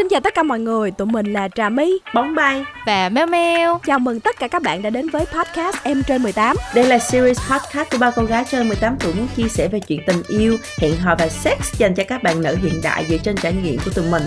Xin 0.00 0.08
chào 0.08 0.20
tất 0.20 0.34
cả 0.34 0.42
mọi 0.42 0.60
người, 0.60 0.90
tụi 0.90 1.06
mình 1.06 1.32
là 1.32 1.48
Trà 1.48 1.68
My, 1.68 1.98
Bóng 2.14 2.34
bay 2.34 2.64
và 2.86 3.08
Meo 3.08 3.26
Meo. 3.26 3.80
Chào 3.86 3.98
mừng 3.98 4.20
tất 4.20 4.38
cả 4.38 4.48
các 4.48 4.62
bạn 4.62 4.82
đã 4.82 4.90
đến 4.90 5.08
với 5.08 5.24
podcast 5.24 5.76
Em 5.82 6.02
trên 6.06 6.22
18. 6.22 6.56
Đây 6.74 6.84
là 6.84 6.98
series 6.98 7.40
podcast 7.50 7.90
của 7.90 7.98
ba 7.98 8.10
cô 8.10 8.24
gái 8.24 8.44
trên 8.50 8.68
18 8.68 8.96
tuổi 9.00 9.14
muốn 9.14 9.26
chia 9.36 9.48
sẻ 9.48 9.68
về 9.68 9.80
chuyện 9.80 10.00
tình 10.06 10.22
yêu, 10.28 10.56
hẹn 10.78 10.96
hò 10.96 11.14
và 11.18 11.28
sex 11.28 11.58
dành 11.78 11.94
cho 11.94 12.02
các 12.08 12.22
bạn 12.22 12.42
nữ 12.42 12.56
hiện 12.62 12.80
đại 12.82 13.06
dựa 13.08 13.16
trên 13.16 13.36
trải 13.36 13.52
nghiệm 13.52 13.76
của 13.84 13.90
tụi 13.94 14.04
mình. 14.10 14.22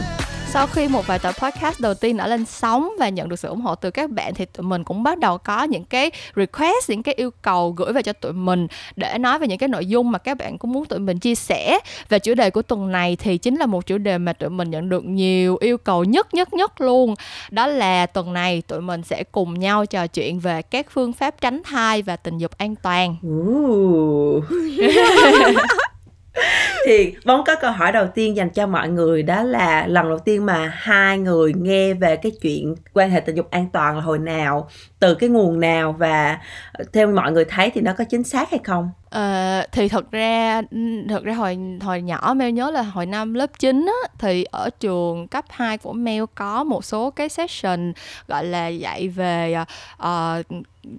Sau 0.53 0.67
khi 0.67 0.87
một 0.87 1.07
vài 1.07 1.19
tập 1.19 1.35
podcast 1.37 1.79
đầu 1.79 1.93
tiên 1.93 2.17
đã 2.17 2.27
lên 2.27 2.45
sóng 2.45 2.89
và 2.99 3.09
nhận 3.09 3.29
được 3.29 3.39
sự 3.39 3.47
ủng 3.47 3.61
hộ 3.61 3.75
từ 3.75 3.91
các 3.91 4.09
bạn 4.09 4.33
thì 4.33 4.45
tụi 4.45 4.63
mình 4.63 4.83
cũng 4.83 5.03
bắt 5.03 5.19
đầu 5.19 5.37
có 5.37 5.63
những 5.63 5.83
cái 5.83 6.11
request, 6.35 6.89
những 6.89 7.03
cái 7.03 7.15
yêu 7.15 7.31
cầu 7.41 7.71
gửi 7.71 7.93
về 7.93 8.01
cho 8.01 8.13
tụi 8.13 8.33
mình 8.33 8.67
để 8.95 9.17
nói 9.17 9.39
về 9.39 9.47
những 9.47 9.57
cái 9.57 9.69
nội 9.69 9.85
dung 9.85 10.11
mà 10.11 10.19
các 10.19 10.37
bạn 10.37 10.57
cũng 10.57 10.71
muốn 10.71 10.85
tụi 10.85 10.99
mình 10.99 11.19
chia 11.19 11.35
sẻ. 11.35 11.79
Và 12.09 12.19
chủ 12.19 12.33
đề 12.33 12.49
của 12.49 12.61
tuần 12.61 12.91
này 12.91 13.15
thì 13.15 13.37
chính 13.37 13.55
là 13.55 13.65
một 13.65 13.85
chủ 13.85 13.97
đề 13.97 14.17
mà 14.17 14.33
tụi 14.33 14.49
mình 14.49 14.69
nhận 14.69 14.89
được 14.89 15.05
nhiều 15.05 15.57
yêu 15.61 15.77
cầu 15.77 16.03
nhất 16.03 16.33
nhất 16.33 16.53
nhất 16.53 16.81
luôn. 16.81 17.15
Đó 17.51 17.67
là 17.67 18.05
tuần 18.05 18.33
này 18.33 18.61
tụi 18.61 18.81
mình 18.81 19.03
sẽ 19.03 19.23
cùng 19.31 19.59
nhau 19.59 19.85
trò 19.85 20.07
chuyện 20.07 20.39
về 20.39 20.61
các 20.61 20.87
phương 20.89 21.13
pháp 21.13 21.41
tránh 21.41 21.61
thai 21.63 22.01
và 22.01 22.15
tình 22.15 22.37
dục 22.37 22.51
an 22.57 22.75
toàn. 22.75 23.15
thì 26.85 27.15
bóng 27.25 27.43
có 27.47 27.55
câu 27.55 27.71
hỏi 27.71 27.91
đầu 27.91 28.07
tiên 28.15 28.35
dành 28.35 28.49
cho 28.49 28.67
mọi 28.67 28.89
người 28.89 29.23
đó 29.23 29.43
là 29.43 29.87
lần 29.87 30.09
đầu 30.09 30.19
tiên 30.19 30.45
mà 30.45 30.71
hai 30.75 31.17
người 31.17 31.53
nghe 31.57 31.93
về 31.93 32.15
cái 32.15 32.31
chuyện 32.41 32.75
quan 32.93 33.09
hệ 33.09 33.19
tình 33.19 33.35
dục 33.35 33.47
an 33.51 33.69
toàn 33.73 33.95
là 33.95 34.01
hồi 34.01 34.19
nào, 34.19 34.69
từ 34.99 35.15
cái 35.15 35.29
nguồn 35.29 35.59
nào 35.59 35.95
và 35.99 36.39
theo 36.93 37.07
mọi 37.07 37.31
người 37.31 37.45
thấy 37.45 37.71
thì 37.73 37.81
nó 37.81 37.93
có 37.97 38.03
chính 38.03 38.23
xác 38.23 38.51
hay 38.51 38.59
không? 38.63 38.91
Uh, 39.17 39.71
thì 39.71 39.87
thật 39.89 40.11
ra 40.11 40.61
thật 41.09 41.23
ra 41.23 41.33
hồi 41.33 41.57
hồi 41.81 42.01
nhỏ 42.01 42.33
Mel 42.37 42.51
nhớ 42.51 42.71
là 42.71 42.81
hồi 42.81 43.05
năm 43.05 43.33
lớp 43.33 43.59
9 43.59 43.85
á, 43.85 44.09
thì 44.19 44.43
ở 44.43 44.69
trường 44.79 45.27
cấp 45.27 45.45
2 45.49 45.77
của 45.77 45.93
Mel 45.93 46.23
có 46.35 46.63
một 46.63 46.85
số 46.85 47.11
cái 47.11 47.29
session 47.29 47.93
gọi 48.27 48.45
là 48.45 48.67
dạy 48.67 49.07
về 49.07 49.55
uh, 50.03 50.45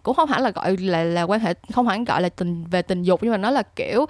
cũng 0.03 0.15
không 0.15 0.29
hẳn 0.29 0.42
là 0.42 0.51
gọi 0.51 0.77
là 0.77 1.05
là 1.05 1.23
quan 1.23 1.41
hệ 1.41 1.55
không 1.73 1.89
hẳn 1.89 2.05
gọi 2.05 2.23
là 2.23 2.29
tình 2.29 2.65
về 2.65 2.83
tình 2.83 3.03
dục 3.03 3.23
nhưng 3.23 3.33
mà 3.33 3.37
nó 3.37 3.51
là 3.51 3.62
kiểu 3.62 4.03
uh, 4.03 4.09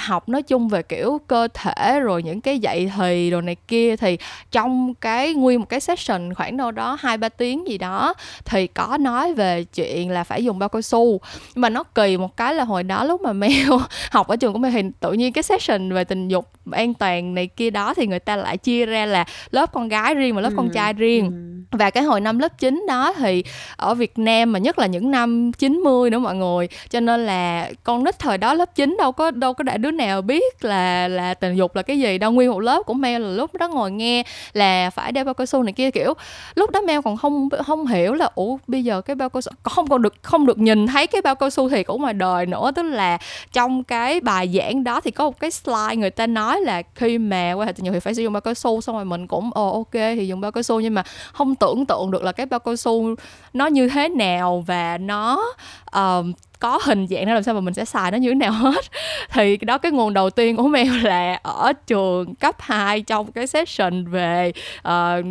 học 0.00 0.28
nói 0.28 0.42
chung 0.42 0.68
về 0.68 0.82
kiểu 0.82 1.20
cơ 1.26 1.48
thể 1.54 2.00
rồi 2.00 2.22
những 2.22 2.40
cái 2.40 2.58
dạy 2.58 2.92
thì 2.96 3.30
đồ 3.30 3.40
này 3.40 3.56
kia. 3.68 3.96
Thì 3.96 4.18
trong 4.50 4.94
cái 4.94 5.34
nguyên 5.34 5.60
một 5.60 5.68
cái 5.68 5.80
session 5.80 6.34
khoảng 6.34 6.56
đâu 6.56 6.70
đó 6.70 6.96
hai 7.00 7.16
ba 7.16 7.28
tiếng 7.28 7.68
gì 7.68 7.78
đó 7.78 8.14
thì 8.44 8.66
có 8.66 8.98
nói 9.00 9.34
về 9.34 9.64
chuyện 9.64 10.10
là 10.10 10.24
phải 10.24 10.44
dùng 10.44 10.58
bao 10.58 10.68
cao 10.68 10.82
su. 10.82 11.20
Nhưng 11.54 11.60
mà 11.62 11.68
nó 11.68 11.82
kỳ 11.82 12.16
một 12.16 12.36
cái 12.36 12.54
là 12.54 12.64
hồi 12.64 12.82
đó 12.82 13.04
lúc 13.04 13.20
mà 13.20 13.32
Mel 13.48 13.72
học 14.10 14.28
ở 14.28 14.36
trường 14.36 14.52
của 14.52 14.58
mình 14.58 14.72
thì 14.72 14.82
tự 15.00 15.12
nhiên 15.12 15.32
cái 15.32 15.42
session 15.42 15.92
về 15.92 16.04
tình 16.04 16.28
dục 16.28 16.50
an 16.72 16.94
toàn 16.94 17.34
này 17.34 17.46
kia 17.46 17.70
đó 17.70 17.94
thì 17.94 18.06
người 18.06 18.18
ta 18.18 18.36
lại 18.36 18.56
chia 18.56 18.86
ra 18.86 19.06
là 19.06 19.24
lớp 19.50 19.72
con 19.72 19.88
gái 19.88 20.14
riêng 20.14 20.34
và 20.34 20.40
lớp 20.40 20.50
ừ. 20.50 20.54
con 20.56 20.70
trai 20.70 20.92
riêng 20.92 21.24
ừ. 21.70 21.78
và 21.78 21.90
cái 21.90 22.02
hồi 22.02 22.20
năm 22.20 22.38
lớp 22.38 22.58
9 22.58 22.84
đó 22.88 23.12
thì 23.18 23.44
ở 23.76 23.94
Việt 23.94 24.18
Nam 24.18 24.52
mà 24.52 24.58
nhất 24.58 24.78
là 24.78 24.86
những 24.86 25.10
năm 25.10 25.52
90 25.52 26.10
nữa 26.10 26.18
mọi 26.18 26.34
người 26.34 26.68
cho 26.90 27.00
nên 27.00 27.26
là 27.26 27.70
con 27.84 28.04
nít 28.04 28.18
thời 28.18 28.38
đó 28.38 28.54
lớp 28.54 28.74
9 28.74 28.96
đâu 28.98 29.12
có 29.12 29.30
đâu 29.30 29.54
có 29.54 29.64
đã 29.64 29.76
đứa 29.76 29.90
nào 29.90 30.22
biết 30.22 30.64
là 30.64 31.08
là 31.08 31.34
tình 31.34 31.56
dục 31.56 31.76
là 31.76 31.82
cái 31.82 31.98
gì 31.98 32.18
đâu 32.18 32.32
nguyên 32.32 32.50
một 32.50 32.60
lớp 32.60 32.82
của 32.86 32.94
Mel 32.94 33.22
là 33.22 33.28
lúc 33.28 33.54
đó 33.54 33.68
ngồi 33.68 33.90
nghe 33.90 34.22
là 34.52 34.90
phải 34.90 35.12
đeo 35.12 35.24
bao 35.24 35.34
cao 35.34 35.46
su 35.46 35.62
này 35.62 35.72
kia 35.72 35.90
kiểu 35.90 36.14
lúc 36.54 36.70
đó 36.70 36.80
Mel 36.80 37.00
còn 37.04 37.16
không 37.16 37.48
không 37.66 37.86
hiểu 37.86 38.14
là 38.14 38.30
ủa 38.34 38.56
bây 38.66 38.84
giờ 38.84 39.00
cái 39.00 39.16
bao 39.16 39.28
cao 39.28 39.40
su 39.40 39.52
không 39.62 39.86
còn 39.86 40.02
được 40.02 40.14
không 40.22 40.46
được 40.46 40.58
nhìn 40.58 40.86
thấy 40.86 41.06
cái 41.06 41.22
bao 41.22 41.34
cao 41.34 41.50
su 41.50 41.68
thì 41.68 41.82
của 41.82 41.98
ngoài 41.98 42.14
đời 42.14 42.46
nữa 42.46 42.70
tức 42.74 42.82
là 42.82 43.18
trong 43.52 43.84
cái 43.84 44.20
bài 44.20 44.50
giảng 44.58 44.84
đó 44.84 45.00
thì 45.00 45.10
có 45.10 45.24
một 45.24 45.40
cái 45.40 45.50
slide 45.50 45.96
người 45.96 46.10
ta 46.10 46.26
nói 46.26 46.60
là 46.60 46.82
khi 46.94 47.18
mà 47.18 47.52
quan 47.52 47.66
hệ 47.66 47.72
tình 47.72 47.86
dục 47.86 47.92
thì 47.92 48.00
phải 48.00 48.14
sử 48.14 48.22
dụng 48.22 48.32
bao 48.32 48.40
cao 48.40 48.54
su, 48.54 48.80
xong 48.80 48.96
rồi 48.96 49.04
mình 49.04 49.26
cũng 49.26 49.50
ồ 49.54 49.72
ok 49.72 49.92
thì 49.92 50.28
dùng 50.28 50.40
bao 50.40 50.52
cao 50.52 50.62
su, 50.62 50.80
nhưng 50.80 50.94
mà 50.94 51.02
không 51.32 51.54
tưởng 51.54 51.86
tượng 51.86 52.10
được 52.10 52.22
là 52.22 52.32
cái 52.32 52.46
bao 52.46 52.60
cao 52.60 52.76
su 52.76 53.14
nó 53.52 53.66
như 53.66 53.88
thế 53.88 54.08
nào 54.08 54.64
và 54.66 54.98
nó 54.98 55.54
um, 55.94 56.32
có 56.64 56.78
hình 56.82 57.06
dạng 57.06 57.26
nó 57.26 57.34
làm 57.34 57.42
sao 57.42 57.54
mà 57.54 57.60
mình 57.60 57.74
sẽ 57.74 57.84
xài 57.84 58.10
nó 58.10 58.18
như 58.18 58.28
thế 58.28 58.34
nào 58.34 58.52
hết. 58.52 58.84
Thì 59.32 59.56
đó 59.56 59.78
cái 59.78 59.92
nguồn 59.92 60.14
đầu 60.14 60.30
tiên 60.30 60.56
của 60.56 60.68
mail 60.68 61.04
là 61.04 61.40
ở 61.42 61.72
trường 61.86 62.34
cấp 62.34 62.56
2 62.58 63.02
trong 63.02 63.32
cái 63.32 63.46
session 63.46 64.04
về 64.04 64.52
uh, 64.88 65.24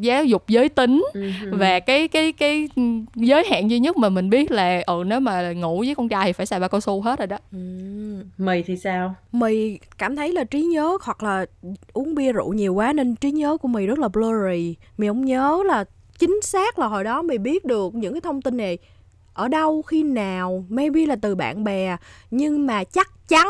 giáo 0.00 0.24
dục 0.24 0.48
giới 0.48 0.68
tính. 0.68 1.04
Uh-huh. 1.12 1.58
và 1.58 1.80
cái 1.80 2.08
cái 2.08 2.32
cái 2.32 2.68
giới 3.14 3.44
hạn 3.50 3.70
duy 3.70 3.78
nhất 3.78 3.96
mà 3.96 4.08
mình 4.08 4.30
biết 4.30 4.50
là 4.50 4.82
ừ 4.86 5.02
nếu 5.06 5.20
mà 5.20 5.52
ngủ 5.52 5.78
với 5.78 5.94
con 5.94 6.08
trai 6.08 6.26
thì 6.26 6.32
phải 6.32 6.46
xài 6.46 6.60
bao 6.60 6.68
cao 6.68 6.80
su 6.80 7.00
hết 7.00 7.18
rồi 7.18 7.26
đó. 7.26 7.38
Ừ. 7.52 7.58
mì 8.38 8.62
thì 8.62 8.76
sao? 8.76 9.14
Mì 9.32 9.78
cảm 9.98 10.16
thấy 10.16 10.32
là 10.32 10.44
trí 10.44 10.62
nhớ 10.62 10.98
hoặc 11.02 11.22
là 11.22 11.46
uống 11.92 12.14
bia 12.14 12.32
rượu 12.32 12.52
nhiều 12.52 12.74
quá 12.74 12.92
nên 12.92 13.16
trí 13.16 13.30
nhớ 13.30 13.56
của 13.56 13.68
mì 13.68 13.86
rất 13.86 13.98
là 13.98 14.08
blurry. 14.08 14.74
Mì 14.98 15.08
không 15.08 15.24
nhớ 15.24 15.62
là 15.66 15.84
chính 16.18 16.40
xác 16.42 16.78
là 16.78 16.86
hồi 16.86 17.04
đó 17.04 17.22
mày 17.22 17.38
biết 17.38 17.64
được 17.64 17.94
những 17.94 18.12
cái 18.12 18.20
thông 18.20 18.42
tin 18.42 18.56
này 18.56 18.78
ở 19.38 19.48
đâu 19.48 19.82
khi 19.82 20.02
nào 20.02 20.64
maybe 20.68 21.06
là 21.06 21.16
từ 21.16 21.34
bạn 21.34 21.64
bè 21.64 21.96
nhưng 22.30 22.66
mà 22.66 22.84
chắc 22.84 23.28
chắn 23.28 23.48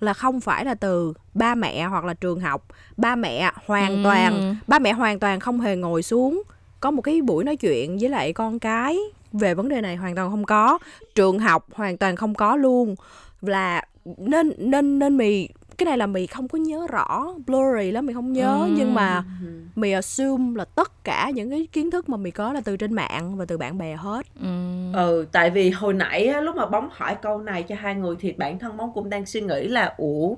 là 0.00 0.14
không 0.14 0.40
phải 0.40 0.64
là 0.64 0.74
từ 0.74 1.12
ba 1.34 1.54
mẹ 1.54 1.84
hoặc 1.84 2.04
là 2.04 2.14
trường 2.14 2.40
học. 2.40 2.66
Ba 2.96 3.16
mẹ 3.16 3.50
hoàn 3.66 3.96
ừ. 3.96 4.00
toàn 4.04 4.56
ba 4.66 4.78
mẹ 4.78 4.92
hoàn 4.92 5.18
toàn 5.18 5.40
không 5.40 5.60
hề 5.60 5.76
ngồi 5.76 6.02
xuống 6.02 6.42
có 6.80 6.90
một 6.90 7.02
cái 7.02 7.22
buổi 7.22 7.44
nói 7.44 7.56
chuyện 7.56 7.98
với 8.00 8.08
lại 8.08 8.32
con 8.32 8.58
cái 8.58 8.98
về 9.32 9.54
vấn 9.54 9.68
đề 9.68 9.80
này 9.80 9.96
hoàn 9.96 10.14
toàn 10.14 10.30
không 10.30 10.44
có. 10.44 10.78
Trường 11.14 11.38
học 11.38 11.66
hoàn 11.72 11.96
toàn 11.96 12.16
không 12.16 12.34
có 12.34 12.56
luôn. 12.56 12.94
Là 13.40 13.84
nên 14.04 14.52
nên 14.58 14.98
nên 14.98 15.16
mì 15.16 15.48
cái 15.78 15.84
này 15.86 15.98
là 15.98 16.06
mì 16.06 16.26
không 16.26 16.48
có 16.48 16.58
nhớ 16.58 16.86
rõ 16.90 17.26
blurry 17.46 17.90
lắm 17.90 18.06
mì 18.06 18.14
không 18.14 18.32
nhớ 18.32 18.58
ừ. 18.62 18.74
nhưng 18.76 18.94
mà 18.94 19.24
mì 19.74 19.92
assume 19.92 20.58
là 20.58 20.64
tất 20.64 21.04
cả 21.04 21.30
những 21.34 21.50
cái 21.50 21.68
kiến 21.72 21.90
thức 21.90 22.08
mà 22.08 22.16
mì 22.16 22.30
có 22.30 22.52
là 22.52 22.60
từ 22.64 22.76
trên 22.76 22.92
mạng 22.92 23.36
và 23.36 23.44
từ 23.44 23.58
bạn 23.58 23.78
bè 23.78 23.96
hết. 23.96 24.26
Ừ, 24.40 24.48
ừ 24.92 25.26
tại 25.32 25.50
vì 25.50 25.70
hồi 25.70 25.94
nãy 25.94 26.26
á, 26.26 26.40
lúc 26.40 26.56
mà 26.56 26.66
bóng 26.66 26.88
hỏi 26.92 27.16
câu 27.22 27.38
này 27.38 27.62
cho 27.62 27.74
hai 27.78 27.94
người 27.94 28.16
thì 28.20 28.32
bản 28.32 28.58
thân 28.58 28.76
bóng 28.76 28.92
cũng 28.94 29.10
đang 29.10 29.26
suy 29.26 29.40
nghĩ 29.40 29.68
là 29.68 29.94
ủa 29.96 30.34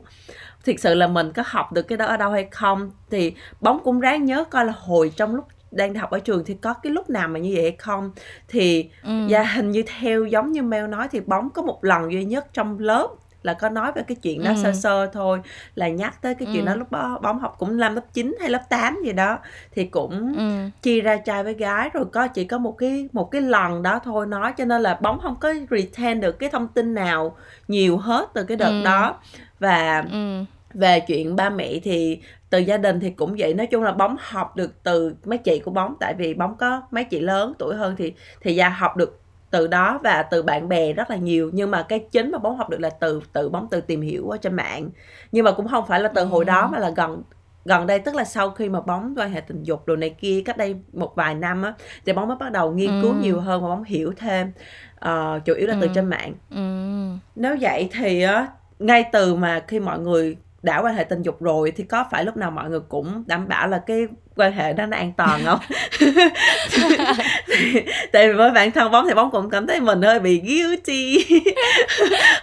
thực 0.64 0.80
sự 0.80 0.94
là 0.94 1.06
mình 1.06 1.32
có 1.32 1.42
học 1.46 1.72
được 1.72 1.82
cái 1.82 1.98
đó 1.98 2.06
ở 2.06 2.16
đâu 2.16 2.30
hay 2.30 2.48
không? 2.50 2.90
Thì 3.10 3.34
bóng 3.60 3.80
cũng 3.84 4.00
ráng 4.00 4.24
nhớ 4.24 4.44
coi 4.44 4.64
là 4.64 4.72
hồi 4.76 5.12
trong 5.16 5.34
lúc 5.34 5.44
đang 5.70 5.94
học 5.94 6.10
ở 6.10 6.18
trường 6.18 6.44
thì 6.44 6.54
có 6.54 6.74
cái 6.74 6.92
lúc 6.92 7.10
nào 7.10 7.28
mà 7.28 7.38
như 7.38 7.50
vậy 7.54 7.62
hay 7.62 7.76
không. 7.78 8.10
Thì 8.48 8.90
ừ. 9.02 9.10
và 9.28 9.42
hình 9.42 9.70
như 9.70 9.82
theo 9.98 10.24
giống 10.24 10.52
như 10.52 10.62
Mel 10.62 10.86
nói 10.86 11.08
thì 11.10 11.20
bóng 11.20 11.50
có 11.50 11.62
một 11.62 11.84
lần 11.84 12.12
duy 12.12 12.24
nhất 12.24 12.46
trong 12.52 12.78
lớp 12.78 13.08
là 13.44 13.54
có 13.54 13.68
nói 13.68 13.92
về 13.92 14.02
cái 14.08 14.16
chuyện 14.22 14.44
đó 14.44 14.50
ừ. 14.50 14.56
sơ 14.62 14.72
sơ 14.72 15.06
thôi 15.06 15.40
là 15.74 15.88
nhắc 15.88 16.22
tới 16.22 16.34
cái 16.34 16.48
chuyện 16.52 16.64
ừ. 16.64 16.66
đó 16.66 16.74
lúc 16.74 16.92
đó 16.92 17.18
bóng 17.22 17.38
học 17.38 17.56
cũng 17.58 17.76
năm 17.76 17.94
lớp 17.94 18.04
9 18.12 18.36
hay 18.40 18.50
lớp 18.50 18.62
8 18.68 18.98
gì 19.04 19.12
đó 19.12 19.38
thì 19.74 19.84
cũng 19.84 20.34
ừ. 20.36 20.68
chia 20.82 21.00
ra 21.00 21.16
trai 21.16 21.44
với 21.44 21.54
gái 21.54 21.90
rồi 21.94 22.04
có 22.12 22.28
chỉ 22.28 22.44
có 22.44 22.58
một 22.58 22.72
cái 22.78 23.08
một 23.12 23.30
cái 23.30 23.42
lần 23.42 23.82
đó 23.82 24.00
thôi 24.04 24.26
nói 24.26 24.52
cho 24.56 24.64
nên 24.64 24.82
là 24.82 24.98
bóng 25.02 25.20
không 25.20 25.36
có 25.40 25.54
retain 25.70 26.20
được 26.20 26.38
cái 26.38 26.50
thông 26.50 26.68
tin 26.68 26.94
nào 26.94 27.36
nhiều 27.68 27.96
hết 27.96 28.28
từ 28.34 28.44
cái 28.44 28.56
đợt 28.56 28.70
ừ. 28.70 28.82
đó 28.84 29.18
và 29.58 30.04
ừ. 30.12 30.44
về 30.74 31.00
chuyện 31.00 31.36
ba 31.36 31.50
mẹ 31.50 31.78
thì 31.82 32.20
từ 32.50 32.58
gia 32.58 32.76
đình 32.76 33.00
thì 33.00 33.10
cũng 33.10 33.34
vậy 33.38 33.54
nói 33.54 33.66
chung 33.66 33.82
là 33.82 33.92
bóng 33.92 34.16
học 34.20 34.56
được 34.56 34.82
từ 34.82 35.14
mấy 35.24 35.38
chị 35.38 35.58
của 35.58 35.70
bóng 35.70 35.94
tại 36.00 36.14
vì 36.14 36.34
bóng 36.34 36.56
có 36.56 36.82
mấy 36.90 37.04
chị 37.04 37.20
lớn 37.20 37.52
tuổi 37.58 37.74
hơn 37.74 37.94
thì 37.98 38.12
thì 38.40 38.54
gia 38.54 38.68
học 38.68 38.96
được 38.96 39.23
từ 39.54 39.66
đó 39.66 40.00
và 40.04 40.22
từ 40.22 40.42
bạn 40.42 40.68
bè 40.68 40.92
rất 40.92 41.10
là 41.10 41.16
nhiều 41.16 41.50
nhưng 41.52 41.70
mà 41.70 41.82
cái 41.82 41.98
chính 41.98 42.30
mà 42.30 42.38
bóng 42.38 42.56
học 42.56 42.70
được 42.70 42.80
là 42.80 42.90
từ 42.90 43.20
từ 43.32 43.48
bóng 43.48 43.68
từ 43.70 43.80
tìm 43.80 44.00
hiểu 44.00 44.28
ở 44.28 44.36
trên 44.36 44.54
mạng 44.54 44.90
nhưng 45.32 45.44
mà 45.44 45.52
cũng 45.52 45.68
không 45.68 45.86
phải 45.86 46.00
là 46.00 46.08
từ 46.08 46.24
hồi 46.24 46.44
đó 46.44 46.68
mà 46.72 46.78
là 46.78 46.90
gần 46.90 47.22
gần 47.64 47.86
đây 47.86 47.98
tức 47.98 48.14
là 48.14 48.24
sau 48.24 48.50
khi 48.50 48.68
mà 48.68 48.80
bóng 48.80 49.14
quan 49.16 49.30
hệ 49.30 49.40
tình 49.40 49.62
dục 49.62 49.86
đồ 49.86 49.96
này 49.96 50.10
kia 50.10 50.42
cách 50.44 50.56
đây 50.56 50.76
một 50.92 51.16
vài 51.16 51.34
năm 51.34 51.62
á 51.62 51.74
thì 52.06 52.12
bóng 52.12 52.28
mới 52.28 52.36
bắt 52.36 52.52
đầu 52.52 52.72
nghiên 52.72 53.02
cứu 53.02 53.10
ừ. 53.10 53.16
nhiều 53.20 53.40
hơn 53.40 53.62
và 53.62 53.68
bóng 53.68 53.84
hiểu 53.84 54.12
thêm 54.16 54.52
uh, 54.94 55.44
chủ 55.44 55.54
yếu 55.54 55.68
là 55.68 55.74
ừ. 55.74 55.78
từ 55.80 55.88
trên 55.94 56.06
mạng 56.06 56.32
ừ. 56.50 56.60
nếu 57.36 57.56
vậy 57.60 57.88
thì 57.92 58.22
á 58.22 58.46
ngay 58.78 59.04
từ 59.12 59.34
mà 59.34 59.64
khi 59.68 59.80
mọi 59.80 59.98
người 59.98 60.36
đã 60.64 60.78
quan 60.82 60.94
hệ 60.94 61.04
tình 61.04 61.22
dục 61.22 61.42
rồi 61.42 61.72
thì 61.76 61.84
có 61.84 62.04
phải 62.10 62.24
lúc 62.24 62.36
nào 62.36 62.50
mọi 62.50 62.70
người 62.70 62.80
cũng 62.88 63.24
đảm 63.26 63.48
bảo 63.48 63.68
là 63.68 63.80
cái 63.86 64.06
quan 64.36 64.52
hệ 64.52 64.72
đó 64.72 64.86
nó 64.86 64.96
an 64.96 65.12
toàn 65.16 65.40
không? 65.44 65.58
Tại 68.12 68.28
vì 68.28 68.34
với 68.34 68.50
bản 68.50 68.70
thân 68.70 68.90
bóng 68.90 69.08
thì 69.08 69.14
bóng 69.14 69.30
cũng 69.30 69.50
cảm 69.50 69.66
thấy 69.66 69.80
mình 69.80 70.02
hơi 70.02 70.20
bị 70.20 70.40
guilty 70.40 71.26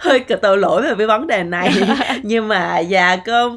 hơi 0.00 0.20
tội 0.42 0.58
lỗi 0.58 0.82
về 0.82 0.94
cái 0.98 1.06
vấn 1.06 1.26
đề 1.26 1.42
này. 1.42 1.72
Nhưng 2.22 2.48
mà 2.48 2.78
già 2.78 3.16
cơ 3.16 3.50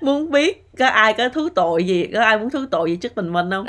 muốn 0.00 0.30
biết 0.30 0.69
có 0.80 0.86
ai 0.86 1.14
có 1.14 1.28
thú 1.28 1.48
tội 1.48 1.84
gì 1.84 2.06
có 2.14 2.20
ai 2.20 2.38
muốn 2.38 2.50
thú 2.50 2.58
tội 2.70 2.90
gì 2.90 2.96
trước 2.96 3.16
mình 3.16 3.32
mình 3.32 3.50
không? 3.50 3.66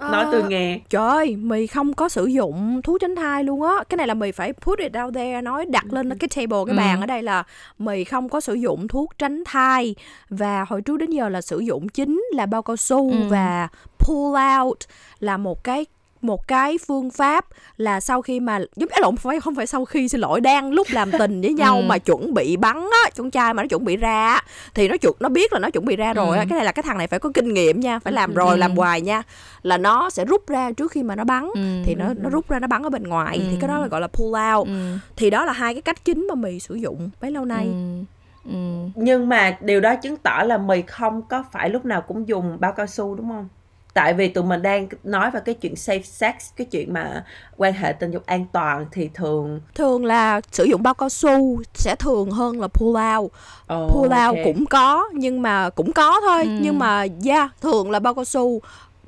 Nói 0.12 0.26
tôi 0.32 0.42
nghe. 0.48 0.78
Trời 0.90 1.08
ơi 1.08 1.36
mày 1.36 1.66
không 1.66 1.94
có 1.94 2.08
sử 2.08 2.26
dụng 2.26 2.82
thuốc 2.82 3.00
tránh 3.00 3.16
thai 3.16 3.44
luôn 3.44 3.62
á. 3.62 3.74
Cái 3.88 3.96
này 3.96 4.06
là 4.06 4.14
mày 4.14 4.32
phải 4.32 4.52
put 4.52 4.78
it 4.78 4.92
out 5.04 5.14
there 5.14 5.42
nói 5.42 5.66
đặt 5.66 5.92
lên 5.92 6.18
cái 6.18 6.28
table 6.36 6.58
cái 6.66 6.76
bàn 6.76 7.00
ừ. 7.00 7.02
ở 7.02 7.06
đây 7.06 7.22
là 7.22 7.42
mày 7.78 8.04
không 8.04 8.28
có 8.28 8.40
sử 8.40 8.54
dụng 8.54 8.88
thuốc 8.88 9.18
tránh 9.18 9.42
thai. 9.44 9.94
Và 10.30 10.64
hồi 10.68 10.82
trước 10.82 10.96
đến 10.96 11.10
giờ 11.10 11.28
là 11.28 11.40
sử 11.40 11.58
dụng 11.58 11.88
chính 11.88 12.22
là 12.34 12.46
bao 12.46 12.62
cao 12.62 12.76
su 12.76 13.10
ừ. 13.10 13.18
và 13.28 13.68
pull 13.98 14.36
out 14.60 14.78
là 15.20 15.36
một 15.36 15.64
cái 15.64 15.86
một 16.22 16.48
cái 16.48 16.78
phương 16.86 17.10
pháp 17.10 17.44
là 17.76 18.00
sau 18.00 18.22
khi 18.22 18.40
mà 18.40 18.58
giống 18.76 18.88
như 18.88 18.96
lộn 19.00 19.16
phải 19.16 19.40
không 19.40 19.54
phải 19.54 19.66
sau 19.66 19.84
khi 19.84 20.08
xin 20.08 20.20
lỗi 20.20 20.40
đang 20.40 20.72
lúc 20.72 20.86
làm 20.90 21.10
tình 21.18 21.40
với 21.40 21.52
nhau 21.52 21.76
Ừ. 21.76 21.82
mà 21.86 21.98
chuẩn 21.98 22.34
bị 22.34 22.56
bắn 22.56 22.76
á 22.76 23.10
con 23.16 23.30
trai 23.30 23.54
mà 23.54 23.62
nó 23.62 23.66
chuẩn 23.68 23.84
bị 23.84 23.96
ra 23.96 24.26
á, 24.26 24.42
thì 24.74 24.88
nó 24.88 24.96
chuẩn 24.96 25.14
nó 25.20 25.28
biết 25.28 25.52
là 25.52 25.58
nó 25.58 25.70
chuẩn 25.70 25.84
bị 25.84 25.96
ra 25.96 26.12
rồi 26.14 26.36
á 26.36 26.42
Ừ. 26.42 26.46
cái 26.50 26.56
này 26.56 26.64
là 26.64 26.72
cái 26.72 26.82
thằng 26.82 26.98
này 26.98 27.06
phải 27.06 27.18
có 27.18 27.30
kinh 27.34 27.54
nghiệm 27.54 27.80
nha 27.80 27.98
phải 27.98 28.12
làm 28.12 28.34
rồi 28.34 28.50
Ừ. 28.50 28.56
làm 28.56 28.76
hoài 28.76 29.00
nha 29.00 29.22
là 29.62 29.78
nó 29.78 30.10
sẽ 30.10 30.24
rút 30.24 30.48
ra 30.48 30.72
trước 30.72 30.92
khi 30.92 31.02
mà 31.02 31.16
nó 31.16 31.24
bắn 31.24 31.48
Ừ. 31.54 31.60
thì 31.84 31.94
nó 31.94 32.06
nó 32.22 32.30
rút 32.30 32.48
ra 32.48 32.58
nó 32.58 32.66
bắn 32.66 32.82
ở 32.82 32.90
bên 32.90 33.02
ngoài 33.02 33.38
thì 33.50 33.56
cái 33.60 33.68
đó 33.68 33.78
là 33.78 33.86
gọi 33.86 34.00
là 34.00 34.06
pull 34.06 34.36
out 34.56 34.66
Ừ. 34.68 34.96
thì 35.16 35.30
đó 35.30 35.44
là 35.44 35.52
hai 35.52 35.74
cái 35.74 35.82
cách 35.82 36.04
chính 36.04 36.26
mà 36.28 36.34
mì 36.34 36.58
sử 36.60 36.74
dụng 36.74 37.10
bấy 37.20 37.30
lâu 37.30 37.44
nay 37.44 37.64
Ừ. 37.66 38.04
Ừ. 38.52 38.54
nhưng 38.94 39.28
mà 39.28 39.56
điều 39.60 39.80
đó 39.80 39.94
chứng 39.96 40.16
tỏ 40.16 40.42
là 40.46 40.58
mì 40.58 40.82
không 40.82 41.22
có 41.22 41.44
phải 41.52 41.70
lúc 41.70 41.84
nào 41.84 42.00
cũng 42.02 42.28
dùng 42.28 42.56
bao 42.60 42.72
cao 42.72 42.86
su 42.86 43.14
đúng 43.14 43.28
không 43.28 43.48
tại 43.94 44.14
vì 44.14 44.28
tụi 44.28 44.44
mình 44.44 44.62
đang 44.62 44.88
nói 45.04 45.30
về 45.30 45.40
cái 45.44 45.54
chuyện 45.54 45.74
safe 45.74 46.02
sex 46.02 46.34
cái 46.56 46.66
chuyện 46.70 46.92
mà 46.92 47.24
quan 47.56 47.72
hệ 47.72 47.92
tình 47.92 48.10
dục 48.10 48.26
an 48.26 48.46
toàn 48.52 48.86
thì 48.92 49.10
thường 49.14 49.60
thường 49.74 50.04
là 50.04 50.40
sử 50.52 50.64
dụng 50.64 50.82
bao 50.82 50.94
cao 50.94 51.08
su 51.08 51.62
sẽ 51.74 51.96
thường 51.98 52.30
hơn 52.30 52.60
là 52.60 52.68
pull 52.68 52.96
out 53.18 53.32
Ồ, 53.66 53.88
pull 53.92 54.12
out 54.12 54.12
ok. 54.36 54.36
cũng 54.44 54.66
có 54.66 55.08
nhưng 55.14 55.42
mà 55.42 55.70
cũng 55.70 55.92
có 55.92 56.20
thôi 56.26 56.42
Ừ. 56.44 56.50
nhưng 56.60 56.78
mà 56.78 57.06
yeah 57.24 57.50
thường 57.60 57.90
là 57.90 57.98
bao 57.98 58.14
cao 58.14 58.24
su 58.24 58.60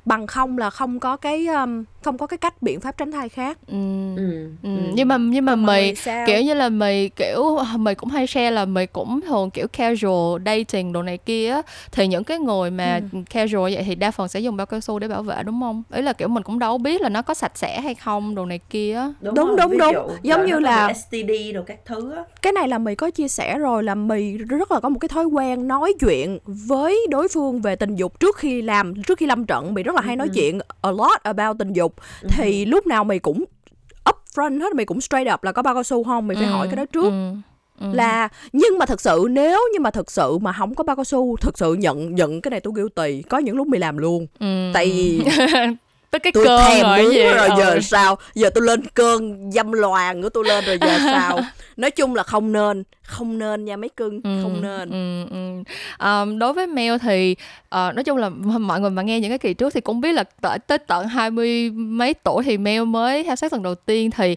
bằng 0.05 0.27
không 0.27 0.57
là 0.57 0.69
không 0.69 0.99
có 0.99 1.17
cái 1.17 1.47
um, 1.47 1.83
không 2.05 2.17
có 2.17 2.27
cái 2.27 2.37
cách 2.37 2.61
biện 2.61 2.79
pháp 2.79 2.97
tránh 2.97 3.11
thai 3.11 3.29
khác 3.29 3.57
Ừ. 3.67 3.73
ừ, 4.15 4.49
Ừ. 4.63 4.69
ừ. 4.75 4.91
nhưng 4.93 5.07
mà 5.07 5.17
nhưng 5.17 5.45
mà 5.45 5.55
sao? 5.97 6.27
kiểu 6.27 6.41
như 6.41 6.53
là 6.53 6.69
mì 6.69 7.09
kiểu 7.09 7.57
mì 7.77 7.95
cũng 7.95 8.09
hay 8.09 8.27
share 8.27 8.51
là 8.51 8.65
mì 8.65 8.85
cũng 8.85 9.19
thường 9.21 9.49
kiểu 9.51 9.67
casual 9.67 10.41
dating 10.45 10.93
đồ 10.93 11.03
này 11.03 11.17
kia 11.17 11.49
á 11.49 11.61
thì 11.91 12.07
những 12.07 12.23
cái 12.23 12.39
người 12.39 12.71
mà 12.71 13.01
Ừ. 13.13 13.19
casual 13.29 13.73
vậy 13.73 13.83
thì 13.85 13.95
đa 13.95 14.11
phần 14.11 14.27
sẽ 14.27 14.39
dùng 14.39 14.57
bao 14.57 14.65
cao 14.65 14.79
su 14.79 14.99
để 14.99 15.07
bảo 15.07 15.23
vệ 15.23 15.43
đúng 15.43 15.61
không 15.61 15.83
ý 15.95 16.01
là 16.01 16.13
kiểu 16.13 16.27
mình 16.27 16.43
cũng 16.43 16.59
đâu 16.59 16.77
biết 16.77 17.01
là 17.01 17.09
nó 17.09 17.21
có 17.21 17.33
sạch 17.33 17.51
sẽ 17.57 17.81
hay 17.81 17.95
không 17.95 18.35
đồ 18.35 18.45
này 18.45 18.59
kia 18.69 18.93
á 18.95 19.13
Đúng, 19.21 19.35
đúng, 19.35 19.71
ví 19.71 19.77
đúng. 19.77 19.93
dụ, 19.93 20.01
Giống 20.23 20.45
như 20.45 20.59
là- 20.59 20.93
STD 20.93 21.53
đồ 21.53 21.61
các 21.67 21.77
thứ 21.85 22.11
á 22.11 22.23
cái 22.41 22.53
này 22.53 22.67
là 22.67 22.77
mì 22.77 22.95
có 22.95 23.09
chia 23.11 23.27
sẻ 23.27 23.57
rồi 23.57 23.83
là 23.83 23.95
mì 23.95 24.37
rất 24.37 24.71
là 24.71 24.79
có 24.79 24.89
một 24.89 24.99
cái 24.99 25.09
thói 25.09 25.25
quen 25.25 25.67
nói 25.67 25.93
chuyện 25.99 26.39
với 26.45 26.99
đối 27.09 27.27
phương 27.27 27.61
về 27.61 27.75
tình 27.75 27.95
dục 27.95 28.19
trước 28.19 28.37
khi 28.37 28.61
làm 28.61 29.03
trước 29.03 29.17
khi 29.17 29.25
lâm 29.25 29.45
trận 29.45 29.73
mì 29.73 29.83
rất 29.83 29.95
là 29.95 30.01
hay 30.01 30.15
nói 30.15 30.27
Ừ. 30.27 30.31
chuyện 30.35 30.59
a 30.81 30.91
lot 30.91 31.23
about 31.23 31.57
tình 31.59 31.73
dục 31.73 31.94
thì 32.29 32.65
lúc 32.65 32.87
nào 32.87 33.03
mì 33.03 33.19
cũng 33.19 33.43
upfront 34.09 34.59
hết 34.61 34.73
mì 34.75 34.85
cũng 34.85 35.01
straight 35.01 35.33
up 35.33 35.43
là 35.43 35.51
có 35.51 35.61
bao 35.61 35.73
cao 35.73 35.83
su 35.83 36.03
không 36.03 36.27
mì 36.27 36.35
phải 36.35 36.45
hỏi 36.45 36.67
cái 36.67 36.75
đó 36.75 36.85
trước 36.85 37.09
Ừ. 37.09 37.31
Ừ. 37.79 37.87
là 37.93 38.29
nhưng 38.53 38.77
mà 38.79 38.85
thật 38.85 39.01
sự 39.01 39.27
nếu 39.31 39.59
như 39.73 39.79
mà 39.79 39.91
thật 39.91 40.11
sự 40.11 40.37
mà 40.37 40.53
không 40.53 40.75
có 40.75 40.83
bao 40.83 40.95
cao 40.95 41.03
su 41.05 41.35
thật 41.41 41.57
sự 41.57 41.73
nhận 41.73 42.15
nhận 42.15 42.41
cái 42.41 42.51
này 42.51 42.59
tôi 42.59 42.73
guilty 42.75 43.21
có 43.21 43.37
những 43.37 43.55
lúc 43.55 43.67
mì 43.67 43.77
làm 43.77 43.97
luôn 43.97 44.27
Ừ. 44.39 44.71
tại 44.73 44.85
vì 44.85 45.21
tới 46.15 46.19
cái 46.19 46.31
tôi 46.33 46.45
cơn 46.45 46.61
thèm 46.67 46.83
rồi 46.85 47.13
gì 47.13 47.23
rồi 47.23 47.49
giờ 47.57 47.69
Ừ. 47.73 47.79
sao 47.81 48.17
giờ 48.35 48.49
tôi 48.55 48.63
lên 48.63 48.81
cơn 48.93 49.51
dâm 49.51 49.71
loàn 49.71 50.21
của 50.21 50.29
tôi 50.29 50.45
lên 50.45 50.65
rồi 50.65 50.77
giờ 50.81 50.97
sao 51.11 51.41
nói 51.77 51.91
chung 51.91 52.15
là 52.15 52.23
không 52.23 52.51
nên 52.51 52.83
không 53.03 53.39
nên 53.39 53.65
nha 53.65 53.77
mấy 53.77 53.89
cưng 53.89 54.21
Ừ, 54.23 54.39
không 54.43 54.61
nên 54.61 54.89
ừ, 54.89 55.35
ừ. 55.35 55.63
Ờm, 55.97 56.39
đối 56.39 56.53
với 56.53 56.67
male 56.67 56.97
thì 56.97 57.35
ờ, 57.69 57.91
nói 57.95 58.03
chung 58.03 58.17
là 58.17 58.29
mọi 58.59 58.79
người 58.81 58.89
mà 58.89 59.01
nghe 59.01 59.19
những 59.19 59.31
cái 59.31 59.37
kỳ 59.37 59.53
trước 59.53 59.73
thì 59.73 59.81
cũng 59.81 60.01
biết 60.01 60.11
là 60.11 60.23
tới, 60.41 60.59
tới 60.59 60.77
tận 60.77 61.07
hai 61.07 61.31
mươi 61.31 61.69
mấy 61.71 62.13
tuổi 62.13 62.43
thì 62.43 62.57
male 62.57 62.83
mới 62.83 63.23
theo 63.23 63.35
sát 63.35 63.53
lần 63.53 63.63
đầu 63.63 63.75
tiên 63.75 64.11
thì 64.11 64.35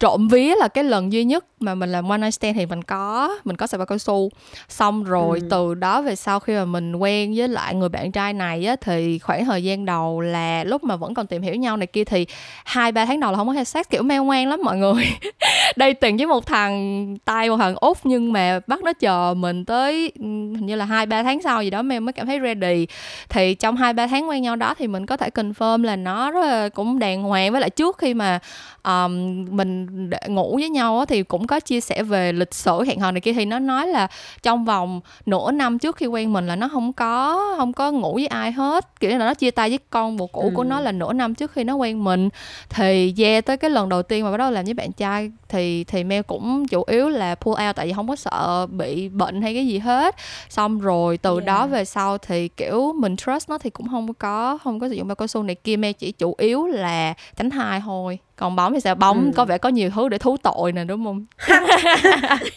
trộm 0.00 0.28
vía 0.28 0.54
là 0.54 0.68
cái 0.68 0.84
lần 0.84 1.12
duy 1.12 1.24
nhất 1.24 1.44
mà 1.60 1.74
mình 1.74 1.92
làm 1.92 2.08
one 2.08 2.18
night 2.18 2.34
stand 2.34 2.56
thì 2.56 2.66
mình 2.66 2.82
có 2.82 3.34
mình 3.44 3.56
có 3.56 3.66
xài 3.66 3.78
bao 3.78 3.86
cao 3.86 3.98
su 3.98 4.30
xong 4.68 5.04
rồi 5.04 5.38
Ừ. 5.42 5.46
từ 5.50 5.74
đó 5.74 6.02
về 6.02 6.16
sau 6.16 6.40
khi 6.40 6.54
mà 6.54 6.64
mình 6.64 6.96
quen 6.96 7.34
với 7.36 7.48
lại 7.48 7.74
người 7.74 7.88
bạn 7.88 8.12
trai 8.12 8.32
này 8.32 8.66
á 8.66 8.76
thì 8.80 9.18
khoảng 9.18 9.44
thời 9.44 9.64
gian 9.64 9.84
đầu 9.84 10.20
là 10.20 10.64
lúc 10.64 10.84
mà 10.84 10.96
vẫn 10.96 11.14
còn 11.14 11.26
tìm 11.26 11.42
hiểu 11.42 11.54
nhau 11.54 11.76
này 11.76 11.86
kia 11.86 12.04
thì 12.04 12.26
hai 12.64 12.92
ba 12.92 13.06
tháng 13.06 13.20
đầu 13.20 13.30
là 13.32 13.36
không 13.38 13.46
có 13.46 13.52
hay 13.52 13.64
sex 13.64 13.86
kiểu 13.90 14.02
meo 14.02 14.24
ngoan 14.24 14.48
lắm 14.48 14.60
mọi 14.64 14.76
người. 14.76 15.04
Đây 15.76 15.94
tiền 15.94 16.16
với 16.16 16.26
một 16.26 16.46
thằng 16.46 17.16
tay 17.24 17.50
một 17.50 17.56
thằng 17.56 17.74
út 17.76 17.96
nhưng 18.04 18.32
mà 18.32 18.60
bắt 18.66 18.82
nó 18.82 18.92
chờ 18.92 19.34
mình 19.36 19.64
tới 19.64 20.12
ừm, 20.18 20.54
hình 20.54 20.66
như 20.66 20.76
là 20.76 20.84
hai 20.84 21.06
ba 21.06 21.22
tháng 21.22 21.42
sau 21.42 21.62
gì 21.62 21.70
đó 21.70 21.82
meo 21.82 22.00
mới 22.00 22.12
cảm 22.12 22.26
thấy 22.26 22.40
ready. 22.40 22.86
Thì 23.28 23.54
trong 23.54 23.76
hai 23.76 23.92
ba 23.92 24.06
tháng 24.06 24.28
quen 24.28 24.42
nhau 24.42 24.56
đó 24.56 24.74
thì 24.78 24.86
mình 24.86 25.06
có 25.06 25.16
thể 25.16 25.28
confirm 25.34 25.82
là 25.82 25.96
nó 25.96 26.30
rất 26.30 26.40
là 26.44 26.68
cũng 26.68 26.98
đàng 26.98 27.22
hoàng. 27.22 27.52
Với 27.52 27.60
lại 27.60 27.70
trước 27.70 27.98
khi 27.98 28.14
mà 28.14 28.38
um, 28.84 29.44
mình 29.50 29.83
ngủ 30.28 30.56
với 30.60 30.70
nhau 30.70 30.98
á, 30.98 31.04
thì 31.04 31.22
cũng 31.22 31.46
có 31.46 31.60
chia 31.60 31.80
sẻ 31.80 32.02
về 32.02 32.32
lịch 32.32 32.54
sử 32.54 32.82
hẹn 32.86 33.00
hò 33.00 33.10
này 33.10 33.20
kia. 33.20 33.32
Thì 33.32 33.44
nó 33.44 33.58
nói 33.58 33.86
là 33.86 34.08
trong 34.42 34.64
vòng 34.64 35.00
nửa 35.26 35.50
năm 35.50 35.78
trước 35.78 35.96
khi 35.96 36.06
quen 36.06 36.32
mình 36.32 36.46
là 36.46 36.56
nó 36.56 36.68
không 36.68 36.92
có 36.92 37.40
không 37.56 37.72
có 37.72 37.92
ngủ 37.92 38.14
với 38.14 38.26
ai 38.26 38.52
hết. 38.52 39.00
Kiểu 39.00 39.10
như 39.10 39.18
là 39.18 39.26
nó 39.26 39.34
chia 39.34 39.50
tay 39.50 39.68
với 39.68 39.78
con 39.90 40.16
bồ 40.16 40.26
cũ 40.26 40.52
của 40.54 40.62
Ừ. 40.62 40.66
nó 40.68 40.80
là 40.80 40.92
nửa 40.92 41.12
năm 41.12 41.34
trước 41.34 41.52
khi 41.52 41.64
nó 41.64 41.74
quen 41.74 42.04
mình. 42.04 42.28
Thì 42.68 43.14
yeah 43.18 43.44
tới 43.44 43.56
cái 43.56 43.70
lần 43.70 43.88
đầu 43.88 44.02
tiên 44.02 44.24
mà 44.24 44.30
bắt 44.30 44.36
đầu 44.36 44.50
làm 44.50 44.64
với 44.64 44.74
bạn 44.74 44.92
trai 44.92 45.30
thì 45.48 45.84
thì 45.84 46.04
Mel 46.04 46.22
cũng 46.22 46.68
chủ 46.68 46.84
yếu 46.86 47.08
là 47.08 47.34
pull 47.34 47.66
out 47.66 47.76
tại 47.76 47.86
vì 47.86 47.92
không 47.92 48.08
có 48.08 48.16
sợ 48.16 48.66
bị 48.70 49.08
bệnh 49.08 49.42
hay 49.42 49.54
cái 49.54 49.66
gì 49.66 49.78
hết. 49.78 50.16
Xong 50.48 50.78
rồi 50.80 51.18
từ 51.18 51.30
Yeah. 51.34 51.44
đó 51.46 51.66
về 51.66 51.84
sau 51.84 52.18
thì 52.18 52.48
kiểu 52.48 52.92
mình 52.98 53.16
trust 53.16 53.50
nó 53.50 53.58
thì 53.58 53.70
cũng 53.70 53.88
không 53.88 54.14
có 54.14 54.58
không 54.64 54.80
có 54.80 54.88
sử 54.88 54.94
dụng 54.94 55.08
bao 55.08 55.14
cao 55.14 55.26
su 55.26 55.42
này 55.42 55.54
kia. 55.54 55.76
Mel 55.76 55.92
chỉ 55.92 56.12
chủ 56.12 56.34
yếu 56.38 56.66
là 56.66 57.14
tránh 57.36 57.50
thai 57.50 57.80
thôi 57.84 58.18
còn 58.36 58.56
bóng 58.56 58.72
thì 58.74 58.80
sao? 58.80 58.94
Bóng 58.94 59.24
Ừ. 59.24 59.30
có 59.36 59.44
vẻ 59.44 59.58
có 59.58 59.68
nhiều 59.68 59.90
thứ 59.94 60.08
để 60.08 60.18
thú 60.18 60.36
tội 60.42 60.72
nè 60.72 60.84
đúng 60.84 61.04
không? 61.04 61.26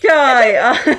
Trời 0.01 0.55
ơi. 0.55 0.75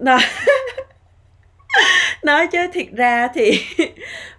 Nói 0.00 0.20
nói 2.22 2.46
chứ 2.46 2.58
thiệt 2.72 2.86
ra 2.96 3.28
thì 3.34 3.60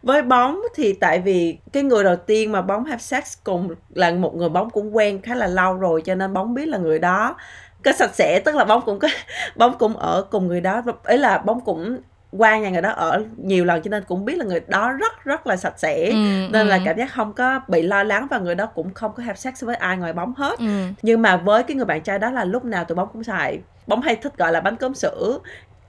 với 0.03 0.21
bóng 0.21 0.61
thì 0.75 0.93
tại 0.93 1.19
vì 1.19 1.57
cái 1.73 1.83
người 1.83 2.03
đầu 2.03 2.15
tiên 2.15 2.51
mà 2.51 2.61
bóng 2.61 2.83
have 2.85 2.97
sex 3.01 3.23
cùng 3.43 3.69
là 3.89 4.11
một 4.11 4.35
người 4.35 4.49
bóng 4.49 4.69
cũng 4.69 4.95
quen 4.95 5.21
khá 5.21 5.35
là 5.35 5.47
lâu 5.47 5.73
rồi 5.73 6.01
cho 6.05 6.15
nên 6.15 6.33
bóng 6.33 6.53
biết 6.53 6.65
là 6.67 6.77
người 6.77 6.99
đó 6.99 7.35
có 7.83 7.91
sạch 7.91 8.15
sẽ 8.15 8.39
tức 8.45 8.55
là 8.55 8.65
bóng 8.65 8.81
cũng 8.85 8.99
có 8.99 9.07
bóng 9.55 9.77
cũng 9.77 9.97
ở 9.97 10.25
cùng 10.31 10.47
người 10.47 10.61
đó. 10.61 10.81
Ấy 11.03 11.17
là 11.17 11.37
bóng 11.37 11.61
cũng 11.65 11.97
qua 12.31 12.57
nhà 12.59 12.69
người 12.69 12.81
đó 12.81 12.89
ở 12.91 13.23
nhiều 13.37 13.65
lần 13.65 13.81
cho 13.81 13.89
nên 13.89 14.03
cũng 14.07 14.25
biết 14.25 14.37
là 14.37 14.45
người 14.45 14.59
đó 14.67 14.91
rất 14.91 15.23
rất 15.23 15.47
là 15.47 15.55
sạch 15.57 15.73
sẽ 15.79 16.09
Ừ, 16.09 16.47
nên 16.51 16.67
là 16.67 16.75
ừ. 16.75 16.81
cảm 16.85 16.97
giác 16.97 17.11
không 17.13 17.33
có 17.33 17.61
bị 17.67 17.81
lo 17.81 18.03
lắng 18.03 18.27
và 18.29 18.39
người 18.39 18.55
đó 18.55 18.65
cũng 18.65 18.93
không 18.93 19.11
có 19.17 19.23
have 19.23 19.35
sex 19.35 19.63
với 19.63 19.75
ai 19.75 19.97
ngoài 19.97 20.13
bóng 20.13 20.33
hết 20.37 20.59
ừ. 20.59 20.65
nhưng 21.01 21.21
mà 21.21 21.37
với 21.37 21.63
cái 21.63 21.75
người 21.75 21.85
bạn 21.85 22.01
trai 22.01 22.19
đó 22.19 22.31
là 22.31 22.45
lúc 22.45 22.65
nào 22.65 22.83
tụi 22.83 22.95
bóng 22.95 23.09
cũng 23.13 23.23
xài 23.23 23.59
bóng 23.87 24.01
hay 24.01 24.15
thích 24.15 24.37
gọi 24.37 24.51
là 24.51 24.61
bánh 24.61 24.75
cơm 24.77 24.95
sữa 24.95 25.39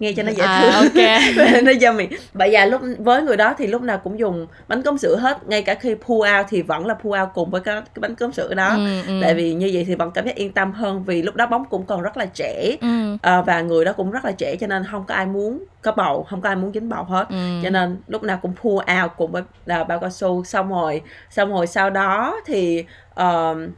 nghe 0.03 0.13
cho 0.13 0.23
nó 0.23 0.33
dễ 0.33 0.45
À, 0.45 0.61
thương 0.63 0.73
ok. 0.73 1.63
nó 1.65 1.71
do 1.73 1.93
mình 1.93 2.11
vậy 2.33 2.51
là 2.51 2.67
lúc 2.67 2.81
với 2.99 3.23
người 3.23 3.37
đó 3.37 3.55
thì 3.59 3.67
lúc 3.67 3.83
nào 3.83 3.99
cũng 3.99 4.19
dùng 4.19 4.47
bánh 4.69 4.83
cơm 4.83 4.99
sữa 4.99 5.17
hết 5.17 5.49
ngay 5.49 5.63
cả 5.63 5.75
khi 5.75 5.95
pull 5.95 6.31
out 6.39 6.47
thì 6.49 6.63
vẫn 6.63 6.87
là 6.87 6.95
pull 6.95 7.21
out 7.21 7.29
cùng 7.35 7.51
với 7.51 7.61
cái, 7.61 7.75
cái 7.77 8.01
bánh 8.01 8.15
cơm 8.15 8.33
sữa 8.33 8.55
đó 8.55 8.69
Ừ, 8.77 9.03
ừ. 9.07 9.19
tại 9.23 9.35
vì 9.35 9.55
như 9.55 9.71
vậy 9.73 9.85
thì 9.89 9.95
vẫn 9.95 10.11
cảm 10.11 10.27
giác 10.27 10.35
yên 10.37 10.53
tâm 10.53 10.73
hơn 10.73 11.03
vì 11.07 11.23
lúc 11.23 11.35
đó 11.37 11.47
bóng 11.47 11.65
cũng 11.65 11.87
còn 11.87 12.03
rất 12.03 12.17
là 12.17 12.27
trẻ 12.27 12.77
ừ. 12.81 13.17
à, 13.23 13.43
và 13.43 13.61
người 13.61 13.85
đó 13.85 13.93
cũng 13.93 14.11
rất 14.11 14.25
là 14.25 14.33
trẻ 14.33 14.57
cho 14.61 14.67
nên 14.67 14.85
không 14.91 15.05
có 15.09 15.15
ai 15.15 15.27
muốn 15.27 15.65
có 15.83 15.93
bầu 15.93 16.27
không 16.31 16.41
có 16.41 16.49
ai 16.49 16.57
muốn 16.57 16.73
dính 16.75 16.89
bầu 16.89 17.05
hết 17.05 17.27
Ừ. 17.31 17.37
cho 17.63 17.71
nên 17.71 17.97
lúc 18.09 18.23
nào 18.23 18.39
cũng 18.43 18.53
pull 18.63 18.75
out 19.03 19.11
cùng 19.17 19.33
với 19.33 19.43
là 19.67 19.85
bao 19.85 19.99
cao 19.99 20.11
su 20.11 20.45
xong 20.45 20.71
rồi 20.71 21.03
xong 21.31 21.53
rồi 21.53 21.67
sau 21.67 21.91
đó 21.91 22.41
thì 22.47 22.85
ờm, 23.15 23.69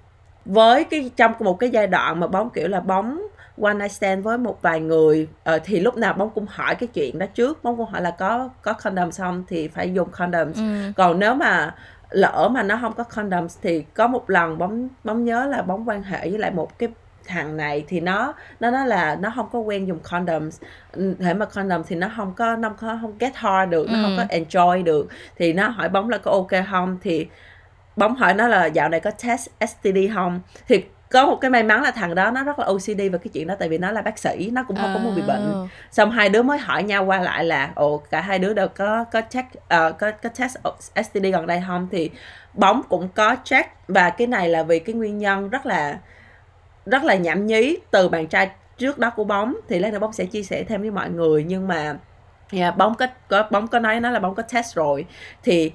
với 0.45 0.85
cái 0.85 1.11
trong 1.16 1.33
một 1.40 1.54
cái 1.54 1.71
giai 1.71 1.87
đoạn 1.87 2.21
mà 2.21 2.26
bóng 2.26 2.50
kiểu 2.50 2.69
là 2.69 2.81
bóng 2.81 3.23
one 3.63 3.75
night 3.75 3.93
stand 3.93 4.25
với 4.25 4.39
một 4.39 4.63
vài 4.63 4.81
người. 4.81 5.29
Ờ, 5.45 5.59
thì 5.65 5.81
lúc 5.81 5.97
nào 5.97 6.13
bóng 6.13 6.31
cũng 6.31 6.47
hỏi 6.51 6.75
cái 6.75 6.87
chuyện 6.87 7.19
đó 7.19 7.27
trước. 7.35 7.65
Bóng 7.65 7.77
cũng 7.77 7.87
hỏi 7.87 8.03
là 8.03 8.11
có 8.11 8.49
có 8.63 8.73
condom 8.73 9.13
xong 9.13 9.45
thì 9.49 9.69
phải 9.69 9.93
dùng 9.93 10.09
condom 10.11 10.53
Ừ. 10.53 10.93
còn 10.97 11.19
nếu 11.19 11.35
mà 11.35 11.75
lỡ 12.11 12.49
mà 12.53 12.63
nó 12.63 12.79
không 12.81 12.93
có 12.93 13.05
condom 13.05 13.47
thì 13.63 13.85
có 13.95 14.07
một 14.07 14.31
lần 14.31 14.59
bóng 14.59 14.89
bóng 15.05 15.25
nhớ 15.25 15.47
là 15.47 15.63
bóng 15.63 15.89
quan 15.89 16.03
hệ 16.03 16.31
với 16.31 16.39
lại 16.39 16.51
một 16.51 16.79
cái 16.79 16.89
thằng 17.27 17.57
này 17.57 17.85
thì 17.89 18.01
nó 18.01 18.35
nó 18.61 18.71
nói 18.71 18.87
là 18.87 19.17
nó 19.21 19.33
không 19.37 19.49
có 19.53 19.59
quen 19.59 19.87
dùng 19.89 19.99
condoms. 20.11 20.61
Ừ, 20.93 21.15
thể 21.21 21.35
mà 21.35 21.47
condom 21.47 21.83
thì 21.87 21.97
nó 21.97 22.09
không 22.17 22.33
có 22.37 22.57
nó 22.57 22.69
không 22.81 22.99
không 23.01 23.19
get 23.19 23.33
hard 23.37 23.71
được 23.71 23.91
nó 23.91 23.99
không 24.03 24.17
Ừ. 24.17 24.23
có 24.29 24.37
enjoy 24.39 24.85
được. 24.85 25.09
Thì 25.37 25.53
nó 25.53 25.69
hỏi 25.69 25.89
bóng 25.89 26.09
là 26.11 26.19
có 26.19 26.31
ok 26.31 26.67
không? 26.71 26.99
Thì 27.03 27.27
bóng 27.97 28.15
hỏi 28.17 28.35
nó 28.35 28.49
là 28.49 28.67
dạo 28.67 28.89
này 28.89 29.01
có 29.01 29.11
test 29.11 29.49
STD 29.61 29.97
không? 30.15 30.41
Thì 30.69 30.85
có 31.14 31.26
một 31.26 31.38
cái 31.40 31.50
may 31.50 31.62
mắn 31.62 31.83
là 31.83 31.90
thằng 31.90 32.14
đó 32.14 32.30
nó 32.30 32.44
rất 32.44 32.59
là 32.59 32.64
OCD 32.64 32.99
về 32.99 33.18
cái 33.18 33.28
chuyện 33.33 33.47
đó 33.47 33.54
tại 33.59 33.68
vì 33.68 33.78
nó 33.78 33.90
là 33.90 34.02
bác 34.02 34.18
sĩ 34.18 34.50
nó 34.52 34.64
cũng 34.68 34.76
không 34.76 34.90
có 34.94 35.00
muốn 35.00 35.14
bị 35.16 35.23
bệnh. 35.23 35.52
À. 35.54 35.68
xong 35.90 36.11
hai 36.11 36.28
đứa 36.28 36.42
mới 36.42 36.59
hỏi 36.59 36.83
nhau 36.83 37.04
qua 37.04 37.21
lại 37.21 37.44
là 37.44 37.71
ồ 37.75 38.02
cả 38.11 38.21
hai 38.21 38.38
đứa 38.38 38.54
đều 38.54 38.68
có 38.68 39.04
có 39.04 39.21
check 39.30 39.68
ờ, 39.68 39.92
có 39.92 40.11
có 40.11 40.28
test 40.28 40.56
STD 40.94 41.26
gần 41.33 41.47
đây 41.47 41.62
không? 41.66 41.88
Thì 41.92 42.11
bóng 42.54 42.83
cũng 42.88 43.09
có 43.14 43.37
check. 43.44 43.71
Và 43.88 44.11
cái 44.11 44.26
này 44.26 44.49
là 44.49 44.62
vì 44.62 44.78
cái 44.78 44.94
nguyên 44.94 45.18
nhân 45.18 45.49
rất 45.49 45.66
là 45.66 45.99
rất 46.87 47.04
là 47.04 47.14
nhảm 47.14 47.47
nhí 47.47 47.76
từ 47.90 48.09
bạn 48.09 48.26
trai 48.26 48.50
trước 48.78 48.99
đó 48.99 49.11
của 49.16 49.25
bóng. 49.25 49.56
Thì 49.68 49.78
lát 49.78 49.92
nữa 49.92 49.99
bóng 49.99 50.12
sẽ 50.12 50.25
chia 50.25 50.42
sẻ 50.42 50.64
thêm 50.64 50.80
với 50.80 50.90
mọi 50.90 51.11
người. 51.11 51.44
Nhưng 51.44 51.68
mà 51.68 51.97
yeah, 52.52 52.76
bóng 52.76 52.94
có, 52.94 53.06
có 53.28 53.49
bóng 53.50 53.68
có 53.68 53.78
nói 53.78 54.00
nó 54.00 54.11
là 54.11 54.18
bóng 54.18 54.35
có 54.35 54.42
test 54.42 54.75
rồi. 54.75 55.06
Thì 55.42 55.73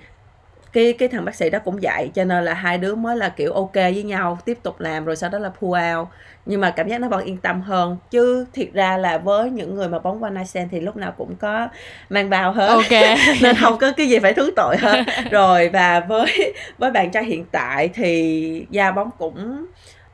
cái 0.74 0.94
cái 0.94 1.10
thằng 1.10 1.26
bác 1.26 1.36
sĩ 1.36 1.50
đó 1.50 1.60
cũng 1.66 1.82
dạy 1.82 2.12
cho 2.14 2.24
nên 2.24 2.46
là 2.46 2.54
hai 2.54 2.78
đứa 2.78 2.96
mới 2.96 3.18
là 3.18 3.30
kiểu 3.30 3.54
ok 3.54 3.74
với 3.74 4.04
nhau 4.04 4.40
tiếp 4.46 4.58
tục 4.64 4.80
làm 4.80 5.06
rồi 5.06 5.16
sau 5.16 5.30
đó 5.30 5.40
là 5.40 5.50
pull 5.50 5.82
out. 5.98 6.08
Nhưng 6.46 6.62
mà 6.62 6.72
cảm 6.72 6.88
giác 6.88 7.02
nó 7.02 7.08
vẫn 7.08 7.26
yên 7.26 7.38
tâm 7.38 7.62
hơn. 7.62 7.98
Chứ 8.12 8.46
thiệt 8.54 8.70
ra 8.74 8.98
là 8.98 9.18
với 9.18 9.50
những 9.50 9.76
người 9.76 9.88
mà 9.88 10.00
bóng 10.00 10.24
one 10.24 10.32
night 10.32 10.48
stand 10.48 10.72
thì 10.72 10.80
lúc 10.80 10.98
nào 10.98 11.14
cũng 11.18 11.36
có 11.36 11.68
mang 12.10 12.30
bao 12.30 12.52
hết. 12.52 12.68
Ok. 12.68 12.92
Nên 13.42 13.56
không 13.56 13.78
có 13.78 13.92
cái 13.98 14.10
gì 14.10 14.20
phải 14.20 14.34
thứ 14.34 14.52
tội 14.56 14.78
hết. 14.78 15.04
Rồi 15.32 15.70
và 15.70 16.00
với 16.00 16.54
với 16.78 16.92
bạn 16.92 17.12
trai 17.12 17.24
hiện 17.26 17.46
tại 17.52 17.88
thì 17.88 18.66
da 18.70 18.92
bóng 18.92 19.10
cũng 19.18 19.66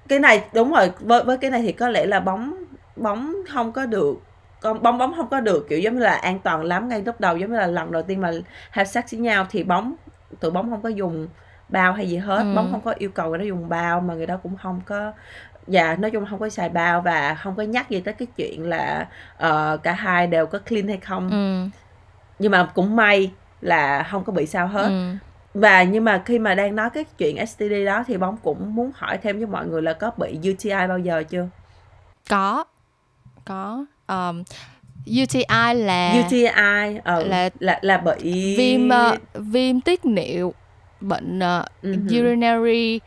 cái 0.07 0.19
này 0.19 0.43
đúng 0.53 0.71
rồi 0.73 0.91
với 0.99 1.23
với 1.23 1.37
cái 1.37 1.51
này 1.51 1.61
thì 1.61 1.71
có 1.71 1.89
lẽ 1.89 2.05
là 2.05 2.19
bóng 2.19 2.65
bóng 2.95 3.35
không 3.49 3.71
có 3.71 3.85
được 3.85 4.21
con 4.61 4.83
bóng 4.83 4.97
bóng 4.97 5.13
không 5.15 5.27
có 5.27 5.39
được 5.39 5.65
kiểu 5.69 5.79
giống 5.79 5.95
như 5.95 6.03
là 6.03 6.13
an 6.13 6.39
toàn 6.39 6.63
lắm 6.63 6.89
ngay 6.89 7.01
lúc 7.05 7.19
đầu 7.19 7.37
giống 7.37 7.51
như 7.51 7.57
là 7.57 7.67
lần 7.67 7.91
đầu 7.91 8.01
tiên 8.01 8.21
mà 8.21 8.31
have 8.69 8.87
sex 8.87 9.03
với 9.11 9.19
nhau 9.19 9.45
thì 9.49 9.63
bóng 9.63 9.95
tụi 10.39 10.51
bóng 10.51 10.69
không 10.69 10.81
có 10.81 10.89
dùng 10.89 11.27
bao 11.69 11.93
hay 11.93 12.09
gì 12.09 12.17
hết. 12.17 12.37
Ừ. 12.37 12.55
bóng 12.55 12.71
không 12.71 12.81
có 12.81 12.93
yêu 12.97 13.09
cầu 13.09 13.29
người 13.29 13.39
đó 13.39 13.45
dùng 13.45 13.69
bao 13.69 14.01
mà 14.01 14.13
người 14.13 14.25
đó 14.25 14.37
cũng 14.43 14.57
không 14.57 14.81
có 14.85 15.11
dạ 15.67 15.95
nói 15.95 16.11
chung 16.11 16.25
không 16.29 16.39
có 16.39 16.49
xài 16.49 16.69
bao 16.69 17.01
và 17.01 17.35
không 17.35 17.55
có 17.55 17.63
nhắc 17.63 17.89
gì 17.89 17.99
tới 17.99 18.13
cái 18.13 18.27
chuyện 18.37 18.69
là 18.69 19.07
ờ, 19.37 19.77
cả 19.83 19.93
hai 19.93 20.27
đều 20.27 20.45
có 20.45 20.59
clean 20.59 20.87
hay 20.87 20.97
không. 20.97 21.29
Ừ. 21.29 21.79
Nhưng 22.39 22.51
mà 22.51 22.71
cũng 22.75 22.95
may 22.95 23.31
là 23.61 24.03
không 24.03 24.23
có 24.23 24.33
bị 24.33 24.45
sao 24.45 24.67
hết. 24.67 24.87
Ừ. 24.87 25.15
Và 25.53 25.83
nhưng 25.83 26.05
mà 26.05 26.21
khi 26.25 26.39
mà 26.39 26.55
đang 26.55 26.75
nói 26.75 26.89
cái 26.89 27.03
chuyện 27.17 27.45
STD 27.45 27.85
đó 27.85 28.03
thì 28.07 28.17
bóng 28.17 28.37
cũng 28.37 28.75
muốn 28.75 28.91
hỏi 28.95 29.17
thêm 29.17 29.37
với 29.37 29.47
mọi 29.47 29.67
người 29.67 29.81
là 29.81 29.93
có 29.93 30.11
bị 30.17 30.39
UTI 30.51 30.87
bao 30.87 30.99
giờ 30.99 31.23
chưa? 31.29 31.47
Có. 32.29 32.63
Có. 33.45 33.85
Um, 34.07 34.43
UTI 35.07 35.73
là 35.73 36.13
UTI 36.25 36.99
ờ, 37.03 37.23
là- 37.23 37.49
là 37.59 37.79
là 37.81 37.97
bị 37.97 38.55
viêm 38.57 38.89
ờ, 38.89 39.15
viêm 39.33 39.81
tiết 39.81 40.05
niệu 40.05 40.53
bệnh 41.01 41.39
Ừ 41.81 41.93
hử. 42.09 42.19
urinary 42.19 42.99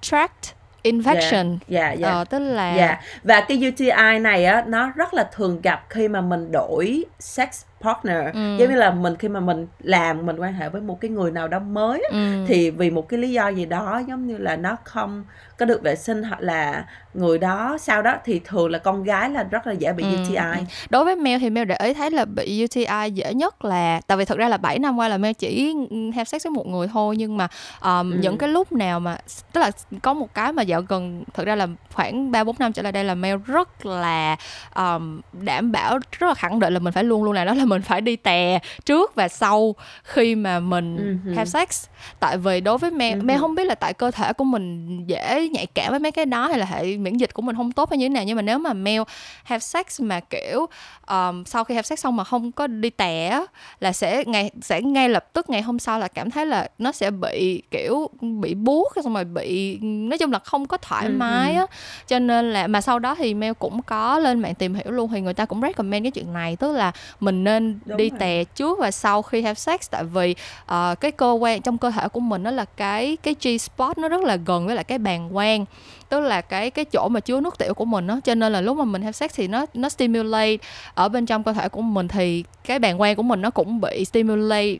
tract 0.00 0.54
infection 0.84 1.58
dạ 1.68 1.92
dạ 1.92 2.10
Ờ, 2.10 2.24
tức 2.24 2.38
là 2.38 2.74
Dạ, 2.76 3.00
và 3.24 3.40
cái 3.40 3.68
UTI 3.68 4.18
này 4.20 4.44
á 4.44 4.64
nó 4.66 4.92
rất 4.96 5.14
là 5.14 5.24
thường 5.32 5.60
gặp 5.62 5.86
khi 5.90 6.08
mà 6.08 6.20
mình 6.20 6.52
đổi 6.52 7.04
sex 7.18 7.48
partner. 7.80 8.16
Ừ. 8.34 8.56
Giống 8.58 8.68
như 8.70 8.76
là 8.76 8.90
mình 8.90 9.16
khi 9.16 9.28
mà 9.28 9.40
mình 9.40 9.66
làm 9.78 10.26
mình 10.26 10.36
quan 10.40 10.52
hệ 10.54 10.68
với 10.68 10.80
một 10.82 11.00
cái 11.00 11.10
người 11.10 11.30
nào 11.30 11.48
đó 11.48 11.58
mới 11.58 12.02
á, 12.10 12.18
ừ, 12.18 12.44
thì 12.46 12.70
vì 12.70 12.90
một 12.90 13.08
cái 13.08 13.20
lý 13.20 13.30
do 13.32 13.48
gì 13.48 13.66
đó 13.66 14.02
giống 14.08 14.26
như 14.26 14.38
là 14.38 14.56
nó 14.56 14.76
không 14.84 15.24
có 15.58 15.66
được 15.66 15.82
vệ 15.82 15.96
sinh 15.96 16.22
hoặc 16.22 16.40
là 16.40 16.84
người 17.14 17.38
đó 17.38 17.76
sau 17.80 18.02
đó 18.02 18.14
thì 18.24 18.40
thường 18.44 18.70
là 18.70 18.78
con 18.78 19.02
gái 19.04 19.30
là 19.30 19.42
rất 19.42 19.66
là 19.66 19.72
dễ 19.72 19.92
bị 19.92 20.04
Ừ, 20.04 20.08
UTI. 20.22 20.36
ừ. 20.36 20.64
đối 20.90 21.04
với 21.04 21.16
Mel 21.16 21.38
thì 21.40 21.50
Mel 21.50 21.64
để 21.64 21.76
ý 21.76 21.94
thấy 21.94 22.10
là 22.10 22.24
bị 22.24 22.64
UTI 22.64 23.10
dễ 23.14 23.34
nhất 23.34 23.64
là 23.64 24.00
tại 24.06 24.18
vì 24.18 24.24
thực 24.24 24.38
ra 24.38 24.48
là 24.48 24.56
7 24.56 24.78
năm 24.78 24.96
qua 24.98 25.08
là 25.08 25.18
Mel 25.18 25.32
chỉ 25.32 25.74
have 26.14 26.24
sex 26.24 26.44
với 26.44 26.50
một 26.50 26.66
người 26.66 26.88
thôi 26.92 27.16
nhưng 27.18 27.36
mà 27.36 27.48
um, 27.82 28.10
Ừ. 28.12 28.16
những 28.20 28.38
cái 28.38 28.48
lúc 28.48 28.72
nào 28.72 29.00
mà 29.00 29.18
tức 29.52 29.60
là 29.60 29.70
có 30.02 30.14
một 30.14 30.34
cái 30.34 30.52
mà 30.52 30.62
dạo 30.62 30.80
gần 30.88 31.24
thực 31.34 31.46
ra 31.46 31.54
là 31.54 31.66
khoảng 31.92 32.30
3 32.30 32.44
4 32.44 32.56
năm 32.58 32.72
trở 32.72 32.82
lại 32.82 32.92
đây 32.92 33.04
là 33.04 33.14
Mel 33.14 33.36
rất 33.46 33.86
là 33.86 34.36
um, 34.76 35.20
đảm 35.32 35.72
bảo 35.72 35.98
rất 36.18 36.26
là 36.26 36.34
khẳng 36.34 36.58
định 36.58 36.72
là 36.74 36.78
mình 36.78 36.92
phải 36.92 37.04
luôn 37.04 37.24
luôn 37.24 37.32
làm 37.34 37.46
đó 37.46 37.54
là 37.54 37.64
mình 37.64 37.82
phải 37.82 38.00
đi 38.00 38.16
tè 38.16 38.58
trước 38.84 39.14
và 39.14 39.28
sau 39.28 39.74
khi 40.04 40.34
mà 40.34 40.60
mình 40.60 40.96
Ừ 40.96 41.16
hử. 41.24 41.34
have 41.36 41.44
sex 41.44 41.84
tại 42.20 42.38
vì 42.38 42.60
đối 42.60 42.78
với 42.78 42.90
Mel 42.90 43.18
Ừ 43.18 43.22
Mel 43.22 43.36
hử. 43.36 43.40
không 43.40 43.54
biết 43.54 43.64
là 43.64 43.74
tại 43.74 43.94
cơ 43.94 44.10
thể 44.10 44.32
của 44.32 44.44
mình 44.44 44.86
dễ 45.06 45.45
nhạy 45.48 45.66
cảm 45.66 45.90
với 45.90 45.98
mấy 46.00 46.12
cái 46.12 46.26
đó 46.26 46.46
hay 46.48 46.58
là 46.58 46.66
hệ 46.66 46.96
miễn 46.96 47.16
dịch 47.16 47.34
của 47.34 47.42
mình 47.42 47.56
không 47.56 47.72
tốt 47.72 47.90
hay 47.90 47.98
như 47.98 48.04
thế 48.04 48.08
nào 48.08 48.24
nhưng 48.24 48.36
mà 48.36 48.42
nếu 48.42 48.58
mà 48.58 48.72
Mel 48.72 49.02
have 49.44 49.58
sex 49.60 50.00
mà 50.00 50.20
kiểu 50.20 50.66
um, 51.08 51.44
sau 51.44 51.64
khi 51.64 51.74
have 51.74 51.82
sex 51.82 51.98
xong 52.00 52.16
mà 52.16 52.24
không 52.24 52.52
có 52.52 52.66
đi 52.66 52.90
tè 52.90 53.28
á, 53.28 53.42
là 53.80 53.92
sẽ 53.92 54.24
ngày 54.26 54.50
sẽ 54.62 54.82
ngay 54.82 55.08
lập 55.08 55.32
tức 55.32 55.50
ngày 55.50 55.62
hôm 55.62 55.78
sau 55.78 55.98
là 55.98 56.08
cảm 56.08 56.30
thấy 56.30 56.46
là 56.46 56.68
nó 56.78 56.92
sẽ 56.92 57.10
bị 57.10 57.62
kiểu 57.70 58.10
bị 58.20 58.54
buốt 58.54 58.88
xong 59.04 59.14
rồi 59.14 59.24
bị 59.24 59.78
nói 59.82 60.18
chung 60.18 60.32
là 60.32 60.38
không 60.38 60.66
có 60.66 60.76
thoải 60.76 61.06
Ừ, 61.06 61.10
mái 61.16 61.54
ừ. 61.54 61.58
á 61.60 61.66
cho 62.06 62.18
nên 62.18 62.52
là 62.52 62.66
mà 62.66 62.80
sau 62.80 62.98
đó 62.98 63.14
thì 63.14 63.34
Mel 63.34 63.52
cũng 63.52 63.82
có 63.82 64.18
lên 64.18 64.40
mạng 64.40 64.54
tìm 64.54 64.74
hiểu 64.74 64.90
luôn 64.90 65.10
thì 65.10 65.20
người 65.20 65.34
ta 65.34 65.44
cũng 65.44 65.60
recommend 65.60 66.04
cái 66.04 66.10
chuyện 66.10 66.32
này 66.32 66.56
tức 66.56 66.72
là 66.72 66.92
mình 67.20 67.44
nên 67.44 67.78
Đúng 67.84 67.96
đi 67.98 68.10
rồi. 68.10 68.18
tè 68.18 68.44
trước 68.44 68.78
và 68.78 68.90
sau 68.90 69.22
khi 69.22 69.42
have 69.42 69.54
sex 69.54 69.90
tại 69.90 70.04
vì 70.04 70.34
ờ, 70.66 70.94
cái 71.00 71.10
cơ 71.10 71.30
quan 71.30 71.62
trong 71.62 71.78
cơ 71.78 71.90
thể 71.90 72.08
của 72.08 72.20
mình 72.20 72.42
nó 72.42 72.50
là 72.50 72.64
cái 72.64 73.16
cái 73.22 73.34
G 73.42 73.60
spot 73.60 73.98
nó 73.98 74.08
rất 74.08 74.20
là 74.24 74.36
gần 74.36 74.66
với 74.66 74.74
lại 74.74 74.84
cái 74.84 74.98
bàng 74.98 75.35
quang 75.36 75.64
tức 76.08 76.20
là 76.20 76.40
cái 76.40 76.70
cái 76.70 76.84
chỗ 76.84 77.08
mà 77.08 77.20
chứa 77.20 77.40
nước 77.40 77.58
tiểu 77.58 77.74
của 77.74 77.84
mình 77.84 78.06
đó 78.06 78.20
cho 78.24 78.34
nên 78.34 78.52
là 78.52 78.60
lúc 78.60 78.76
mà 78.76 78.84
mình 78.84 79.02
have 79.02 79.12
sex 79.12 79.30
thì 79.34 79.48
nó 79.48 79.66
nó 79.74 79.88
stimulate 79.88 80.56
ở 80.94 81.08
bên 81.08 81.26
trong 81.26 81.42
cơ 81.42 81.52
thể 81.52 81.68
của 81.68 81.82
mình 81.82 82.08
thì 82.08 82.44
cái 82.64 82.78
bàng 82.78 82.98
quang 82.98 83.16
của 83.16 83.22
mình 83.22 83.40
nó 83.40 83.50
cũng 83.50 83.80
bị 83.80 84.04
stimulate 84.04 84.76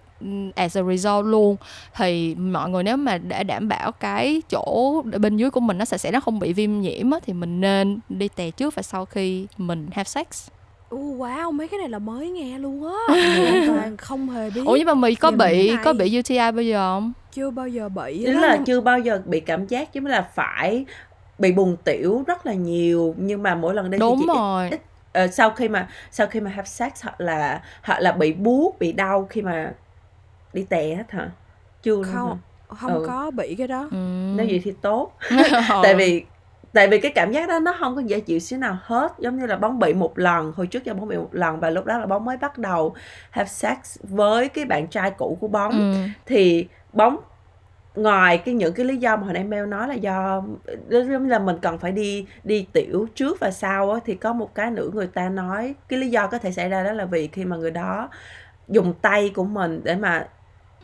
as 0.54 0.76
a 0.76 0.82
result 0.82 1.26
luôn 1.26 1.56
thì 1.94 2.34
mọi 2.34 2.70
người 2.70 2.82
nếu 2.82 2.96
mà 2.96 3.18
để 3.18 3.44
đảm 3.44 3.68
bảo 3.68 3.92
cái 3.92 4.42
chỗ 4.50 5.02
bên 5.02 5.36
dưới 5.36 5.50
của 5.50 5.60
mình 5.60 5.78
nó 5.78 5.84
sạch 5.84 5.98
sẽ 5.98 6.10
nó 6.10 6.20
không 6.20 6.38
bị 6.38 6.52
viêm 6.52 6.80
nhiễm 6.80 7.10
á, 7.10 7.18
thì 7.26 7.32
mình 7.32 7.60
nên 7.60 7.98
đi 8.08 8.28
tè 8.28 8.50
trước 8.50 8.74
và 8.74 8.82
sau 8.82 9.04
khi 9.04 9.46
mình 9.56 9.88
have 9.92 10.04
sex 10.04 10.48
Uh, 10.94 11.20
wow, 11.20 11.52
mấy 11.52 11.68
cái 11.68 11.78
này 11.78 11.88
là 11.88 11.98
mới 11.98 12.30
nghe 12.30 12.58
luôn 12.58 12.86
á. 12.86 13.14
Hoàn 13.36 13.66
toàn 13.66 13.96
không 13.96 14.28
hề 14.28 14.50
biết. 14.50 14.62
ủa 14.66 14.76
nhưng 14.76 14.86
mà 14.86 14.94
mì 14.94 15.14
có 15.14 15.30
bị 15.30 15.72
có 15.84 15.92
bị 15.92 16.18
UTI 16.18 16.36
bao 16.36 16.62
giờ 16.62 16.78
không 16.78 17.12
Chưa 17.36 17.50
bao 17.50 17.68
giờ 17.68 17.88
bị 17.88 18.22
Chính 18.26 18.40
là 18.40 18.58
chưa 18.66 18.80
bao 18.80 18.98
giờ 18.98 19.22
bị 19.24 19.40
cảm 19.40 19.66
giác 19.66 19.92
giống 19.92 20.04
như 20.04 20.10
là 20.10 20.22
phải 20.34 20.84
bị 21.38 21.52
bùng 21.52 21.76
tiểu 21.84 22.24
rất 22.26 22.46
là 22.46 22.52
nhiều 22.54 23.14
nhưng 23.18 23.42
mà 23.42 23.54
mỗi 23.54 23.74
lần 23.74 23.90
đây 23.90 23.98
thì 23.98 24.00
đúng 24.00 24.18
chỉ 24.18 24.24
ít 24.26 24.28
rồi 24.34 24.68
ít 24.70 24.80
ờ, 25.12 25.26
sau 25.26 25.50
khi 25.50 25.68
mà 25.68 25.88
sau 26.10 26.26
khi 26.26 26.40
mà 26.40 26.50
have 26.50 26.66
sex 26.66 26.92
hoặc 27.02 27.20
là 27.20 27.62
hoặc 27.82 28.00
là 28.00 28.12
bị 28.12 28.32
buốt 28.32 28.78
bị 28.78 28.92
đau 28.92 29.26
khi 29.30 29.42
mà 29.42 29.72
đi 30.52 30.66
tè 30.68 30.94
hết 30.94 31.10
hả 31.10 31.30
chưa 31.82 32.02
không 32.02 32.28
hả? 32.68 32.76
không 32.76 32.92
Ừ. 32.94 33.04
có 33.06 33.30
bị 33.30 33.54
cái 33.58 33.68
đó. 33.68 33.88
ừ. 33.92 33.96
nếu 34.36 34.46
vậy 34.46 34.60
thì 34.64 34.72
tốt 34.82 35.12
Ờ. 35.68 35.80
tại 35.82 35.94
vì 35.94 36.24
tại 36.72 36.88
vì 36.88 37.00
cái 37.00 37.12
cảm 37.14 37.32
giác 37.32 37.48
đó 37.48 37.58
nó 37.58 37.74
không 37.80 37.94
có 37.94 38.00
dễ 38.00 38.20
chịu 38.20 38.38
xíu 38.38 38.58
nào 38.58 38.78
hết 38.82 39.12
giống 39.18 39.38
như 39.38 39.46
là 39.46 39.56
bóng 39.56 39.78
bị 39.78 39.94
một 39.94 40.18
lần 40.18 40.52
hồi 40.56 40.66
trước 40.66 40.84
giờ 40.84 40.94
bóng 40.94 41.08
bị 41.08 41.16
một 41.16 41.28
lần 41.32 41.60
và 41.60 41.70
lúc 41.70 41.84
đó 41.84 41.98
là 41.98 42.06
bóng 42.06 42.24
mới 42.24 42.36
bắt 42.36 42.58
đầu 42.58 42.94
have 43.30 43.48
sex 43.48 43.76
với 44.02 44.48
cái 44.48 44.64
bạn 44.64 44.86
trai 44.86 45.10
cũ 45.10 45.38
của 45.40 45.48
bóng 45.48 45.72
ừ. 45.94 45.98
thì 46.26 46.66
bóng 46.96 47.16
ngoài 47.94 48.38
cái 48.38 48.54
những 48.54 48.74
cái 48.74 48.86
lý 48.86 48.96
do 48.96 49.16
mà 49.16 49.22
hồi 49.22 49.32
nãy 49.32 49.44
Mel 49.44 49.66
nói 49.66 49.88
là 49.88 49.94
do 49.94 50.42
giống 50.88 51.28
là 51.28 51.38
mình 51.38 51.58
cần 51.62 51.78
phải 51.78 51.92
đi 51.92 52.26
đi 52.44 52.66
tiểu 52.72 53.06
trước 53.14 53.40
và 53.40 53.50
sau 53.50 53.90
á, 53.90 54.00
thì 54.04 54.14
có 54.14 54.32
một 54.32 54.54
cái 54.54 54.70
nữa 54.70 54.90
người 54.92 55.06
ta 55.06 55.28
nói 55.28 55.74
cái 55.88 55.98
lý 55.98 56.08
do 56.10 56.26
có 56.26 56.38
thể 56.38 56.52
xảy 56.52 56.68
ra 56.68 56.82
đó 56.82 56.92
là 56.92 57.04
vì 57.04 57.26
khi 57.28 57.44
mà 57.44 57.56
người 57.56 57.70
đó 57.70 58.08
dùng 58.68 58.94
tay 59.02 59.32
của 59.34 59.44
mình 59.44 59.80
để 59.84 59.96
mà 59.96 60.26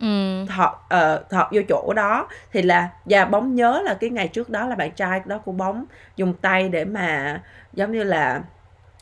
Ừ. 0.00 0.44
thọt 0.48 0.70
uh, 0.72 1.30
thọt 1.30 1.46
vô 1.52 1.60
chỗ 1.68 1.92
đó 1.96 2.28
thì 2.52 2.62
là 2.62 2.88
và 3.04 3.24
bóng 3.24 3.54
nhớ 3.54 3.82
là 3.84 3.94
cái 3.94 4.10
ngày 4.10 4.28
trước 4.28 4.50
đó 4.50 4.66
là 4.66 4.74
bạn 4.74 4.90
trai 4.90 5.20
đó 5.24 5.38
của 5.38 5.52
bóng 5.52 5.84
dùng 6.16 6.34
tay 6.34 6.68
để 6.68 6.84
mà 6.84 7.40
giống 7.72 7.92
như 7.92 8.04
là 8.04 8.42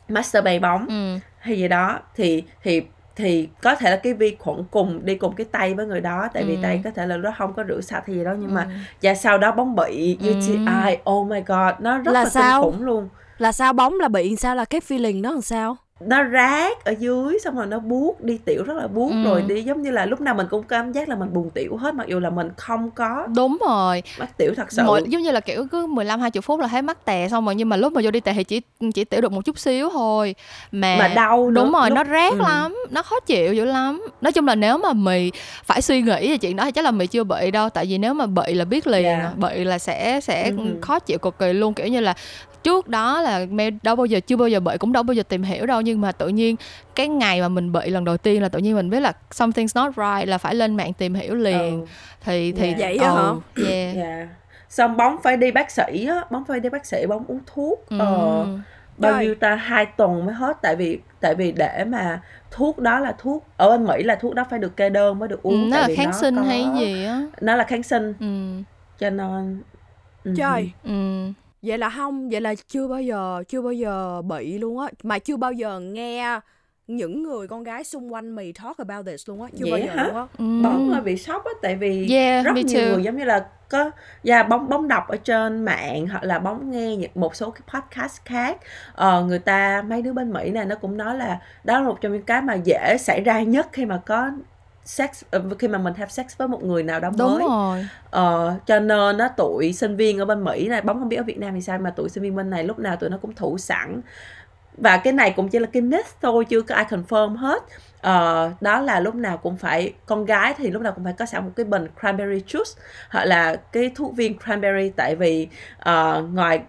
masturbate 0.09 0.59
bóng 0.59 0.85
Ừ. 0.89 1.19
hay 1.39 1.57
gì 1.57 1.67
đó 1.67 1.99
thì 2.15 2.43
thì 2.63 2.83
thì 3.15 3.49
có 3.61 3.75
thể 3.75 3.89
là 3.91 3.95
cái 3.97 4.13
vi 4.13 4.35
khuẩn 4.39 4.63
cùng 4.71 5.05
đi 5.05 5.15
cùng 5.15 5.35
cái 5.35 5.45
tay 5.51 5.73
với 5.73 5.85
người 5.85 6.01
đó 6.01 6.27
tại 6.33 6.43
vì 6.43 6.55
Ừ. 6.55 6.59
tay 6.63 6.81
có 6.83 6.91
thể 6.91 7.05
là 7.05 7.17
nó 7.17 7.31
không 7.37 7.53
có 7.53 7.63
rửa 7.69 7.81
sạch 7.81 8.03
hay 8.07 8.15
gì 8.15 8.23
đó 8.23 8.31
nhưng 8.39 8.49
Ừ. 8.49 8.53
mà 8.53 8.67
và 9.01 9.15
sau 9.15 9.37
đó 9.37 9.51
bóng 9.51 9.75
bị 9.75 10.17
Ừ. 10.21 10.31
UTI 10.31 10.97
oh 11.11 11.27
my 11.27 11.39
god 11.41 11.73
nó 11.79 11.97
rất 11.97 12.11
Là 12.11 12.23
là, 12.23 12.29
sao? 12.29 12.61
kinh 12.63 12.71
khủng 12.71 12.83
luôn 12.83 13.09
Là 13.37 13.51
sao 13.51 13.73
bóng 13.73 13.93
là 13.99 14.07
bị 14.07 14.35
sao 14.35 14.55
là 14.55 14.65
cái 14.65 14.81
feeling 14.87 15.21
đó 15.21 15.31
làm 15.31 15.41
sao? 15.41 15.77
Nó 16.05 16.29
rát 16.33 16.83
ở 16.85 16.93
dưới 16.99 17.39
xong 17.43 17.55
rồi 17.55 17.65
nó 17.65 17.79
buốt 17.79 18.21
đi 18.23 18.37
tiểu 18.45 18.63
rất 18.63 18.77
là 18.77 18.87
buốt 18.87 19.09
Ừ. 19.11 19.23
rồi 19.23 19.41
đi 19.41 19.61
giống 19.63 19.81
như 19.81 19.91
là 19.91 20.05
lúc 20.05 20.21
nào 20.21 20.33
mình 20.35 20.47
cũng 20.49 20.63
cảm 20.63 20.91
giác 20.91 21.09
là 21.09 21.15
mình 21.15 21.33
buồn 21.33 21.49
tiểu 21.49 21.75
hết 21.77 21.93
mặc 21.95 22.07
dù 22.07 22.19
là 22.19 22.29
mình 22.29 22.49
không 22.57 22.91
có 22.91 23.27
đúng 23.35 23.57
rồi 23.67 24.03
mắc 24.19 24.37
tiểu 24.37 24.53
thật 24.57 24.71
sự 24.71 24.83
Mỗi, 24.85 25.03
giống 25.07 25.21
như 25.21 25.31
là 25.31 25.39
kiểu 25.39 25.65
cứ 25.71 25.85
15 25.87 26.19
20 26.21 26.41
phút 26.41 26.59
là 26.59 26.67
thấy 26.67 26.81
mắc 26.81 27.05
tè 27.05 27.27
xong 27.31 27.45
rồi 27.45 27.55
nhưng 27.55 27.69
mà 27.69 27.75
lúc 27.77 27.93
mà 27.93 28.01
vô 28.03 28.11
đi 28.11 28.19
tè 28.19 28.33
thì 28.33 28.43
chỉ 28.43 28.61
chỉ 28.93 29.03
tiểu 29.03 29.21
được 29.21 29.31
một 29.31 29.45
chút 29.45 29.59
xíu 29.59 29.89
thôi 29.89 30.35
mà 30.71 30.95
mà 30.99 31.07
đau 31.07 31.49
nữa. 31.51 31.61
đúng 31.63 31.71
rồi 31.73 31.89
Lúc- 31.89 31.95
nó 31.95 32.03
rát 32.03 32.33
ừ. 32.33 32.39
lắm 32.39 32.75
nó 32.89 33.03
khó 33.03 33.19
chịu 33.19 33.53
dữ 33.53 33.65
lắm 33.65 34.01
nói 34.21 34.31
chung 34.31 34.47
là 34.47 34.55
nếu 34.55 34.77
mà 34.77 34.93
mì 34.93 35.31
phải 35.65 35.81
suy 35.81 36.01
nghĩ 36.01 36.29
về 36.31 36.37
chuyện 36.37 36.55
đó 36.55 36.65
thì 36.65 36.71
chắc 36.71 36.85
là 36.85 36.91
mì 36.91 37.07
chưa 37.07 37.23
bị 37.23 37.51
đâu 37.51 37.69
tại 37.69 37.85
vì 37.85 37.97
nếu 37.97 38.13
mà 38.13 38.25
bị 38.25 38.53
là 38.53 38.65
biết 38.65 38.87
liền 38.87 39.03
Dạ. 39.03 39.19
à. 39.19 39.31
bị 39.35 39.63
là 39.63 39.79
sẽ 39.79 40.19
sẽ 40.21 40.49
Ừ. 40.57 40.63
khó 40.81 40.99
chịu 40.99 41.17
cực 41.17 41.39
kỳ 41.39 41.53
luôn 41.53 41.73
kiểu 41.73 41.87
như 41.87 41.99
là 41.99 42.13
trước 42.63 42.87
đó 42.87 43.21
là 43.21 43.45
mẹ 43.51 43.69
đâu 43.83 43.95
bao 43.95 44.05
giờ 44.05 44.19
chưa 44.19 44.35
bao 44.37 44.47
giờ 44.47 44.59
bị 44.59 44.71
cũng 44.79 44.93
đâu 44.93 45.03
bao 45.03 45.13
giờ 45.13 45.23
tìm 45.23 45.43
hiểu 45.43 45.65
đâu 45.65 45.81
nhưng 45.81 46.01
mà 46.01 46.11
tự 46.11 46.27
nhiên 46.27 46.55
cái 46.95 47.07
ngày 47.07 47.41
mà 47.41 47.47
mình 47.47 47.71
bị 47.71 47.89
lần 47.89 48.05
đầu 48.05 48.17
tiên 48.17 48.41
là 48.41 48.49
tự 48.49 48.59
nhiên 48.59 48.75
mình 48.75 48.89
biết 48.89 48.99
là 48.99 49.13
something's 49.31 49.85
not 49.85 49.95
right 49.97 50.29
là 50.29 50.37
phải 50.37 50.55
lên 50.55 50.75
mạng 50.77 50.93
tìm 50.93 51.13
hiểu 51.13 51.35
liền 51.35 51.79
Ừ. 51.81 51.85
thì 52.21 52.51
thì 52.51 52.69
Dạ. 52.69 52.75
Vậy 52.87 52.97
á 52.97 53.09
hả? 53.11 53.21
ừ, 53.55 53.63
yeah. 53.65 53.95
Dạ. 53.95 54.27
Xong 54.69 54.97
bóng 54.97 55.15
phải 55.23 55.37
đi 55.37 55.51
bác 55.51 55.71
sĩ 55.71 56.05
á, 56.09 56.23
bóng 56.31 56.43
phải 56.47 56.59
đi 56.59 56.69
bác 56.69 56.85
sĩ 56.85 57.05
bóng 57.05 57.25
uống 57.27 57.39
thuốc 57.45 57.85
Ừ. 57.89 57.97
ờ, 57.99 58.47
bao 58.97 59.21
nhiêu 59.23 59.35
ta 59.35 59.55
hai 59.55 59.85
tuần 59.85 60.25
mới 60.25 60.35
hết 60.35 60.57
tại 60.61 60.75
vì 60.75 60.99
tại 61.21 61.35
vì 61.35 61.51
để 61.51 61.83
mà 61.87 62.21
thuốc 62.51 62.79
đó 62.79 62.99
là 62.99 63.15
thuốc 63.17 63.47
ở 63.57 63.69
bên 63.69 63.83
Mỹ 63.85 64.03
là 64.03 64.15
thuốc 64.15 64.35
đó 64.35 64.43
phải 64.49 64.59
được 64.59 64.77
kê 64.77 64.89
đơn 64.89 65.19
mới 65.19 65.27
được 65.29 65.43
Ừ, 65.43 65.49
uống 65.49 65.69
nó 65.69 65.75
tại 65.75 65.81
là 65.81 65.87
vì 65.87 65.95
kháng 65.95 66.13
sinh 66.13 66.35
có- 66.35 66.41
hay 66.41 66.65
gì 66.79 67.05
á 67.05 67.21
nó 67.41 67.55
là 67.55 67.63
kháng 67.63 67.83
sinh 67.83 68.13
ừ 68.19 68.63
cho 68.99 69.09
nên 69.09 69.61
ừ. 70.23 70.33
Trời, 70.37 70.71
ừ 70.83 70.91
vậy 71.61 71.77
là 71.77 71.89
không, 71.89 72.29
vậy 72.29 72.41
là 72.41 72.55
chưa 72.67 72.87
bao 72.87 73.01
giờ 73.01 73.43
chưa 73.47 73.61
bao 73.61 73.73
giờ 73.73 74.21
bị 74.21 74.57
luôn 74.59 74.79
á, 74.79 74.87
mà 75.03 75.19
chưa 75.19 75.37
bao 75.37 75.51
giờ 75.53 75.79
nghe 75.79 76.39
những 76.87 77.23
người 77.23 77.47
con 77.47 77.63
gái 77.63 77.83
xung 77.83 78.13
quanh 78.13 78.29
mày 78.29 78.53
talk 78.63 78.77
about 78.77 79.05
this 79.05 79.29
luôn 79.29 79.41
á. 79.41 79.47
Chưa 79.59 79.65
bao 79.71 79.79
Vậy 79.79 79.83
giờ 79.87 79.93
hả? 79.95 80.03
luôn 80.03 80.15
á. 80.15 80.25
Bóng 80.37 80.89
hơi 80.89 81.01
bị 81.01 81.17
sốc 81.17 81.45
á 81.45 81.51
tại 81.61 81.75
vì 81.75 82.07
Yeah, 82.09 82.45
rất 82.45 82.55
nhiều 82.55 82.81
too. 82.81 82.87
người 82.93 83.03
giống 83.03 83.17
như 83.17 83.23
là 83.25 83.45
có 83.69 83.91
yeah, 84.23 84.49
bóng 84.49 84.69
bóng 84.69 84.87
đọc 84.87 85.07
ở 85.07 85.17
trên 85.17 85.65
mạng 85.65 86.07
hoặc 86.07 86.23
là 86.23 86.39
bóng 86.39 86.71
nghe 86.71 87.07
một 87.15 87.35
số 87.35 87.51
cái 87.51 87.61
podcast 87.73 88.25
khác. 88.25 88.57
Ờ, 88.93 89.23
người 89.25 89.39
ta 89.39 89.81
mấy 89.87 90.01
đứa 90.01 90.13
bên 90.13 90.31
Mỹ 90.33 90.49
này 90.49 90.65
nó 90.65 90.75
cũng 90.75 90.97
nói 90.97 91.15
là 91.17 91.39
đó 91.63 91.79
là 91.79 91.87
một 91.87 92.01
trong 92.01 92.13
những 92.13 92.21
cái 92.23 92.41
mà 92.41 92.53
dễ 92.55 92.97
xảy 92.99 93.21
ra 93.21 93.41
nhất 93.41 93.67
khi 93.73 93.85
mà 93.85 94.01
có 94.05 94.31
sex 94.85 95.23
ờ, 95.31 95.41
khi 95.59 95.67
mà 95.67 95.77
mình 95.77 95.93
have 95.93 96.09
sex 96.09 96.25
với 96.37 96.47
một 96.47 96.63
người 96.63 96.83
nào 96.83 96.99
đó 96.99 97.09
đúng 97.17 97.33
mới. 97.33 97.43
rồi. 97.47 97.87
Ờ, 98.09 98.55
cho 98.65 98.79
nên 98.79 99.17
nó 99.17 99.27
tụi 99.27 99.73
sinh 99.73 99.95
viên 99.95 100.19
ở 100.19 100.25
bên 100.25 100.43
Mỹ 100.43 100.67
này 100.67 100.81
bóng 100.81 100.99
không 100.99 101.09
biết 101.09 101.17
ở 101.17 101.23
Việt 101.23 101.39
Nam 101.39 101.53
thì 101.53 101.61
sao 101.61 101.79
mà 101.79 101.89
tụi 101.89 102.09
sinh 102.09 102.23
viên 102.23 102.35
bên 102.35 102.49
này 102.49 102.63
lúc 102.63 102.79
nào 102.79 102.95
tụi 102.95 103.09
nó 103.09 103.17
cũng 103.17 103.35
thủ 103.35 103.57
sẵn. 103.57 104.01
Và 104.77 104.97
cái 104.97 105.13
này 105.13 105.33
cũng 105.35 105.49
chỉ 105.49 105.59
là 105.59 105.67
cái 105.73 105.81
myth 105.81 106.07
thôi 106.21 106.45
chưa 106.45 106.61
có 106.61 106.75
ai 106.75 106.85
confirm 106.89 107.35
hết. 107.35 107.63
Ờ, 108.01 108.51
đó 108.61 108.81
là 108.81 108.99
lúc 108.99 109.15
nào 109.15 109.37
cũng 109.37 109.57
phải 109.57 109.93
con 110.05 110.25
gái 110.25 110.53
thì 110.57 110.71
lúc 110.71 110.81
nào 110.81 110.91
cũng 110.91 111.03
phải 111.03 111.13
có 111.13 111.25
sẵn 111.25 111.45
một 111.45 111.51
cái 111.55 111.65
bình 111.65 111.87
cranberry 111.99 112.39
juice 112.47 112.79
hoặc 113.09 113.25
là 113.25 113.55
cái 113.55 113.91
thuốc 113.95 114.15
viên 114.15 114.39
cranberry 114.39 114.89
tại 114.89 115.15
vì 115.15 115.47
ờ, 115.79 116.23
ngoài 116.33 116.61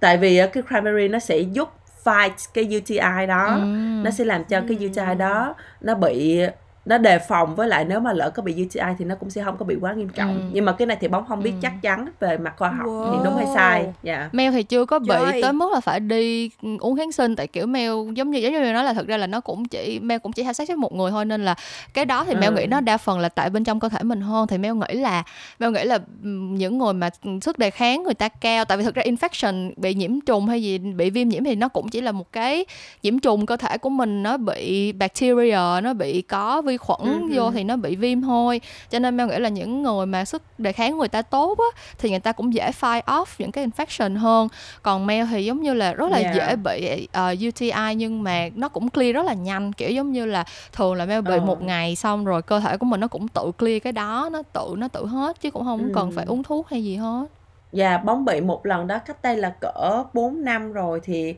tại 0.00 0.16
vì 0.16 0.40
cái 0.52 0.62
cranberry 0.68 1.08
nó 1.08 1.18
sẽ 1.18 1.38
giúp 1.38 1.68
fight 2.04 2.30
cái 2.54 2.64
UTI 2.78 3.26
đó. 3.28 3.46
Ừm. 3.46 4.02
nó 4.02 4.10
sẽ 4.10 4.24
làm 4.24 4.44
cho 4.44 4.60
cái 4.68 4.78
UTI 4.86 5.14
đó 5.18 5.54
nó 5.80 5.94
bị 5.94 6.40
nó 6.86 6.98
đề 6.98 7.18
phòng 7.18 7.54
với 7.54 7.68
lại 7.68 7.84
nếu 7.84 8.00
mà 8.00 8.12
lỡ 8.12 8.30
có 8.30 8.42
bị 8.42 8.52
UTI 8.52 8.80
thì 8.98 9.04
nó 9.04 9.14
cũng 9.14 9.30
sẽ 9.30 9.42
không 9.44 9.56
có 9.56 9.64
bị 9.64 9.76
quá 9.80 9.92
nghiêm 9.92 10.08
trọng 10.08 10.34
Ừ. 10.34 10.40
nhưng 10.52 10.64
mà 10.64 10.72
cái 10.72 10.86
này 10.86 10.96
thì 11.00 11.08
bóng 11.08 11.26
không 11.26 11.42
biết 11.42 11.50
Ừ. 11.52 11.58
chắc 11.62 11.72
chắn 11.82 12.06
về 12.20 12.38
mặt 12.38 12.54
khoa 12.58 12.68
học 12.68 12.86
Wow. 12.86 13.10
thì 13.12 13.18
đúng 13.24 13.36
hay 13.36 13.46
sai 13.54 13.86
dạ 14.02 14.28
Mel 14.32 14.52
thì 14.52 14.62
chưa 14.62 14.84
có 14.84 14.98
bị 14.98 15.06
Trời. 15.08 15.42
tới 15.42 15.52
mức 15.52 15.72
là 15.72 15.80
phải 15.80 16.00
đi 16.00 16.50
uống 16.80 16.96
kháng 16.96 17.12
sinh 17.12 17.36
tại 17.36 17.46
kiểu 17.46 17.66
Mel 17.66 17.90
giống 18.14 18.30
như 18.30 18.38
giống 18.38 18.52
như 18.52 18.72
nói 18.72 18.84
là 18.84 18.92
thực 18.92 19.06
ra 19.06 19.16
là 19.16 19.26
nó 19.26 19.40
cũng 19.40 19.64
chỉ 19.64 20.00
Mel 20.02 20.18
cũng 20.18 20.32
chỉ 20.32 20.42
have 20.42 20.52
sex 20.52 20.68
với 20.68 20.76
một 20.76 20.92
người 20.94 21.10
thôi 21.10 21.24
nên 21.24 21.44
là 21.44 21.54
cái 21.94 22.04
đó 22.04 22.24
thì 22.24 22.34
Mel 22.34 22.44
Ừ. 22.44 22.60
nghĩ 22.60 22.66
nó 22.66 22.80
đa 22.80 22.96
phần 22.96 23.18
là 23.18 23.28
tại 23.28 23.50
bên 23.50 23.64
trong 23.64 23.80
cơ 23.80 23.88
thể 23.88 24.02
mình 24.02 24.20
hơn 24.20 24.46
thì 24.46 24.58
Mel 24.58 24.72
nghĩ 24.74 24.94
là 24.94 25.22
Mel 25.58 25.70
nghĩ 25.72 25.84
là 25.84 25.98
ừm, 26.22 26.54
những 26.54 26.78
người 26.78 26.92
mà 26.92 27.10
sức 27.42 27.58
đề 27.58 27.70
kháng 27.70 28.02
người 28.02 28.14
ta 28.14 28.28
cao 28.28 28.64
tại 28.64 28.78
vì 28.78 28.84
thực 28.84 28.94
ra 28.94 29.02
infection 29.02 29.72
bị 29.76 29.94
nhiễm 29.94 30.20
trùng 30.20 30.46
hay 30.46 30.62
gì 30.62 30.78
bị 30.78 31.10
viêm 31.10 31.28
nhiễm 31.28 31.44
thì 31.44 31.54
nó 31.54 31.68
cũng 31.68 31.88
chỉ 31.88 32.00
là 32.00 32.12
một 32.12 32.32
cái 32.32 32.64
nhiễm 33.02 33.18
trùng 33.18 33.46
cơ 33.46 33.56
thể 33.56 33.78
của 33.78 33.90
mình 33.90 34.22
nó 34.22 34.36
bị 34.36 34.92
bacteria 34.92 35.58
nó 35.82 35.94
bị 35.94 36.22
có 36.22 36.62
vi 36.62 36.75
khuẩn 36.76 37.00
Ừ, 37.00 37.34
vô 37.34 37.44
ừ. 37.44 37.50
thì 37.54 37.64
nó 37.64 37.76
bị 37.76 37.96
viêm 37.96 38.22
thôi 38.22 38.60
cho 38.90 38.98
nên 38.98 39.16
Mel 39.16 39.28
nghĩ 39.28 39.38
là 39.38 39.48
những 39.48 39.82
người 39.82 40.06
mà 40.06 40.24
sức 40.24 40.42
đề 40.58 40.72
kháng 40.72 40.92
của 40.92 40.98
người 40.98 41.08
ta 41.08 41.22
tốt 41.22 41.58
á 41.58 41.80
thì 41.98 42.10
người 42.10 42.18
ta 42.18 42.32
cũng 42.32 42.54
dễ 42.54 42.70
fight 42.80 43.02
off 43.02 43.24
những 43.38 43.52
cái 43.52 43.66
infection 43.66 44.18
hơn 44.18 44.48
còn 44.82 45.06
Mel 45.06 45.26
thì 45.30 45.44
giống 45.44 45.62
như 45.62 45.74
là 45.74 45.92
rất 45.92 46.10
là 46.10 46.18
Yeah. 46.18 46.34
dễ 46.36 46.56
bị 46.56 47.08
ờ, 47.12 47.34
UTI 47.48 47.94
nhưng 47.96 48.22
mà 48.22 48.48
nó 48.54 48.68
cũng 48.68 48.90
clear 48.90 49.14
rất 49.14 49.26
là 49.26 49.34
nhanh 49.34 49.72
kiểu 49.72 49.90
giống 49.90 50.12
như 50.12 50.24
là 50.26 50.44
thường 50.72 50.94
là 50.94 51.06
Mel 51.06 51.20
bị 51.22 51.34
Ờ. 51.34 51.40
một 51.40 51.62
ngày 51.62 51.96
xong 51.96 52.24
rồi 52.24 52.42
cơ 52.42 52.60
thể 52.60 52.76
của 52.76 52.86
mình 52.86 53.00
nó 53.00 53.08
cũng 53.08 53.28
tự 53.28 53.52
clear 53.58 53.82
cái 53.82 53.92
đó 53.92 54.28
nó 54.32 54.42
tự 54.52 54.74
nó 54.76 54.88
tự 54.88 55.06
hết 55.06 55.40
chứ 55.40 55.50
cũng 55.50 55.64
không 55.64 55.80
Ừ. 55.82 55.90
cần 55.94 56.12
phải 56.12 56.24
uống 56.24 56.42
thuốc 56.42 56.68
hay 56.68 56.84
gì 56.84 56.96
hết 56.96 57.26
Dạ, 57.72 57.98
bóng 57.98 58.24
bị 58.24 58.40
một 58.40 58.66
lần 58.66 58.86
đó 58.86 58.98
cách 58.98 59.22
đây 59.22 59.36
là 59.36 59.50
cỡ 59.60 60.04
4 60.14 60.44
năm 60.44 60.72
rồi 60.72 61.00
thì 61.04 61.34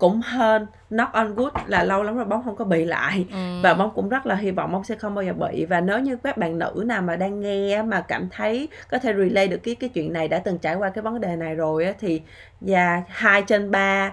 cũng 0.00 0.20
hơn 0.20 0.66
knock 0.88 1.12
on 1.12 1.34
wood 1.34 1.50
là 1.66 1.84
lâu 1.84 2.02
lắm 2.02 2.16
rồi 2.16 2.24
bóng 2.24 2.44
không 2.44 2.56
có 2.56 2.64
bị 2.64 2.84
lại. 2.84 3.26
Ừ. 3.32 3.60
và 3.62 3.74
bóng 3.74 3.90
cũng 3.94 4.08
rất 4.08 4.26
là 4.26 4.34
hy 4.34 4.50
vọng 4.50 4.72
bóng 4.72 4.84
sẽ 4.84 4.94
không 4.94 5.14
bao 5.14 5.24
giờ 5.24 5.32
bị. 5.32 5.64
Và 5.64 5.80
nếu 5.80 5.98
như 5.98 6.16
các 6.16 6.36
bạn 6.36 6.58
nữ 6.58 6.82
nào 6.86 7.02
mà 7.02 7.16
đang 7.16 7.40
nghe 7.40 7.82
mà 7.82 8.00
cảm 8.00 8.28
thấy 8.30 8.68
có 8.90 8.98
thể 8.98 9.14
relate 9.14 9.46
được 9.46 9.58
cái 9.62 9.74
cái 9.74 9.90
chuyện 9.90 10.12
này 10.12 10.28
đã 10.28 10.38
từng 10.38 10.58
trải 10.58 10.74
qua 10.74 10.90
cái 10.90 11.02
vấn 11.02 11.20
đề 11.20 11.36
này 11.36 11.54
rồi 11.54 11.84
á 11.84 11.92
thì 12.00 12.22
dạ 12.60 13.02
hai 13.08 13.42
trên 13.42 13.70
ba 13.70 14.12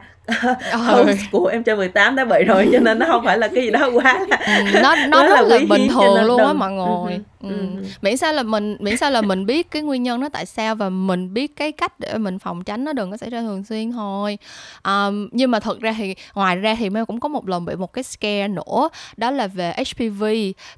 Ừ. 0.71 0.77
host 0.77 1.19
của 1.31 1.45
em 1.47 1.63
chơi 1.63 1.75
18 1.75 2.15
đã 2.15 2.25
bị 2.25 2.43
rồi 2.47 2.69
cho 2.71 2.79
nên 2.79 2.99
nó 2.99 3.05
không 3.05 3.25
phải 3.25 3.37
là 3.37 3.47
cái 3.47 3.63
gì 3.63 3.71
đó 3.71 3.89
quá 3.93 4.19
là 4.29 4.37
Ừ, 4.57 4.79
nó 4.83 4.95
nó 5.09 5.23
rất 5.27 5.47
là 5.49 5.57
quý 5.57 5.65
bình 5.65 5.87
thường 5.89 6.23
luôn 6.25 6.45
á 6.47 6.53
mọi 6.53 6.71
người 6.71 7.13
Ừ, 7.13 7.49
ừ. 7.49 7.49
ừ, 7.49 7.75
ừ. 7.81 7.83
miễn 8.01 8.17
sao 8.17 8.33
là 8.33 8.43
mình 8.43 8.77
miễn 8.79 8.97
sao 8.97 9.11
là 9.11 9.21
mình 9.21 9.45
biết 9.45 9.71
cái 9.71 9.81
nguyên 9.81 10.03
nhân 10.03 10.19
nó 10.21 10.29
tại 10.29 10.45
sao 10.45 10.75
và 10.75 10.89
mình 10.89 11.33
biết 11.33 11.55
cái 11.55 11.71
cách 11.71 11.99
để 11.99 12.17
mình 12.17 12.39
phòng 12.39 12.63
tránh 12.63 12.83
nó 12.83 12.93
đừng 12.93 13.11
có 13.11 13.17
xảy 13.17 13.29
ra 13.29 13.41
thường 13.41 13.63
xuyên 13.63 13.91
thôi 13.91 14.37
um, 14.83 15.27
nhưng 15.31 15.51
mà 15.51 15.59
thật 15.59 15.79
ra 15.79 15.95
thì 15.97 16.15
ngoài 16.35 16.55
ra 16.55 16.75
thì 16.79 16.89
Mel 16.89 17.03
cũng 17.03 17.19
có 17.19 17.27
một 17.29 17.47
lần 17.49 17.65
bị 17.65 17.75
một 17.75 17.93
cái 17.93 18.03
scare 18.03 18.47
nữa 18.47 18.89
đó 19.17 19.31
là 19.31 19.47
về 19.47 19.73
HPV 19.77 20.23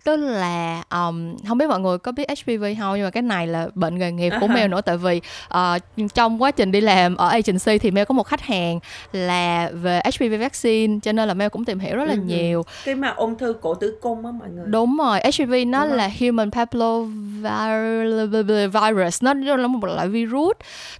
tức 0.03 0.17
là 0.17 0.83
um, 0.91 1.35
không 1.47 1.57
biết 1.57 1.69
mọi 1.69 1.79
người 1.79 1.97
có 1.97 2.11
biết 2.11 2.29
HPV 2.29 2.63
không 2.79 2.95
nhưng 2.95 3.03
mà 3.03 3.09
cái 3.09 3.23
này 3.23 3.47
là 3.47 3.67
bệnh 3.75 3.99
nghề 3.99 4.11
nghiệp 4.11 4.33
của 4.39 4.47
À. 4.49 4.53
Mel 4.53 4.67
nữa 4.71 4.81
tại 4.81 4.97
vì 4.97 5.21
ờ, 5.47 5.79
trong 6.13 6.41
quá 6.41 6.51
trình 6.51 6.71
đi 6.71 6.81
làm 6.81 7.15
ở 7.15 7.27
agency 7.27 7.58
thì 7.79 7.91
Mel 7.91 8.05
có 8.05 8.13
một 8.13 8.23
khách 8.27 8.41
hàng 8.41 8.79
là 9.11 9.69
về 9.73 10.01
HPV 10.05 10.33
vaccine 10.39 10.99
cho 11.03 11.11
nên 11.11 11.27
là 11.27 11.33
Mel 11.33 11.49
cũng 11.49 11.65
tìm 11.65 11.79
hiểu 11.79 11.95
rất 11.95 12.05
là 12.05 12.13
Ừ, 12.13 12.19
nhiều 12.19 12.63
cái 12.85 12.95
mà 12.95 13.09
ung 13.09 13.37
thư 13.37 13.53
cổ 13.61 13.75
tử 13.75 13.97
cung 14.01 14.25
á 14.25 14.31
mọi 14.31 14.49
người 14.49 14.65
Đúng 14.67 14.97
rồi, 14.97 15.19
HPV 15.19 15.53
nó 15.67 15.85
Đúng 15.85 15.93
là 15.95 16.09
human 16.19 16.51
papillovirus, 16.51 19.23
nó 19.23 19.33
là 19.33 19.67
một 19.67 19.83
loại 19.87 20.07
virus. 20.09 20.51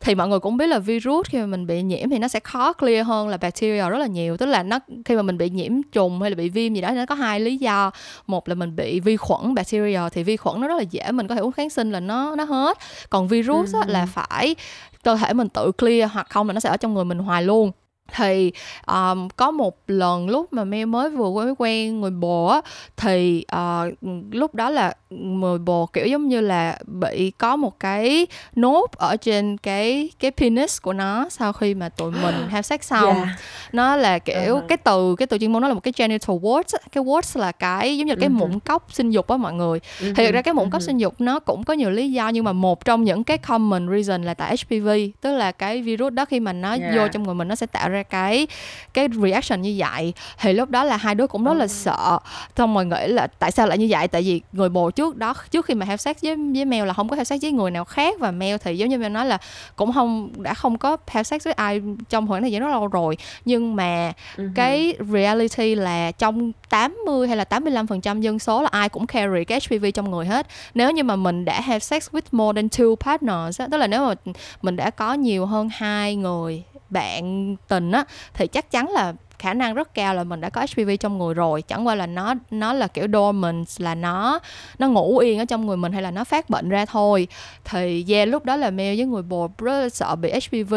Thì 0.02 0.15
mọi 0.15 0.28
người 0.28 0.39
cũng 0.39 0.58
biết 0.58 0.67
là 0.67 0.80
virus 0.80 1.28
khi 1.30 1.38
mà 1.38 1.45
mình 1.45 1.67
bị 1.67 1.82
nhiễm 1.82 2.10
thì 2.10 2.19
nó 2.19 2.28
sẽ 2.28 2.39
khó 2.39 2.74
clear 2.74 3.08
hơn 3.08 3.28
là 3.28 3.38
bacteria 3.38 3.89
rất 3.89 3.98
là 3.98 4.08
nhiều. 4.08 4.38
Tức 4.38 4.45
là 4.45 4.63
nó 4.63 4.80
khi 5.06 5.15
mà 5.15 5.22
mình 5.22 5.38
bị 5.38 5.50
nhiễm 5.50 5.72
trùng 5.91 6.22
hay 6.22 6.30
là 6.32 6.36
bị 6.36 6.50
viêm 6.50 6.74
gì 6.74 6.82
đó 6.82 6.91
nó 6.91 7.06
có 7.06 7.15
hai 7.15 7.39
lý 7.39 7.58
do. 7.58 7.91
Một 8.28 8.50
là 8.50 8.56
mình 8.56 8.76
bị 8.76 9.00
vi 9.00 9.17
khuẩn 9.17 9.54
bacteria 9.54 10.00
thì 10.12 10.24
vi 10.24 10.38
khuẩn 10.38 10.62
nó 10.62 10.67
rất 10.67 10.76
là 10.78 10.84
dễ 10.91 11.12
mình 11.12 11.28
có 11.28 11.36
thể 11.36 11.41
uống 11.41 11.52
kháng 11.52 11.69
sinh 11.69 11.91
là 11.91 12.00
nó 12.00 12.36
nó 12.36 12.43
hết. 12.43 12.78
Còn 13.10 13.28
virus 13.28 13.74
á, 13.76 13.80
Ừ. 13.88 13.91
là 13.91 14.06
phải 14.06 14.56
cơ 15.04 15.16
thể 15.16 15.34
mình 15.34 15.50
tự 15.50 15.72
clear 15.72 16.12
hoặc 16.12 16.28
không 16.30 16.48
là 16.48 16.54
nó 16.54 16.60
sẽ 16.60 16.70
ở 16.70 16.78
trong 16.78 16.94
người 16.94 17.06
mình 17.06 17.20
hoài 17.20 17.44
luôn 17.44 17.72
thì 18.15 18.52
um, 18.88 19.28
có 19.36 19.52
một 19.52 19.78
lần 19.88 20.30
lúc 20.30 20.54
mà 20.54 20.63
Mel 20.63 20.86
mới 20.86 21.10
vừa 21.10 21.30
mới 21.32 21.54
quen 21.58 22.02
người 22.02 22.12
bồ 22.12 22.45
á 22.48 22.62
thì 22.98 23.45
ờ, 23.48 23.91
lúc 24.32 24.56
đó 24.56 24.69
là 24.69 24.93
người 25.10 25.58
bồ 25.60 25.86
kiểu 25.86 26.08
giống 26.08 26.28
như 26.28 26.41
là 26.41 26.78
bị 26.86 27.32
có 27.32 27.56
một 27.56 27.80
cái 27.80 28.28
nốt 28.56 28.86
ở 28.98 29.15
trên 29.15 29.58
cái 29.58 30.10
cái 30.19 30.32
penis 30.32 30.82
của 30.82 30.93
nó 30.93 31.30
sau 31.30 31.54
khi 31.54 31.74
mà 31.74 31.89
tụi 31.89 32.12
mình 32.12 32.36
have 32.50 32.62
sex 32.62 32.82
xong 32.82 33.15
Dạ. 33.26 33.36
nó 33.72 33.95
là 33.95 34.19
kiểu 34.19 34.36
Uh-huh. 34.39 34.67
cái 34.67 34.78
từ 34.78 35.15
cái 35.15 35.28
từ 35.28 35.38
chuyên 35.38 35.52
môn 35.52 35.62
nó 35.62 35.67
là 35.67 35.74
một 35.74 35.80
cái 35.84 35.93
genital 35.98 36.38
warts 36.38 36.78
cái 36.91 37.04
warts 37.04 37.39
là 37.39 37.52
cái 37.52 37.98
giống 37.98 38.08
như 38.08 38.15
cái 38.15 38.30
Ừ. 38.30 38.34
mụn 38.34 38.60
cóc 38.60 38.86
sinh 38.93 39.10
dục 39.10 39.28
á 39.28 39.38
mọi 39.38 39.54
người 39.54 39.80
thì 40.00 40.13
thực 40.26 40.32
ra 40.32 40.41
cái 40.41 40.54
mụn 40.54 40.69
cóc 40.69 40.82
sinh 40.82 40.98
dục 40.98 41.13
nó 41.22 41.39
cũng 41.39 41.63
có 41.63 41.74
nhiều 41.74 41.89
lý 41.89 42.12
do 42.12 42.30
nhưng 42.30 42.43
mà 42.45 42.54
một 42.54 42.86
trong 42.86 43.04
những 43.04 43.24
cái 43.24 43.38
common 43.38 43.89
reason 43.91 44.24
là 44.24 44.34
tại 44.34 44.56
HPV 44.58 44.89
tức 45.22 45.38
là 45.38 45.52
cái 45.52 45.82
virus 45.82 46.13
đó 46.13 46.26
khi 46.26 46.39
mà 46.39 46.54
nó 46.54 46.69
Yeah. 46.80 46.95
vô 46.95 47.08
trong 47.08 47.24
người 47.24 47.36
mình 47.36 47.48
nó 47.48 47.56
sẽ 47.56 47.65
tạo 47.65 47.89
ra 47.89 47.99
cái 48.04 48.48
cái 48.94 49.08
reaction 49.24 49.62
như 49.62 49.76
vậy 49.78 50.14
thì 50.40 50.54
lúc 50.54 50.70
đó 50.70 50.84
là 50.84 50.98
hai 50.98 51.16
đứa 51.16 51.28
cũng 51.28 51.44
rất 51.44 51.54
là 51.54 51.66
Oh. 51.66 51.72
sợ 51.72 52.20
xong 52.58 52.76
rồi 52.76 52.86
nghĩ 52.86 53.08
là 53.08 53.28
tại 53.28 53.52
sao 53.52 53.68
lại 53.68 53.78
như 53.78 53.88
vậy 53.90 54.08
tại 54.08 54.22
vì 54.22 54.42
người 54.52 54.70
bồ 54.70 54.92
trước 54.92 55.18
đó 55.18 55.34
trước 55.52 55.66
khi 55.66 55.74
mà 55.74 55.86
have 55.86 55.98
sex 55.98 56.16
với 56.24 56.36
với 56.54 56.66
Mel 56.66 56.86
là 56.86 56.94
không 56.94 57.10
có 57.10 57.16
have 57.16 57.24
sex 57.24 57.42
với 57.42 57.52
người 57.52 57.72
nào 57.72 57.86
khác 57.86 58.20
và 58.20 58.32
Mel 58.32 58.58
thì 58.64 58.78
giống 58.78 58.90
như 58.90 58.98
Mel 58.98 59.12
nói 59.12 59.26
là 59.26 59.38
cũng 59.76 59.94
không 59.94 60.30
đã 60.38 60.54
không 60.54 60.78
có 60.78 60.98
have 61.08 61.24
sex 61.24 61.44
với 61.44 61.54
ai 61.54 61.82
trong 62.10 62.28
khoảng 62.28 62.42
thời 62.42 62.52
gian 62.52 62.62
rất 62.62 62.68
lâu 62.70 62.88
rồi 62.88 63.18
nhưng 63.46 63.76
mà 63.76 64.14
Ừ. 64.38 64.50
cái 64.56 64.94
reality 65.14 65.76
là 65.76 66.12
trong 66.12 66.52
80 66.70 67.28
hay 67.28 67.38
là 67.38 67.44
85% 67.44 68.22
dân 68.22 68.40
số 68.40 68.62
là 68.62 68.70
ai 68.72 68.90
cũng 68.90 69.08
carry 69.08 69.44
cái 69.48 69.60
HPV 69.60 69.86
trong 69.94 70.12
người 70.12 70.26
hết. 70.26 70.48
Nếu 70.74 70.92
như 70.92 71.04
mà 71.04 71.16
mình 71.16 71.46
đã 71.46 71.62
have 71.62 71.80
sex 71.80 72.10
with 72.10 72.22
more 72.32 72.62
than 72.62 72.68
two 72.68 72.96
partners 72.96 73.62
tức 73.72 73.78
là 73.78 73.88
nếu 73.88 74.06
mà 74.08 74.14
mình 74.62 74.76
đã 74.76 74.90
có 74.90 75.14
nhiều 75.14 75.46
hơn 75.46 75.70
hai 75.74 76.16
người 76.16 76.64
bạn 76.89 77.56
tình 77.67 77.91
á 77.91 78.04
thì 78.34 78.47
chắc 78.47 78.71
chắn 78.71 78.89
là 78.91 79.13
khả 79.39 79.54
năng 79.54 79.73
rất 79.73 79.93
cao 79.93 80.13
là 80.15 80.23
mình 80.23 80.41
đã 80.41 80.49
có 80.49 80.62
HPV 80.62 80.89
trong 80.99 81.17
người 81.17 81.34
rồi 81.34 81.62
chẳng 81.62 81.88
qua 81.88 81.95
là 81.95 82.06
nó 82.08 82.34
nó 82.52 82.73
là 82.73 82.88
kiểu 82.88 83.08
dormant 83.13 83.67
là 83.78 83.95
nó 83.95 84.39
nó 84.80 84.88
ngủ 84.89 85.17
yên 85.17 85.39
ở 85.39 85.45
trong 85.45 85.65
người 85.65 85.78
mình 85.78 85.91
hay 85.91 86.02
là 86.02 86.12
nó 86.12 86.23
phát 86.23 86.49
bệnh 86.49 86.69
ra 86.69 86.86
thôi 86.86 87.28
thì 87.65 88.06
yeah 88.10 88.28
lúc 88.28 88.45
đó 88.45 88.56
là 88.56 88.69
Mel 88.71 88.97
với 88.97 89.06
người 89.06 89.21
bồ 89.21 89.49
rất 89.58 89.82
là 89.82 89.89
sợ 89.89 90.15
bị 90.15 90.32
HPV 90.32 90.73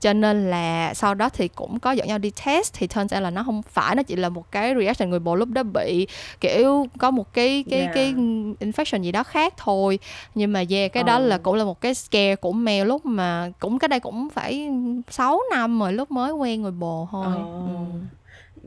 cho 0.00 0.12
nên 0.12 0.50
là 0.50 0.94
sau 0.94 1.14
đó 1.14 1.28
thì 1.28 1.48
cũng 1.48 1.80
có 1.80 1.92
dẫn 1.92 2.08
nhau 2.08 2.18
đi 2.18 2.30
test 2.46 2.72
thì 2.74 2.86
turns 2.86 3.14
out 3.14 3.22
là 3.22 3.30
nó 3.30 3.42
không 3.42 3.62
phải 3.62 3.94
nó 3.94 4.02
chỉ 4.02 4.16
là 4.16 4.28
một 4.28 4.52
cái 4.52 4.74
reaction 4.80 5.10
người 5.10 5.18
bồ 5.18 5.34
lúc 5.36 5.48
đó 5.48 5.62
bị 5.62 6.06
kiểu 6.40 6.86
có 6.98 7.10
một 7.10 7.32
cái 7.32 7.64
cái 7.70 7.80
Yeah. 7.80 7.94
cái 7.94 8.12
infection 8.60 9.02
gì 9.02 9.12
đó 9.12 9.22
khác 9.22 9.54
thôi 9.56 9.98
nhưng 10.34 10.52
mà 10.52 10.62
yeah 10.70 10.92
cái 10.92 11.02
đó 11.02 11.14
Ờ. 11.14 11.18
là 11.18 11.38
cũng 11.38 11.54
là 11.54 11.64
một 11.64 11.80
cái 11.80 11.94
scare 11.94 12.36
của 12.36 12.52
Mel 12.52 12.86
lúc 12.86 13.06
mà 13.06 13.50
cũng 13.58 13.78
cái 13.78 13.88
đây 13.88 14.00
cũng 14.00 14.28
phải 14.30 14.68
6 15.10 15.40
năm 15.50 15.80
rồi 15.80 15.92
lúc 15.92 16.10
mới 16.10 16.32
quen 16.32 16.62
người 16.62 16.70
bồ 16.70 17.08
thôi 17.10 17.26
Ờ. 17.26 17.34
ừ. 17.34 18.03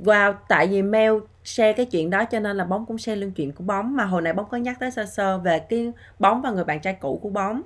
Wow, 0.04 0.34
tại 0.50 0.68
vì 0.68 0.82
Mel 0.82 1.14
share 1.44 1.74
cái 1.74 1.86
chuyện 1.86 2.10
đó 2.10 2.26
cho 2.26 2.40
nên 2.40 2.58
là 2.58 2.64
bóng 2.64 2.86
cũng 2.86 2.98
share 2.98 3.22
luôn 3.22 3.32
chuyện 3.32 3.52
của 3.52 3.64
bóng. 3.64 3.96
Mà 3.96 4.06
hồi 4.06 4.22
nãy 4.22 4.34
bóng 4.34 4.50
có 4.50 4.58
nhắc 4.58 4.80
tới 4.80 4.92
sơ 4.92 5.06
sơ 5.06 5.38
về 5.38 5.60
cái 5.60 5.92
bóng 6.20 6.42
và 6.42 6.52
người 6.52 6.64
bạn 6.64 6.80
trai 6.82 6.94
cũ 6.94 7.20
của 7.24 7.30
bóng. 7.30 7.62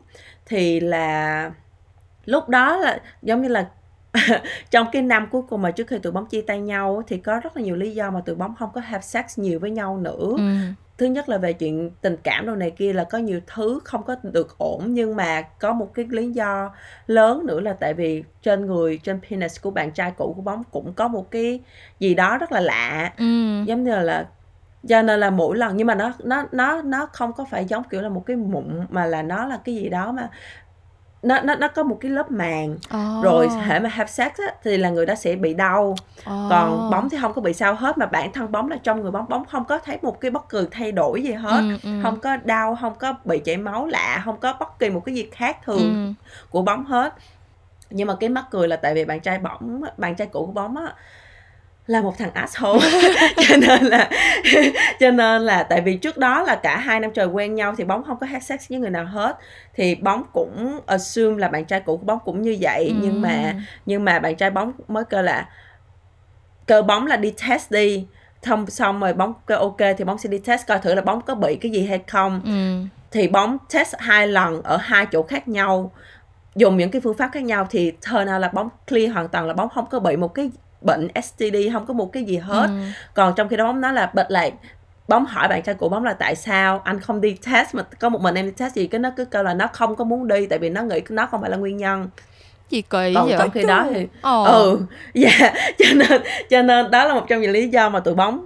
Thì 0.46 0.80
là 0.80 1.52
lúc 2.26 2.50
đó 2.50 2.78
là 2.78 3.02
giống 3.22 3.42
như 3.42 3.48
là 3.48 3.70
trong 4.70 4.88
cái 4.92 5.02
năm 5.02 5.28
cuối 5.32 5.42
cùng 5.50 5.62
mà 5.62 5.72
trước 5.72 5.88
khi 5.88 5.98
tụi 6.00 6.12
bóng 6.12 6.26
chia 6.26 6.42
tay 6.42 6.62
nhau 6.62 7.04
thì 7.08 7.18
có 7.18 7.40
rất 7.40 7.58
là 7.58 7.64
nhiều 7.64 7.76
lý 7.76 7.92
do 7.92 8.12
mà 8.12 8.22
tụi 8.26 8.36
bóng 8.36 8.56
không 8.56 8.70
có 8.74 8.82
have 8.82 9.02
sex 9.02 9.40
nhiều 9.40 9.60
với 9.60 9.72
nhau 9.72 9.98
nữa. 9.98 10.34
Ừ 10.38 10.44
thứ 11.02 11.08
nhất 11.08 11.30
là 11.30 11.38
về 11.38 11.54
chuyện 11.54 11.92
tình 12.02 12.18
cảm 12.24 12.46
đồ 12.46 12.56
này 12.56 12.72
kia 12.72 12.94
là 12.94 13.04
có 13.04 13.18
nhiều 13.18 13.40
thứ 13.48 13.80
không 13.84 14.04
có 14.04 14.16
được 14.24 14.58
ổn 14.58 14.94
nhưng 14.94 15.16
mà 15.16 15.42
có 15.42 15.74
một 15.74 15.94
cái 15.94 16.06
lý 16.10 16.32
do 16.32 16.72
lớn 17.08 17.46
nữa 17.46 17.60
là 17.60 17.74
tại 17.74 17.94
vì 17.94 18.24
trên 18.42 18.66
người 18.66 19.00
trên 19.04 19.20
penis 19.30 19.62
của 19.62 19.72
bạn 19.72 19.92
trai 19.92 20.12
cũ 20.18 20.34
của 20.36 20.42
bóng 20.42 20.64
cũng 20.72 20.94
có 20.94 21.08
một 21.08 21.32
cái 21.32 21.60
gì 22.00 22.16
đó 22.16 22.38
rất 22.38 22.52
là 22.52 22.60
lạ 22.60 23.14
ừ. 23.18 23.26
giống 23.66 23.84
như 23.84 24.00
là 24.00 24.28
cho 24.88 25.02
nên 25.02 25.20
là 25.20 25.30
mỗi 25.30 25.58
lần 25.58 25.78
nhưng 25.78 25.88
mà 25.88 25.96
nó 25.96 26.14
nó 26.24 26.46
nó 26.52 26.82
nó 26.82 27.06
không 27.06 27.34
có 27.34 27.46
phải 27.52 27.66
giống 27.66 27.84
kiểu 27.84 28.02
là 28.02 28.10
một 28.10 28.24
cái 28.26 28.38
mụn 28.38 28.86
mà 28.90 29.06
là 29.06 29.22
nó 29.22 29.46
là 29.46 29.60
cái 29.66 29.76
gì 29.76 29.90
đó 29.90 30.12
mà 30.12 30.30
nó 31.24 31.40
nó 31.42 31.56
nó 31.56 31.68
có 31.68 31.84
một 31.84 31.98
cái 32.02 32.12
lớp 32.12 32.32
màng 32.32 32.74
oh. 32.74 33.24
rồi 33.24 33.50
hệ 33.50 33.80
mà 33.80 33.90
have 33.90 34.08
sex 34.08 34.32
á, 34.38 34.54
thì 34.64 34.78
là 34.78 34.90
người 34.90 35.06
đó 35.06 35.16
sẽ 35.16 35.36
bị 35.36 35.54
đau 35.54 35.84
oh. 35.90 35.98
còn 36.26 36.90
bóng 36.92 37.10
thì 37.10 37.18
không 37.22 37.34
có 37.34 37.42
bị 37.42 37.54
sao 37.54 37.76
hết 37.76 37.98
mà 37.98 38.06
bản 38.06 38.32
thân 38.34 38.52
bóng 38.52 38.70
là 38.70 38.78
trong 38.84 39.02
người 39.02 39.12
bóng 39.12 39.30
bóng 39.30 39.46
không 39.46 39.66
có 39.66 39.78
thấy 39.78 39.98
một 40.02 40.22
cái 40.22 40.32
bất 40.32 40.50
cứ 40.50 40.68
thay 40.72 40.92
đổi 40.92 41.24
gì 41.24 41.32
hết 41.32 41.62
ừ, 41.62 41.78
ừ. 41.84 42.00
không 42.04 42.20
có 42.20 42.38
đau 42.38 42.78
không 42.82 42.96
có 42.96 43.14
bị 43.24 43.40
chảy 43.40 43.58
máu 43.58 43.86
lạ 43.86 44.22
không 44.26 44.40
có 44.40 44.54
bất 44.60 44.80
kỳ 44.80 44.90
một 44.90 45.06
cái 45.06 45.16
gì 45.16 45.28
khác 45.32 45.58
thường 45.66 45.78
Ừ. 45.82 46.14
của 46.50 46.62
bóng 46.62 46.86
hết 46.86 47.14
nhưng 47.90 48.08
mà 48.08 48.16
cái 48.20 48.30
mắc 48.30 48.46
cười 48.52 48.68
là 48.68 48.76
tại 48.76 48.94
vì 48.94 49.06
bạn 49.06 49.20
trai 49.20 49.40
bóng 49.40 49.82
bạn 49.98 50.16
trai 50.16 50.28
cũ 50.28 50.46
của 50.46 50.52
bóng 50.52 50.78
á 50.78 50.94
là 51.92 52.02
một 52.02 52.18
thằng 52.18 52.32
asshole. 52.34 52.80
Cho 53.48 53.56
nên 53.58 53.84
là 53.86 54.10
cho 55.00 55.12
nên 55.12 55.42
là 55.42 55.64
tại 55.64 55.82
vì 55.82 55.98
trước 55.98 56.18
đó 56.18 56.44
là 56.44 56.56
cả 56.56 56.78
hai 56.78 57.00
năm 57.00 57.12
trời 57.14 57.26
quen 57.26 57.56
nhau 57.56 57.74
thì 57.78 57.84
bóng 57.84 58.04
không 58.04 58.18
có 58.20 58.26
have 58.28 58.40
sex 58.40 58.70
với 58.70 58.80
người 58.80 58.90
nào 58.90 59.06
hết. 59.06 59.38
Thì 59.76 59.96
bóng 59.96 60.24
cũng 60.34 60.80
assume 60.86 61.38
là 61.38 61.48
bạn 61.48 61.66
trai 61.66 61.80
cũ 61.80 61.98
của 61.98 62.06
bóng 62.06 62.20
cũng 62.26 62.42
như 62.42 62.58
vậy. 62.62 62.96
Nhưng 63.02 63.22
mà 63.22 63.52
Ừ. 63.54 63.60
nhưng 63.86 64.06
mà 64.06 64.20
bạn 64.20 64.36
trai 64.36 64.50
bóng 64.50 64.72
mới 64.88 65.04
kêu 65.10 65.22
là 65.22 65.50
cơ 66.68 66.82
bóng 66.82 67.08
là 67.08 67.16
đi 67.18 67.34
test 67.50 67.72
đi. 67.72 68.06
Xong 68.44 68.66
xong 68.70 69.00
rồi 69.00 69.14
bóng 69.14 69.34
kêu 69.48 69.58
ok 69.58 69.78
thì 69.98 70.04
bóng 70.04 70.18
sẽ 70.18 70.30
đi 70.30 70.38
test 70.38 70.68
coi 70.68 70.80
thử 70.80 70.94
là 70.96 71.02
bóng 71.02 71.22
có 71.22 71.36
bị 71.36 71.56
cái 71.56 71.72
gì 71.72 71.86
hay 71.86 72.00
không. 72.08 72.42
Ừ. 72.46 72.88
thì 73.12 73.28
bóng 73.28 73.58
test 73.74 73.96
hai 74.00 74.28
lần 74.28 74.62
ở 74.64 74.78
hai 74.78 75.06
chỗ 75.12 75.24
khác 75.24 75.48
nhau 75.48 75.92
dùng 76.56 76.78
những 76.78 76.92
cái 76.92 77.02
phương 77.02 77.18
pháp 77.18 77.30
khác 77.34 77.44
nhau 77.44 77.68
thì 77.70 77.92
turn 77.92 78.22
out 78.34 78.42
là 78.42 78.48
bóng 78.54 78.70
clear 78.88 79.12
hoàn 79.14 79.28
toàn 79.28 79.48
là 79.48 79.54
bóng 79.54 79.70
không 79.70 79.86
có 79.92 80.00
bị 80.00 80.16
một 80.16 80.34
cái 80.34 80.52
bệnh 80.82 81.08
STD 81.24 81.56
không 81.74 81.86
có 81.86 81.94
một 81.94 82.14
cái 82.14 82.24
gì 82.24 82.38
hết. 82.38 82.68
Ừ. 82.68 82.76
còn 83.14 83.34
trong 83.36 83.50
khi 83.50 83.58
đó 83.58 83.66
bóng 83.66 83.82
nói 83.82 83.94
là 83.94 84.12
bật 84.14 84.32
lại 84.32 84.52
bóng 85.08 85.26
hỏi 85.26 85.48
bạn 85.48 85.62
trai 85.62 85.76
của 85.76 85.90
bóng 85.90 86.04
là 86.04 86.14
tại 86.14 86.36
sao 86.36 86.82
anh 86.84 87.00
không 87.00 87.22
đi 87.22 87.38
test 87.46 87.76
mà 87.76 87.84
có 87.84 88.10
một 88.10 88.22
mình 88.22 88.36
em 88.36 88.46
đi 88.46 88.52
test 88.52 88.74
gì 88.74 88.88
cái 88.88 89.00
nó 89.00 89.10
cứ 89.18 89.26
kêu 89.26 89.44
là 89.44 89.54
nó 89.54 89.68
không 89.74 89.96
có 89.96 90.04
muốn 90.04 90.28
đi 90.28 90.46
tại 90.46 90.60
vì 90.60 90.70
nó 90.70 90.82
nghĩ 90.82 91.02
nó 91.10 91.26
không 91.26 91.42
phải 91.42 91.50
là 91.50 91.58
nguyên 91.58 91.78
nhân. 91.78 92.10
Gì 92.70 92.82
kỳ 92.82 93.14
còn 93.16 93.28
vậy? 93.28 93.36
trong 93.40 93.50
khi 93.50 93.64
đó 93.64 93.88
thì 93.94 94.08
Ồ. 94.22 94.44
ừ 94.44 94.80
dạ 95.14 95.54
cho 95.78 95.86
nên 95.96 96.22
cho 96.50 96.62
nên 96.62 96.92
đó 96.92 97.06
là 97.06 97.14
một 97.14 97.26
trong 97.30 97.42
những 97.42 97.52
lý 97.52 97.68
do 97.68 97.90
mà 97.90 98.00
tụi 98.00 98.14
bóng 98.14 98.46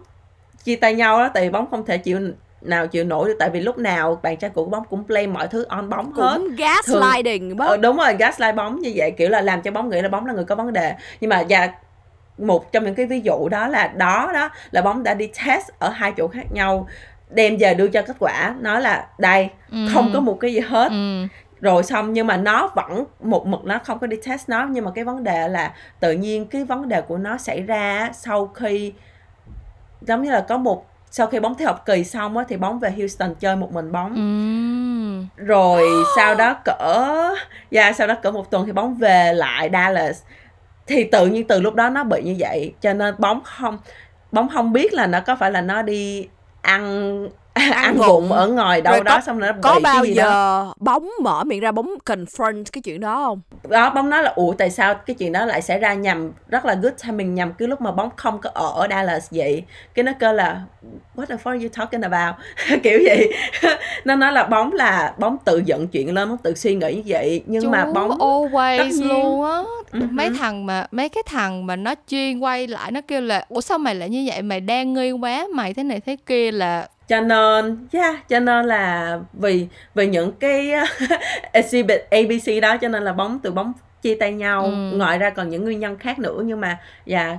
chia 0.64 0.76
tay 0.76 0.94
nhau 0.94 1.20
đó 1.20 1.30
tại 1.34 1.44
vì 1.44 1.50
bóng 1.50 1.70
không 1.72 1.86
thể 1.86 1.98
chịu 1.98 2.20
nào 2.62 2.88
chịu 2.88 3.04
nổi 3.04 3.28
được 3.28 3.36
tại 3.40 3.50
vì 3.50 3.60
lúc 3.62 3.78
nào 3.78 4.20
bạn 4.24 4.38
trai 4.38 4.50
cũ 4.54 4.64
của 4.64 4.70
bóng 4.70 4.84
cũng 4.90 5.08
blame 5.08 5.28
mọi 5.28 5.48
thứ 5.48 5.66
on 5.70 5.90
bóng 5.90 6.14
hết. 6.14 6.34
cũng 6.34 6.56
gaslighting 6.56 7.50
ờ, 7.50 7.56
bóng 7.56 7.82
đúng 7.82 7.98
rồi 7.98 8.16
gaslight 8.20 8.56
bóng 8.56 8.80
như 8.80 8.92
vậy 8.96 9.12
kiểu 9.12 9.30
là 9.30 9.42
làm 9.42 9.62
cho 9.62 9.72
bóng 9.72 9.90
nghĩ 9.90 10.02
là 10.02 10.10
bóng 10.10 10.26
là 10.26 10.34
người 10.34 10.46
có 10.46 10.56
vấn 10.56 10.74
đề. 10.74 10.94
Nhưng 11.22 11.30
mà 11.30 11.42
dạ 11.42 11.72
một 12.38 12.72
trong 12.72 12.84
những 12.86 12.96
cái 12.96 13.06
ví 13.06 13.20
dụ 13.22 13.50
đó 13.50 13.68
là 13.68 13.88
đó 13.88 14.32
đó 14.34 14.50
là 14.72 14.82
bóng 14.82 15.04
đã 15.04 15.14
đi 15.14 15.28
test 15.46 15.70
ở 15.80 15.90
hai 15.90 16.14
chỗ 16.18 16.28
khác 16.28 16.52
nhau 16.52 16.88
đem 17.30 17.58
về 17.60 17.74
đưa 17.74 17.88
cho 17.88 18.02
kết 18.02 18.16
quả 18.20 18.56
nói 18.60 18.82
là 18.82 19.08
đây 19.20 19.50
Ừ. 19.72 19.78
không 19.94 20.12
có 20.14 20.20
một 20.20 20.38
cái 20.42 20.54
gì 20.54 20.60
hết 20.60 20.90
Ừ. 20.92 21.28
rồi 21.62 21.84
xong 21.84 22.14
nhưng 22.14 22.28
mà 22.28 22.38
nó 22.38 22.72
vẫn 22.76 23.04
một 23.20 23.48
mực 23.48 23.66
nó 23.66 23.80
không 23.84 24.00
có 24.00 24.08
đi 24.08 24.18
test 24.26 24.50
nó 24.50 24.68
nhưng 24.70 24.86
mà 24.86 24.92
cái 24.96 25.04
vấn 25.04 25.24
đề 25.24 25.48
là 25.48 25.74
tự 26.00 26.12
nhiên 26.12 26.46
cái 26.46 26.64
vấn 26.64 26.90
đề 26.90 27.02
của 27.02 27.18
nó 27.18 27.38
xảy 27.38 27.62
ra 27.62 28.10
sau 28.14 28.48
khi 28.48 28.94
giống 30.02 30.22
như 30.24 30.32
là 30.32 30.46
có 30.50 30.58
một 30.58 30.86
sau 31.12 31.28
khi 31.28 31.40
bóng 31.40 31.56
thi 31.56 31.66
học 31.66 31.84
kỳ 31.86 32.04
xong 32.04 32.38
á 32.38 32.44
thì 32.50 32.58
bóng 32.58 32.80
về 32.80 32.92
Houston 32.92 33.36
chơi 33.36 33.56
một 33.56 33.72
mình 33.74 33.92
bóng 33.92 34.16
Ừ. 34.16 35.46
rồi 35.46 35.82
sau 36.16 36.36
đó 36.36 36.56
cỡ 36.66 37.34
dạ 37.72 37.94
sau 37.94 38.08
đó 38.08 38.16
cỡ 38.22 38.32
một 38.32 38.52
tuần 38.52 38.66
thì 38.66 38.72
bóng 38.72 38.96
về 38.96 39.34
lại 39.34 39.70
Dallas 39.74 40.22
thì 40.88 41.04
tự 41.04 41.28
nhiên 41.28 41.48
từ 41.48 41.62
lúc 41.62 41.76
đó 41.76 41.90
nó 41.90 42.04
bị 42.04 42.22
như 42.24 42.36
vậy, 42.40 42.74
cho 42.82 42.94
nên 42.94 43.16
bóng 43.18 43.42
không 43.44 43.78
bóng 44.32 44.50
không 44.50 44.74
biết 44.74 44.94
là 44.94 45.08
nó 45.08 45.20
có 45.22 45.36
phải 45.36 45.52
là 45.52 45.62
nó 45.62 45.82
đi 45.82 46.28
ăn 46.62 47.30
ăn, 47.74 47.98
vụng. 47.98 48.08
vụng. 48.08 48.32
ở 48.32 48.48
ngoài 48.48 48.82
đâu 48.82 48.94
Rồi 48.94 49.04
đó 49.04 49.16
có- 49.16 49.22
xong 49.26 49.40
rồi 49.40 49.52
nó 49.54 49.58
có 49.62 49.80
bao 49.84 50.04
cái 50.04 50.10
gì 50.12 50.16
đó. 50.18 50.24
giờ 50.24 50.72
bóng 50.80 51.10
mở 51.22 51.44
miệng 51.44 51.60
ra 51.60 51.72
bóng 51.72 51.90
confront 52.06 52.64
cái 52.72 52.82
chuyện 52.82 53.00
đó 53.00 53.16
không? 53.26 53.42
Đó 53.70 53.90
bóng 53.90 54.10
nói 54.10 54.24
là 54.24 54.30
ủa 54.36 54.54
tại 54.54 54.70
sao 54.70 54.94
cái 54.96 55.16
chuyện 55.20 55.32
đó 55.32 55.46
lại 55.46 55.62
xảy 55.62 55.80
ra 55.80 55.94
nhằm 55.94 56.32
rất 56.48 56.66
là 56.66 56.74
good 56.74 56.94
timing 57.06 57.36
nhằm 57.36 57.54
cái 57.54 57.68
lúc 57.68 57.82
mà 57.82 57.92
bóng 57.92 58.10
không 58.16 58.40
có 58.42 58.50
ở 58.54 58.88
Dallas 58.90 59.28
vậy? 59.32 59.64
Cái 59.94 60.04
nó 60.04 60.12
kêu 60.20 60.34
là 60.34 60.62
what 61.16 61.26
the 61.26 61.36
fuck 61.36 61.52
are 61.52 61.60
you 61.64 61.70
talking 61.78 62.02
about? 62.02 62.36
Kiểu 62.84 63.00
vậy. 63.06 63.34
Nó 64.06 64.16
nói 64.16 64.32
là 64.32 64.44
bóng 64.44 64.74
là 64.74 65.14
bóng 65.18 65.38
tự 65.46 65.62
dựng 65.66 65.88
chuyện 65.88 66.14
lên 66.14 66.30
bóng 66.30 66.38
tự 66.38 66.56
suy 66.56 66.76
nghĩ 66.76 66.94
như 66.96 67.02
vậy. 67.06 67.44
Nhưng 67.46 67.62
Chú 67.64 67.70
mà 67.70 67.86
bóng 67.94 68.10
tất 68.10 68.16
always 68.20 68.90
nhiên. 68.90 69.08
luôn 69.10 69.44
á. 69.46 69.62
Ừ 69.92 70.00
mấy 70.12 70.30
thằng 70.40 70.66
mà 70.66 70.86
mấy 70.92 71.10
cái 71.10 71.24
thằng 71.26 71.66
mà 71.66 71.76
nó 71.76 71.94
chuyên 72.08 72.40
quay 72.40 72.68
lại 72.68 72.92
nó 72.92 73.02
kêu 73.08 73.22
là 73.22 73.46
ủa 73.50 73.62
sao 73.62 73.78
mày 73.78 73.96
lại 73.96 74.10
như 74.10 74.24
vậy? 74.28 74.42
Mày 74.42 74.60
đang 74.60 74.94
nghi 74.94 75.12
quá 75.12 75.48
mày 75.54 75.74
thế 75.74 75.84
này 75.84 76.00
thế 76.00 76.16
kia 76.26 76.52
là 76.52 76.88
cho 77.08 77.22
nên 77.22 77.88
yeah, 77.94 78.30
cho 78.30 78.40
nên 78.40 78.66
là 78.66 79.20
vì 79.34 79.68
vì 79.96 80.08
những 80.08 80.32
cái 80.32 80.72
exhibit 81.52 82.02
ABC 82.12 82.62
đó 82.62 82.78
cho 82.78 82.88
nên 82.88 83.04
là 83.04 83.14
bóng 83.14 83.40
từ 83.44 83.52
bóng 83.52 83.74
chia 84.02 84.16
tay 84.20 84.32
nhau 84.34 84.64
Ừ. 84.64 84.72
ngoài 84.98 85.18
ra 85.20 85.30
còn 85.30 85.50
những 85.50 85.64
nguyên 85.64 85.80
nhân 85.80 85.98
khác 85.98 86.20
nữa 86.20 86.42
nhưng 86.46 86.62
mà 86.62 86.78
dạ 87.06 87.38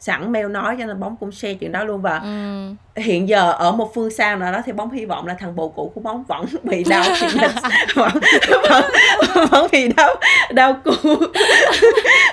sẵn 0.00 0.32
mail 0.32 0.46
nói 0.48 0.76
cho 0.78 0.86
nên 0.86 1.00
bóng 1.00 1.16
cũng 1.20 1.32
share 1.32 1.54
chuyện 1.54 1.72
đó 1.72 1.84
luôn 1.84 2.02
và 2.02 2.18
ừ. 2.18 3.00
hiện 3.02 3.28
giờ 3.28 3.52
ở 3.52 3.72
một 3.72 3.94
phương 3.94 4.10
xa 4.10 4.36
nào 4.36 4.52
đó 4.52 4.58
thì 4.66 4.72
bóng 4.72 4.90
hy 4.90 5.04
vọng 5.04 5.26
là 5.26 5.34
thằng 5.34 5.56
bồ 5.56 5.68
cũ 5.68 5.92
của 5.94 6.00
bóng 6.00 6.24
vẫn 6.24 6.44
bị 6.62 6.84
đau 6.84 7.02
vẫn, 7.94 8.12
vẫn, 8.70 8.84
vẫn 9.50 9.66
bị 9.72 9.88
đau 9.96 10.14
đau 10.52 10.80
cu 10.84 10.90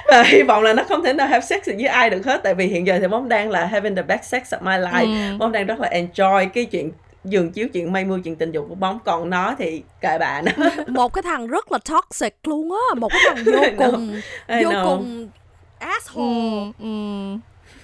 và 0.08 0.24
hy 0.24 0.42
vọng 0.42 0.64
là 0.64 0.74
nó 0.74 0.84
không 0.90 1.04
thể 1.04 1.14
nào 1.14 1.28
have 1.28 1.46
sex 1.46 1.60
với 1.66 1.86
ai 1.86 2.10
được 2.10 2.26
hết 2.26 2.44
tại 2.44 2.54
vì 2.54 2.68
hiện 2.68 2.88
giờ 2.88 2.98
thì 3.02 3.08
bóng 3.08 3.30
đang 3.30 3.50
là 3.50 3.66
having 3.66 3.96
the 3.96 4.02
best 4.04 4.24
sex 4.24 4.54
of 4.54 4.58
my 4.62 4.86
life 4.88 5.32
Ừ. 5.32 5.38
bóng 5.38 5.52
đang 5.52 5.66
rất 5.66 5.80
là 5.80 5.90
enjoy 5.90 6.50
cái 6.50 6.66
chuyện 6.66 6.92
giường 7.24 7.52
chiếu 7.52 7.68
chuyện 7.74 7.94
mây 7.94 8.06
mưa 8.06 8.20
chuyện 8.24 8.36
tình 8.36 8.52
dục 8.52 8.66
của 8.70 8.76
bóng 8.76 9.00
còn 9.06 9.30
nó 9.30 9.56
thì 9.58 9.84
kệ 10.02 10.18
bà 10.20 10.42
nó 10.42 10.52
một 10.88 11.14
cái 11.14 11.22
thằng 11.22 11.48
rất 11.48 11.72
là 11.72 11.78
toxic 11.90 12.36
luôn 12.44 12.72
á 12.72 12.96
một 13.00 13.10
cái 13.12 13.22
thằng 13.26 13.44
vô 13.46 13.62
cùng 13.92 14.22
I 14.48 14.64
vô 14.64 14.72
know. 14.72 14.84
cùng 14.86 15.28
asshole 15.80 16.72
Ừ. 16.80 16.86
Ừ. 16.86 16.88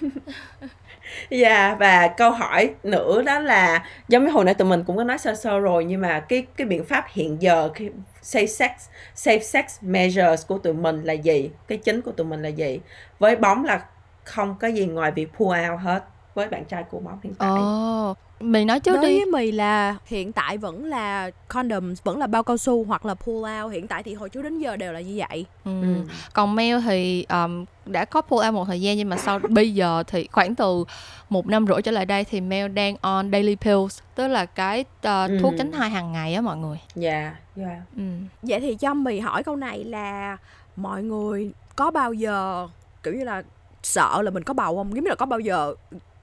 Dạ 1.30 1.76
và 1.80 2.08
câu 2.08 2.30
hỏi 2.30 2.74
nữa 2.82 3.22
đó 3.22 3.38
là 3.38 3.84
giống 4.08 4.24
như 4.24 4.30
hồi 4.30 4.44
nãy 4.44 4.54
tụi 4.54 4.68
mình 4.68 4.84
cũng 4.84 4.96
có 4.96 5.04
nói 5.04 5.18
sơ 5.18 5.34
sơ 5.34 5.58
rồi 5.58 5.84
nhưng 5.84 6.00
mà 6.00 6.20
cái 6.20 6.46
cái 6.56 6.66
biện 6.66 6.84
pháp 6.84 7.04
hiện 7.08 7.42
giờ 7.42 7.70
cái 7.74 7.90
safe 8.22 8.46
sex 8.46 8.70
safe 9.16 9.40
sex 9.40 9.64
measures 9.80 10.46
của 10.46 10.58
tụi 10.58 10.72
mình 10.72 11.04
là 11.04 11.12
gì? 11.12 11.50
Cái 11.68 11.78
chính 11.78 12.00
của 12.00 12.12
tụi 12.12 12.26
mình 12.26 12.42
là 12.42 12.48
gì? 12.48 12.80
Với 13.18 13.36
bóng 13.36 13.64
là 13.64 13.84
không 14.24 14.56
có 14.60 14.68
gì 14.68 14.86
ngoài 14.86 15.10
việc 15.10 15.28
pull 15.36 15.70
out 15.70 15.80
hết 15.80 16.04
với 16.34 16.48
bạn 16.48 16.64
trai 16.64 16.82
của 16.82 17.00
bóng 17.00 17.18
hiện 17.22 17.34
tại. 17.34 17.50
Oh, 17.50 18.16
mày 18.44 18.64
nói 18.64 18.80
trước 18.80 18.94
đối 18.94 19.02
đi 19.06 19.16
với 19.18 19.26
mì 19.26 19.52
là 19.52 19.96
hiện 20.06 20.32
tại 20.32 20.58
vẫn 20.58 20.84
là 20.84 21.30
condoms 21.48 22.02
vẫn 22.04 22.18
là 22.18 22.26
bao 22.26 22.42
cao 22.42 22.56
su 22.56 22.84
hoặc 22.84 23.06
là 23.06 23.14
pull 23.14 23.46
out 23.62 23.72
hiện 23.72 23.86
tại 23.86 24.02
thì 24.02 24.14
hồi 24.14 24.28
trước 24.28 24.42
đến 24.42 24.58
giờ 24.58 24.76
đều 24.76 24.92
là 24.92 25.00
như 25.00 25.22
vậy 25.28 25.46
ừ. 25.64 25.82
Ừ. 25.82 25.94
còn 26.32 26.54
Mel 26.54 26.80
thì 26.84 27.26
um, 27.28 27.64
đã 27.86 28.04
có 28.04 28.20
pull 28.20 28.46
out 28.46 28.54
một 28.54 28.64
thời 28.64 28.80
gian 28.80 28.96
nhưng 28.96 29.08
mà 29.08 29.16
sau 29.16 29.38
bây 29.48 29.74
giờ 29.74 30.02
thì 30.06 30.28
khoảng 30.32 30.54
từ 30.54 30.84
một 31.28 31.46
năm 31.46 31.66
rưỡi 31.66 31.82
trở 31.82 31.92
lại 31.92 32.06
đây 32.06 32.24
thì 32.24 32.40
Mel 32.40 32.68
đang 32.68 32.96
on 33.00 33.30
daily 33.32 33.56
pills 33.56 33.98
tức 34.14 34.28
là 34.28 34.46
cái 34.46 34.80
uh, 34.80 35.04
Ừ. 35.04 35.38
thuốc 35.42 35.54
tránh 35.58 35.72
thai 35.72 35.90
hàng 35.90 36.12
ngày 36.12 36.34
á 36.34 36.40
mọi 36.40 36.56
người 36.56 36.78
Dạ, 36.94 37.34
dạ. 37.56 37.82
ừ. 37.96 38.02
vậy 38.42 38.60
thì 38.60 38.74
cho 38.74 38.94
mì 38.94 39.20
hỏi 39.20 39.42
câu 39.42 39.56
này 39.56 39.84
là 39.84 40.36
mọi 40.76 41.02
người 41.02 41.50
có 41.76 41.90
bao 41.90 42.12
giờ 42.12 42.68
kiểu 43.02 43.14
như 43.14 43.24
là 43.24 43.42
sợ 43.82 44.22
là 44.22 44.30
mình 44.30 44.42
có 44.42 44.54
bầu 44.54 44.76
không 44.76 44.94
giống 44.94 45.04
như 45.04 45.08
là 45.08 45.14
có 45.14 45.26
bao 45.26 45.38
giờ 45.40 45.74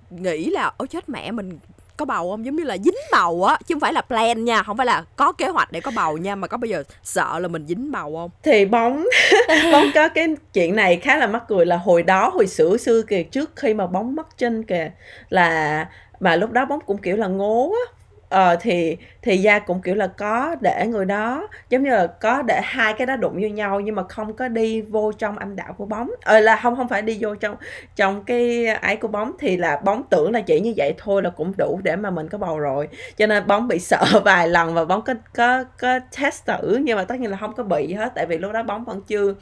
nghĩ 0.09 0.45
là 0.49 0.71
ôi 0.77 0.87
chết 0.87 1.09
mẹ 1.09 1.31
mình 1.31 1.59
có 2.01 2.05
bầu 2.05 2.31
không? 2.31 2.45
Giống 2.45 2.55
như 2.55 2.63
là 2.63 2.77
dính 2.77 2.95
bầu 3.11 3.43
á 3.43 3.57
chứ 3.67 3.75
không 3.75 3.79
phải 3.79 3.93
là 3.93 4.01
plan 4.01 4.45
nha 4.45 4.63
không 4.63 4.77
phải 4.77 4.85
là 4.85 5.03
có 5.15 5.31
kế 5.31 5.47
hoạch 5.47 5.71
để 5.71 5.79
có 5.79 5.91
bầu 5.95 6.17
nha 6.17 6.35
mà 6.35 6.47
có 6.47 6.57
bao 6.57 6.65
giờ 6.65 6.83
sợ 7.03 7.39
là 7.39 7.47
mình 7.47 7.65
dính 7.67 7.91
bầu 7.91 8.15
không? 8.15 8.29
Thì 8.43 8.65
bóng 8.65 9.05
bóng 9.71 9.85
có 9.95 10.09
cái 10.09 10.27
chuyện 10.53 10.75
này 10.75 10.97
khá 10.97 11.17
là 11.17 11.27
mắc 11.27 11.43
cười 11.47 11.65
là 11.65 11.77
hồi 11.77 12.03
đó 12.03 12.29
hồi 12.29 12.47
xưa 12.47 12.77
xưa 12.77 13.01
kìa 13.01 13.23
trước 13.23 13.51
khi 13.55 13.73
mà 13.73 13.87
bóng 13.87 14.15
mất 14.15 14.37
chân 14.37 14.63
kìa 14.63 14.91
là 15.29 15.87
mà 16.19 16.35
lúc 16.35 16.51
đó 16.51 16.65
bóng 16.65 16.79
cũng 16.85 16.97
kiểu 16.97 17.17
là 17.17 17.27
ngố 17.27 17.71
á 17.71 18.00
ờ 18.31 18.55
thì 18.61 18.97
thì 19.21 19.37
gia 19.37 19.59
cũng, 19.59 19.81
kiểu 19.81 19.95
là, 19.95 20.07
có 20.07 20.55
để 20.61 20.85
người 20.87 21.05
đó, 21.05 21.47
giống 21.69 21.83
như 21.83 21.89
là 21.89 22.07
có 22.07 22.41
để 22.41 22.61
hai 22.63 22.93
cái 22.93 23.07
đó 23.07 23.15
đụng 23.15 23.33
vô 23.41 23.47
nhau 23.47 23.79
nhưng 23.79 23.95
mà 23.95 24.03
không 24.09 24.33
có 24.35 24.47
đi 24.47 24.81
vô 24.81 25.11
trong 25.17 25.37
âm 25.37 25.55
đạo 25.55 25.73
của 25.77 25.85
bóng. 25.85 26.11
Ờ 26.25 26.39
là 26.39 26.55
không 26.63 26.75
không 26.75 26.87
phải 26.87 27.01
đi 27.01 27.17
vô 27.21 27.35
trong 27.35 27.55
trong 27.95 28.23
cái 28.25 28.65
ấy 28.67 28.95
của 28.95 29.07
bóng 29.07 29.31
thì 29.39 29.57
là 29.57 29.81
bóng 29.85 30.03
tưởng 30.09 30.31
là 30.31 30.41
chỉ 30.41 30.59
như 30.59 30.73
vậy 30.77 30.93
thôi 30.97 31.21
là 31.23 31.29
cũng 31.29 31.53
đủ 31.57 31.79
để 31.83 31.95
mà 31.95 32.09
mình 32.11 32.29
có 32.29 32.37
bầu 32.37 32.59
rồi. 32.59 32.87
Cho 33.17 33.27
nên 33.27 33.47
bóng 33.47 33.67
bị 33.67 33.79
sợ 33.89 34.03
vài 34.25 34.47
lần 34.47 34.73
và 34.73 34.85
bóng 34.85 35.01
có 35.01 35.13
có 35.35 35.63
có 35.79 35.99
test 36.21 36.45
thử 36.45 36.79
nhưng 36.83 36.97
mà 36.97 37.03
tất 37.03 37.19
nhiên 37.19 37.31
là 37.31 37.37
không 37.37 37.53
có 37.55 37.63
bị 37.63 37.93
hết, 37.93 38.11
tại 38.15 38.25
vì 38.25 38.37
lúc 38.37 38.51
đó 38.53 38.63
bóng 38.63 38.85
vẫn 38.85 39.01
chưa 39.07 39.33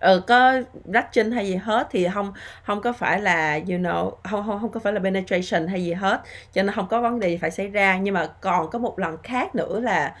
ừ, 0.00 0.22
có 0.26 0.52
touching 0.94 1.30
hay 1.30 1.46
gì 1.48 1.54
hết 1.56 1.86
thì 1.90 2.08
không 2.14 2.32
không 2.64 2.80
có 2.82 2.92
phải 2.92 3.20
là 3.20 3.54
you 3.54 3.78
know 3.78 4.10
không 4.30 4.44
không 4.46 4.60
không 4.60 4.70
có 4.72 4.80
phải 4.80 4.92
là 4.92 5.00
penetration 5.00 5.66
hay 5.68 5.84
gì 5.84 5.92
hết. 5.92 6.20
Cho 6.52 6.62
nên 6.62 6.74
không 6.74 6.88
có 6.88 7.00
vấn 7.00 7.20
đề 7.20 7.28
gì 7.28 7.36
phải 7.36 7.50
xảy 7.50 7.68
ra. 7.68 7.98
Nhưng 7.98 8.14
mà 8.14 8.26
còn 8.40 8.70
có 8.70 8.78
một 8.78 8.98
lần 8.98 9.16
khác 9.22 9.54
nữa 9.54 9.80
là 9.80 10.14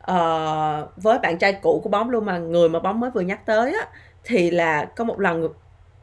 ờ, 0.00 0.88
với 0.96 1.18
bạn 1.18 1.38
trai 1.38 1.52
cũ 1.62 1.80
của 1.84 1.90
bóng 1.90 2.10
luôn 2.10 2.24
mà 2.24 2.38
người 2.38 2.68
mà 2.68 2.78
bóng 2.80 3.00
mới 3.00 3.10
vừa 3.10 3.20
nhắc 3.20 3.46
tới 3.46 3.74
á 3.80 3.86
thì 4.24 4.50
là 4.50 4.84
có 4.96 5.04
một 5.04 5.20
lần 5.20 5.48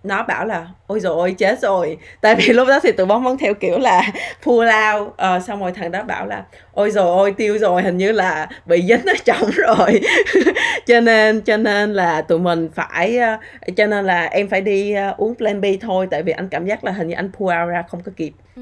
nó 0.04 0.24
bảo 0.24 0.46
là 0.46 0.68
ôi 0.88 1.00
rồi 1.00 1.14
ôi 1.16 1.36
chết 1.38 1.60
rồi. 1.60 1.98
Tại 2.22 2.36
vì 2.36 2.54
lúc 2.54 2.68
đó 2.68 2.80
thì 2.84 2.92
tụi 2.92 3.06
bóng 3.06 3.24
vẫn 3.24 3.38
theo 3.38 3.54
kiểu 3.54 3.80
là 3.80 4.02
pull 4.44 4.70
out. 4.96 5.14
Ờ, 5.18 5.40
xong 5.40 5.62
rồi 5.62 5.72
thằng 5.72 5.92
đó 5.92 6.04
bảo 6.04 6.26
là 6.26 6.44
ôi 6.74 6.92
rồi 6.92 7.06
ôi 7.06 7.34
tiêu 7.38 7.58
rồi 7.58 7.82
hình 7.82 7.98
như 7.98 8.12
là 8.12 8.48
bị 8.66 8.82
dính 8.82 9.06
ở 9.06 9.14
trong 9.26 9.50
rồi. 9.52 10.02
Cho 10.86 11.00
nên 11.00 11.42
cho 11.42 11.58
nên 11.58 11.94
là 11.94 12.22
tụi 12.22 12.40
mình 12.40 12.70
phải 12.76 13.18
ờ, 13.18 13.38
cho 13.78 13.88
nên 13.88 14.06
là 14.06 14.26
em 14.26 14.50
phải 14.50 14.62
đi 14.62 14.94
ờ, 14.94 15.14
uống 15.18 15.36
plan 15.36 15.62
B 15.62 15.66
thôi 15.82 16.08
tại 16.12 16.24
vì 16.24 16.32
anh 16.32 16.50
cảm 16.50 16.66
giác 16.66 16.84
là 16.84 16.92
hình 16.92 17.08
như 17.08 17.16
anh 17.16 17.32
pull 17.32 17.62
out 17.62 17.70
ra 17.70 17.84
không 17.90 18.02
có 18.06 18.12
kịp. 18.18 18.32
Ừ. 18.56 18.62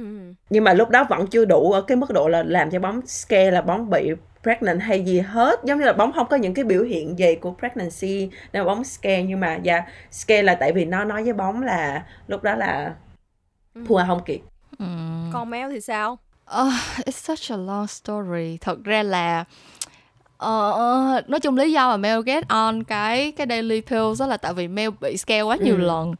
nhưng 0.49 0.63
mà 0.63 0.73
lúc 0.73 0.89
đó 0.89 1.05
vẫn 1.09 1.27
chưa 1.27 1.45
đủ 1.45 1.71
ở 1.71 1.81
cái 1.81 1.97
mức 1.97 2.11
độ 2.13 2.27
là 2.27 2.43
làm 2.43 2.69
cho 2.71 2.79
bóng 2.79 3.01
scare 3.07 3.51
là 3.51 3.61
bóng 3.61 3.89
bị 3.89 4.11
pregnant 4.47 4.81
hay 4.81 5.03
gì 5.05 5.19
hết 5.19 5.59
giống 5.63 5.79
như 5.79 5.85
là 5.85 5.93
bóng 5.93 6.13
không 6.13 6.27
có 6.29 6.37
những 6.37 6.53
cái 6.53 6.65
biểu 6.65 6.83
hiện 6.83 7.19
gì 7.19 7.35
của 7.35 7.53
pregnancy 7.59 8.29
nên 8.53 8.65
bóng 8.65 8.83
scare 8.83 9.23
nhưng 9.23 9.39
mà 9.39 9.55
dạ 9.63 9.81
scare 10.11 10.43
là 10.43 10.55
tại 10.55 10.71
vì 10.73 10.85
nó 10.85 11.03
nói 11.03 11.23
với 11.23 11.33
bóng 11.33 11.61
là 11.61 12.03
lúc 12.27 12.43
đó 12.43 12.55
là 12.55 12.93
thua 13.87 14.03
không 14.07 14.23
kịp 14.25 14.41
Ừm. 14.79 15.29
Còn 15.33 15.49
Mel 15.49 15.71
thì 15.71 15.81
sao? 15.81 16.17
Ờ, 16.45 16.69
it's 17.05 17.11
such 17.35 17.51
a 17.51 17.57
long 17.57 17.87
story. 17.87 18.57
Thật 18.61 18.83
ra 18.83 19.03
là 19.03 19.43
ờ, 20.37 21.21
nói 21.27 21.39
chung 21.39 21.57
lý 21.57 21.71
do 21.71 21.89
mà 21.89 21.97
Mel 21.97 22.21
get 22.25 22.47
on 22.47 22.83
cái 22.83 23.31
cái 23.31 23.47
daily 23.49 23.81
pills 23.81 24.19
đó 24.19 24.27
là 24.27 24.37
tại 24.37 24.53
vì 24.53 24.67
Mel 24.67 24.89
bị 25.01 25.17
scare 25.17 25.41
quá 25.41 25.55
nhiều 25.55 25.75
Ừ. 25.75 25.81
lần. 25.81 26.13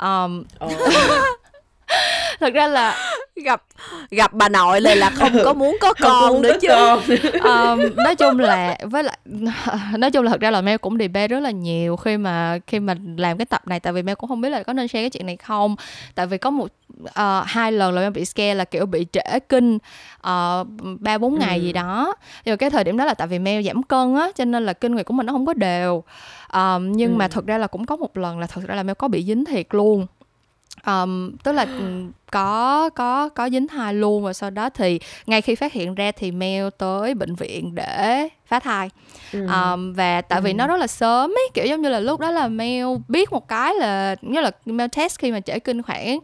Um, 0.00 0.44
Ồ, 0.58 0.68
thật 2.40 2.54
ra 2.54 2.66
là 2.66 2.96
Gặp 3.44 3.62
gặp 4.10 4.32
bà 4.32 4.48
nội 4.48 4.80
lại 4.80 4.96
là 4.96 5.10
không 5.10 5.32
có 5.44 5.52
muốn 5.54 5.76
có 5.80 5.94
con 6.00 6.32
muốn 6.32 6.42
nữa 6.42 6.52
chứ. 6.60 6.68
con 6.68 6.98
um, 7.44 7.96
nói 8.04 8.16
chung 8.16 8.38
là 8.38 8.76
với 8.82 9.02
lại 9.02 9.18
nói 9.96 10.10
chung 10.10 10.24
là 10.24 10.30
thật 10.30 10.40
ra 10.40 10.50
là 10.50 10.60
Mel 10.60 10.76
cũng 10.76 10.98
debate 10.98 11.28
rất 11.28 11.40
là 11.40 11.50
nhiều 11.50 11.96
khi 11.96 12.16
mà 12.16 12.58
khi 12.66 12.80
mà 12.80 12.94
làm 13.16 13.38
cái 13.38 13.46
tập 13.46 13.66
này 13.68 13.80
tại 13.80 13.92
vì 13.92 14.02
Mel 14.02 14.14
cũng 14.14 14.28
không 14.28 14.40
biết 14.40 14.48
là 14.48 14.62
có 14.62 14.72
nên 14.72 14.88
share 14.88 15.02
cái 15.02 15.10
chuyện 15.10 15.26
này 15.26 15.36
không 15.36 15.76
tại 16.14 16.26
vì 16.26 16.38
có 16.38 16.50
một 16.50 16.68
ờ, 17.14 17.42
hai 17.46 17.72
lần 17.72 17.94
là 17.94 18.00
Mel 18.00 18.10
bị 18.10 18.24
scare 18.24 18.54
là 18.54 18.64
kiểu 18.64 18.86
bị 18.86 19.06
trễ 19.12 19.38
kinh 19.48 19.78
ờ, 20.20 20.64
ba 21.00 21.18
bốn 21.18 21.38
ngày 21.38 21.58
Ừ. 21.58 21.62
gì 21.62 21.72
đó 21.72 22.14
mà 22.46 22.56
cái 22.56 22.70
thời 22.70 22.84
điểm 22.84 22.96
đó 22.96 23.04
là 23.04 23.14
tại 23.14 23.26
vì 23.26 23.38
Mel 23.38 23.62
giảm 23.66 23.82
cân 23.82 24.14
á 24.14 24.28
cho 24.34 24.44
nên 24.44 24.66
là 24.66 24.72
kinh 24.72 24.94
nguyệt 24.94 25.06
của 25.06 25.14
mình 25.14 25.26
nó 25.26 25.32
không 25.32 25.46
có 25.46 25.54
đều 25.54 26.02
um, 26.52 26.92
nhưng 26.92 27.12
Ừ. 27.12 27.16
mà 27.16 27.28
thật 27.28 27.46
ra 27.46 27.58
là 27.58 27.66
cũng 27.66 27.86
có 27.86 27.96
một 27.96 28.16
lần 28.16 28.38
là 28.38 28.46
thật 28.46 28.60
ra 28.66 28.74
là 28.74 28.82
Mel 28.82 28.94
có 28.94 29.08
bị 29.08 29.24
dính 29.24 29.44
thiệt 29.44 29.66
luôn 29.70 30.06
um, 30.86 31.36
tức 31.36 31.52
là 31.52 31.66
có 32.32 32.90
có 32.90 33.28
có 33.28 33.48
dính 33.50 33.68
thai 33.68 33.94
luôn 33.94 34.24
và 34.24 34.32
sau 34.32 34.50
đó 34.50 34.70
thì 34.70 35.00
ngay 35.26 35.42
khi 35.42 35.54
phát 35.54 35.72
hiện 35.72 35.94
ra 35.94 36.12
thì 36.12 36.30
Mel 36.32 36.68
tới 36.78 37.14
bệnh 37.14 37.34
viện 37.34 37.74
để 37.74 38.28
phá 38.46 38.58
thai 38.60 38.90
Ừ. 39.32 39.46
um, 39.46 39.92
và 39.92 40.20
tại 40.20 40.40
vì 40.40 40.50
Ừ. 40.50 40.54
nó 40.54 40.66
rất 40.66 40.76
là 40.76 40.86
sớm 40.86 41.30
ấy 41.30 41.48
kiểu 41.54 41.66
giống 41.66 41.82
như 41.82 41.88
là 41.88 42.00
lúc 42.00 42.20
đó 42.20 42.30
là 42.30 42.48
Mel 42.48 42.86
biết 43.08 43.32
một 43.32 43.48
cái 43.48 43.74
là 43.74 44.16
nghĩa 44.22 44.40
là 44.40 44.50
Mel 44.66 44.88
test 44.96 45.18
khi 45.18 45.32
mà 45.32 45.40
trễ 45.40 45.58
kinh 45.58 45.82
khoảng 45.82 46.18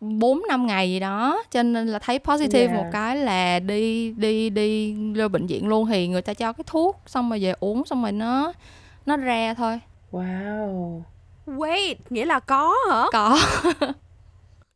4 0.00 0.42
năm 0.48 0.66
ngày 0.66 0.90
gì 0.90 1.00
đó 1.00 1.42
cho 1.50 1.62
nên 1.62 1.86
là 1.88 1.98
thấy 1.98 2.18
positive 2.18 2.60
Yeah. 2.66 2.74
một 2.76 2.84
cái 2.92 3.16
là 3.16 3.58
đi 3.58 4.10
đi 4.12 4.50
đi 4.50 4.94
lên 5.14 5.32
bệnh 5.32 5.46
viện 5.46 5.68
luôn 5.68 5.86
thì 5.86 6.08
người 6.08 6.22
ta 6.22 6.34
cho 6.34 6.52
cái 6.52 6.64
thuốc 6.66 7.00
xong 7.06 7.30
rồi 7.30 7.38
về 7.40 7.54
uống 7.60 7.84
xong 7.84 8.02
rồi 8.02 8.12
nó 8.12 8.52
nó 9.06 9.16
ra 9.16 9.54
thôi 9.54 9.80
wow 10.12 11.00
Wait, 11.46 11.96
nghĩa 12.10 12.24
là 12.24 12.40
có 12.40 12.74
hả? 12.90 13.04
có 13.12 13.38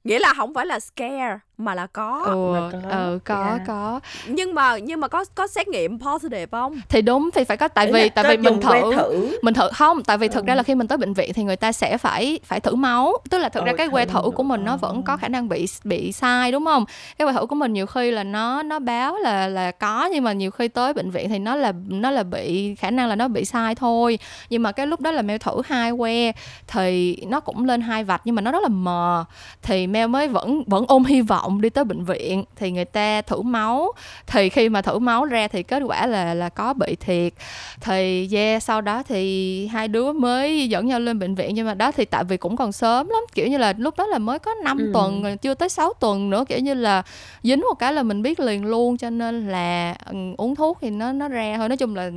Nghĩa 0.04 0.18
là 0.18 0.34
không 0.36 0.54
phải 0.54 0.66
là 0.66 0.80
scare 0.80 1.38
mà 1.64 1.74
là 1.74 1.86
có. 1.86 2.22
ừ, 2.24 2.70
có, 2.72 2.88
ừ 2.90 3.18
có 3.24 3.44
yeah. 3.44 3.60
có 3.66 4.00
Nhưng 4.26 4.54
mà 4.54 4.78
nhưng 4.78 5.00
mà 5.00 5.08
có 5.08 5.24
có 5.34 5.46
xét 5.46 5.68
nghiệm 5.68 5.98
positive 5.98 6.46
không? 6.50 6.80
thì 6.88 7.02
đúng 7.02 7.30
thì 7.34 7.44
phải 7.44 7.56
có 7.56 7.68
tại 7.68 7.92
vì 7.92 8.08
tại 8.08 8.24
vì 8.28 8.36
mình 8.36 8.60
thử 8.60 8.94
thử 8.96 9.38
mình 9.42 9.54
thử 9.54 9.68
không 9.74 10.02
tại 10.02 10.18
vì 10.18 10.28
thực 10.28 10.44
Ừ. 10.44 10.46
ra 10.48 10.54
là 10.54 10.62
khi 10.62 10.74
mình 10.74 10.86
tới 10.88 10.98
bệnh 10.98 11.14
viện 11.14 11.32
thì 11.34 11.42
người 11.44 11.56
ta 11.56 11.72
sẽ 11.72 11.98
phải 11.98 12.38
phải 12.44 12.60
thử 12.60 12.74
máu 12.74 13.12
tức 13.30 13.38
là 13.38 13.48
thực 13.48 13.64
ra 13.64 13.72
Ờ, 13.72 13.76
cái 13.76 13.88
que 13.88 14.04
thử 14.06 14.22
của 14.34 14.42
mình 14.42 14.64
nó 14.64 14.72
ờ. 14.72 14.76
vẫn 14.76 15.02
có 15.02 15.16
khả 15.16 15.28
năng 15.28 15.48
bị 15.48 15.66
bị 15.84 16.12
sai 16.12 16.52
đúng 16.52 16.64
không 16.64 16.84
cái 17.18 17.26
que 17.26 17.32
thử 17.32 17.46
của 17.46 17.54
mình 17.54 17.72
nhiều 17.72 17.86
khi 17.86 18.10
là 18.10 18.24
nó 18.24 18.62
nó 18.62 18.78
báo 18.78 19.16
là 19.18 19.48
là 19.48 19.70
có 19.70 20.08
nhưng 20.12 20.24
mà 20.24 20.32
nhiều 20.32 20.50
khi 20.50 20.68
tới 20.68 20.92
bệnh 20.92 21.10
viện 21.10 21.28
thì 21.28 21.38
nó 21.38 21.56
là 21.56 21.72
nó 21.88 22.10
là 22.10 22.22
bị 22.22 22.74
khả 22.74 22.90
năng 22.90 23.08
là 23.08 23.16
nó 23.16 23.28
bị 23.28 23.44
sai 23.44 23.74
thôi 23.74 24.18
nhưng 24.50 24.62
mà 24.62 24.72
cái 24.72 24.86
lúc 24.86 25.00
đó 25.00 25.10
là 25.12 25.22
Mel 25.22 25.36
thử 25.38 25.62
hai 25.64 25.92
que 25.98 26.32
thì 26.66 27.16
nó 27.28 27.40
cũng 27.40 27.64
lên 27.64 27.80
hai 27.80 28.04
vạch 28.04 28.20
nhưng 28.24 28.34
mà 28.34 28.42
nó 28.42 28.52
rất 28.52 28.62
là 28.62 28.68
mờ 28.68 29.24
thì 29.62 29.86
Mel 29.86 30.06
mới 30.08 30.28
vẫn 30.28 30.62
vẫn 30.66 30.84
ôm 30.88 31.04
hy 31.04 31.20
vọng 31.20 31.49
đi 31.58 31.70
tới 31.70 31.84
bệnh 31.84 32.04
viện 32.04 32.44
thì 32.56 32.70
người 32.70 32.84
ta 32.84 33.22
thử 33.22 33.42
máu. 33.42 33.92
Thì 34.26 34.48
khi 34.48 34.68
mà 34.68 34.82
thử 34.82 34.98
máu 34.98 35.24
ra 35.24 35.48
thì 35.48 35.62
kết 35.62 35.82
quả 35.86 36.06
là 36.06 36.34
là 36.34 36.48
có 36.48 36.72
bị 36.74 36.96
thiệt. 37.00 37.32
Thì 37.80 38.28
yeah 38.32 38.62
sau 38.62 38.80
đó 38.80 39.02
thì 39.02 39.66
hai 39.66 39.88
đứa 39.88 40.12
mới 40.12 40.68
dẫn 40.68 40.86
nhau 40.86 41.00
lên 41.00 41.18
bệnh 41.18 41.34
viện 41.34 41.54
nhưng 41.54 41.66
mà 41.66 41.74
đó 41.74 41.92
thì 41.92 42.04
tại 42.04 42.24
vì 42.24 42.36
cũng 42.36 42.56
còn 42.56 42.72
sớm 42.72 43.08
lắm 43.08 43.20
kiểu 43.34 43.46
như 43.48 43.58
là 43.58 43.74
lúc 43.78 43.96
đó 43.96 44.06
là 44.06 44.18
mới 44.18 44.38
có 44.38 44.54
5 44.64 44.78
Ừ. 44.78 44.90
tuần 44.94 45.36
chưa 45.42 45.54
tới 45.54 45.68
6 45.68 45.92
tuần 46.00 46.30
nữa 46.30 46.44
kiểu 46.48 46.58
như 46.58 46.74
là 46.74 47.02
dính 47.42 47.60
một 47.60 47.74
cái 47.78 47.92
là 47.92 48.02
mình 48.02 48.22
biết 48.22 48.40
liền 48.40 48.64
luôn 48.64 48.96
cho 48.96 49.10
nên 49.10 49.48
là 49.48 49.94
ừ, 50.06 50.16
uống 50.36 50.54
thuốc 50.56 50.78
thì 50.80 50.90
nó 50.90 51.12
nó 51.12 51.28
ra 51.28 51.54
thôi. 51.56 51.68
Nói 51.68 51.76
chung 51.76 51.96
là 51.96 52.10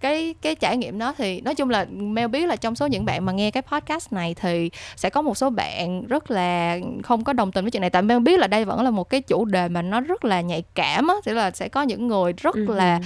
cái 0.00 0.34
cái 0.42 0.54
trải 0.54 0.76
nghiệm 0.76 0.98
đó 0.98 1.14
thì 1.18 1.40
nói 1.40 1.54
chung 1.54 1.70
là 1.70 1.86
Mel 1.90 2.28
biết 2.28 2.46
là 2.46 2.56
trong 2.56 2.74
số 2.74 2.86
những 2.86 3.04
bạn 3.04 3.24
mà 3.24 3.32
nghe 3.32 3.50
cái 3.50 3.62
podcast 3.62 4.12
này 4.12 4.34
thì 4.40 4.70
sẽ 4.96 5.10
có 5.10 5.22
một 5.22 5.36
số 5.36 5.50
bạn 5.50 6.06
rất 6.06 6.30
là 6.30 6.78
không 7.02 7.24
có 7.24 7.32
đồng 7.32 7.52
tình 7.52 7.64
với 7.64 7.70
chuyện 7.70 7.80
này. 7.80 7.90
Tại 7.90 8.02
Mel 8.02 8.18
biết 8.18 8.38
là 8.38 8.46
đây 8.46 8.63
vẫn 8.64 8.82
là 8.82 8.90
một 8.90 9.04
cái 9.10 9.20
chủ 9.20 9.44
đề 9.44 9.68
mà 9.68 9.82
nó 9.82 10.00
rất 10.00 10.24
là 10.24 10.40
nhạy 10.40 10.62
cảm 10.74 11.06
á 11.06 11.14
tức 11.24 11.32
là 11.32 11.50
sẽ 11.50 11.68
có 11.68 11.82
những 11.82 12.06
người 12.08 12.32
rất 12.32 12.54
Ừ. 12.54 12.66
là 12.74 13.00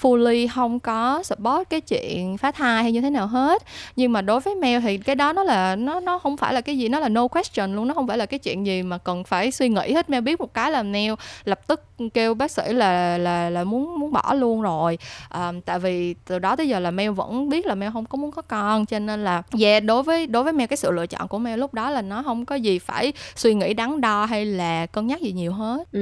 fully 0.00 0.48
không 0.54 0.80
có 0.80 1.22
support 1.22 1.68
cái 1.70 1.80
chuyện 1.80 2.36
phá 2.38 2.50
thai 2.50 2.82
hay 2.82 2.92
như 2.92 3.00
thế 3.00 3.10
nào 3.10 3.26
hết. 3.26 3.62
Nhưng 3.96 4.12
mà 4.12 4.22
đối 4.22 4.40
với 4.40 4.54
Mel 4.54 4.80
thì 4.80 4.98
cái 4.98 5.14
đó 5.16 5.32
nó 5.32 5.42
là 5.42 5.76
nó 5.76 6.00
nó 6.00 6.18
không 6.18 6.36
phải 6.36 6.54
là 6.54 6.60
cái 6.60 6.78
gì 6.78 6.88
nó 6.88 7.00
là 7.00 7.08
no 7.08 7.28
question 7.28 7.76
luôn 7.76 7.88
nó 7.88 7.94
không 7.94 8.06
phải 8.06 8.18
là 8.18 8.26
cái 8.26 8.38
chuyện 8.38 8.66
gì 8.66 8.82
mà 8.82 8.98
cần 8.98 9.24
phải 9.24 9.50
suy 9.50 9.68
nghĩ 9.68 9.92
hết. 9.92 10.10
Mel 10.10 10.20
biết 10.20 10.40
một 10.40 10.54
cái 10.54 10.70
là 10.70 10.82
Mel 10.82 11.12
lập 11.44 11.66
tức 11.66 11.82
kêu 12.14 12.34
bác 12.34 12.50
sĩ 12.50 12.62
là 12.72 13.18
là 13.18 13.50
là 13.50 13.64
muốn 13.64 13.98
muốn 13.98 14.12
bỏ 14.12 14.34
luôn 14.34 14.62
rồi. 14.62 14.98
À, 15.28 15.52
tại 15.64 15.78
vì 15.78 16.14
từ 16.14 16.38
đó 16.38 16.56
tới 16.56 16.68
giờ 16.68 16.78
là 16.80 16.90
Mel 16.90 17.10
vẫn 17.10 17.48
biết 17.48 17.66
là 17.66 17.74
Mel 17.74 17.90
không 17.92 18.04
có 18.04 18.16
muốn 18.16 18.30
có 18.30 18.42
con 18.42 18.86
cho 18.86 18.98
nên 18.98 19.24
là 19.24 19.42
yeah, 19.60 19.84
đối 19.84 20.02
với 20.02 20.26
đối 20.26 20.44
với 20.44 20.52
Mel 20.52 20.66
cái 20.66 20.76
sự 20.76 20.90
lựa 20.90 21.06
chọn 21.06 21.28
của 21.28 21.38
Mel 21.38 21.58
lúc 21.58 21.74
đó 21.74 21.90
là 21.90 22.02
nó 22.02 22.22
không 22.22 22.44
có 22.46 22.54
gì 22.54 22.78
phải 22.78 23.12
suy 23.36 23.54
nghĩ 23.54 23.74
đắn 23.74 24.00
đo 24.00 24.24
hay 24.24 24.44
là 24.46 24.86
cân 24.92 25.06
nhắc 25.06 25.20
gì 25.20 25.32
nhiều 25.32 25.52
hết. 25.52 25.92
Ừ 25.92 26.00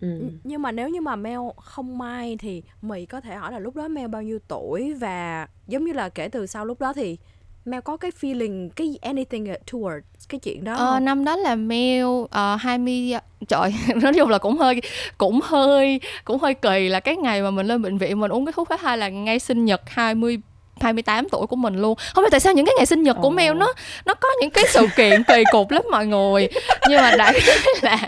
ừ. 0.00 0.06
Nh- 0.08 0.30
Nhưng 0.44 0.62
mà 0.62 0.72
nếu 0.72 0.88
như 0.88 1.00
mà 1.00 1.16
Mel 1.16 1.38
không 1.56 1.98
may 1.98 2.36
thì 2.40 2.62
mày 2.82 3.06
có 3.06 3.20
thể 3.20 3.34
hỏi 3.34 3.52
là 3.52 3.58
lúc 3.58 3.76
đó 3.76 3.88
Mel 3.88 4.08
bao 4.08 4.22
nhiêu 4.22 4.38
tuổi? 4.48 4.94
Và 4.94 5.48
giống 5.66 5.84
như 5.84 5.92
là 5.92 6.08
kể 6.08 6.28
từ 6.28 6.46
sau 6.46 6.64
lúc 6.64 6.80
đó 6.80 6.92
thì 6.92 7.16
Mel 7.64 7.80
có 7.80 7.96
cái 7.96 8.10
feeling 8.20 8.68
cái 8.76 8.98
anything 9.02 9.44
towards 9.70 10.00
cái 10.28 10.40
chuyện 10.40 10.64
đó 10.64 10.74
Ờ, 10.74 10.86
không? 10.94 11.04
năm 11.04 11.24
đó 11.24 11.36
là 11.36 11.54
Mel 11.54 12.04
uh, 12.06 12.28
20 12.58 13.12
trời 13.48 13.74
nói 14.02 14.12
chung 14.14 14.28
là 14.30 14.38
cũng 14.38 14.56
hơi 14.56 14.80
cũng 15.18 15.40
hơi 15.42 16.00
cũng 16.24 16.38
hơi 16.38 16.54
kỳ 16.54 16.88
là 16.88 17.00
cái 17.00 17.16
ngày 17.16 17.42
mà 17.42 17.50
mình 17.50 17.66
lên 17.66 17.82
bệnh 17.82 17.98
viện 17.98 18.20
mình 18.20 18.30
uống 18.32 18.46
cái 18.46 18.52
thuốc 18.52 18.68
phá 18.68 18.76
thai 18.76 18.98
là 18.98 19.08
ngay 19.08 19.38
sinh 19.38 19.64
nhật 19.64 19.82
20 19.86 20.38
28 20.82 21.28
tuổi 21.28 21.46
của 21.46 21.56
mình 21.56 21.76
luôn 21.76 21.98
không 22.14 22.24
biết 22.24 22.28
tại 22.30 22.40
sao 22.40 22.52
những 22.52 22.66
cái 22.66 22.74
ngày 22.76 22.86
sinh 22.86 23.02
nhật 23.02 23.16
của 23.16 23.28
Ồ. 23.28 23.30
Mel 23.30 23.54
nó 23.54 23.72
nó 24.06 24.14
có 24.14 24.28
những 24.40 24.50
cái 24.50 24.64
sự 24.68 24.86
kiện 24.96 25.22
kỳ 25.22 25.42
cục 25.52 25.70
lắm 25.70 25.82
mọi 25.90 26.06
người 26.06 26.48
nhưng 26.88 27.00
mà 27.00 27.10
đại 27.16 27.40
là 27.82 27.98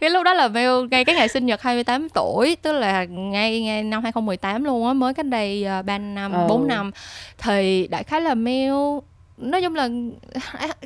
cái 0.00 0.10
lúc 0.10 0.24
đó 0.24 0.34
là 0.34 0.48
Mel 0.48 0.70
ngay 0.90 1.04
cái 1.04 1.14
ngày 1.14 1.28
sinh 1.28 1.46
nhật 1.46 1.62
28 1.62 2.08
tuổi 2.08 2.56
tức 2.62 2.72
là 2.72 3.04
ngay 3.04 3.60
ngay 3.60 3.82
năm 3.82 4.02
2018 4.02 4.64
luôn 4.64 4.86
á 4.86 4.92
mới 4.92 5.14
cách 5.14 5.26
đây 5.26 5.66
uh, 5.80 5.84
3 5.84 5.98
năm 5.98 6.32
Ồ. 6.32 6.46
4 6.48 6.68
năm 6.68 6.90
thì 7.38 7.86
đại 7.90 8.04
khái 8.04 8.20
là 8.20 8.34
Mel 8.34 8.72
nói 9.38 9.62
chung 9.62 9.74
là 9.74 9.88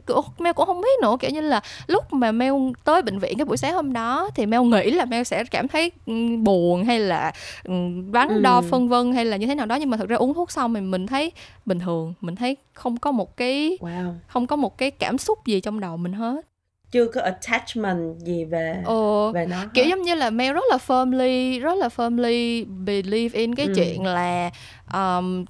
kiểu 0.07 0.23
Mel 0.39 0.53
cũng 0.53 0.67
không 0.67 0.81
biết 0.81 0.99
nữa 1.03 1.17
kiểu 1.21 1.31
như 1.31 1.41
là 1.41 1.61
lúc 1.87 2.13
mà 2.13 2.33
Mel 2.33 2.53
tới 2.85 3.03
bệnh 3.03 3.19
viện 3.19 3.39
cái 3.39 3.45
buổi 3.45 3.57
sáng 3.57 3.75
hôm 3.75 3.93
đó 3.93 4.31
thì 4.35 4.47
Mel 4.47 4.61
nghĩ 4.63 4.91
là 4.91 5.05
Mel 5.05 5.23
sẽ 5.23 5.45
cảm 5.45 5.69
thấy 5.69 5.93
ừ, 6.07 6.13
buồn 6.39 6.85
hay 6.85 6.99
là 6.99 7.33
ừ, 7.65 7.73
đo 8.43 8.57
Ừ. 8.57 8.63
phân 8.71 8.89
vân 8.89 9.13
hay 9.13 9.25
là 9.25 9.37
như 9.37 9.47
thế 9.47 9.55
nào 9.55 9.67
đó 9.67 9.77
nhưng 9.77 9.91
mà 9.91 9.97
thực 9.97 10.09
ra 10.09 10.17
uống 10.17 10.35
thuốc 10.35 10.51
xong 10.51 10.75
thì 10.75 10.81
mình 10.81 11.07
thấy 11.07 11.33
bình 11.67 11.79
thường 11.79 12.15
mình 12.21 12.37
thấy 12.37 12.57
không 12.75 12.97
có 12.97 13.13
một 13.13 13.37
cái 13.37 13.79
wow 13.81 14.13
không 14.27 14.47
có 14.47 14.57
một 14.57 14.79
cái 14.79 14.91
cảm 14.91 15.19
xúc 15.19 15.47
gì 15.47 15.61
trong 15.61 15.81
đầu 15.81 15.97
mình 15.97 16.13
hết 16.13 16.41
chưa 16.93 17.07
có 17.07 17.21
attachment 17.21 18.19
gì 18.19 18.45
về 18.45 18.77
ờ 18.85 19.33
về 19.33 19.47
nó 19.47 19.57
kiểu 19.75 19.85
hết. 19.85 19.91
giống 19.91 20.03
như 20.03 20.15
là 20.15 20.31
Mel 20.31 20.53
rất 20.53 20.65
là 20.71 20.77
firmly 20.87 21.61
rất 21.61 21.79
là 21.79 21.89
firmly 21.97 22.65
believe 22.85 23.39
in 23.41 23.55
cái 23.55 23.67
Ừ. 23.67 23.73
chuyện 23.77 24.05
là 24.05 24.51
um, 24.93 25.45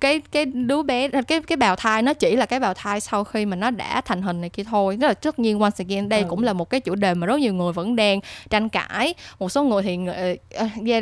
cái 0.00 0.20
cái 0.32 0.44
đứa 0.44 0.82
bé 0.82 1.08
cái 1.08 1.40
cái 1.42 1.56
bào 1.56 1.76
thai 1.76 2.02
nó 2.02 2.14
chỉ 2.14 2.36
là 2.36 2.46
cái 2.46 2.60
bào 2.60 2.74
thai 2.74 3.00
sau 3.00 3.24
khi 3.24 3.46
mà 3.46 3.56
nó 3.56 3.70
đã 3.70 4.00
thành 4.00 4.22
hình 4.22 4.40
này 4.40 4.50
kia 4.50 4.64
thôi. 4.64 4.98
Tức 5.00 5.06
là 5.06 5.14
tất 5.14 5.38
nhiên 5.38 5.60
once 5.60 5.84
again 5.88 6.08
đây 6.08 6.20
ừ. 6.20 6.26
cũng 6.28 6.42
là 6.42 6.52
một 6.52 6.70
cái 6.70 6.80
chủ 6.80 6.94
đề 6.94 7.14
mà 7.14 7.26
rất 7.26 7.40
nhiều 7.40 7.54
người 7.54 7.72
vẫn 7.72 7.96
đang 7.96 8.20
tranh 8.50 8.68
cãi. 8.68 9.14
Một 9.38 9.48
số 9.48 9.62
người 9.62 9.82
thì 9.82 9.98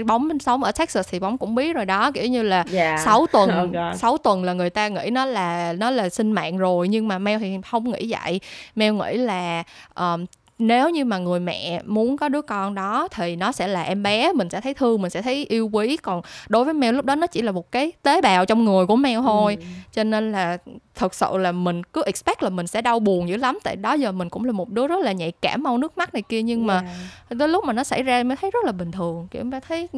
uh, 0.01 0.07
bóng 0.07 0.38
sống 0.38 0.64
ở 0.64 0.72
Texas 0.72 1.09
thì 1.11 1.18
bóng 1.18 1.38
cũng 1.38 1.55
biết 1.55 1.77
rồi 1.77 1.85
đó. 1.85 2.11
Kiểu 2.11 2.27
như 2.27 2.42
là 2.42 2.64
yeah. 2.72 3.01
6 3.05 3.27
tuần 3.27 3.51
oh 3.62 3.99
6 3.99 4.18
tuần 4.18 4.44
là 4.44 4.53
người 4.53 4.70
ta 4.70 4.88
nghĩ 4.88 5.11
nó 5.11 5.25
là 5.25 5.72
nó 5.72 5.90
là 5.90 6.09
sinh 6.09 6.33
mạng 6.33 6.59
rồi 6.59 6.88
nhưng 6.88 7.09
mà 7.09 7.18
Mel 7.18 7.38
thì 7.38 7.57
không 7.70 7.90
nghĩ 7.90 8.12
vậy. 8.12 8.40
Mel 8.75 8.94
nghĩ 8.94 9.16
là 9.16 9.62
um, 9.94 10.27
nếu 10.58 10.90
như 10.90 11.04
mà 11.04 11.18
người 11.18 11.40
mẹ 11.40 11.82
muốn 11.86 12.16
có 12.16 12.28
đứa 12.28 12.42
con 12.42 12.74
đó 12.74 13.08
thì 13.10 13.36
nó 13.36 13.52
sẽ 13.52 13.66
là 13.66 13.82
em 13.82 14.02
bé 14.02 14.32
mình 14.32 14.50
sẽ 14.50 14.60
thấy 14.60 14.74
thương 14.74 15.02
mình 15.02 15.10
sẽ 15.10 15.22
thấy 15.22 15.46
yêu 15.48 15.70
quý 15.72 15.96
còn 15.96 16.22
đối 16.48 16.64
với 16.64 16.74
mèo 16.74 16.92
lúc 16.92 17.04
đó 17.04 17.14
nó 17.14 17.26
chỉ 17.26 17.42
là 17.42 17.52
một 17.52 17.72
cái 17.72 17.92
tế 18.02 18.20
bào 18.20 18.44
trong 18.44 18.64
người 18.64 18.86
của 18.86 18.96
mèo 18.96 19.22
thôi 19.22 19.56
ừ. 19.60 19.66
cho 19.92 20.04
nên 20.04 20.32
là 20.32 20.58
thật 20.96 21.14
sự 21.14 21.26
là 21.37 21.52
mình 21.52 21.82
cứ 21.82 22.02
expect 22.06 22.42
là 22.42 22.50
mình 22.50 22.66
sẽ 22.66 22.82
đau 22.82 23.00
buồn 23.00 23.28
dữ 23.28 23.37
lắm. 23.37 23.59
Tại 23.64 23.76
đó 23.76 23.92
giờ 23.92 24.12
mình 24.12 24.28
cũng 24.28 24.44
là 24.44 24.52
một 24.52 24.70
đứa 24.70 24.87
rất 24.87 25.00
là 25.00 25.12
nhạy 25.12 25.32
cảm 25.32 25.62
mau 25.62 25.78
nước 25.78 25.98
mắt 25.98 26.14
này 26.14 26.22
kia. 26.22 26.42
Nhưng 26.42 26.66
mà 26.66 26.74
yeah. 26.74 27.38
tới 27.38 27.48
lúc 27.48 27.64
mà 27.64 27.72
nó 27.72 27.85
xảy 27.85 28.02
ra 28.02 28.22
mới 28.22 28.37
thấy 28.37 28.50
rất 28.50 28.64
là 28.64 28.72
bình 28.72 28.92
thường. 28.92 29.28
Kiểu 29.30 29.44
mới 29.44 29.61
thấy 29.61 29.88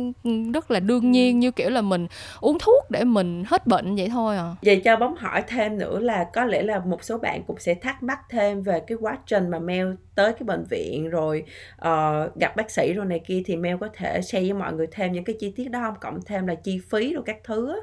rất 0.54 0.70
là 0.70 0.80
đương 0.80 1.10
nhiên 1.10 1.36
ừ. 1.36 1.38
như 1.38 1.50
kiểu 1.50 1.70
là 1.70 1.80
mình 1.80 2.06
uống 2.40 2.58
thuốc 2.58 2.90
để 2.90 3.04
mình 3.04 3.44
hết 3.46 3.66
bệnh 3.66 3.96
vậy 3.96 4.08
thôi 4.08 4.36
à. 4.36 4.56
Vậy 4.62 4.80
cho 4.84 4.96
bóng 4.96 5.16
hỏi 5.16 5.42
thêm 5.48 5.78
nữa 5.78 6.00
là 6.00 6.26
có 6.32 6.44
lẽ 6.44 6.62
là 6.62 6.78
một 6.78 7.04
số 7.04 7.18
bạn 7.18 7.42
cũng 7.46 7.58
sẽ 7.58 7.74
thắc 7.74 8.02
mắc 8.02 8.18
thêm 8.30 8.62
về 8.62 8.80
cái 8.86 8.98
quá 9.00 9.18
trình 9.26 9.50
mà 9.50 9.58
mail 9.58 9.86
tới 10.14 10.32
cái 10.32 10.42
bệnh 10.44 10.64
viện 10.70 11.10
rồi 11.10 11.44
uh, 11.76 12.36
gặp 12.36 12.56
bác 12.56 12.70
sĩ 12.70 12.92
rồi 12.92 13.06
này 13.06 13.20
kia. 13.26 13.42
Thì 13.46 13.56
mail 13.56 13.76
có 13.80 13.88
thể 13.94 14.22
share 14.22 14.44
với 14.44 14.52
mọi 14.52 14.72
người 14.72 14.86
thêm 14.92 15.12
những 15.12 15.24
cái 15.24 15.36
chi 15.40 15.52
tiết 15.56 15.70
đó 15.70 15.80
không? 15.82 15.94
Cộng 16.00 16.20
thêm 16.26 16.46
là 16.46 16.54
chi 16.54 16.80
phí 16.90 17.14
rồi 17.14 17.22
các 17.26 17.36
thứ 17.44 17.80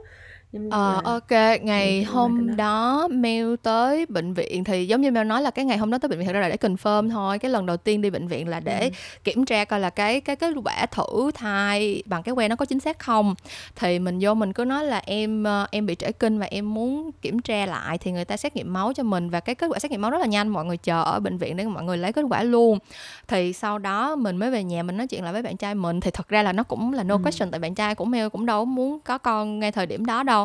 Ờ, 0.69 1.01
ok, 1.03 1.31
ngày 1.61 2.03
hôm 2.03 2.55
đó 2.55 3.07
Mel 3.11 3.55
tới 3.63 4.05
bệnh 4.09 4.33
viện 4.33 4.63
thì 4.63 4.87
giống 4.87 5.01
như 5.01 5.11
Mel 5.11 5.27
nói 5.27 5.41
là 5.41 5.51
cái 5.51 5.65
ngày 5.65 5.77
hôm 5.77 5.91
đó 5.91 5.97
tới 5.97 6.09
bệnh 6.09 6.19
viện 6.19 6.27
thật 6.27 6.33
ra 6.33 6.39
là 6.39 6.49
để 6.49 6.55
confirm 6.55 7.09
thôi. 7.09 7.39
Cái 7.39 7.51
lần 7.51 7.65
đầu 7.65 7.77
tiên 7.77 8.01
đi 8.01 8.09
bệnh 8.09 8.27
viện 8.27 8.47
là 8.47 8.59
để 8.59 8.79
Ừm. 8.79 8.91
kiểm 9.23 9.45
tra 9.45 9.65
coi 9.65 9.79
là 9.79 9.89
cái 9.89 10.21
cái 10.21 10.35
kết 10.35 10.53
quả 10.65 10.85
thử 10.85 11.31
thai 11.33 12.03
bằng 12.05 12.23
cái 12.23 12.35
que 12.35 12.47
nó 12.47 12.55
có 12.55 12.65
chính 12.65 12.79
xác 12.79 12.99
không. 12.99 13.35
Thì 13.75 13.99
mình 13.99 14.17
vô 14.21 14.33
mình 14.33 14.53
cứ 14.53 14.65
nói 14.65 14.85
là 14.85 15.01
em 15.05 15.43
ờ, 15.43 15.67
em 15.71 15.85
bị 15.85 15.95
trễ 15.95 16.11
kinh 16.11 16.39
và 16.39 16.45
em 16.45 16.73
muốn 16.73 17.11
kiểm 17.21 17.39
tra 17.39 17.65
lại 17.65 17.97
thì 17.97 18.11
người 18.11 18.25
ta 18.25 18.37
xét 18.37 18.55
nghiệm 18.55 18.73
máu 18.73 18.93
cho 18.93 19.03
mình 19.03 19.29
và 19.29 19.39
cái 19.39 19.55
kết 19.55 19.67
quả 19.67 19.79
xét 19.79 19.91
nghiệm 19.91 20.01
máu 20.01 20.11
rất 20.11 20.17
là 20.21 20.27
nhanh, 20.27 20.47
mọi 20.47 20.65
người 20.65 20.77
chờ 20.77 21.03
ở 21.03 21.19
bệnh 21.19 21.37
viện 21.37 21.57
để 21.57 21.65
mọi 21.65 21.83
người 21.83 21.97
lấy 21.97 22.13
kết 22.13 22.23
quả 22.29 22.43
luôn. 22.43 22.79
Thì 23.27 23.53
sau 23.53 23.79
đó 23.79 24.15
mình 24.15 24.37
mới 24.37 24.51
về 24.51 24.63
nhà 24.63 24.83
mình 24.83 24.97
nói 24.97 25.07
chuyện 25.07 25.23
lại 25.23 25.33
với 25.33 25.41
bạn 25.41 25.57
trai 25.57 25.75
mình 25.75 25.99
thì 25.99 26.11
thật 26.11 26.27
ra 26.29 26.43
là 26.43 26.53
nó 26.53 26.63
cũng 26.63 26.93
là 26.93 27.03
no 27.03 27.15
Ừm. 27.15 27.23
question 27.23 27.51
tại 27.51 27.59
bạn 27.59 27.75
trai 27.75 27.95
của 27.95 28.05
Mel 28.05 28.27
cũng 28.29 28.45
đâu 28.45 28.65
muốn 28.65 28.99
có 28.99 29.17
con 29.17 29.59
ngay 29.59 29.71
thời 29.71 29.85
điểm 29.85 30.05
đó 30.05 30.23
đâu 30.23 30.44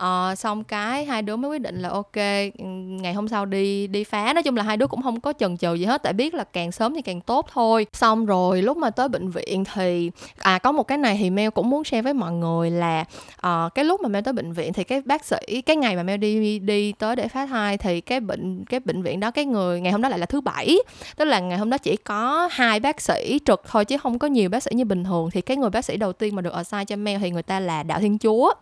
ờ, 0.00 0.34
xong 0.34 0.64
cái 0.64 1.04
hai 1.04 1.22
đứa 1.22 1.36
mới 1.36 1.50
quyết 1.50 1.62
định 1.62 1.82
là 1.82 1.88
ok 1.88 2.16
ừ, 2.58 2.64
ngày 3.00 3.14
hôm 3.14 3.28
sau 3.28 3.46
đi 3.46 3.86
đi 3.86 4.04
phá. 4.04 4.32
Nói 4.32 4.42
chung 4.42 4.56
là 4.56 4.62
hai 4.62 4.76
đứa 4.76 4.86
cũng 4.86 5.02
không 5.02 5.20
có 5.20 5.32
chần 5.38 5.56
chừ 5.56 5.74
gì 5.74 5.84
hết 5.84 6.02
tại 6.02 6.12
biết 6.12 6.34
là 6.34 6.44
càng 6.44 6.72
sớm 6.72 6.94
thì 6.94 7.02
càng 7.02 7.20
tốt 7.20 7.46
thôi. 7.52 7.86
Xong 7.92 8.26
rồi 8.26 8.62
lúc 8.62 8.76
mà 8.76 8.90
tới 8.90 9.08
bệnh 9.08 9.30
viện 9.30 9.64
thì 9.74 10.10
à 10.38 10.58
có 10.58 10.72
một 10.72 10.82
cái 10.82 10.98
này 10.98 11.16
thì 11.20 11.30
Mel 11.30 11.50
cũng 11.50 11.70
muốn 11.70 11.84
share 11.84 12.02
với 12.02 12.14
mọi 12.14 12.32
người 12.32 12.70
là 12.70 13.04
uh, 13.46 13.74
cái 13.74 13.84
lúc 13.84 14.00
mà 14.00 14.08
Mel 14.08 14.22
tới 14.24 14.32
bệnh 14.32 14.52
viện 14.52 14.72
thì 14.72 14.84
cái 14.84 15.02
bác 15.04 15.24
sĩ 15.24 15.62
cái 15.66 15.76
ngày 15.76 15.96
mà 15.96 16.02
Mel 16.02 16.16
đi 16.16 16.58
đi 16.58 16.92
tới 16.92 17.16
để 17.16 17.28
phá 17.28 17.46
thai 17.46 17.78
thì 17.78 18.00
cái 18.00 18.20
bệnh 18.20 18.64
cái 18.64 18.80
bệnh 18.80 19.02
viện 19.02 19.20
đó 19.20 19.30
cái 19.30 19.44
người 19.44 19.80
ngày 19.80 19.92
hôm 19.92 20.02
đó 20.02 20.08
lại 20.08 20.18
là 20.18 20.26
thứ 20.26 20.40
bảy. 20.40 20.78
Tức 21.16 21.24
là 21.24 21.40
ngày 21.40 21.58
hôm 21.58 21.70
đó 21.70 21.78
chỉ 21.78 21.96
có 21.96 22.48
hai 22.52 22.80
bác 22.80 23.00
sĩ 23.00 23.38
trực 23.44 23.62
thôi 23.68 23.84
chứ 23.84 23.98
không 23.98 24.18
có 24.18 24.26
nhiều 24.26 24.48
bác 24.48 24.62
sĩ 24.62 24.70
như 24.74 24.84
bình 24.84 25.04
thường. 25.04 25.30
Thì 25.30 25.40
cái 25.40 25.56
người 25.56 25.70
bác 25.70 25.84
sĩ 25.84 25.96
đầu 25.96 26.12
tiên 26.12 26.36
mà 26.36 26.42
được 26.42 26.52
assign 26.52 26.84
cho 26.86 26.96
Mel 26.96 27.20
thì 27.20 27.30
người 27.30 27.42
ta 27.42 27.60
là 27.60 27.82
đạo 27.82 28.00
thiên 28.00 28.18
chúa. 28.18 28.52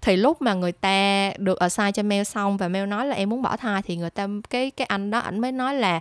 Thì 0.00 0.16
lúc 0.16 0.42
mà 0.42 0.54
người 0.54 0.72
ta 0.80 1.30
được 1.38 1.58
ờ, 1.58 1.64
assign 1.64 1.92
cho 1.92 2.02
mail 2.02 2.24
xong 2.24 2.56
và 2.56 2.68
mail 2.68 2.86
nói 2.86 3.06
là 3.06 3.16
em 3.16 3.28
muốn 3.30 3.42
bỏ 3.42 3.56
thai 3.56 3.82
thì 3.82 3.96
người 3.96 4.10
ta, 4.10 4.26
cái 4.50 4.70
cái 4.70 4.86
anh 4.86 5.10
đó 5.10 5.18
ảnh 5.18 5.40
mới 5.40 5.52
nói 5.52 5.74
là 5.74 6.00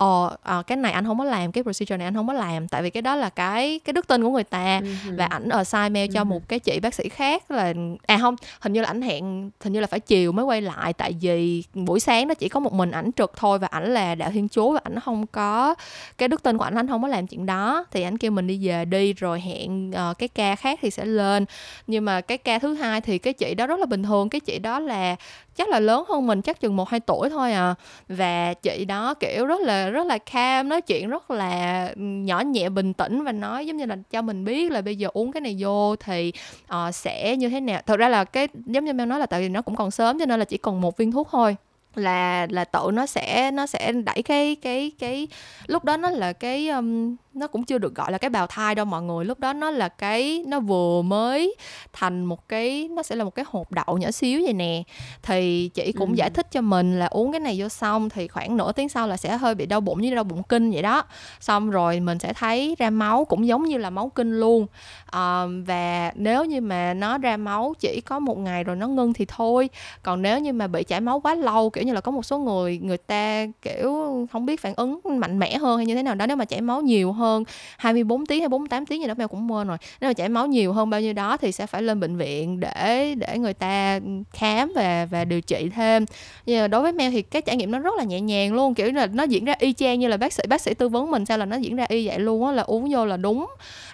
ờ 0.00 0.36
à, 0.42 0.62
cái 0.66 0.76
này 0.76 0.92
anh 0.92 1.04
không 1.04 1.18
có 1.18 1.24
làm 1.24 1.52
cái 1.52 1.64
procedure 1.64 1.96
này 1.96 2.06
anh 2.06 2.14
không 2.14 2.26
có 2.26 2.32
làm. 2.32 2.68
Tại 2.68 2.82
vì 2.82 2.90
cái 2.90 3.02
đó 3.02 3.16
là 3.16 3.30
cái 3.30 3.80
cái 3.84 3.92
đức 3.92 4.06
tin 4.06 4.22
của 4.22 4.30
người 4.30 4.44
ta. 4.44 4.80
Uh-huh. 4.80 5.16
và 5.16 5.24
ảnh 5.24 5.48
ở 5.48 5.64
sai 5.64 5.90
mail 5.90 6.10
cho 6.12 6.20
uh-huh. 6.20 6.26
một 6.26 6.48
cái 6.48 6.58
chị 6.58 6.80
bác 6.80 6.94
sĩ 6.94 7.08
khác 7.08 7.50
là 7.50 7.74
à 8.06 8.18
không 8.20 8.36
hình 8.60 8.72
như 8.72 8.80
là 8.80 8.88
ảnh 8.88 9.02
hẹn 9.02 9.50
hình 9.60 9.72
như 9.72 9.80
là 9.80 9.86
phải 9.86 10.00
chiều 10.00 10.32
mới 10.32 10.44
quay 10.44 10.60
lại. 10.60 10.92
Tại 10.92 11.14
vì 11.20 11.64
buổi 11.74 12.00
sáng 12.00 12.28
nó 12.28 12.34
chỉ 12.34 12.48
có 12.48 12.60
một 12.60 12.72
mình 12.72 12.90
ảnh 12.90 13.10
trực 13.16 13.32
thôi 13.36 13.58
và 13.58 13.66
ảnh 13.66 13.94
là 13.94 14.14
đạo 14.14 14.30
thiên 14.32 14.48
chúa 14.48 14.72
và 14.72 14.80
ảnh 14.84 15.00
không 15.00 15.26
có 15.26 15.74
cái 16.18 16.28
đức 16.28 16.42
tin 16.42 16.58
của 16.58 16.64
ảnh 16.64 16.74
anh 16.74 16.88
không 16.88 17.02
có 17.02 17.08
làm 17.08 17.26
chuyện 17.26 17.46
đó. 17.46 17.84
Thì 17.90 18.02
ảnh 18.02 18.18
kêu 18.18 18.30
mình 18.30 18.46
đi 18.46 18.68
về 18.68 18.84
đi 18.84 19.12
rồi 19.12 19.40
hẹn 19.40 19.90
uh, 19.90 20.18
cái 20.18 20.28
ca 20.28 20.56
khác 20.56 20.78
thì 20.82 20.90
sẽ 20.90 21.04
lên. 21.04 21.44
Nhưng 21.86 22.04
mà 22.04 22.20
cái 22.20 22.38
ca 22.38 22.58
thứ 22.58 22.74
hai 22.74 23.00
thì 23.00 23.18
cái 23.18 23.32
chị 23.32 23.54
đó 23.54 23.66
rất 23.66 23.78
là 23.78 23.86
bình 23.86 24.02
thường. 24.02 24.28
Cái 24.28 24.40
chị 24.40 24.58
đó 24.58 24.80
là 24.80 25.16
chắc 25.56 25.68
là 25.68 25.80
lớn 25.80 26.04
hơn 26.08 26.26
mình 26.26 26.42
chắc 26.42 26.60
chừng 26.60 26.76
một 26.76 26.88
hai 26.88 27.00
tuổi 27.00 27.30
thôi 27.30 27.52
à. 27.52 27.74
Và 28.08 28.54
chị 28.54 28.84
đó 28.84 29.14
kiểu 29.14 29.46
rất 29.46 29.60
là 29.60 29.90
rất 29.90 30.06
là 30.06 30.18
calm 30.18 30.68
nói 30.68 30.80
chuyện 30.80 31.08
rất 31.08 31.30
là 31.30 31.86
ừ, 31.96 32.00
nhỏ 32.00 32.40
nhẹ 32.40 32.68
bình 32.68 32.92
tĩnh 32.92 33.24
và 33.24 33.32
nói 33.32 33.66
giống 33.66 33.76
như 33.76 33.86
là 33.86 33.96
cho 34.10 34.22
mình 34.22 34.44
biết 34.44 34.72
là 34.72 34.80
bây 34.80 34.96
giờ 34.96 35.08
uống 35.12 35.32
cái 35.32 35.40
này 35.40 35.56
vô 35.58 35.96
thì 35.96 36.32
uh, 36.64 36.94
sẽ 36.94 37.36
như 37.36 37.48
thế 37.48 37.60
nào. 37.60 37.82
Thật 37.86 37.96
ra 37.96 38.08
là 38.08 38.24
cái 38.24 38.48
giống 38.66 38.84
như 38.84 38.90
em 38.90 39.08
nói 39.08 39.18
là 39.18 39.26
tại 39.26 39.40
vì 39.40 39.48
nó 39.48 39.62
cũng 39.62 39.76
còn 39.76 39.90
sớm 39.90 40.18
cho 40.18 40.26
nên 40.26 40.38
là 40.38 40.44
chỉ 40.44 40.56
còn 40.56 40.80
một 40.80 40.96
viên 40.96 41.12
thuốc 41.12 41.28
thôi. 41.30 41.56
Là 41.94 42.46
là 42.50 42.64
tự 42.64 42.90
nó 42.92 43.06
sẽ 43.06 43.50
nó 43.50 43.66
sẽ 43.66 43.92
đẩy 43.92 44.22
cái 44.22 44.56
cái 44.62 44.92
cái 44.98 45.28
lúc 45.66 45.84
đó 45.84 45.96
nó 45.96 46.10
là 46.10 46.32
cái 46.32 46.68
um, 46.68 47.16
nó 47.34 47.46
cũng 47.46 47.64
chưa 47.64 47.78
được 47.78 47.94
gọi 47.94 48.12
là 48.12 48.18
cái 48.18 48.30
bào 48.30 48.46
thai 48.46 48.74
đâu 48.74 48.84
mọi 48.84 49.02
người. 49.02 49.24
Lúc 49.24 49.40
đó 49.40 49.52
nó 49.52 49.70
là 49.70 49.88
cái 49.88 50.44
nó 50.46 50.60
vừa 50.60 51.02
mới 51.02 51.54
thành 51.92 52.24
một 52.24 52.48
cái 52.48 52.88
nó 52.88 53.02
sẽ 53.02 53.16
là 53.16 53.24
một 53.24 53.34
cái 53.34 53.44
hộp 53.48 53.72
đậu 53.72 53.98
nhỏ 53.98 54.10
xíu 54.10 54.40
vậy 54.44 54.52
nè. 54.52 54.82
Thì 55.22 55.70
chị 55.74 55.92
cũng 55.92 56.10
ừ. 56.10 56.14
giải 56.14 56.30
thích 56.30 56.50
cho 56.50 56.60
mình 56.60 56.98
là 56.98 57.06
uống 57.06 57.32
cái 57.32 57.40
này 57.40 57.56
vô 57.58 57.68
xong 57.68 58.08
thì 58.08 58.28
khoảng 58.28 58.56
nửa 58.56 58.72
tiếng 58.72 58.88
sau 58.88 59.08
là 59.08 59.16
sẽ 59.16 59.36
hơi 59.36 59.54
bị 59.54 59.66
đau 59.66 59.80
bụng 59.80 60.00
như 60.00 60.14
đau 60.14 60.24
bụng 60.24 60.42
kinh 60.42 60.70
vậy 60.70 60.82
đó. 60.82 61.04
Xong 61.40 61.70
rồi 61.70 62.00
mình 62.00 62.18
sẽ 62.18 62.32
thấy 62.32 62.76
ra 62.78 62.90
máu 62.90 63.24
cũng 63.24 63.46
giống 63.46 63.64
như 63.64 63.78
là 63.78 63.90
máu 63.90 64.08
kinh 64.08 64.40
luôn. 64.40 64.66
À, 65.06 65.44
và 65.66 66.12
nếu 66.14 66.44
như 66.44 66.60
mà 66.60 66.94
nó 66.94 67.18
ra 67.18 67.36
máu 67.36 67.74
chỉ 67.80 68.00
có 68.00 68.18
một 68.18 68.38
ngày 68.38 68.64
rồi 68.64 68.76
nó 68.76 68.88
ngưng 68.88 69.12
thì 69.12 69.24
thôi. 69.24 69.68
Còn 70.02 70.22
nếu 70.22 70.38
như 70.38 70.52
mà 70.52 70.66
bị 70.66 70.84
chảy 70.84 71.00
máu 71.00 71.20
quá 71.20 71.34
lâu 71.34 71.70
kiểu 71.70 71.84
như 71.84 71.92
là 71.92 72.00
có 72.00 72.12
một 72.12 72.22
số 72.22 72.38
người 72.38 72.78
người 72.78 72.98
ta 72.98 73.46
kiểu 73.62 74.26
không 74.32 74.46
biết 74.46 74.60
phản 74.60 74.74
ứng 74.74 75.00
mạnh 75.04 75.38
mẽ 75.38 75.56
hơn 75.56 75.76
hay 75.76 75.86
như 75.86 75.94
thế 75.94 76.02
nào 76.02 76.14
đó 76.14 76.26
nếu 76.26 76.36
mà 76.36 76.44
chảy 76.44 76.60
máu 76.60 76.80
nhiều 76.80 77.12
hơn 77.12 77.19
24 77.76 78.26
tiếng 78.26 78.40
hay 78.40 78.48
48 78.48 78.86
tiếng 78.86 79.00
gì 79.00 79.06
đó 79.06 79.14
mèo 79.16 79.28
cũng 79.28 79.52
quên 79.52 79.68
rồi. 79.68 79.76
Nếu 80.00 80.10
mà 80.10 80.14
chảy 80.14 80.28
máu 80.28 80.46
nhiều 80.46 80.72
hơn 80.72 80.90
bao 80.90 81.00
nhiêu 81.00 81.12
đó 81.12 81.36
thì 81.36 81.52
sẽ 81.52 81.66
phải 81.66 81.82
lên 81.82 82.00
bệnh 82.00 82.16
viện 82.16 82.60
để 82.60 83.14
để 83.14 83.38
người 83.38 83.54
ta 83.54 84.00
khám 84.32 84.72
và 84.74 85.06
và 85.10 85.24
điều 85.24 85.40
trị 85.40 85.68
thêm. 85.74 86.04
Nhưng 86.46 86.60
mà 86.60 86.68
đối 86.68 86.82
với 86.82 86.92
mèo 86.92 87.10
thì 87.10 87.22
cái 87.22 87.42
trải 87.42 87.56
nghiệm 87.56 87.70
nó 87.70 87.78
rất 87.78 87.94
là 87.96 88.04
nhẹ 88.04 88.20
nhàng 88.20 88.54
luôn 88.54 88.74
kiểu 88.74 88.92
là 88.92 89.06
nó 89.06 89.22
diễn 89.22 89.44
ra 89.44 89.54
y 89.58 89.72
chang 89.72 90.00
như 90.00 90.08
là 90.08 90.16
bác 90.16 90.32
sĩ 90.32 90.42
bác 90.48 90.60
sĩ 90.60 90.74
tư 90.74 90.88
vấn 90.88 91.10
mình 91.10 91.26
sao 91.26 91.38
là 91.38 91.44
nó 91.44 91.56
diễn 91.56 91.76
ra 91.76 91.86
y 91.88 92.06
vậy 92.06 92.18
luôn 92.18 92.46
á 92.46 92.52
là 92.52 92.62
uống 92.62 92.88
vô 92.90 93.06
là 93.06 93.16
đúng. 93.16 93.46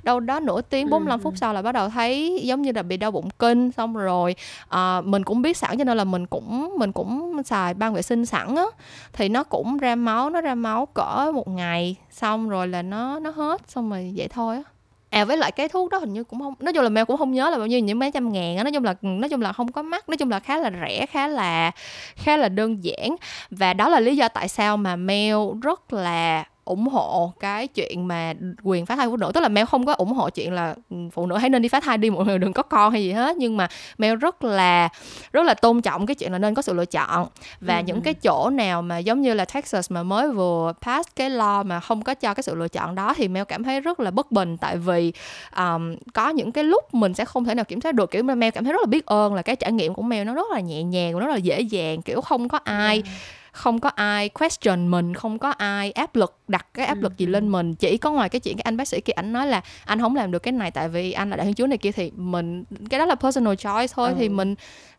Đâu 0.03 0.21
đó 0.21 0.41
nửa 0.41 0.61
tiếng 0.61 0.91
45 0.91 1.19
ừ. 1.19 1.23
phút 1.23 1.35
sau 1.37 1.55
là 1.55 1.63
bắt 1.63 1.73
đầu 1.73 1.89
thấy 1.89 2.41
giống 2.45 2.63
như 2.63 2.73
là 2.73 2.83
bị 2.83 2.97
đau 2.97 3.11
bụng 3.11 3.31
kinh 3.39 3.73
xong 3.73 3.95
rồi 3.95 4.35
à, 4.69 5.01
mình 5.01 5.25
cũng 5.25 5.43
biết 5.43 5.57
sẵn 5.57 5.79
cho 5.79 5.85
nên 5.85 5.97
là 5.97 6.05
mình 6.05 6.27
cũng 6.27 6.75
mình 6.79 6.93
cũng 6.93 7.43
xài 7.45 7.75
băng 7.75 7.95
vệ 7.95 8.03
sinh 8.03 8.27
sẵn 8.27 8.57
á. 8.57 8.65
Thì 9.13 9.29
nó 9.29 9.45
cũng 9.45 9.79
ra 9.79 9.95
máu 9.95 10.31
nó 10.31 10.41
ra 10.41 10.55
máu 10.55 10.87
cỡ 10.87 11.33
một 11.35 11.49
ngày 11.49 11.97
xong 12.17 12.49
rồi 12.49 12.69
là 12.69 12.83
nó 12.83 13.19
nó 13.19 13.31
hết, 13.31 13.61
xong 13.71 13.91
rồi 13.91 14.13
vậy 14.17 14.29
thôi 14.29 14.57
á. 14.57 14.63
À 15.11 15.25
với 15.25 15.37
lại 15.37 15.53
cái 15.53 15.69
thuốc 15.69 15.91
đó 15.91 15.99
hình 15.99 16.13
như 16.13 16.25
cũng 16.25 16.41
không, 16.41 16.55
nói 16.61 16.73
chung 16.73 16.83
là 16.83 16.89
mèo 16.89 17.05
cũng 17.07 17.17
không 17.17 17.33
nhớ 17.33 17.51
là 17.51 17.59
bao 17.59 17.67
nhiêu, 17.67 17.81
những 17.81 17.99
mấy 17.99 18.11
trăm 18.11 18.33
ngàn 18.33 18.57
á, 18.57 18.65
nói 18.65 18.73
chung 18.73 18.85
là, 18.85 18.95
nói 19.03 19.29
chung 19.29 19.41
là 19.41 19.53
không 19.53 19.73
có 19.73 19.83
mắc, 19.83 20.09
nói 20.09 20.17
chung 20.17 20.31
là 20.31 20.41
khá 20.41 20.59
là 20.59 20.71
rẻ, 20.81 21.07
khá 21.07 21.29
là 21.29 21.71
khá 22.17 22.37
là 22.37 22.49
đơn 22.49 22.85
giản. 22.85 23.17
Và 23.51 23.75
đó 23.75 23.89
là 23.89 24.01
lý 24.01 24.17
do 24.17 24.29
tại 24.29 24.49
sao 24.49 24.77
mà 24.77 24.97
mèo 24.97 25.55
rất 25.63 25.93
là 25.93 26.45
ủng 26.67 26.89
hộ 26.89 27.33
cái 27.41 27.67
chuyện 27.67 28.09
mà 28.09 28.33
quyền 28.63 28.87
phá 28.87 28.97
thai 28.97 29.07
phụ 29.07 29.17
nữ. 29.17 29.31
Tức 29.35 29.41
là 29.41 29.49
mèo 29.49 29.67
không 29.67 29.87
có 29.87 29.93
ủng 29.93 30.13
hộ 30.13 30.31
chuyện 30.31 30.53
là 30.53 30.75
ừ, 30.91 30.97
phụ 31.13 31.27
nữ 31.27 31.37
hãy 31.37 31.51
nên 31.51 31.63
đi 31.63 31.69
phá 31.69 31.81
thai 31.81 31.99
đi 31.99 32.11
mọi 32.11 32.25
người 32.25 32.39
đừng 32.39 32.53
có 32.53 32.63
con 32.63 32.93
hay 32.93 33.05
gì 33.05 33.13
hết. 33.13 33.37
Nhưng 33.37 33.57
mà 33.57 33.69
mèo 33.99 34.17
rất 34.17 34.45
là 34.45 34.89
rất 35.33 35.47
là 35.47 35.55
tôn 35.55 35.83
trọng 35.83 36.07
cái 36.07 36.15
chuyện 36.15 36.33
là 36.33 36.39
nên 36.39 36.55
có 36.55 36.63
sự 36.63 36.73
lựa 36.73 36.85
chọn. 36.85 37.27
Và 37.61 37.77
ừ. 37.77 37.83
những 37.87 38.01
cái 38.01 38.15
chỗ 38.15 38.51
nào 38.51 38.83
mà 38.83 38.99
giống 38.99 39.23
như 39.23 39.35
là 39.35 39.45
Texas 39.45 39.93
mà 39.93 40.03
mới 40.03 40.31
vừa 40.31 40.73
pass 40.81 41.09
cái 41.17 41.31
law 41.31 41.65
mà 41.65 41.81
không 41.81 42.03
có 42.03 42.15
cho 42.15 42.35
cái 42.35 42.43
sự 42.43 42.55
lựa 42.55 42.69
chọn 42.69 42.95
đó 42.95 43.15
thì 43.17 43.29
mèo 43.29 43.45
cảm 43.45 43.65
thấy 43.65 43.81
rất 43.81 44.01
là 44.01 44.11
bất 44.11 44.33
bình. 44.33 44.57
Tại 44.57 44.77
vì 44.77 45.13
um, 45.57 45.97
có 46.15 46.29
những 46.29 46.53
cái 46.53 46.65
lúc 46.65 46.95
mình 46.95 47.15
sẽ 47.15 47.25
không 47.25 47.45
thể 47.45 47.55
nào 47.55 47.65
kiểm 47.65 47.81
soát 47.81 47.93
được. 47.93 48.11
Kiểu 48.11 48.23
mèo 48.23 48.51
cảm 48.51 48.65
thấy 48.65 48.73
rất 48.73 48.81
là 48.81 48.87
biết 48.87 49.07
ơn 49.07 49.35
là 49.35 49.43
cái 49.43 49.57
trải 49.57 49.73
nghiệm 49.73 49.95
của 49.95 50.03
mèo 50.03 50.25
nó 50.25 50.35
rất 50.35 50.51
là 50.53 50.61
nhẹ 50.61 50.83
nhàng 50.83 51.13
nó 51.13 51.27
rất 51.27 51.33
là 51.33 51.37
dễ 51.37 51.61
dàng 51.61 52.03
kiểu 52.03 52.21
không 52.21 52.49
có 52.49 52.59
ai 52.65 53.03
ừ 53.05 53.11
không 53.57 53.81
có 53.81 53.89
ai 53.89 54.29
question 54.29 54.89
mình 54.91 55.15
không 55.15 55.39
có 55.39 55.51
ai 55.51 55.91
áp 55.93 56.17
lực 56.17 56.39
đặt 56.49 56.67
cái 56.75 56.87
áp 56.87 56.99
lực 57.03 57.17
gì 57.19 57.27
lên 57.27 57.49
mình. 57.49 57.75
Chỉ 57.75 57.97
có 57.99 58.11
ngoài 58.11 58.29
cái 58.29 58.41
chuyện 58.41 58.57
cái 58.57 58.63
anh 58.63 58.77
bác 58.77 58.89
sĩ 58.89 59.01
kia 59.01 59.13
ảnh 59.13 59.33
nói 59.33 59.47
là 59.47 59.61
anh 59.85 60.01
không 60.01 60.17
làm 60.17 60.31
được 60.31 60.39
cái 60.39 60.53
này 60.53 60.71
tại 60.71 60.89
vì 60.89 61.13
anh 61.13 61.31
là 61.31 61.37
đại 61.37 61.47
thiên 61.47 61.55
chúa 61.55 61.67
này 61.67 61.79
kia 61.79 61.93
thì 61.93 62.11
mình 62.17 62.65
cái 62.91 62.99
đó 63.01 63.07
là 63.07 63.15
personal 63.15 63.55
choice 63.55 63.93
thôi. 63.95 64.15
Thì 64.19 64.27
Ừ. 64.27 64.31
mình 64.33 64.55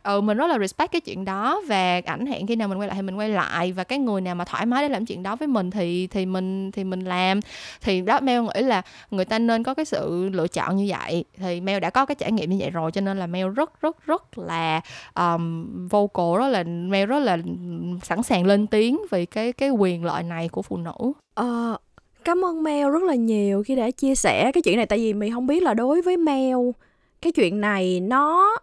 ừ 0.07 0.21
mình 0.21 0.37
rất 0.37 0.47
là 0.47 0.59
respect 0.59 0.91
cái 0.91 1.01
chuyện 1.01 1.25
đó 1.25 1.61
và 1.67 2.01
ảnh 2.05 2.25
hẹn 2.25 2.47
khi 2.47 2.55
nào 2.55 2.67
mình 2.67 2.79
quay 2.79 2.87
lại 2.87 2.95
thì 2.95 3.01
mình 3.01 3.17
quay 3.17 3.29
lại 3.29 3.71
và 3.71 3.83
cái 3.83 3.99
người 3.99 4.21
nào 4.21 4.35
mà 4.35 4.45
thoải 4.45 4.65
mái 4.65 4.83
để 4.83 4.89
làm 4.89 5.05
chuyện 5.05 5.23
đó 5.23 5.35
với 5.35 5.47
mình 5.47 5.71
thì 5.71 6.07
thì 6.07 6.25
mình 6.25 6.71
thì 6.71 6.83
mình 6.83 6.99
làm. 6.99 7.39
Thì 7.81 8.01
đó 8.01 8.19
Mel 8.19 8.41
nghĩ 8.41 8.61
là 8.61 8.81
người 9.11 9.25
ta 9.25 9.39
nên 9.39 9.63
có 9.63 9.73
cái 9.73 9.85
sự 9.85 10.29
lựa 10.33 10.47
chọn 10.47 10.77
như 10.77 10.85
vậy. 10.89 11.25
Thì 11.37 11.61
Mel 11.61 11.79
đã 11.79 11.89
có 11.89 12.05
cái 12.05 12.15
trải 12.15 12.31
nghiệm 12.31 12.49
như 12.49 12.57
vậy 12.59 12.69
rồi 12.69 12.91
cho 12.91 13.01
nên 13.01 13.17
là 13.17 13.27
Mel 13.27 13.47
rất 13.47 13.81
rất 13.81 14.05
rất 14.05 14.37
là 14.37 14.81
um, 15.15 15.87
vocal 15.87 16.39
đó 16.39 16.47
là 16.47 16.63
Mel 16.63 17.05
rất 17.05 17.19
là 17.19 17.37
sẵn 18.03 18.23
sàng 18.23 18.45
lên 18.45 18.67
tiếng 18.67 18.99
vì 19.11 19.25
cái 19.25 19.53
cái 19.53 19.69
quyền 19.69 20.05
lợi 20.05 20.23
này 20.23 20.49
của 20.49 20.61
phụ 20.61 20.77
nữ. 20.77 21.11
Ờ, 21.33 21.77
cảm 22.23 22.45
ơn 22.45 22.63
Mel 22.63 22.89
rất 22.89 23.03
là 23.03 23.15
nhiều 23.15 23.63
khi 23.65 23.75
đã 23.75 23.91
chia 23.91 24.15
sẻ 24.15 24.51
cái 24.51 24.61
chuyện 24.61 24.77
này. 24.77 24.85
Tại 24.85 24.99
vì 24.99 25.13
mình 25.13 25.33
không 25.33 25.47
biết 25.47 25.63
là 25.63 25.73
đối 25.73 26.01
với 26.01 26.17
Mel 26.17 26.57
cái 27.21 27.31
chuyện 27.31 27.61
này 27.61 27.99
nó 27.99 28.57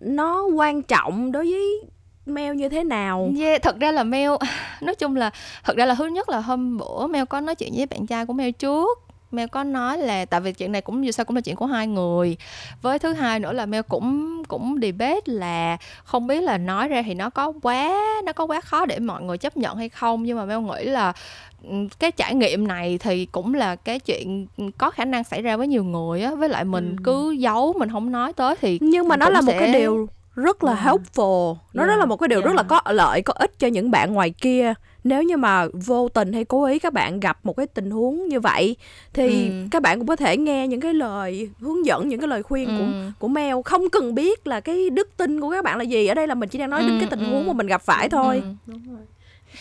nó 0.00 0.44
quan 0.44 0.82
trọng 0.82 1.32
đối 1.32 1.44
với 1.44 1.80
mail 2.26 2.54
như 2.54 2.68
thế 2.68 2.84
nào. 2.84 3.32
Yeah, 3.40 3.62
thật 3.62 3.78
ra 3.80 3.92
là 3.92 4.04
mail 4.04 4.30
nói 4.80 4.94
chung 4.94 5.16
là 5.16 5.30
thật 5.64 5.76
ra 5.76 5.86
là 5.86 5.94
thứ 5.94 6.06
nhất 6.06 6.28
là 6.28 6.40
hôm 6.40 6.78
bữa 6.78 7.06
mail 7.06 7.24
có 7.24 7.40
nói 7.40 7.54
chuyện 7.54 7.72
với 7.76 7.86
bạn 7.86 8.06
trai 8.06 8.26
của 8.26 8.32
mail 8.32 8.50
trước 8.50 8.98
Mel 9.32 9.46
có 9.48 9.64
nói 9.64 9.98
là 9.98 10.24
tại 10.24 10.40
vì 10.40 10.52
chuyện 10.52 10.72
này 10.72 10.80
cũng 10.80 11.00
như 11.00 11.10
sao 11.10 11.24
cũng 11.24 11.36
là 11.36 11.40
chuyện 11.42 11.56
của 11.56 11.66
hai 11.66 11.86
người 11.86 12.36
với 12.82 12.98
thứ 12.98 13.12
hai 13.12 13.40
nữa 13.40 13.52
là 13.52 13.66
Mel 13.66 13.82
cũng 13.88 14.42
cũng 14.48 14.76
debate 14.82 15.20
là 15.26 15.76
không 16.04 16.26
biết 16.26 16.40
là 16.42 16.58
nói 16.58 16.88
ra 16.88 17.02
thì 17.02 17.14
nó 17.14 17.30
có 17.30 17.52
quá 17.62 17.98
nó 18.24 18.32
có 18.32 18.44
quá 18.46 18.60
khó 18.60 18.86
để 18.86 18.98
mọi 18.98 19.22
người 19.22 19.38
chấp 19.38 19.56
nhận 19.56 19.76
hay 19.76 19.88
không 19.88 20.22
nhưng 20.22 20.36
mà 20.38 20.44
Mel 20.44 20.58
nghĩ 20.58 20.84
là 20.84 21.12
ừ, 21.68 21.74
cái 21.98 22.12
trải 22.12 22.34
nghiệm 22.34 22.68
này 22.68 22.98
thì 22.98 23.26
cũng 23.26 23.54
là 23.54 23.76
cái 23.76 24.00
chuyện 24.00 24.46
có 24.78 24.90
khả 24.90 25.04
năng 25.04 25.24
xảy 25.24 25.42
ra 25.42 25.56
với 25.56 25.66
nhiều 25.68 25.84
người 25.84 26.22
á 26.22 26.34
với 26.34 26.48
lại 26.48 26.64
mình 26.64 26.90
Ừ. 26.96 27.02
cứ 27.04 27.30
giấu 27.30 27.74
mình 27.78 27.90
không 27.90 28.12
nói 28.12 28.32
tới 28.32 28.54
thì 28.60 28.78
Nhưng 28.82 29.08
mà 29.08 29.16
nó 29.16 29.28
là 29.28 29.40
một 29.40 29.52
sẽ- 29.52 29.58
cái 29.58 29.72
điều 29.72 30.08
rất 30.34 30.64
là 30.64 30.72
Yeah. 30.74 30.86
helpful. 30.86 31.56
Nó 31.74 31.84
rất 31.84 31.90
Yeah, 31.92 31.98
là 31.98 32.04
một 32.06 32.16
cái 32.16 32.28
điều 32.28 32.40
rất 32.40 32.54
là 32.54 32.62
yeah. 32.62 32.68
có 32.68 32.92
lợi, 32.92 33.22
có 33.22 33.32
ích 33.36 33.58
cho 33.58 33.66
những 33.68 33.90
bạn 33.90 34.12
ngoài 34.14 34.30
kia. 34.30 34.74
Nếu 35.04 35.22
như 35.22 35.36
mà 35.36 35.66
vô 35.86 36.08
tình 36.08 36.32
hay 36.32 36.44
cố 36.44 36.64
ý 36.64 36.78
các 36.78 36.92
bạn 36.92 37.20
gặp 37.20 37.38
một 37.42 37.56
cái 37.56 37.66
tình 37.66 37.90
huống 37.90 38.28
như 38.28 38.40
vậy 38.40 38.76
thì 39.12 39.48
Ừ. 39.48 39.52
các 39.70 39.82
bạn 39.82 39.98
cũng 39.98 40.06
có 40.06 40.16
thể 40.16 40.36
nghe 40.36 40.66
những 40.68 40.80
cái 40.80 40.94
lời 40.94 41.50
hướng 41.60 41.86
dẫn, 41.86 42.08
những 42.08 42.20
cái 42.20 42.28
lời 42.28 42.42
khuyên 42.42 42.68
của 42.78 42.84
Ừ. 42.84 43.10
của 43.18 43.28
Mel 43.28 43.56
không 43.64 43.90
cần 43.90 44.14
biết 44.14 44.46
là 44.46 44.60
cái 44.60 44.90
đức 44.90 45.08
tin 45.16 45.40
của 45.40 45.50
các 45.50 45.64
bạn 45.64 45.78
là 45.78 45.84
gì. 45.84 46.06
Ở 46.06 46.14
đây 46.14 46.26
là 46.26 46.34
mình 46.34 46.48
chỉ 46.48 46.58
đang 46.58 46.70
nói 46.70 46.80
đến 46.82 46.90
Ừ, 46.90 46.96
cái 47.00 47.08
tình 47.10 47.20
ừ. 47.20 47.26
huống 47.26 47.46
mà 47.46 47.52
mình 47.52 47.66
gặp 47.66 47.82
phải 47.82 48.08
thôi. 48.08 48.42
Ừ. 48.44 48.50
đúng 48.66 48.94
rồi 48.94 49.00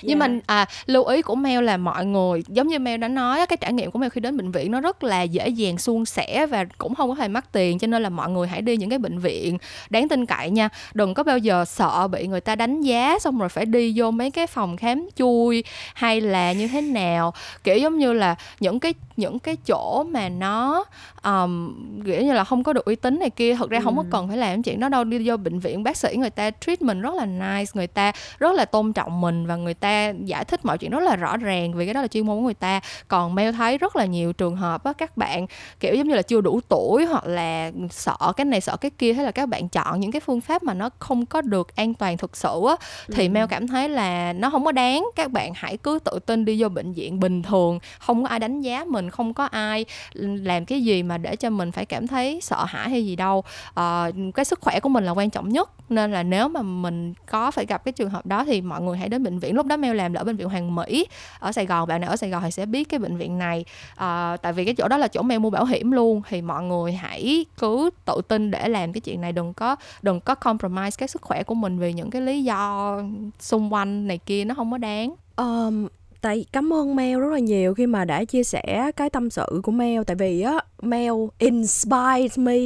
nhưng 0.02 0.20
Dạ. 0.20 0.28
mà 0.28 0.40
à, 0.46 0.66
lưu 0.86 1.06
ý 1.06 1.22
của 1.22 1.36
Mel 1.36 1.64
là 1.64 1.78
mọi 1.78 2.06
người 2.06 2.44
giống 2.48 2.68
như 2.68 2.80
Mel 2.80 3.00
đã 3.00 3.08
nói 3.08 3.46
cái 3.48 3.58
trải 3.58 3.74
nghiệm 3.74 3.92
của 3.92 4.00
Mel 4.00 4.10
khi 4.10 4.22
đến 4.22 4.38
bệnh 4.38 4.52
viện 4.52 4.72
nó 4.72 4.82
rất 4.82 5.04
là 5.04 5.22
dễ 5.22 5.48
dàng 5.50 5.78
suôn 5.78 6.06
sẻ 6.06 6.48
và 6.48 6.66
cũng 6.78 6.96
không 6.96 7.10
có 7.10 7.16
hề 7.16 7.28
mắc 7.28 7.52
tiền 7.52 7.80
cho 7.80 7.88
nên 7.88 8.04
là 8.04 8.10
mọi 8.10 8.30
người 8.30 8.48
hãy 8.48 8.62
đi 8.62 8.78
những 8.78 8.90
cái 8.90 9.00
bệnh 9.00 9.20
viện 9.20 9.58
đáng 9.90 10.10
tin 10.10 10.26
cậy 10.26 10.50
nha 10.50 10.70
đừng 10.94 11.14
có 11.14 11.24
bao 11.24 11.38
giờ 11.38 11.66
sợ 11.66 12.08
bị 12.08 12.28
người 12.28 12.42
ta 12.42 12.56
đánh 12.56 12.82
giá 12.82 13.20
xong 13.22 13.40
rồi 13.40 13.50
phải 13.50 13.66
đi 13.66 13.94
vô 13.96 14.12
mấy 14.12 14.32
cái 14.32 14.48
phòng 14.48 14.78
khám 14.78 15.10
chui 15.16 15.64
hay 15.94 16.22
là 16.22 16.52
như 16.52 16.68
thế 16.68 16.82
nào 16.82 17.34
kiểu 17.64 17.78
giống 17.78 17.98
như 17.98 18.14
là 18.14 18.36
những 18.60 18.80
cái 18.80 18.94
những 19.20 19.40
cái 19.40 19.56
chỗ 19.56 20.04
mà 20.12 20.30
nó 20.30 20.86
um, 21.24 21.74
kiểu 22.06 22.22
như 22.22 22.34
là 22.34 22.44
không 22.44 22.64
có 22.64 22.74
được 22.74 22.86
uy 22.86 22.96
tín 22.96 23.20
này 23.20 23.30
kia 23.30 23.56
thật 23.56 23.70
ra 23.70 23.80
không 23.80 23.96
có 23.98 24.04
Ừ. 24.04 24.08
cần 24.12 24.28
phải 24.28 24.38
làm 24.38 24.64
chuyện 24.64 24.80
đó 24.80 24.90
đâu 24.90 25.04
đi 25.04 25.22
vô 25.30 25.38
bệnh 25.38 25.60
viện 25.60 25.84
bác 25.84 25.98
sĩ 25.98 26.16
người 26.18 26.30
ta 26.30 26.52
treat 26.52 26.82
mình 26.82 27.02
rất 27.02 27.14
là 27.16 27.26
nice 27.26 27.72
người 27.74 27.88
ta 27.88 28.12
rất 28.40 28.56
là 28.56 28.66
tôn 28.66 28.94
trọng 28.94 29.22
mình 29.22 29.48
và 29.48 29.56
người 29.56 29.74
ta 29.74 30.14
giải 30.26 30.46
thích 30.46 30.66
mọi 30.66 30.78
chuyện 30.78 30.92
rất 30.92 31.04
là 31.04 31.16
rõ 31.16 31.38
ràng 31.38 31.74
vì 31.74 31.86
cái 31.86 31.94
đó 31.94 32.02
là 32.02 32.08
chuyên 32.08 32.26
môn 32.26 32.38
của 32.38 32.42
người 32.44 32.54
ta 32.54 32.80
còn 33.08 33.36
Mel 33.36 33.52
thấy 33.54 33.78
rất 33.78 33.96
là 33.96 34.06
nhiều 34.06 34.34
trường 34.34 34.56
hợp 34.56 34.84
á 34.84 34.94
các 34.94 35.18
bạn 35.18 35.46
kiểu 35.80 35.96
giống 35.96 36.08
như 36.08 36.16
là 36.16 36.22
chưa 36.22 36.42
đủ 36.42 36.60
tuổi 36.70 37.06
hoặc 37.06 37.26
là 37.28 37.72
sợ 37.92 38.18
cái 38.38 38.46
này 38.46 38.62
sợ 38.62 38.78
cái 38.78 38.92
kia 38.98 39.14
thế 39.14 39.24
là 39.24 39.32
các 39.32 39.50
bạn 39.50 39.70
chọn 39.70 40.00
những 40.00 40.12
cái 40.12 40.20
phương 40.20 40.42
pháp 40.42 40.64
mà 40.64 40.74
nó 40.74 40.90
không 41.00 41.26
có 41.26 41.42
được 41.42 41.76
an 41.76 41.94
toàn 41.94 42.18
thực 42.18 42.38
sự 42.38 42.62
á 42.70 42.76
thì 43.12 43.28
Ừ. 43.28 43.32
Mel 43.32 43.46
cảm 43.50 43.68
thấy 43.68 43.90
là 43.90 44.34
nó 44.34 44.50
không 44.50 44.66
có 44.66 44.72
đáng 44.72 45.06
các 45.16 45.32
bạn 45.32 45.52
hãy 45.56 45.78
cứ 45.78 46.00
tự 46.04 46.20
tin 46.26 46.46
đi 46.46 46.56
vô 46.64 46.70
bệnh 46.70 46.94
viện 46.94 47.20
bình 47.20 47.44
thường 47.44 47.80
không 48.00 48.24
có 48.24 48.30
ai 48.30 48.40
đánh 48.40 48.62
giá 48.62 48.86
mình 48.88 49.09
không 49.10 49.34
có 49.34 49.46
ai 49.46 49.86
làm 50.14 50.66
cái 50.66 50.82
gì 50.82 51.04
mà 51.04 51.18
để 51.18 51.36
cho 51.36 51.50
mình 51.50 51.72
phải 51.72 51.86
cảm 51.86 52.08
thấy 52.08 52.40
sợ 52.42 52.66
hãi 52.68 52.90
hay 52.90 53.06
gì 53.06 53.16
đâu. 53.16 53.44
À, 53.74 54.12
cái 54.36 54.46
sức 54.46 54.60
khỏe 54.62 54.80
của 54.80 54.90
mình 54.90 55.04
là 55.04 55.12
quan 55.12 55.30
trọng 55.30 55.50
nhất 55.50 55.70
nên 55.90 56.12
là 56.12 56.24
nếu 56.24 56.48
mà 56.48 56.62
mình 56.62 57.14
có 57.32 57.52
phải 57.52 57.66
gặp 57.66 57.84
cái 57.86 57.92
trường 57.92 58.10
hợp 58.10 58.26
đó 58.26 58.46
thì 58.46 58.62
mọi 58.62 58.82
người 58.82 58.98
hãy 58.98 59.10
đến 59.10 59.24
bệnh 59.24 59.40
viện. 59.40 59.56
Lúc 59.56 59.66
đó 59.66 59.78
meo 59.78 59.94
làm 59.94 60.14
là 60.14 60.22
ở 60.22 60.24
bệnh 60.24 60.38
viện 60.38 60.50
Hoàng 60.50 60.76
Mỹ 60.76 61.06
ở 61.40 61.52
Sài 61.52 61.66
Gòn 61.66 61.88
bạn 61.88 62.02
nào 62.02 62.10
ở 62.10 62.16
Sài 62.16 62.30
Gòn 62.30 62.44
thì 62.44 62.52
sẽ 62.52 62.66
biết 62.66 62.90
cái 62.90 63.00
bệnh 63.00 63.18
viện 63.18 63.38
này. 63.38 63.66
À, 63.96 64.38
tại 64.42 64.54
vì 64.54 64.66
cái 64.66 64.76
chỗ 64.76 64.88
đó 64.88 64.98
là 64.98 65.08
chỗ 65.08 65.22
meo 65.22 65.40
mua 65.40 65.50
bảo 65.50 65.66
hiểm 65.66 65.92
luôn 65.92 66.22
thì 66.30 66.42
mọi 66.42 66.64
người 66.64 66.94
hãy 66.94 67.46
cứ 67.60 67.90
tự 68.06 68.22
tin 68.28 68.52
để 68.52 68.68
làm 68.70 68.94
cái 68.94 69.02
chuyện 69.02 69.22
này 69.22 69.32
đừng 69.32 69.54
có 69.54 69.76
đừng 70.02 70.20
có 70.20 70.36
compromise 70.36 70.96
cái 70.98 71.08
sức 71.08 71.22
khỏe 71.22 71.44
của 71.44 71.56
mình 71.56 71.80
vì 71.80 71.94
những 71.94 72.10
cái 72.10 72.22
lý 72.22 72.44
do 72.44 72.98
xung 73.40 73.74
quanh 73.74 74.08
này 74.08 74.18
kia 74.18 74.46
nó 74.46 74.56
không 74.56 74.72
có 74.72 74.78
đáng. 74.78 75.16
Um, 75.36 75.88
tại 76.22 76.46
cảm 76.52 76.74
ơn 76.74 76.96
Mel 76.96 77.20
rất 77.20 77.32
là 77.32 77.40
nhiều 77.40 77.74
khi 77.74 77.88
mà 77.88 78.06
đã 78.06 78.26
chia 78.26 78.44
sẻ 78.44 78.92
cái 78.96 79.10
tâm 79.10 79.30
sự 79.30 79.62
của 79.64 79.72
Mel. 79.72 80.02
Tại 80.08 80.16
vì 80.16 80.42
á 80.42 80.60
Mel 80.82 81.14
inspired 81.38 82.38
me 82.38 82.58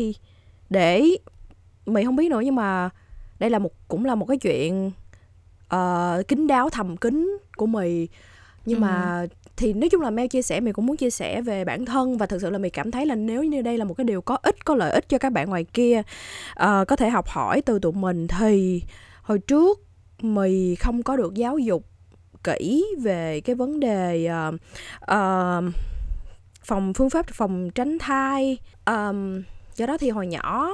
để 0.70 1.06
mình 1.86 2.06
không 2.06 2.16
biết 2.16 2.32
nữa 2.32 2.41
nhưng 2.43 2.56
mà 2.56 2.89
đây 3.39 3.49
là 3.49 3.60
một 3.60 3.72
cũng 3.88 4.06
là 4.06 4.16
một 4.16 4.26
cái 4.26 4.38
chuyện 4.38 4.91
uh, 5.76 6.28
kín 6.28 6.47
đáo 6.47 6.70
thầm 6.70 6.97
kín 6.97 7.38
của 7.58 7.66
mì. 7.66 8.08
Nhưng 8.66 8.82
mà 8.82 9.26
thì 9.58 9.74
nói 9.74 9.89
chung 9.89 10.01
là 10.01 10.10
Mel 10.10 10.28
chia 10.28 10.41
sẻ 10.41 10.60
mình 10.60 10.74
cũng 10.74 10.86
muốn 10.86 10.97
chia 10.97 11.10
sẻ 11.10 11.41
về 11.41 11.66
bản 11.66 11.86
thân 11.86 12.18
và 12.18 12.26
thực 12.26 12.41
sự 12.41 12.49
là 12.49 12.58
mình 12.58 12.72
cảm 12.72 12.91
thấy 12.91 13.06
là 13.06 13.16
nếu 13.16 13.43
như 13.43 13.62
đây 13.62 13.78
là 13.78 13.86
một 13.86 13.93
cái 13.93 14.06
điều 14.06 14.22
có 14.22 14.38
ích 14.43 14.66
có 14.66 14.76
lợi 14.76 14.91
ích 14.91 15.10
cho 15.10 15.18
các 15.18 15.32
bạn 15.32 15.49
ngoài 15.49 15.64
kia 15.64 16.01
ờ, 16.56 16.86
có 16.88 16.95
thể 16.95 17.10
học 17.10 17.28
hỏi 17.28 17.62
từ 17.62 17.80
tụi 17.80 17.91
mình 17.91 18.28
thì 18.28 18.84
hồi 19.22 19.39
trước 19.39 19.80
mì 20.22 20.76
không 20.76 21.04
có 21.04 21.16
được 21.16 21.34
giáo 21.34 21.58
dục 21.58 21.86
kỹ 22.44 22.86
về 23.02 23.41
cái 23.41 23.56
vấn 23.56 23.80
đề 23.80 24.26
ờ, 24.26 24.52
ờ, 25.00 25.62
phòng 26.64 26.94
phương 26.94 27.10
pháp 27.10 27.26
phòng 27.34 27.70
tránh 27.76 27.98
thai 28.00 28.58
Ờm, 28.86 29.44
do 29.76 29.86
đó 29.86 29.98
thì 29.98 30.10
hồi 30.10 30.28
nhỏ 30.28 30.70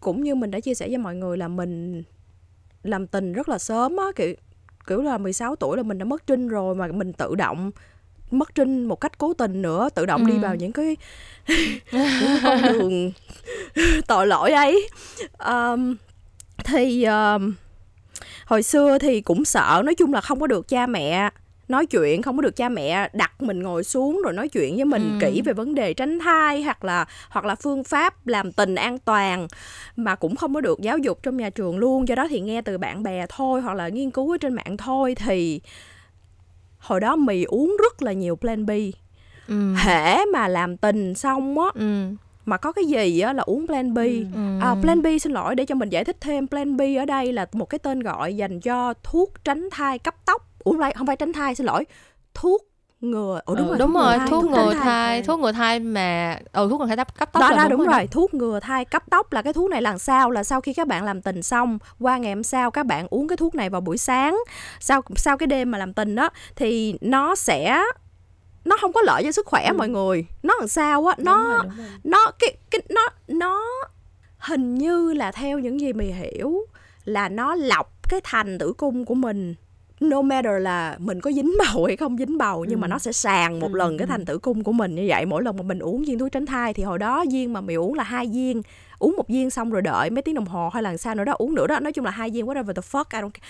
cũng 0.00 0.22
như 0.22 0.34
mình 0.34 0.50
đã 0.50 0.60
chia 0.60 0.74
sẻ 0.74 0.88
với 0.88 0.98
mọi 0.98 1.14
người 1.14 1.36
là 1.36 1.48
mình 1.48 2.02
làm 2.82 3.06
tình 3.06 3.32
rất 3.32 3.48
là 3.48 3.58
sớm 3.58 3.96
á 3.96 4.04
kiểu 4.16 4.34
kiểu 4.86 5.02
là 5.02 5.18
16 5.18 5.56
tuổi 5.56 5.76
là 5.76 5.82
mình 5.82 5.98
đã 5.98 6.04
mất 6.04 6.26
trinh 6.26 6.48
rồi 6.48 6.74
mà 6.74 6.86
mình 6.86 7.12
tự 7.12 7.34
động 7.34 7.70
mất 8.30 8.54
trinh 8.54 8.84
một 8.84 8.96
cách 9.00 9.18
cố 9.18 9.34
tình 9.34 9.62
nữa 9.62 9.88
tự 9.94 10.06
động 10.06 10.26
đi 10.26 10.34
Ừ. 10.34 10.38
vào 10.42 10.54
những 10.54 10.72
cái 10.72 10.96
những 11.92 12.38
con 12.42 12.62
đường 12.62 13.12
tội 14.06 14.26
lỗi 14.26 14.50
ấy 14.52 14.88
Ờm, 15.38 15.96
thì 16.64 17.02
ờm, 17.02 17.54
hồi 18.48 18.62
xưa 18.62 18.98
thì 18.98 19.20
cũng 19.20 19.44
sợ 19.44 19.82
nói 19.84 19.94
chung 19.94 20.12
là 20.12 20.20
không 20.20 20.40
có 20.40 20.46
được 20.46 20.68
cha 20.68 20.86
mẹ 20.86 21.30
nói 21.68 21.86
chuyện 21.86 22.22
không 22.22 22.36
có 22.36 22.42
được 22.42 22.56
cha 22.56 22.68
mẹ 22.68 23.10
đặt 23.12 23.42
mình 23.42 23.62
ngồi 23.62 23.84
xuống 23.84 24.20
rồi 24.24 24.32
nói 24.32 24.48
chuyện 24.48 24.76
với 24.76 24.84
mình 24.84 25.18
Ừ. 25.20 25.26
kỹ 25.26 25.42
về 25.44 25.52
vấn 25.52 25.74
đề 25.74 25.94
tránh 25.94 26.18
thai 26.18 26.62
hoặc 26.62 26.84
là 26.84 27.06
hoặc 27.30 27.44
là 27.44 27.54
phương 27.54 27.84
pháp 27.84 28.26
làm 28.26 28.52
tình 28.52 28.74
an 28.74 28.98
toàn 28.98 29.48
mà 29.96 30.14
cũng 30.14 30.36
không 30.36 30.54
có 30.54 30.60
được 30.60 30.78
giáo 30.80 30.98
dục 30.98 31.18
trong 31.22 31.36
nhà 31.36 31.50
trường 31.50 31.78
luôn 31.78 32.08
do 32.08 32.14
đó 32.14 32.26
thì 32.30 32.40
nghe 32.40 32.62
từ 32.62 32.78
bạn 32.78 33.02
bè 33.02 33.26
thôi 33.28 33.60
hoặc 33.60 33.74
là 33.74 33.88
nghiên 33.88 34.10
cứu 34.10 34.30
ở 34.34 34.38
trên 34.38 34.54
mạng 34.54 34.76
thôi 34.76 35.14
thì 35.14 35.60
hồi 36.78 37.00
đó 37.00 37.16
mì 37.16 37.42
uống 37.44 37.76
rất 37.82 38.02
là 38.02 38.12
nhiều 38.12 38.36
plan 38.36 38.66
B 38.66 38.70
ừ. 39.48 39.74
hễ 39.84 40.24
mà 40.32 40.48
làm 40.48 40.76
tình 40.76 41.14
xong 41.14 41.58
á 41.60 41.66
Ừ. 41.74 42.04
mà 42.48 42.56
có 42.56 42.72
cái 42.72 42.84
gì 42.84 43.20
á 43.20 43.32
là 43.32 43.42
uống 43.42 43.66
plan 43.66 43.94
B. 43.94 43.98
Ừ. 44.34 44.58
À, 44.60 44.74
plan 44.82 45.02
B 45.02 45.06
xin 45.20 45.32
lỗi 45.32 45.54
để 45.54 45.66
cho 45.66 45.74
mình 45.74 45.88
giải 45.88 46.04
thích 46.04 46.16
thêm. 46.20 46.48
Plan 46.48 46.76
B 46.76 46.80
ở 46.98 47.04
đây 47.04 47.32
là 47.32 47.46
một 47.52 47.64
cái 47.66 47.78
tên 47.78 48.00
gọi 48.00 48.36
dành 48.36 48.60
cho 48.60 48.94
thuốc 49.02 49.32
tránh 49.44 49.68
thai 49.70 49.98
cấp 49.98 50.14
tốc. 50.24 50.42
Không 50.64 50.78
phải 50.78 50.92
không 50.98 51.06
phải 51.06 51.16
tránh 51.16 51.32
thai 51.32 51.54
xin 51.54 51.66
lỗi. 51.66 51.84
Thuốc 52.34 52.64
ngừa 53.00 53.40
ủa 53.44 53.54
đúng 53.54 53.66
Ừ, 53.66 53.70
rồi 53.70 53.78
đúng 53.78 53.92
rồi 53.94 54.18
thuốc 54.30 54.44
tránh 54.44 54.52
ngừa 54.52 54.74
thai. 54.74 54.84
thai 54.84 55.22
thuốc 55.22 55.40
ngừa 55.40 55.52
thai 55.52 55.80
mà 55.80 56.38
ừ 56.52 56.66
thuốc 56.70 56.80
ngừa 56.80 56.86
thai 56.86 56.96
cấp 56.96 57.32
tốc 57.32 57.40
đó 57.40 57.50
là 57.50 57.56
đó 57.56 57.68
đúng, 57.68 57.86
đó. 57.86 57.92
rồi 57.92 58.06
thuốc 58.06 58.34
ngừa 58.34 58.60
thai 58.60 58.84
cấp 58.84 59.02
tốc 59.10 59.32
là 59.32 59.42
cái 59.42 59.52
thuốc 59.52 59.70
này 59.70 59.82
làm 59.82 59.98
sao? 59.98 60.30
Là 60.30 60.44
sau 60.44 60.60
khi 60.60 60.72
các 60.72 60.88
bạn 60.88 61.04
làm 61.04 61.22
tình 61.22 61.42
xong 61.42 61.78
qua 62.00 62.16
ngày 62.18 62.32
hôm 62.34 62.42
sau 62.42 62.70
các 62.70 62.86
bạn 62.86 63.06
uống 63.10 63.28
cái 63.28 63.36
thuốc 63.36 63.54
này 63.54 63.70
vào 63.70 63.80
buổi 63.80 63.98
sáng 63.98 64.38
sau 64.80 65.02
sau 65.16 65.36
cái 65.38 65.46
đêm 65.46 65.70
mà 65.70 65.78
làm 65.78 65.92
tình 65.92 66.14
đó 66.14 66.30
thì 66.56 66.98
nó 67.00 67.34
sẽ 67.34 67.82
nó 68.68 68.76
không 68.80 68.92
có 68.92 69.00
lợi 69.04 69.22
cho 69.24 69.32
sức 69.32 69.46
khỏe 69.46 69.66
Ừ. 69.70 69.76
mọi 69.76 69.88
người 69.88 70.26
nó 70.42 70.54
làm 70.58 70.68
sao 70.68 71.06
á 71.06 71.14
Đúng 71.18 71.24
nó 71.24 71.44
rồi, 71.48 71.58
đúng 71.62 71.76
rồi. 71.78 71.86
nó 72.04 72.30
cái 72.38 72.56
cái 72.70 72.80
nó 72.88 73.08
nó 73.28 73.62
hình 74.38 74.74
như 74.74 75.12
là 75.12 75.32
theo 75.32 75.58
những 75.58 75.80
gì 75.80 75.92
mày 75.92 76.06
hiểu 76.12 76.66
là 77.04 77.28
nó 77.28 77.54
lọc 77.54 77.92
cái 78.08 78.20
thành 78.24 78.58
tử 78.58 78.72
cung 78.72 79.04
của 79.04 79.14
mình 79.14 79.54
no 80.00 80.22
matter 80.22 80.52
là 80.62 80.96
mình 80.98 81.20
có 81.20 81.32
dính 81.32 81.54
bầu 81.58 81.84
hay 81.84 81.96
không 81.96 82.16
dính 82.18 82.38
bầu 82.38 82.64
nhưng 82.68 82.80
mà 82.80 82.86
Ừ. 82.86 82.90
nó 82.90 82.98
sẽ 82.98 83.12
sàn 83.12 83.60
một 83.60 83.72
Ừ, 83.72 83.76
lần 83.78 83.98
cái 83.98 84.06
ừ. 84.06 84.08
thành 84.10 84.24
tử 84.24 84.38
cung 84.38 84.64
của 84.64 84.72
mình 84.72 84.94
như 84.94 85.04
vậy 85.08 85.26
mỗi 85.26 85.42
lần 85.42 85.56
mà 85.56 85.62
mình 85.62 85.78
uống 85.78 86.04
viên 86.04 86.18
thuốc 86.18 86.32
tránh 86.32 86.46
thai 86.46 86.74
thì 86.74 86.82
hồi 86.82 86.98
đó 86.98 87.24
viên 87.32 87.52
mà 87.52 87.60
mày 87.60 87.76
uống 87.76 87.94
là 87.94 88.04
hai 88.04 88.26
viên 88.26 88.62
uống 88.98 89.16
một 89.16 89.28
viên 89.28 89.50
xong 89.50 89.70
rồi 89.70 89.82
đợi 89.82 90.10
mấy 90.10 90.22
tiếng 90.22 90.34
đồng 90.34 90.46
hồ 90.46 90.68
hay 90.68 90.82
là 90.82 90.96
sao 90.96 91.14
nữa 91.14 91.24
đó 91.24 91.32
uống 91.38 91.54
nữa 91.54 91.66
đó 91.66 91.80
nói 91.80 91.92
chung 91.92 92.04
là 92.04 92.10
hai 92.10 92.30
viên 92.30 92.46
whatever 92.46 92.72
the 92.72 92.82
fuck 92.92 93.04
I 93.12 93.18
don't 93.18 93.30
care. 93.30 93.46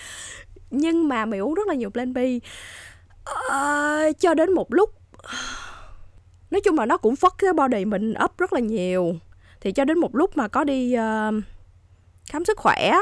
nhưng 0.69 1.07
mà 1.07 1.25
mày 1.25 1.39
uống 1.39 1.53
rất 1.53 1.67
là 1.67 1.73
nhiều 1.73 1.89
plan 1.89 2.13
B 2.13 2.17
Ờ, 3.49 4.11
cho 4.19 4.33
đến 4.33 4.51
một 4.53 4.73
lúc 4.73 4.89
nói 6.51 6.61
chung 6.61 6.79
là 6.79 6.85
nó 6.85 6.97
cũng 6.97 7.15
phất 7.15 7.31
cái 7.37 7.53
body 7.53 7.85
mình 7.85 8.13
up 8.23 8.37
rất 8.37 8.53
là 8.53 8.59
nhiều 8.59 9.15
thì 9.61 9.71
cho 9.71 9.85
đến 9.85 9.99
một 9.99 10.15
lúc 10.15 10.37
mà 10.37 10.47
có 10.47 10.63
đi 10.63 10.95
uh, 10.97 11.43
khám 12.29 12.45
sức 12.45 12.57
khỏe 12.57 12.93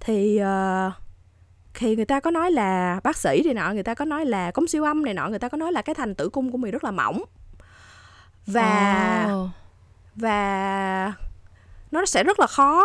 thì 0.00 0.40
uh, 0.42 0.92
thì 1.74 1.96
người 1.96 2.04
ta 2.04 2.20
có 2.20 2.30
nói 2.30 2.50
là 2.50 3.00
bác 3.04 3.16
sĩ 3.16 3.42
thì 3.44 3.52
nọ 3.52 3.72
người 3.72 3.82
ta 3.82 3.94
có 3.94 4.04
nói 4.04 4.26
là 4.26 4.50
cống 4.50 4.66
siêu 4.66 4.84
âm 4.84 5.04
này 5.04 5.14
nọ 5.14 5.28
người 5.28 5.38
ta 5.38 5.48
có 5.48 5.56
nói 5.56 5.72
là 5.72 5.82
cái 5.82 5.94
thành 5.94 6.14
tử 6.14 6.28
cung 6.28 6.52
của 6.52 6.58
mình 6.58 6.70
rất 6.70 6.84
là 6.84 6.90
mỏng 6.90 7.22
và 8.46 9.28
oh. 9.32 9.48
và 10.14 11.12
nó 11.90 12.06
sẽ 12.06 12.24
rất 12.24 12.40
là 12.40 12.46
khó 12.46 12.84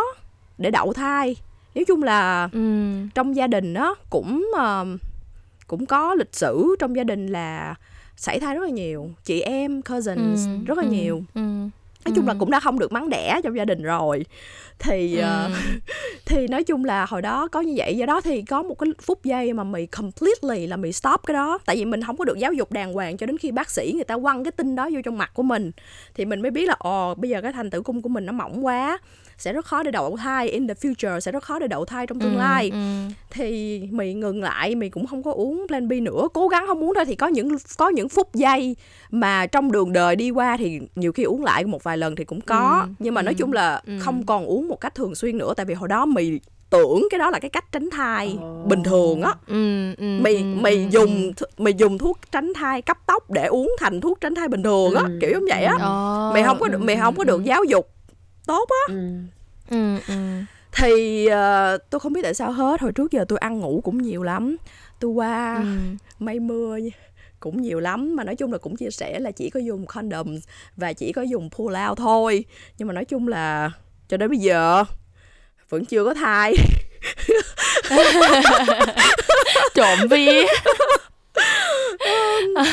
để 0.58 0.70
đậu 0.70 0.92
thai 0.92 1.36
nói 1.74 1.84
chung 1.84 2.02
là 2.02 2.48
ừ. 2.52 2.94
trong 3.14 3.36
gia 3.36 3.46
đình 3.46 3.74
đó 3.74 3.94
cũng 4.10 4.50
uh, 4.54 5.00
cũng 5.66 5.86
có 5.86 6.14
lịch 6.14 6.34
sử 6.34 6.76
trong 6.78 6.96
gia 6.96 7.04
đình 7.04 7.26
là 7.26 7.74
xảy 8.18 8.40
thai 8.40 8.54
rất 8.54 8.62
là 8.62 8.70
nhiều. 8.70 9.10
Chị 9.24 9.40
em 9.40 9.82
cousins 9.82 10.46
ừ, 10.46 10.52
rất 10.66 10.78
là 10.78 10.84
ừ, 10.84 10.90
nhiều. 10.90 11.22
ừ, 11.34 11.40
nói 12.04 12.14
chung 12.14 12.24
ừ. 12.24 12.28
là 12.28 12.34
cũng 12.38 12.50
đã 12.50 12.60
không 12.60 12.78
được 12.78 12.92
mắng 12.92 13.08
đẻ 13.08 13.40
trong 13.44 13.56
gia 13.56 13.64
đình 13.64 13.82
rồi. 13.82 14.24
Thì 14.78 15.16
ừ. 15.16 15.26
uh, 15.46 15.52
thì 16.26 16.48
nói 16.48 16.64
chung 16.64 16.84
là 16.84 17.06
hồi 17.06 17.22
đó 17.22 17.48
có 17.48 17.60
như 17.60 17.74
vậy. 17.76 17.96
Do 17.96 18.06
đó 18.06 18.20
thì 18.20 18.42
có 18.42 18.62
một 18.62 18.78
cái 18.78 18.90
phút 19.02 19.24
giây 19.24 19.52
mà 19.52 19.64
mày 19.64 19.86
completely 19.86 20.66
là 20.66 20.76
mày 20.76 20.92
stop 20.92 21.20
cái 21.26 21.34
đó. 21.34 21.58
Tại 21.66 21.76
vì 21.76 21.84
mình 21.84 22.02
không 22.02 22.16
có 22.16 22.24
được 22.24 22.38
giáo 22.38 22.52
dục 22.52 22.72
đàng 22.72 22.92
hoàng 22.92 23.16
cho 23.16 23.26
đến 23.26 23.38
khi 23.38 23.50
bác 23.50 23.70
sĩ 23.70 23.92
người 23.94 24.04
ta 24.04 24.18
quăng 24.18 24.44
cái 24.44 24.52
tin 24.52 24.76
đó 24.76 24.90
vô 24.92 25.00
trong 25.04 25.18
mặt 25.18 25.30
của 25.34 25.42
mình. 25.42 25.70
Thì 26.14 26.24
mình 26.24 26.42
mới 26.42 26.50
biết 26.50 26.68
là 26.68 26.76
ồ 26.78 27.14
bây 27.14 27.30
giờ 27.30 27.42
cái 27.42 27.52
thành 27.52 27.70
tử 27.70 27.82
cung 27.82 28.02
của 28.02 28.08
mình 28.08 28.26
nó 28.26 28.32
mỏng 28.32 28.66
quá 28.66 28.98
sẽ 29.38 29.52
rất 29.52 29.66
khó 29.66 29.82
để 29.82 29.90
đậu 29.90 30.16
thai 30.16 30.48
in 30.48 30.68
the 30.68 30.74
future 30.74 31.20
sẽ 31.20 31.32
rất 31.32 31.42
khó 31.42 31.58
để 31.58 31.66
đậu 31.66 31.84
thai 31.84 32.06
trong 32.06 32.20
tương 32.20 32.34
ừ, 32.34 32.38
lai 32.38 32.70
ừ. 32.70 32.78
thì 33.30 33.80
mày 33.90 34.14
ngừng 34.14 34.42
lại 34.42 34.74
mày 34.74 34.88
cũng 34.88 35.06
không 35.06 35.22
có 35.22 35.32
uống 35.32 35.66
plan 35.68 35.88
B 35.88 35.92
nữa 35.92 36.28
cố 36.34 36.48
gắng 36.48 36.64
không 36.66 36.84
uống 36.84 36.92
thôi 36.94 37.04
thì 37.04 37.14
có 37.14 37.26
những 37.26 37.56
có 37.76 37.88
những 37.88 38.08
phút 38.08 38.34
giây 38.34 38.76
mà 39.10 39.46
trong 39.46 39.72
đường 39.72 39.92
đời 39.92 40.16
đi 40.16 40.30
qua 40.30 40.56
thì 40.56 40.80
nhiều 40.96 41.12
khi 41.12 41.22
uống 41.22 41.44
lại 41.44 41.64
một 41.64 41.82
vài 41.82 41.98
lần 41.98 42.16
thì 42.16 42.24
cũng 42.24 42.40
có 42.40 42.80
ừ, 42.84 42.92
nhưng 42.98 43.14
mà 43.14 43.20
ừ, 43.20 43.24
nói 43.24 43.34
chung 43.34 43.52
là 43.52 43.82
ừ. 43.86 43.92
không 44.00 44.26
còn 44.26 44.46
uống 44.46 44.68
một 44.68 44.80
cách 44.80 44.94
thường 44.94 45.14
xuyên 45.14 45.38
nữa 45.38 45.54
tại 45.56 45.66
vì 45.66 45.74
hồi 45.74 45.88
đó 45.88 46.06
mày 46.06 46.40
tưởng 46.70 47.08
cái 47.10 47.18
đó 47.18 47.30
là 47.30 47.38
cái 47.38 47.50
cách 47.50 47.72
tránh 47.72 47.90
thai 47.90 48.38
oh. 48.38 48.66
bình 48.66 48.82
thường 48.82 49.22
á 49.22 49.34
ừ, 49.46 49.94
ừ, 49.98 50.04
mày 50.20 50.34
ừ, 50.34 50.44
mày 50.44 50.74
ừ, 50.74 50.88
dùng 50.90 51.32
ừ. 51.36 51.46
mày 51.58 51.74
dùng 51.74 51.98
thuốc 51.98 52.18
tránh 52.32 52.52
thai 52.54 52.82
cấp 52.82 52.98
tốc 53.06 53.30
để 53.30 53.46
uống 53.46 53.70
thành 53.78 54.00
thuốc 54.00 54.20
tránh 54.20 54.34
thai 54.34 54.48
bình 54.48 54.62
thường 54.62 54.94
á 54.94 55.02
ừ. 55.02 55.18
kiểu 55.20 55.30
giống 55.32 55.44
vậy 55.48 55.64
á 55.64 55.74
oh. 55.74 56.34
mày 56.34 56.42
không 56.42 56.58
có 56.60 56.68
mày 56.78 56.96
không 56.96 57.16
có 57.16 57.24
được 57.24 57.44
giáo 57.44 57.64
dục 57.64 57.97
tốt 58.48 58.68
á 58.86 58.94
ừ. 58.94 59.10
Ừ, 59.70 59.96
ừ. 60.08 60.14
thì 60.72 61.26
uh, 61.26 61.80
tôi 61.90 62.00
không 62.00 62.12
biết 62.12 62.20
tại 62.22 62.34
sao 62.34 62.52
hết 62.52 62.80
hồi 62.80 62.92
trước 62.92 63.12
giờ 63.12 63.24
tôi 63.28 63.38
ăn 63.38 63.60
ngủ 63.60 63.80
cũng 63.84 64.02
nhiều 64.02 64.22
lắm 64.22 64.56
tôi 65.00 65.10
qua 65.10 65.56
ừ. 65.56 65.64
mây 66.18 66.40
mưa 66.40 66.78
cũng 67.40 67.62
nhiều 67.62 67.80
lắm 67.80 68.16
mà 68.16 68.24
nói 68.24 68.36
chung 68.36 68.52
là 68.52 68.58
cũng 68.58 68.76
chia 68.76 68.90
sẻ 68.90 69.18
là 69.18 69.30
chỉ 69.30 69.50
có 69.50 69.60
dùng 69.60 69.86
condom 69.86 70.38
và 70.76 70.92
chỉ 70.92 71.12
có 71.12 71.22
dùng 71.22 71.50
pull 71.50 71.76
out 71.88 71.98
thôi 71.98 72.44
nhưng 72.78 72.88
mà 72.88 72.94
nói 72.94 73.04
chung 73.04 73.28
là 73.28 73.70
cho 74.08 74.16
đến 74.16 74.30
bây 74.30 74.38
giờ 74.38 74.84
vẫn 75.68 75.84
chưa 75.84 76.04
có 76.04 76.14
thai 76.14 76.54
trộm 79.74 79.98
vía 80.10 80.46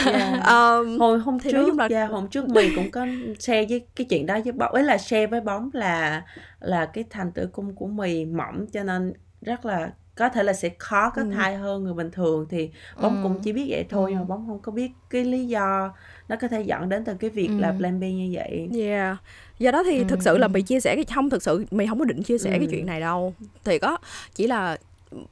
yeah. 0.05 0.45
um, 0.45 0.97
hồi 0.99 1.19
hôm 1.19 1.39
thì 1.39 1.51
trước 1.51 1.57
nói 1.57 1.65
chung 1.67 1.79
là 1.79 1.87
yeah, 1.91 2.09
hôm 2.09 2.27
trước 2.27 2.49
mình 2.49 2.71
cũng 2.75 2.91
có 2.91 3.05
share 3.39 3.65
với 3.69 3.85
cái 3.95 4.05
chuyện 4.09 4.25
đó 4.25 4.39
với 4.43 4.51
bóng 4.51 4.71
ấy 4.71 4.83
là 4.83 4.97
share 4.97 5.27
với 5.27 5.41
bóng 5.41 5.69
là 5.73 6.23
là 6.59 6.85
cái 6.85 7.03
thành 7.09 7.31
tử 7.31 7.49
cung 7.51 7.75
của 7.75 7.87
mì 7.87 8.25
mỏng 8.25 8.65
cho 8.73 8.83
nên 8.83 9.13
rất 9.41 9.65
là 9.65 9.91
có 10.15 10.29
thể 10.29 10.43
là 10.43 10.53
sẽ 10.53 10.69
khó 10.79 11.09
có 11.09 11.21
ừ. 11.21 11.31
thai 11.35 11.55
hơn 11.55 11.83
người 11.83 11.93
bình 11.93 12.11
thường 12.11 12.45
thì 12.49 12.69
bóng 13.01 13.15
ừ. 13.15 13.19
cũng 13.23 13.39
chỉ 13.43 13.53
biết 13.53 13.65
vậy 13.69 13.85
thôi 13.89 14.11
ừ. 14.11 14.15
mà 14.15 14.23
bóng 14.23 14.47
không 14.47 14.59
có 14.59 14.71
biết 14.71 14.91
cái 15.09 15.25
lý 15.25 15.47
do 15.47 15.93
nó 16.29 16.35
có 16.41 16.47
thể 16.47 16.61
dẫn 16.61 16.89
đến 16.89 17.05
từ 17.05 17.13
cái 17.19 17.29
việc 17.29 17.47
ừ. 17.47 17.59
là 17.59 17.75
plan 17.77 17.99
B 17.99 18.03
như 18.03 18.29
vậy. 18.33 18.69
Yeah. 18.77 19.17
Do 19.59 19.71
đó 19.71 19.83
thì 19.83 19.97
ừ. 19.97 20.05
thực 20.07 20.23
sự 20.23 20.37
là 20.37 20.47
mày 20.47 20.61
chia 20.61 20.79
sẻ 20.79 20.95
cái 20.95 21.05
không 21.15 21.29
thực 21.29 21.43
sự 21.43 21.65
mày 21.71 21.87
không 21.87 21.99
có 21.99 22.05
định 22.05 22.23
chia 22.23 22.37
sẻ 22.37 22.49
ừ. 22.49 22.55
cái 22.59 22.67
chuyện 22.71 22.85
này 22.85 22.99
đâu. 22.99 23.33
Thì 23.63 23.79
có 23.79 23.97
chỉ 24.35 24.47
là 24.47 24.77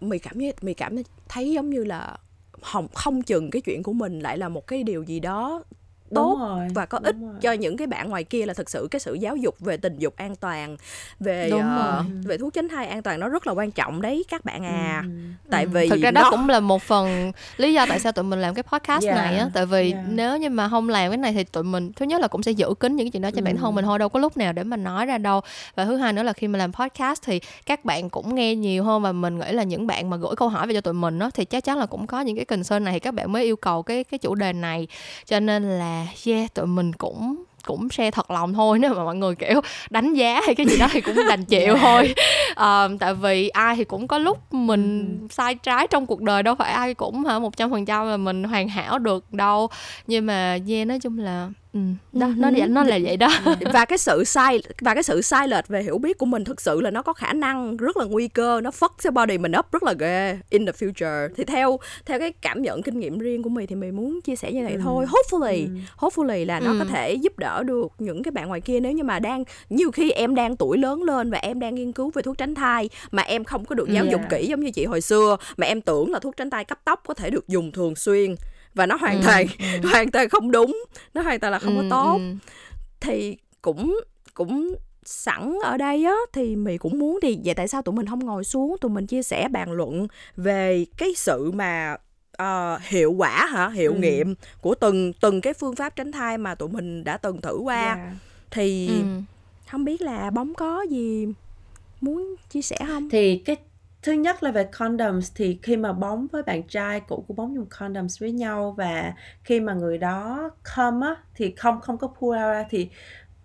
mày 0.02 0.20
cảm 0.20 0.40
giác 0.40 0.64
mày 0.64 0.74
cảm 0.74 0.96
thấy 1.30 1.52
giống 1.52 1.70
như 1.70 1.84
là 1.84 2.18
không 2.64 2.88
không 2.94 3.22
chừng 3.22 3.52
cái 3.52 3.62
chuyện 3.62 3.84
của 3.84 3.94
mình 3.94 4.20
lại 4.20 4.38
là 4.38 4.50
một 4.50 4.68
cái 4.68 4.84
điều 4.84 5.04
gì 5.04 5.20
đó 5.20 5.64
tốt 6.16 6.38
rồi, 6.40 6.68
và 6.74 6.86
có 6.86 7.00
ích 7.04 7.16
rồi. 7.22 7.34
cho 7.42 7.52
những 7.52 7.78
cái 7.78 7.88
bạn 7.88 8.10
ngoài 8.10 8.24
kia 8.24 8.46
là 8.46 8.54
thực 8.54 8.70
sự 8.70 8.88
cái 8.92 9.00
sự 9.00 9.14
giáo 9.14 9.36
dục 9.36 9.60
về 9.60 9.78
tình 9.78 9.98
dục 9.98 10.14
an 10.18 10.36
toàn 10.36 10.78
về 11.20 11.52
uh, 11.56 11.62
về 12.26 12.38
thuốc 12.38 12.54
tránh 12.54 12.70
thai 12.70 12.88
an 12.88 13.02
toàn 13.02 13.20
nó 13.20 13.30
rất 13.30 13.48
là 13.48 13.54
quan 13.54 13.72
trọng 13.72 14.02
đấy 14.02 14.26
các 14.30 14.46
bạn 14.46 14.66
à 14.66 15.04
ừ. 15.06 15.10
tại 15.50 15.64
ừ. 15.64 15.70
vì 15.74 15.90
thực 15.90 16.02
ra 16.02 16.12
đó 16.12 16.22
nó... 16.22 16.32
cũng 16.32 16.50
là 16.50 16.60
một 16.60 16.82
phần 16.82 17.32
lý 17.58 17.74
do 17.74 17.86
tại 17.86 18.00
sao 18.00 18.12
tụi 18.12 18.26
mình 18.26 18.42
làm 18.42 18.54
cái 18.54 18.64
podcast 18.64 19.06
yeah. 19.06 19.18
này 19.18 19.38
á 19.38 19.50
tại 19.54 19.66
vì 19.66 19.92
yeah. 19.92 20.06
nếu 20.10 20.38
như 20.38 20.50
mà 20.50 20.70
không 20.70 20.90
làm 20.90 21.12
cái 21.12 21.18
này 21.18 21.34
thì 21.34 21.44
tụi 21.44 21.64
mình 21.64 21.92
thứ 21.94 22.06
nhất 22.06 22.22
là 22.22 22.28
cũng 22.28 22.44
sẽ 22.44 22.52
giữ 22.52 22.74
kín 22.80 22.96
những 22.96 23.06
cái 23.06 23.12
chuyện 23.12 23.22
đó 23.22 23.32
cho 23.32 23.42
ừ. 23.42 23.44
bản 23.44 23.58
thân 23.58 23.76
mình 23.76 23.86
thôi 23.86 24.00
đâu 24.00 24.10
có 24.10 24.20
lúc 24.20 24.38
nào 24.38 24.54
để 24.54 24.64
mà 24.64 24.78
nói 24.78 25.06
ra 25.06 25.18
đâu 25.18 25.42
và 25.76 25.86
thứ 25.86 25.98
hai 25.98 26.14
nữa 26.14 26.24
là 26.24 26.34
khi 26.34 26.48
mà 26.48 26.60
làm 26.60 26.74
podcast 26.74 27.22
thì 27.24 27.40
các 27.66 27.86
bạn 27.86 28.10
cũng 28.10 28.36
nghe 28.36 28.56
nhiều 28.56 28.84
hơn 28.84 29.02
và 29.02 29.12
mình 29.12 29.40
nghĩ 29.40 29.52
là 29.52 29.64
những 29.64 29.88
bạn 29.88 30.10
mà 30.10 30.18
gửi 30.18 30.36
câu 30.38 30.50
hỏi 30.50 30.68
về 30.68 30.74
cho 30.74 30.82
tụi 30.82 30.94
mình 30.94 31.20
đó 31.20 31.30
thì 31.34 31.46
chắc 31.46 31.64
chắn 31.64 31.78
là 31.78 31.86
cũng 31.86 32.08
có 32.08 32.22
những 32.22 32.36
cái 32.36 32.46
concern 32.46 32.84
này 32.84 32.94
thì 32.94 33.00
các 33.00 33.14
bạn 33.14 33.32
mới 33.32 33.44
yêu 33.44 33.56
cầu 33.56 33.84
cái 33.84 34.04
cái 34.04 34.18
chủ 34.18 34.36
đề 34.36 34.54
này 34.54 34.88
cho 35.26 35.40
nên 35.40 35.64
là 35.64 36.03
yeah 36.26 36.54
tụi 36.54 36.68
mình 36.68 36.94
cũng 36.94 37.44
cũng 37.66 37.90
share 37.90 38.12
thật 38.12 38.32
lòng 38.32 38.54
thôi 38.54 38.80
nếu 38.82 38.94
mà 38.94 39.04
mọi 39.04 39.16
người 39.16 39.36
kiểu 39.36 39.62
đánh 39.90 40.14
giá 40.14 40.42
hay 40.46 40.56
cái 40.56 40.66
gì 40.66 40.78
đó 40.78 40.88
thì 40.92 41.02
cũng 41.02 41.16
đành 41.30 41.46
chịu 41.46 41.76
thôi. 41.82 42.14
À, 42.56 42.88
tại 43.00 43.14
vì 43.14 43.50
ai 43.50 43.76
thì 43.76 43.84
cũng 43.84 44.08
có 44.08 44.18
lúc 44.18 44.54
mình 44.54 45.18
ừ. 45.22 45.28
sai 45.32 45.56
trái 45.56 45.88
trong 45.88 46.06
cuộc 46.06 46.22
đời 46.22 46.44
đâu 46.44 46.56
phải 46.56 46.72
ai 46.72 46.94
cũng 46.94 47.26
hả 47.26 47.40
một 47.40 47.58
trăm 47.58 47.72
phần 47.72 47.86
trăm 47.86 48.08
là 48.08 48.18
mình 48.18 48.44
hoàn 48.44 48.68
hảo 48.68 49.00
được 49.00 49.34
đâu. 49.34 49.70
Nhưng 50.08 50.26
mà 50.26 50.58
yeah 50.68 50.88
nói 50.88 51.00
chung 51.00 51.20
là 51.20 51.50
Ừ, 51.74 51.80
đó 52.14 52.30
nó 52.38 52.52
nó 52.68 52.84
là 52.84 53.00
vậy 53.04 53.18
đó 53.18 53.30
và 53.74 53.86
cái 53.86 53.98
sự 53.98 54.24
sai 54.24 54.60
và 54.82 54.94
cái 54.94 55.04
sự 55.04 55.22
sai 55.22 55.48
lệch 55.48 55.68
về 55.68 55.84
hiểu 55.84 55.98
biết 55.98 56.18
của 56.18 56.26
mình 56.26 56.44
thực 56.44 56.62
sự 56.62 56.82
là 56.82 56.92
nó 56.92 57.02
có 57.02 57.14
khả 57.14 57.34
năng 57.34 57.78
rất 57.78 57.98
là 57.98 58.06
nguy 58.06 58.28
cơ 58.28 58.62
nó 58.62 58.70
fuck 58.70 58.90
cái 59.04 59.12
body 59.12 59.38
mình 59.38 59.52
up 59.60 59.72
rất 59.72 59.84
là 59.84 59.94
ghê 59.94 60.40
in 60.50 60.66
the 60.66 60.72
future 60.72 61.30
thì 61.36 61.44
theo 61.44 61.80
theo 62.06 62.20
cái 62.20 62.32
cảm 62.32 62.62
nhận 62.62 62.82
kinh 62.82 63.00
nghiệm 63.00 63.20
riêng 63.20 63.44
của 63.44 63.50
mình 63.50 63.68
thì 63.68 63.76
mình 63.76 63.96
muốn 63.96 64.22
chia 64.22 64.36
sẻ 64.36 64.52
như 64.52 64.62
này 64.62 64.74
ừ. 64.74 64.80
thôi 64.84 65.06
hopefully 65.06 65.68
ừ. 65.68 66.08
hopefully 66.08 66.46
là 66.46 66.60
nó 66.60 66.72
ừ. 66.72 66.76
có 66.80 66.86
thể 66.86 67.14
giúp 67.14 67.40
đỡ 67.40 67.64
được 67.64 67.92
những 68.00 68.24
cái 68.24 68.32
bạn 68.32 68.48
ngoài 68.48 68.62
kia 68.62 68.80
nếu 68.80 68.92
như 68.92 69.04
mà 69.04 69.20
đang 69.20 69.44
nhiều 69.70 69.92
khi 69.92 70.12
em 70.12 70.36
đang 70.36 70.56
tuổi 70.56 70.78
lớn 70.78 71.04
lên 71.04 71.32
và 71.32 71.38
em 71.38 71.60
đang 71.60 71.76
nghiên 71.76 71.92
cứu 71.92 72.12
về 72.14 72.22
thuốc 72.22 72.38
tránh 72.38 72.56
thai 72.56 72.90
mà 73.12 73.24
em 73.24 73.44
không 73.44 73.66
có 73.66 73.76
được 73.76 73.90
giáo 73.90 74.04
yeah. 74.04 74.12
dục 74.12 74.22
kỹ 74.30 74.48
giống 74.48 74.60
như 74.60 74.72
chị 74.72 74.86
hồi 74.86 75.02
xưa 75.02 75.38
mà 75.58 75.68
em 75.68 75.82
tưởng 75.82 76.12
là 76.12 76.20
thuốc 76.20 76.38
tránh 76.38 76.50
thai 76.50 76.66
cấp 76.66 76.80
tốc 76.86 77.04
có 77.08 77.14
thể 77.14 77.30
được 77.30 77.48
dùng 77.48 77.72
thường 77.72 77.96
xuyên 77.96 78.36
và 78.74 78.86
nó 78.86 78.96
hoàn 78.96 79.18
ừ, 79.18 79.22
toàn 79.26 79.46
ừ. 79.60 79.88
hoàn 79.92 80.12
toàn 80.12 80.30
không 80.30 80.52
đúng 80.52 80.84
nó 81.14 81.22
hoàn 81.22 81.40
toàn 81.40 81.54
là 81.54 81.60
không 81.60 81.78
ừ, 81.78 81.82
có 81.82 81.90
tốt 81.90 82.18
ừ. 82.18 82.36
thì 83.02 83.38
cũng 83.62 84.00
cũng 84.34 84.76
sẵn 85.06 85.56
ở 85.64 85.78
đây 85.78 86.06
á 86.06 86.16
thì 86.34 86.56
mì 86.56 86.78
cũng 86.78 87.00
muốn 87.00 87.20
thì 87.22 87.40
vậy 87.44 87.56
tại 87.56 87.68
sao 87.68 87.82
tụi 87.82 87.96
mình 87.96 88.08
không 88.08 88.26
ngồi 88.26 88.44
xuống 88.44 88.76
tụi 88.82 88.92
mình 88.92 89.08
chia 89.08 89.24
sẻ 89.24 89.48
bàn 89.48 89.72
luận 89.72 90.08
về 90.38 90.86
cái 90.98 91.14
sự 91.16 91.52
mà 91.52 91.98
uh, 92.42 92.82
hiệu 92.82 93.12
quả 93.12 93.46
hả 93.46 93.70
hiệu 93.70 93.94
ừ. 93.94 94.00
nghiệm 94.00 94.36
của 94.62 94.76
từng 94.76 95.14
từng 95.14 95.42
cái 95.42 95.54
phương 95.54 95.76
pháp 95.76 95.96
tránh 95.96 96.12
thai 96.12 96.38
mà 96.38 96.56
tụi 96.56 96.70
mình 96.70 97.04
đã 97.04 97.18
từng 97.18 97.42
thử 97.42 97.58
qua 97.58 97.84
yeah. 97.84 97.98
Dạ. 97.98 98.16
thì 98.52 98.88
ừ. 98.88 99.04
không 99.72 99.86
biết 99.86 100.02
là 100.02 100.30
bóng 100.30 100.54
có 100.54 100.82
gì 100.90 101.28
muốn 102.02 102.36
chia 102.50 102.62
sẻ 102.62 102.78
không 102.88 103.10
thì 103.10 103.38
cái 103.38 103.56
thứ 104.04 104.12
nhất 104.12 104.44
là 104.44 104.52
về 104.52 104.64
condoms, 104.64 105.32
thì 105.36 105.60
khi 105.64 105.78
mà 105.78 105.94
bóng 105.94 106.28
với 106.32 106.44
bạn 106.44 106.68
trai 106.68 107.00
cũ 107.00 107.26
của 107.28 107.34
bóng 107.34 107.56
dùng 107.56 107.68
condoms 107.80 108.22
với 108.22 108.32
nhau 108.32 108.74
và 108.78 109.14
khi 109.44 109.60
mà 109.60 109.74
người 109.74 109.98
đó 109.98 110.50
come 110.76 111.08
á, 111.08 111.16
thì 111.36 111.54
không 111.58 111.82
không 111.82 111.98
có 111.98 112.08
pull 112.08 112.38
out 112.38 112.44
ra 112.54 112.66
thì 112.70 112.90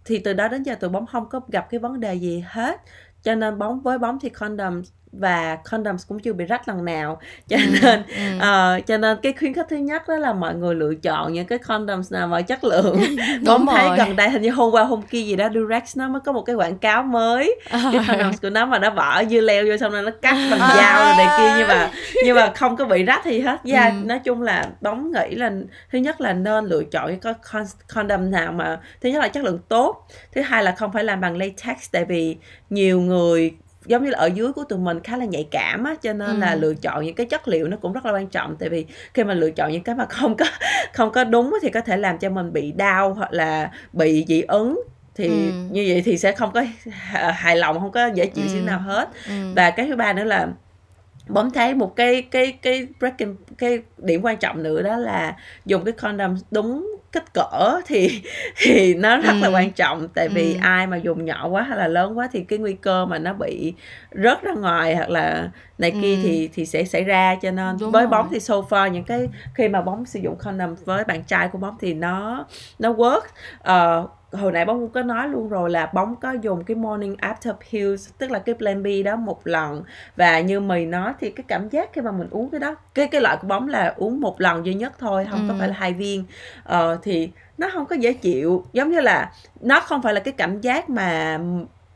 thì 0.04 0.18
từ 0.18 0.32
đó 0.34 0.48
đến 0.48 0.62
giờ 0.62 0.74
tụi 0.74 0.90
bóng 0.90 1.06
không 1.06 1.28
có 1.28 1.40
gặp 1.48 1.66
cái 1.70 1.80
vấn 1.80 2.00
đề 2.00 2.14
gì 2.14 2.44
hết. 2.46 2.80
Cho 3.22 3.34
nên 3.34 3.58
bóng, 3.58 3.80
với 3.80 3.98
bóng 3.98 4.18
thì 4.20 4.28
condoms 4.28 4.90
và 5.12 5.58
condoms 5.70 6.06
cũng 6.08 6.18
chưa 6.18 6.32
bị 6.32 6.44
rách 6.44 6.68
lần 6.68 6.84
nào 6.84 7.20
cho 7.48 7.56
ừ, 7.56 7.62
nên 7.82 8.02
ừ. 8.08 8.36
Uh, 8.36 8.86
cho 8.86 8.96
nên 8.96 9.18
cái 9.22 9.34
khuyến 9.38 9.54
khích 9.54 9.66
thứ 9.70 9.76
nhất 9.76 10.08
đó 10.08 10.16
là 10.16 10.32
mọi 10.32 10.54
người 10.54 10.74
lựa 10.74 10.94
chọn 10.94 11.32
những 11.32 11.46
cái 11.46 11.58
condoms 11.58 12.12
nào 12.12 12.28
mà 12.28 12.42
chất 12.42 12.64
lượng 12.64 13.00
bóng 13.46 13.66
thấy 13.66 13.88
gần 13.96 14.16
đây 14.16 14.30
hình 14.30 14.42
như 14.42 14.50
hôm 14.50 14.72
qua 14.72 14.84
hôm 14.84 15.02
kia 15.02 15.22
gì 15.22 15.36
đó 15.36 15.48
Durex 15.54 15.96
nó 15.96 16.08
mới 16.08 16.20
có 16.20 16.32
một 16.32 16.42
cái 16.42 16.56
quảng 16.56 16.78
cáo 16.78 17.02
mới 17.02 17.60
cái 17.70 18.00
condoms 18.08 18.42
của 18.42 18.50
nó 18.50 18.66
mà 18.66 18.78
nó 18.78 18.90
bỏ 18.90 19.24
dưa 19.24 19.40
leo 19.40 19.66
vô 19.66 19.76
xong 19.76 19.92
rồi 19.92 20.02
nó 20.02 20.10
cắt 20.22 20.36
bằng 20.50 20.60
à. 20.60 20.74
dao 20.76 21.04
rồi 21.04 21.14
này 21.16 21.38
kia 21.38 21.54
nhưng 21.58 21.68
mà 21.68 21.90
nhưng 22.24 22.36
mà 22.36 22.52
không 22.54 22.76
có 22.76 22.84
bị 22.84 23.02
rách 23.02 23.24
gì 23.24 23.40
hết 23.40 23.60
da 23.64 23.80
yeah, 23.80 23.92
ừ. 23.92 24.06
nói 24.06 24.18
chung 24.24 24.42
là 24.42 24.64
bóng 24.80 25.12
nghĩ 25.12 25.34
là 25.34 25.52
thứ 25.92 25.98
nhất 25.98 26.20
là 26.20 26.32
nên 26.32 26.64
lựa 26.64 26.82
chọn 26.84 27.18
cái 27.18 27.34
condom 27.94 28.30
nào 28.30 28.52
mà 28.52 28.80
thứ 29.00 29.08
nhất 29.08 29.18
là 29.18 29.28
chất 29.28 29.44
lượng 29.44 29.58
tốt 29.68 30.06
thứ 30.34 30.40
hai 30.40 30.64
là 30.64 30.72
không 30.72 30.92
phải 30.92 31.04
làm 31.04 31.20
bằng 31.20 31.36
latex 31.36 31.90
tại 31.92 32.04
vì 32.04 32.36
nhiều 32.70 33.00
người 33.00 33.54
giống 33.88 34.04
như 34.04 34.10
là 34.10 34.18
ở 34.18 34.26
dưới 34.26 34.52
của 34.52 34.64
tụi 34.64 34.78
mình 34.78 35.00
khá 35.00 35.16
là 35.16 35.24
nhạy 35.24 35.48
cảm 35.50 35.84
á 35.84 35.94
cho 36.02 36.12
nên 36.12 36.28
ừ. 36.28 36.38
là 36.38 36.54
lựa 36.54 36.74
chọn 36.74 37.04
những 37.04 37.14
cái 37.14 37.26
chất 37.26 37.48
liệu 37.48 37.68
nó 37.68 37.76
cũng 37.76 37.92
rất 37.92 38.06
là 38.06 38.12
quan 38.12 38.26
trọng 38.26 38.56
tại 38.56 38.68
vì 38.68 38.86
khi 39.14 39.24
mà 39.24 39.34
lựa 39.34 39.50
chọn 39.50 39.72
những 39.72 39.82
cái 39.82 39.94
mà 39.94 40.06
không 40.06 40.36
có 40.36 40.46
không 40.92 41.12
có 41.12 41.24
đúng 41.24 41.54
thì 41.62 41.70
có 41.70 41.80
thể 41.80 41.96
làm 41.96 42.18
cho 42.18 42.30
mình 42.30 42.52
bị 42.52 42.72
đau 42.72 43.14
hoặc 43.14 43.32
là 43.32 43.70
bị 43.92 44.24
dị 44.28 44.42
ứng 44.42 44.82
thì 45.14 45.26
ừ. 45.28 45.52
như 45.70 45.84
vậy 45.88 46.02
thì 46.04 46.18
sẽ 46.18 46.32
không 46.32 46.50
có 46.52 46.64
hài 47.32 47.56
lòng 47.56 47.80
không 47.80 47.92
có 47.92 48.06
dễ 48.06 48.26
chịu 48.26 48.44
ừ. 48.44 48.50
xíu 48.52 48.62
nào 48.62 48.78
hết 48.78 49.08
ừ. 49.28 49.34
và 49.56 49.70
cái 49.70 49.86
thứ 49.86 49.96
ba 49.96 50.12
nữa 50.12 50.24
là 50.24 50.48
bóng 51.28 51.50
thấy 51.50 51.74
một 51.74 51.96
cái 51.96 52.22
cái 52.22 52.52
cái 52.52 52.86
breaking 52.98 53.34
cái 53.58 53.78
điểm 53.98 54.20
quan 54.24 54.36
trọng 54.36 54.62
nữa 54.62 54.82
đó 54.82 54.96
là 54.96 55.36
dùng 55.66 55.84
cái 55.84 55.92
condom 55.92 56.36
đúng 56.50 56.97
kích 57.12 57.32
cỡ 57.34 57.80
thì 57.86 58.22
thì 58.62 58.94
nó 58.94 59.16
rất 59.16 59.32
là 59.40 59.48
Ừ. 59.48 59.52
quan 59.54 59.70
trọng 59.70 60.08
tại 60.08 60.28
vì 60.28 60.54
Ừ. 60.54 60.58
ai 60.62 60.86
mà 60.86 60.96
dùng 60.96 61.24
nhỏ 61.24 61.48
quá 61.48 61.62
hay 61.62 61.78
là 61.78 61.88
lớn 61.88 62.18
quá 62.18 62.28
thì 62.32 62.44
cái 62.44 62.58
nguy 62.58 62.72
cơ 62.72 63.06
mà 63.06 63.18
nó 63.18 63.32
bị 63.32 63.74
rớt 64.12 64.42
ra 64.42 64.52
ngoài 64.52 64.96
hoặc 64.96 65.10
là 65.10 65.48
này 65.78 65.90
kia 65.90 66.14
Ừ. 66.16 66.20
thì 66.22 66.50
thì 66.54 66.66
sẽ 66.66 66.84
xảy 66.84 67.04
ra 67.04 67.34
cho 67.42 67.50
nên 67.50 67.76
Đúng 67.80 67.90
với 67.92 68.02
rồi. 68.02 68.10
bóng 68.10 68.28
thì 68.30 68.40
so 68.40 68.54
far 68.60 68.88
những 68.88 69.04
cái 69.04 69.28
khi 69.54 69.68
mà 69.68 69.80
bóng 69.82 70.04
sử 70.06 70.20
dụng 70.20 70.36
condom 70.38 70.74
với 70.84 71.04
bạn 71.04 71.22
trai 71.24 71.48
của 71.48 71.58
bóng 71.58 71.76
thì 71.80 71.94
nó 71.94 72.46
nó 72.78 72.92
work 72.92 73.20
Ờ, 73.58 74.06
hồi 74.32 74.52
nãy 74.52 74.64
bóng 74.64 74.78
cũng 74.80 74.90
có 74.90 75.02
nói 75.02 75.28
luôn 75.28 75.48
rồi 75.48 75.70
là 75.70 75.86
bóng 75.94 76.16
có 76.16 76.32
dùng 76.42 76.64
cái 76.64 76.74
morning 76.74 77.16
after 77.16 77.52
pills 77.72 78.08
tức 78.18 78.30
là 78.30 78.38
cái 78.38 78.54
plan 78.54 78.82
B 78.82 78.86
đó 79.04 79.16
một 79.16 79.46
lần 79.46 79.82
và 80.16 80.40
như 80.40 80.60
mì 80.60 80.86
nói 80.86 81.12
thì 81.20 81.30
cái 81.30 81.44
cảm 81.48 81.68
giác 81.68 81.90
khi 81.92 82.00
mà 82.00 82.12
mình 82.12 82.28
uống 82.30 82.50
cái 82.50 82.60
đó 82.60 82.74
cái 82.94 83.06
cái 83.08 83.20
loại 83.20 83.36
của 83.40 83.46
bóng 83.48 83.68
là 83.68 83.94
uống 83.96 84.20
một 84.20 84.40
lần 84.40 84.66
duy 84.66 84.74
nhất 84.74 84.92
thôi 84.98 85.26
không 85.30 85.44
có 85.44 85.54
Ừ. 85.54 85.56
phải 85.58 85.68
là 85.68 85.74
hai 85.74 85.92
viên 85.92 86.24
Ờ, 86.64 86.98
thì 87.02 87.30
nó 87.58 87.68
không 87.72 87.86
có 87.86 87.96
dễ 87.96 88.12
chịu 88.12 88.64
giống 88.72 88.90
như 88.90 89.00
là 89.00 89.32
nó 89.60 89.80
không 89.80 90.02
phải 90.02 90.14
là 90.14 90.20
cái 90.20 90.32
cảm 90.32 90.60
giác 90.60 90.90
mà 90.90 91.38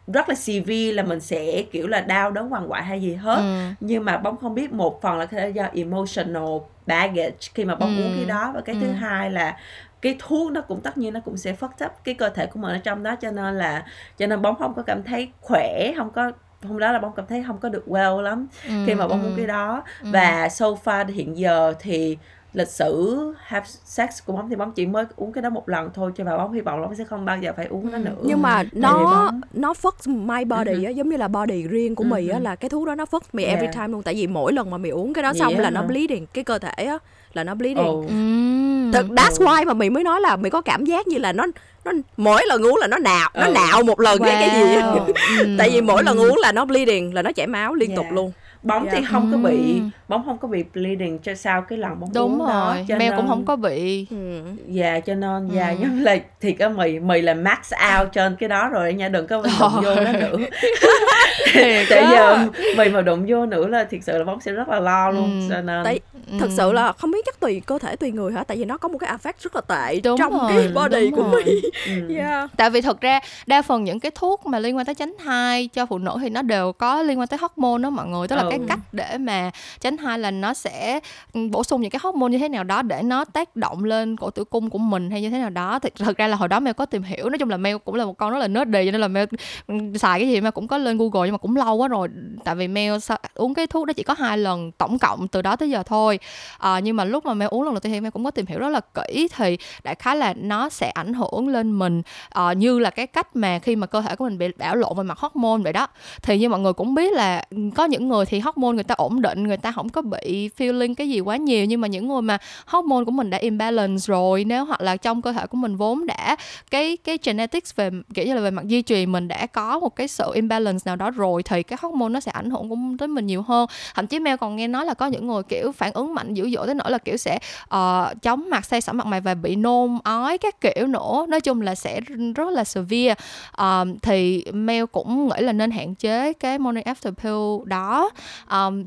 rất 0.06 0.28
là 0.28 0.34
severe 0.34 0.92
là 0.92 1.02
mình 1.02 1.20
sẽ 1.20 1.62
kiểu 1.72 1.86
là 1.86 2.00
đau 2.00 2.30
đớn 2.30 2.48
hoàng 2.48 2.68
hoại 2.68 2.82
hay 2.82 3.02
gì 3.02 3.14
hết 3.14 3.36
Ừ. 3.42 3.74
nhưng 3.80 4.04
mà 4.04 4.16
bóng 4.18 4.36
không 4.36 4.54
biết 4.54 4.72
một 4.72 5.02
phần 5.02 5.18
là 5.18 5.46
do 5.46 5.64
emotional 5.74 6.44
baggage 6.86 7.36
khi 7.54 7.64
mà 7.64 7.74
bóng 7.74 7.94
Ừ. 7.96 8.02
uống 8.02 8.12
cái 8.16 8.24
đó 8.24 8.52
và 8.54 8.60
cái 8.60 8.76
thứ 8.80 8.86
Ừ. 8.86 8.92
hai 8.92 9.30
là 9.30 9.56
cái 10.02 10.16
thuốc 10.18 10.52
nó 10.52 10.60
cũng 10.60 10.80
tất 10.82 10.98
nhiên 10.98 11.14
nó 11.14 11.20
cũng 11.20 11.36
sẽ 11.36 11.52
phất 11.52 11.70
up 11.84 11.92
cái 12.04 12.14
cơ 12.14 12.28
thể 12.28 12.46
của 12.46 12.60
mình 12.60 12.70
ở 12.72 12.78
trong 12.78 13.02
đó 13.02 13.16
cho 13.16 13.30
nên 13.30 13.58
là 13.58 13.86
cho 14.18 14.26
nên 14.26 14.42
bóng 14.42 14.56
không 14.56 14.74
có 14.74 14.82
cảm 14.82 15.02
thấy 15.02 15.32
khỏe 15.40 15.92
không 15.96 16.10
có 16.10 16.32
hôm 16.62 16.78
đó 16.78 16.92
là 16.92 16.98
bóng 16.98 17.12
cảm 17.16 17.26
thấy 17.26 17.44
không 17.46 17.58
có 17.58 17.68
được 17.68 17.84
well 17.86 18.20
lắm 18.20 18.48
Ừ. 18.64 18.70
khi 18.84 18.94
mà 18.94 19.08
bóng 19.08 19.22
uống 19.24 19.32
Ừ. 19.32 19.36
cái 19.36 19.46
đó 19.46 19.82
Ừ. 20.00 20.06
và 20.10 20.48
so 20.48 20.66
far 20.84 21.06
hiện 21.12 21.36
giờ 21.38 21.74
thì 21.80 22.18
lịch 22.54 22.68
sử 22.68 23.18
have 23.38 23.66
sex 23.84 24.08
của 24.26 24.32
bóng 24.32 24.48
thì 24.50 24.56
bóng 24.56 24.72
chỉ 24.72 24.86
mới 24.86 25.04
uống 25.16 25.32
cái 25.32 25.42
đó 25.42 25.50
một 25.50 25.68
lần 25.68 25.90
thôi 25.94 26.12
cho 26.16 26.24
và 26.24 26.36
bóng 26.36 26.52
hy 26.52 26.60
vọng 26.60 26.80
là 26.80 26.86
bóng 26.86 26.96
sẽ 26.96 27.04
không 27.04 27.24
bao 27.24 27.38
giờ 27.38 27.52
phải 27.56 27.66
uống 27.66 27.90
nó 27.92 27.98
Ừ. 27.98 28.04
nữa 28.04 28.14
nhưng 28.22 28.42
mà 28.42 28.62
nó 28.72 28.92
bóng- 29.04 29.40
nó 29.52 29.72
fuck 29.82 30.26
my 30.26 30.44
body 30.44 30.84
á 30.84 30.90
giống 30.90 31.08
như 31.08 31.16
là 31.16 31.28
body 31.28 31.62
riêng 31.62 31.94
của 31.94 32.04
mì 32.04 32.28
á 32.28 32.38
Ừ. 32.38 32.42
là 32.42 32.56
cái 32.56 32.68
thuốc 32.70 32.86
đó 32.86 32.94
nó 32.94 33.04
fuck 33.10 33.20
mì 33.32 33.44
every 33.44 33.62
Yeah. 33.66 33.74
time 33.74 33.88
luôn 33.88 34.02
tại 34.02 34.14
vì 34.14 34.26
mỗi 34.26 34.52
lần 34.52 34.70
mà 34.70 34.78
mì 34.78 34.88
uống 34.90 35.12
cái 35.12 35.22
đó 35.22 35.32
xong 35.32 35.52
Vậy 35.54 35.62
là 35.62 35.64
á 35.68 35.70
nó 35.70 35.80
hả? 35.80 35.86
bleeding 35.86 36.26
cái 36.26 36.44
cơ 36.44 36.58
thể 36.58 36.84
á 36.84 36.98
là 37.32 37.44
nó 37.44 37.54
bleeding. 37.54 37.86
Ừ. 38.08 38.92
Thật, 38.92 39.06
that's 39.10 39.38
Ừ. 39.38 39.46
why 39.46 39.66
mà 39.66 39.74
mì 39.74 39.90
mới 39.90 40.04
nói 40.04 40.20
là 40.20 40.36
mì 40.36 40.50
có 40.50 40.60
cảm 40.60 40.84
giác 40.84 41.06
như 41.06 41.18
là 41.18 41.32
nó 41.32 41.46
nó 41.84 41.92
mỗi 42.16 42.42
lần 42.48 42.62
uống 42.62 42.76
là 42.80 42.86
nó 42.86 42.98
nạo 42.98 43.28
nó 43.34 43.46
Ừ. 43.46 43.52
nạo 43.52 43.82
một 43.82 44.00
lần 44.00 44.22
cái 44.22 44.32
cái 44.48 44.50
gì. 44.60 44.76
Wow. 44.76 44.98
Ừ. 45.38 45.46
tại 45.58 45.70
vì 45.70 45.80
mỗi 45.80 46.02
lần 46.04 46.16
Ừ. 46.18 46.28
uống 46.30 46.38
là 46.38 46.52
nó 46.52 46.64
bleeding 46.64 47.14
là 47.14 47.22
nó 47.22 47.32
chảy 47.32 47.46
máu 47.46 47.74
liên 47.74 47.96
tục 47.96 48.04
Yeah. 48.04 48.14
luôn 48.14 48.32
bóng 48.62 48.84
thì 48.90 48.96
Yeah. 48.98 49.04
không 49.10 49.28
có 49.32 49.38
bị 49.38 49.80
bóng 50.08 50.22
không 50.26 50.38
có 50.38 50.48
bị 50.48 50.64
bleeding 50.74 51.18
cho 51.18 51.34
sau 51.34 51.62
cái 51.62 51.78
lần 51.78 52.00
bóng 52.00 52.10
đúng 52.14 52.32
uống 52.32 52.38
đó 52.48 52.72
rồi 52.74 52.84
cho 52.88 52.96
mèo 52.98 53.10
cũng 53.10 53.18
nên- 53.20 53.28
không 53.28 53.44
có 53.44 53.56
bị 53.56 54.06
ừ. 54.10 54.40
dạ 54.68 55.00
cho 55.00 55.14
nên 55.14 55.48
dạ 55.52 55.68
Ừ. 55.68 55.76
giống 55.80 56.02
là 56.02 56.16
thì 56.40 56.52
cái 56.52 56.68
mì 56.68 56.98
mì 56.98 57.20
là 57.20 57.34
max 57.34 57.72
out 57.98 58.12
trên 58.12 58.36
cái 58.36 58.48
đó 58.48 58.68
rồi 58.68 58.94
nha 58.94 59.08
đừng 59.08 59.26
có 59.26 59.36
đụng 59.42 59.82
vô 59.84 59.94
nó 59.94 60.12
nữa 60.12 60.36
Thiệt 61.52 61.86
tại 61.90 61.98
á. 61.98 62.10
giờ 62.10 62.46
mì 62.76 62.88
mà 62.88 63.02
đụng 63.02 63.24
vô 63.28 63.46
nữa 63.46 63.66
là 63.66 63.84
thiệt 63.84 64.00
sự 64.04 64.18
là 64.18 64.24
bóng 64.24 64.40
sẽ 64.40 64.52
rất 64.52 64.68
là 64.68 64.80
lo 64.80 65.10
luôn 65.10 65.22
Ừ. 65.40 65.54
cho 65.54 65.60
nên 65.62 65.84
tại 65.84 66.00
thật 66.40 66.48
sự 66.56 66.72
là 66.72 66.92
không 66.92 67.10
biết 67.10 67.24
chắc 67.26 67.40
tùy 67.40 67.62
cơ 67.66 67.78
thể 67.78 67.96
tùy 67.96 68.10
người 68.12 68.32
hả 68.32 68.44
tại 68.44 68.56
vì 68.56 68.64
nó 68.64 68.76
có 68.78 68.88
một 68.88 68.98
cái 68.98 69.10
affect 69.10 69.32
rất 69.40 69.54
là 69.56 69.60
tệ 69.60 70.00
Đúng 70.00 70.18
trong 70.18 70.32
rồi, 70.32 70.48
cái 70.48 70.68
body 70.74 71.10
đúng 71.10 71.16
của 71.16 71.28
mì 71.28 71.62
ừ. 71.86 72.14
yeah. 72.16 72.50
tại 72.56 72.70
vì 72.70 72.80
thực 72.80 73.00
ra 73.00 73.20
đa 73.46 73.62
phần 73.62 73.84
những 73.84 74.00
cái 74.00 74.12
thuốc 74.14 74.46
mà 74.46 74.58
liên 74.58 74.76
quan 74.76 74.86
tới 74.86 74.94
tránh 74.94 75.14
thai 75.24 75.68
cho 75.68 75.86
phụ 75.86 75.98
nữ 75.98 76.16
thì 76.20 76.28
nó 76.30 76.42
đều 76.42 76.72
có 76.72 77.02
liên 77.02 77.18
quan 77.18 77.28
tới 77.28 77.38
hormone 77.40 77.82
đó 77.82 77.90
mọi 77.90 78.06
người 78.06 78.28
tức 78.28 78.36
là 78.36 78.42
Ừ. 78.42 78.48
cái 78.58 78.68
cách 78.68 78.78
để 78.92 79.18
mà 79.18 79.50
tránh 79.80 79.96
thai 79.96 80.18
là 80.18 80.30
nó 80.30 80.54
sẽ 80.54 81.00
ừ, 81.32 81.40
bổ 81.52 81.64
sung 81.64 81.80
những 81.80 81.90
cái 81.90 82.00
hormone 82.02 82.30
như 82.30 82.38
thế 82.38 82.48
nào 82.48 82.64
đó 82.64 82.82
để 82.82 83.02
nó 83.02 83.24
tác 83.24 83.56
động 83.56 83.84
lên 83.84 84.16
cổ 84.16 84.30
tử 84.30 84.44
cung 84.44 84.70
của 84.70 84.78
mình 84.78 85.10
hay 85.10 85.22
như 85.22 85.30
thế 85.30 85.38
nào 85.38 85.50
đó. 85.50 85.78
Thì 85.78 85.90
thực 85.98 86.16
ra 86.16 86.26
là 86.26 86.36
hồi 86.36 86.48
đó 86.48 86.60
Mel 86.60 86.72
có 86.72 86.86
tìm 86.86 87.02
hiểu 87.02 87.30
nói 87.30 87.38
chung 87.38 87.50
là 87.50 87.56
Mel 87.56 87.76
cũng 87.84 87.94
là 87.94 88.04
một 88.04 88.12
con 88.18 88.32
rất 88.32 88.38
là 88.38 88.48
nerdy 88.48 88.84
cho 88.86 88.90
nên 88.90 89.00
là 89.00 89.08
Mel 89.08 89.28
ừ, 89.66 89.74
xài 89.98 90.20
cái 90.20 90.28
gì 90.28 90.40
Mel 90.40 90.50
cũng 90.50 90.68
có 90.68 90.78
lên 90.78 90.98
Google 90.98 91.26
nhưng 91.26 91.32
mà 91.32 91.38
cũng 91.38 91.56
lâu 91.56 91.76
quá 91.76 91.88
rồi. 91.88 92.08
Tại 92.44 92.54
vì 92.54 92.68
sa- 93.02 93.18
uống 93.34 93.54
cái 93.54 93.66
thuốc 93.66 93.86
đó 93.86 93.92
chỉ 93.92 94.02
có 94.02 94.14
hai 94.18 94.38
lần 94.38 94.72
tổng 94.72 94.98
cộng 94.98 95.28
từ 95.28 95.42
đó 95.42 95.56
tới 95.56 95.70
giờ 95.70 95.82
thôi. 95.82 96.18
À, 96.58 96.78
nhưng 96.78 96.96
mà 96.96 97.04
lúc 97.04 97.26
mà 97.26 97.34
Mel 97.34 97.48
uống 97.48 97.62
lần 97.62 97.74
đầu 97.74 97.80
tiên 97.80 97.92
thì 97.92 98.00
Mel 98.00 98.10
cũng 98.10 98.24
có 98.24 98.30
tìm 98.30 98.46
hiểu 98.46 98.58
rất 98.58 98.68
là 98.68 98.80
kỹ 98.80 99.28
thì 99.36 99.58
đại 99.84 99.94
khái 99.94 100.16
là 100.16 100.34
nó 100.36 100.68
sẽ 100.68 100.90
ảnh 100.90 101.14
hưởng 101.14 101.48
lên 101.48 101.78
mình 101.78 102.02
ờ, 102.30 102.52
như 102.52 102.78
là 102.78 102.90
cái 102.90 103.06
cách 103.06 103.36
mà 103.36 103.58
khi 103.58 103.76
mà 103.76 103.86
cơ 103.86 104.00
thể 104.00 104.16
của 104.16 104.24
mình 104.24 104.38
bị 104.38 104.46
đảo 104.56 104.76
lộn 104.76 104.96
về 104.96 105.02
mặt 105.02 105.18
hormone 105.18 105.62
vậy 105.62 105.72
đó. 105.72 105.86
Thì 106.22 106.38
như 106.38 106.48
mọi 106.48 106.60
người 106.60 106.72
cũng 106.72 106.94
biết 106.94 107.12
là 107.12 107.44
ừ, 107.50 107.56
có 107.74 107.84
những 107.84 108.08
người 108.08 108.26
thì 108.26 108.40
hormone 108.42 108.74
người 108.74 108.84
ta 108.84 108.94
ổn 108.94 109.22
định 109.22 109.42
người 109.42 109.56
ta 109.56 109.72
không 109.72 109.88
có 109.88 110.02
bị 110.02 110.50
feeling 110.58 110.94
cái 110.94 111.08
gì 111.08 111.20
quá 111.20 111.36
nhiều. 111.36 111.64
Nhưng 111.64 111.80
mà 111.80 111.88
những 111.88 112.08
người 112.08 112.22
mà 112.22 112.38
hormone 112.66 113.04
của 113.04 113.10
mình 113.10 113.30
đã 113.30 113.38
imbalance 113.38 114.02
rồi 114.06 114.44
nếu 114.44 114.64
hoặc 114.64 114.80
là 114.80 114.96
trong 114.96 115.22
cơ 115.22 115.32
thể 115.32 115.46
của 115.46 115.56
mình 115.56 115.76
vốn 115.76 116.06
đã 116.06 116.36
cái 116.70 116.96
cái 116.96 117.18
genetics 117.24 117.74
về 117.76 117.90
kiểu 118.14 118.26
như 118.26 118.34
là 118.34 118.40
về 118.40 118.50
mặt 118.50 118.64
di 118.68 118.82
truyền 118.82 119.12
mình 119.12 119.28
đã 119.28 119.46
có 119.46 119.78
một 119.78 119.96
cái 119.96 120.08
sự 120.08 120.32
imbalance 120.34 120.82
nào 120.84 120.96
đó 120.96 121.10
rồi 121.10 121.42
thì 121.42 121.62
cái 121.62 121.78
hormone 121.82 122.08
nó 122.08 122.20
sẽ 122.20 122.32
ảnh 122.32 122.50
hưởng 122.50 122.68
cũng 122.68 122.98
tới 122.98 123.08
mình 123.08 123.26
nhiều 123.26 123.42
hơn. 123.42 123.66
Thậm 123.94 124.06
chí 124.06 124.18
Mel 124.18 124.36
còn 124.36 124.56
nghe 124.56 124.68
nói 124.68 124.86
là 124.86 124.94
có 124.94 125.06
những 125.06 125.26
người 125.26 125.42
kiểu 125.42 125.72
phản 125.72 125.92
ứng 125.92 126.14
mạnh 126.14 126.34
dữ 126.34 126.50
dội 126.50 126.66
tới 126.66 126.74
nỗi 126.74 126.90
là 126.90 126.98
kiểu 126.98 127.16
sẽ 127.16 127.38
uh, 127.74 128.22
chóng 128.22 128.50
mặt 128.50 128.64
say 128.64 128.80
sẩm 128.80 128.96
mặt 128.96 129.06
mày 129.06 129.20
và 129.20 129.34
bị 129.34 129.56
nôn 129.56 129.98
ói 130.04 130.38
các 130.38 130.60
kiểu 130.60 130.86
nữa. 130.86 131.26
Nói 131.28 131.40
chung 131.40 131.60
là 131.60 131.74
sẽ 131.74 132.00
rất 132.34 132.48
là 132.50 132.64
severe. 132.64 133.14
Uh, 133.62 133.88
thì 134.02 134.44
Mel 134.52 134.84
cũng 134.92 135.28
nghĩ 135.28 135.36
là 135.38 135.52
nên 135.52 135.70
hạn 135.70 135.94
chế 135.94 136.32
cái 136.32 136.58
morning 136.58 136.84
after 136.84 137.12
pill 137.14 137.68
đó 137.68 138.10
um, 138.50 138.84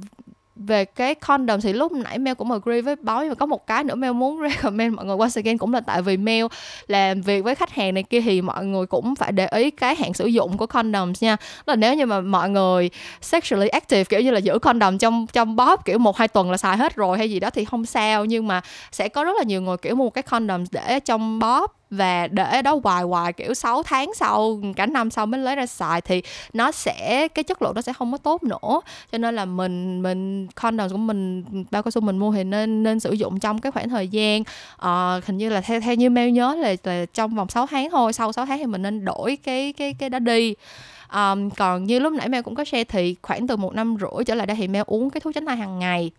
về 0.56 0.86
cái 0.86 1.16
condom 1.16 1.62
thì 1.62 1.74
lúc 1.74 1.91
nãy 1.91 2.20
Mel 2.20 2.34
cũng 2.34 2.52
agree 2.52 2.82
với 2.82 2.96
báo 2.96 3.20
nhưng 3.20 3.30
mà 3.30 3.36
có 3.36 3.46
một 3.46 3.68
cái 3.68 3.84
nữa 3.84 3.96
Mel 3.96 4.12
muốn 4.12 4.41
recommend 4.50 4.96
mọi 4.96 5.06
người 5.06 5.18
once 5.20 5.41
again 5.41 5.58
cũng 5.58 5.74
là 5.74 5.82
tại 5.82 6.02
vì 6.02 6.18
Mel 6.18 6.46
làm 6.88 7.22
việc 7.22 7.41
với 7.41 7.56
khách 7.56 7.72
hàng 7.72 7.93
này 7.93 8.04
kia 8.04 8.22
thì 8.22 8.41
mọi 8.41 8.66
người 8.66 8.86
cũng 8.86 9.16
phải 9.16 9.32
để 9.32 9.48
ý 9.48 9.72
cái 9.72 9.96
hạn 9.96 10.14
sử 10.14 10.26
dụng 10.26 10.58
của 10.58 10.66
condoms 10.66 11.24
nha. 11.24 11.38
Là 11.66 11.76
nếu 11.76 11.96
như 11.96 12.06
mà 12.06 12.22
mọi 12.22 12.50
người 12.50 12.89
sexually 13.22 13.68
active 13.68 14.04
kiểu 14.04 14.22
như 14.22 14.32
là 14.32 14.39
giữ 14.39 14.60
condom 14.60 14.98
trong 14.98 15.28
trong 15.34 15.56
bóp 15.56 15.86
kiểu 15.86 15.98
một 15.98 16.18
hai 16.18 16.28
tuần 16.28 16.52
là 16.52 16.58
xài 16.58 16.78
hết 16.78 16.96
rồi 16.96 17.18
hay 17.18 17.32
gì 17.32 17.39
đó 17.39 17.50
thì 17.50 17.66
không 17.66 17.86
sao 17.86 18.26
nhưng 18.26 18.48
mà 18.48 18.62
sẽ 18.91 19.10
có 19.10 19.24
rất 19.24 19.38
là 19.38 19.43
nhiều 19.43 19.62
người 19.62 19.78
kiểu 19.78 19.96
mua 19.96 20.04
một 20.04 20.14
cái 20.14 20.22
condom 20.22 20.64
để 20.72 21.00
trong 21.00 21.39
bóp 21.39 21.84
và 21.89 22.27
để 22.27 22.61
đó 22.61 22.79
hoài 22.83 23.03
hoài 23.03 23.33
kiểu 23.33 23.53
6 23.53 23.83
tháng 23.83 24.11
sau 24.15 24.59
cả 24.75 24.86
năm 24.86 25.09
sau 25.09 25.25
mới 25.25 25.41
lấy 25.41 25.55
ra 25.55 25.65
xài 25.65 26.01
thì 26.01 26.21
nó 26.53 26.71
sẽ 26.71 27.27
cái 27.27 27.43
chất 27.43 27.61
lượng 27.61 27.71
nó 27.75 27.81
sẽ 27.81 27.93
không 27.93 28.11
có 28.11 28.17
tốt 28.17 28.43
nữa. 28.43 28.81
Cho 29.11 29.17
nên 29.17 29.36
là 29.36 29.45
mình 29.45 30.01
mình 30.01 30.47
condom 30.47 30.89
của 30.89 30.97
mình 30.97 31.43
bao 31.71 31.83
cao 31.83 31.91
su 31.91 32.01
mình 32.01 32.17
mua 32.17 32.31
thì 32.31 32.43
nên 32.43 32.83
nên 32.83 32.99
sử 32.99 33.11
dụng 33.11 33.39
trong 33.39 33.61
cái 33.61 33.71
khoảng 33.71 33.89
thời 33.89 34.07
gian 34.07 34.41
uh, 34.75 35.25
hình 35.25 35.38
như 35.38 35.49
là 35.49 35.61
theo 35.61 35.81
theo 35.81 35.95
như 35.95 36.09
mail 36.09 36.31
nhớ 36.31 36.55
là, 36.55 36.75
là 36.83 37.05
trong 37.13 37.36
vòng 37.36 37.49
6 37.49 37.67
tháng 37.67 37.89
thôi 37.89 38.13
sau 38.13 38.31
6 38.31 38.45
tháng 38.45 38.59
thì 38.59 38.65
mình 38.65 38.81
nên 38.81 39.05
đổi 39.05 39.38
cái 39.43 39.73
cái 39.73 39.93
cái 39.93 40.09
đó 40.09 40.19
đi. 40.19 40.55
Um, 41.13 41.49
còn 41.49 41.83
như 41.83 41.99
lúc 41.99 42.13
nãy 42.13 42.29
Mel 42.29 42.41
cũng 42.41 42.55
có 42.55 42.65
share 42.65 42.83
thì 42.83 43.15
khoảng 43.21 43.47
từ 43.47 43.55
một 43.55 43.75
năm 43.75 43.97
rưỡi 43.99 44.25
trở 44.25 44.36
lại 44.36 44.47
đây 44.47 44.57
thì 44.57 44.67
Mel 44.67 44.83
uống 44.86 45.09
cái 45.09 45.21
thuốc 45.21 45.33
tránh 45.36 45.45
thai 45.45 45.57
hàng 45.57 45.79
ngày 45.79 46.11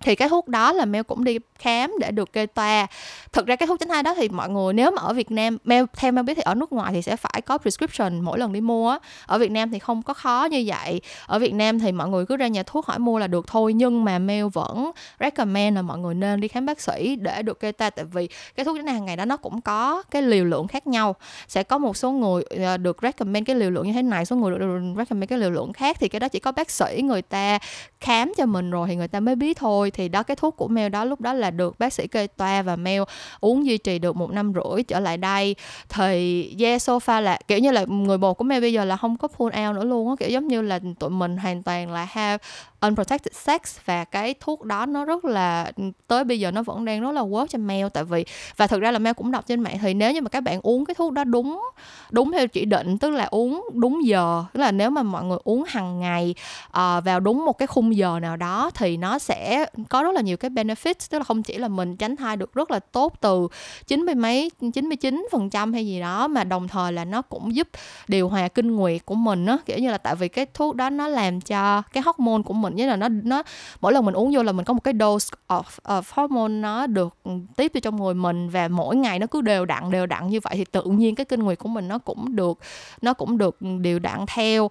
thì 0.00 0.14
cái 0.14 0.28
thuốc 0.28 0.48
đó 0.48 0.72
là 0.72 0.84
Mel 0.84 1.02
cũng 1.02 1.24
đi 1.24 1.38
khám 1.58 1.92
để 2.00 2.10
được 2.10 2.32
kê 2.32 2.46
toa. 2.46 2.86
Thực 3.32 3.46
ra 3.46 3.56
cái 3.56 3.66
thuốc 3.66 3.80
tránh 3.80 3.88
thai 3.88 4.02
đó 4.02 4.14
thì 4.14 4.28
mọi 4.28 4.48
người 4.48 4.72
nếu 4.72 4.90
mà 4.90 5.02
ở 5.02 5.12
Việt 5.12 5.30
Nam, 5.30 5.58
Mel, 5.64 5.84
theo 5.96 6.12
Mel 6.12 6.24
biết 6.24 6.34
thì 6.34 6.42
ở 6.42 6.54
nước 6.54 6.72
ngoài 6.72 6.92
thì 6.92 7.02
sẽ 7.02 7.16
phải 7.16 7.42
có 7.46 7.58
prescription 7.58 8.20
mỗi 8.20 8.38
lần 8.38 8.52
đi 8.52 8.60
mua 8.60 8.98
ở 9.26 9.38
Việt 9.38 9.50
Nam 9.50 9.70
thì 9.70 9.78
không 9.78 10.02
có 10.02 10.14
khó 10.14 10.48
như 10.50 10.64
vậy. 10.66 11.00
Ở 11.26 11.38
Việt 11.38 11.54
Nam 11.54 11.78
thì 11.78 11.92
mọi 11.92 12.08
người 12.08 12.26
cứ 12.26 12.36
ra 12.36 12.46
nhà 12.46 12.62
thuốc 12.62 12.86
hỏi 12.86 12.98
mua 12.98 13.18
là 13.18 13.26
được 13.26 13.46
thôi, 13.46 13.72
nhưng 13.72 14.04
mà 14.04 14.18
Mel 14.18 14.46
vẫn 14.52 14.90
recommend 15.20 15.76
là 15.76 15.82
mọi 15.82 15.98
người 15.98 16.14
nên 16.14 16.40
đi 16.40 16.48
khám 16.48 16.66
bác 16.66 16.80
sĩ 16.80 17.16
để 17.16 17.42
được 17.42 17.60
kê 17.60 17.72
toa. 17.72 17.90
Tại 17.90 18.04
vì 18.04 18.28
cái 18.56 18.64
thuốc 18.64 18.76
tránh 18.76 18.86
thai 18.86 18.94
hàng 18.94 19.04
ngày 19.04 19.16
đó 19.16 19.24
nó 19.24 19.36
cũng 19.36 19.60
có 19.60 20.02
cái 20.10 20.22
liều 20.22 20.44
lượng 20.44 20.68
khác 20.68 20.86
nhau. 20.86 21.16
Sẽ 21.48 21.62
có 21.62 21.78
một 21.78 21.96
số 21.96 22.10
người 22.10 22.42
ờ, 22.42 22.76
được 22.76 22.98
recommend 23.02 23.46
cái 23.46 23.56
liều 23.56 23.70
lượng 23.70 23.86
như 23.86 23.92
thế 23.92 24.02
này, 24.02 24.26
số 24.26 24.36
người 24.36 24.58
được 24.58 24.94
recommend 24.96 25.28
cái 25.28 25.38
liều 25.38 25.50
lượng 25.50 25.72
khác 25.72 25.96
thì 26.00 26.08
cái 26.08 26.20
đó 26.20 26.28
chỉ 26.28 26.38
có 26.38 26.52
bác 26.52 26.70
sĩ 26.70 27.00
người 27.04 27.22
ta 27.22 27.58
khám 28.00 28.32
cho 28.36 28.46
mình 28.46 28.70
rồi 28.70 28.88
thì 28.88 28.96
người 28.96 29.08
ta 29.08 29.20
mới 29.20 29.36
biết 29.36 29.58
thôi 29.58 29.85
thì 29.90 30.08
đó, 30.08 30.22
cái 30.22 30.36
thuốc 30.36 30.56
của 30.56 30.68
Mel 30.68 30.88
đó 30.88 31.04
lúc 31.04 31.20
đó 31.20 31.32
là 31.32 31.50
được 31.50 31.78
bác 31.78 31.92
sĩ 31.92 32.06
kê 32.06 32.26
toa 32.26 32.62
và 32.62 32.76
Mel 32.76 33.02
uống 33.40 33.66
duy 33.66 33.78
trì 33.78 33.98
được 33.98 34.16
một 34.16 34.30
năm 34.30 34.52
rưỡi 34.54 34.82
trở 34.82 35.00
lại 35.00 35.16
đây. 35.16 35.56
Thì, 35.88 36.42
yeah 36.60 36.80
sofa 36.80 37.20
là, 37.20 37.38
kiểu 37.48 37.58
như 37.58 37.70
là, 37.70 37.84
người 37.88 38.18
bồ 38.18 38.34
của 38.34 38.44
Mel 38.44 38.60
bây 38.60 38.72
giờ 38.72 38.84
là 38.84 38.96
không 38.96 39.16
có 39.16 39.28
pull 39.28 39.56
out 39.66 39.76
nữa 39.76 39.84
luôn 39.84 40.08
á, 40.08 40.14
kiểu 40.18 40.28
giống 40.28 40.48
như 40.48 40.62
là 40.62 40.80
tụi 40.98 41.10
mình 41.10 41.36
hoàn 41.36 41.62
toàn 41.62 41.92
là 41.92 42.04
have 42.04 42.44
unprotected 42.88 43.32
sex 43.32 43.60
và 43.84 44.04
cái 44.04 44.34
thuốc 44.40 44.64
đó 44.64 44.86
nó 44.86 45.04
rất 45.04 45.24
là 45.24 45.72
tới 46.06 46.24
bây 46.24 46.40
giờ 46.40 46.50
nó 46.50 46.62
vẫn 46.62 46.84
đang 46.84 47.00
rất 47.00 47.12
là 47.12 47.22
work 47.22 47.46
cho 47.46 47.58
Mel 47.58 47.86
tại 47.94 48.04
vì 48.04 48.24
và 48.56 48.66
thực 48.66 48.80
ra 48.80 48.90
là 48.90 48.98
Mel 48.98 49.12
cũng 49.14 49.30
đọc 49.30 49.46
trên 49.46 49.60
mạng 49.60 49.78
thì 49.80 49.94
nếu 49.94 50.12
như 50.12 50.20
mà 50.20 50.28
các 50.28 50.40
bạn 50.40 50.60
uống 50.62 50.84
cái 50.84 50.94
thuốc 50.94 51.12
đó 51.12 51.24
đúng 51.24 51.62
đúng 52.10 52.32
theo 52.32 52.48
chỉ 52.48 52.64
định 52.64 52.98
tức 52.98 53.10
là 53.10 53.24
uống 53.24 53.64
đúng 53.74 54.06
giờ 54.06 54.44
tức 54.52 54.60
là 54.60 54.72
nếu 54.72 54.90
mà 54.90 55.02
mọi 55.02 55.24
người 55.24 55.38
uống 55.44 55.64
hàng 55.68 56.00
ngày 56.00 56.34
uh, 56.66 57.04
vào 57.04 57.20
đúng 57.20 57.44
một 57.44 57.58
cái 57.58 57.66
khung 57.66 57.96
giờ 57.96 58.18
nào 58.20 58.36
đó 58.36 58.70
thì 58.74 58.96
nó 58.96 59.18
sẽ 59.18 59.66
có 59.88 60.02
rất 60.02 60.14
là 60.14 60.20
nhiều 60.20 60.36
cái 60.36 60.50
benefits. 60.50 61.08
Tức 61.10 61.18
là 61.18 61.24
không 61.24 61.42
chỉ 61.42 61.58
là 61.58 61.68
mình 61.68 61.96
tránh 61.96 62.16
thai 62.16 62.36
được 62.36 62.54
rất 62.54 62.70
là 62.70 62.78
tốt 62.78 63.12
từ 63.20 63.48
chín 63.86 64.00
mươi 64.00 64.14
mấy 64.14 64.50
chín 64.74 64.86
mươi 64.88 64.96
chín 64.96 65.26
phần 65.32 65.50
trăm 65.50 65.72
hay 65.72 65.86
gì 65.86 66.00
đó 66.00 66.28
mà 66.28 66.44
đồng 66.44 66.68
thời 66.68 66.92
là 66.92 67.04
nó 67.04 67.22
cũng 67.22 67.54
giúp 67.54 67.68
điều 68.08 68.28
hòa 68.28 68.48
kinh 68.48 68.76
nguyệt 68.76 69.06
của 69.06 69.14
mình 69.14 69.46
á. 69.46 69.58
Kiểu 69.66 69.78
như 69.78 69.90
là 69.90 69.98
tại 69.98 70.14
vì 70.14 70.28
cái 70.28 70.46
thuốc 70.54 70.76
đó 70.76 70.90
nó 70.90 71.08
làm 71.08 71.40
cho 71.40 71.82
cái 71.92 72.02
hormone 72.06 72.42
của 72.42 72.54
mình 72.54 72.75
nghĩa 72.76 72.86
là 72.86 72.96
nó 72.96 73.08
nó 73.08 73.42
mỗi 73.80 73.92
lần 73.92 74.04
mình 74.04 74.14
uống 74.14 74.30
vô 74.34 74.42
là 74.42 74.52
mình 74.52 74.64
có 74.64 74.74
một 74.74 74.84
cái 74.84 74.94
dose 75.00 75.28
of, 75.48 75.62
of 75.84 76.02
hormone 76.10 76.48
nó 76.48 76.86
được 76.86 77.14
tiếp 77.56 77.70
vô 77.74 77.80
trong 77.80 77.96
người 77.96 78.14
mình 78.14 78.48
và 78.48 78.68
mỗi 78.68 78.96
ngày 78.96 79.18
nó 79.18 79.26
cứ 79.26 79.40
đều 79.40 79.64
đặn 79.64 79.90
đều 79.90 80.06
đặn 80.06 80.28
như 80.28 80.40
vậy 80.40 80.54
thì 80.56 80.64
tự 80.64 80.82
nhiên 80.82 81.14
cái 81.14 81.24
kinh 81.24 81.40
nguyệt 81.40 81.58
của 81.58 81.68
mình 81.68 81.88
nó 81.88 81.98
cũng 81.98 82.36
được 82.36 82.58
nó 83.02 83.14
cũng 83.14 83.38
được 83.38 83.56
đều 83.80 83.98
đặn 83.98 84.24
theo. 84.34 84.68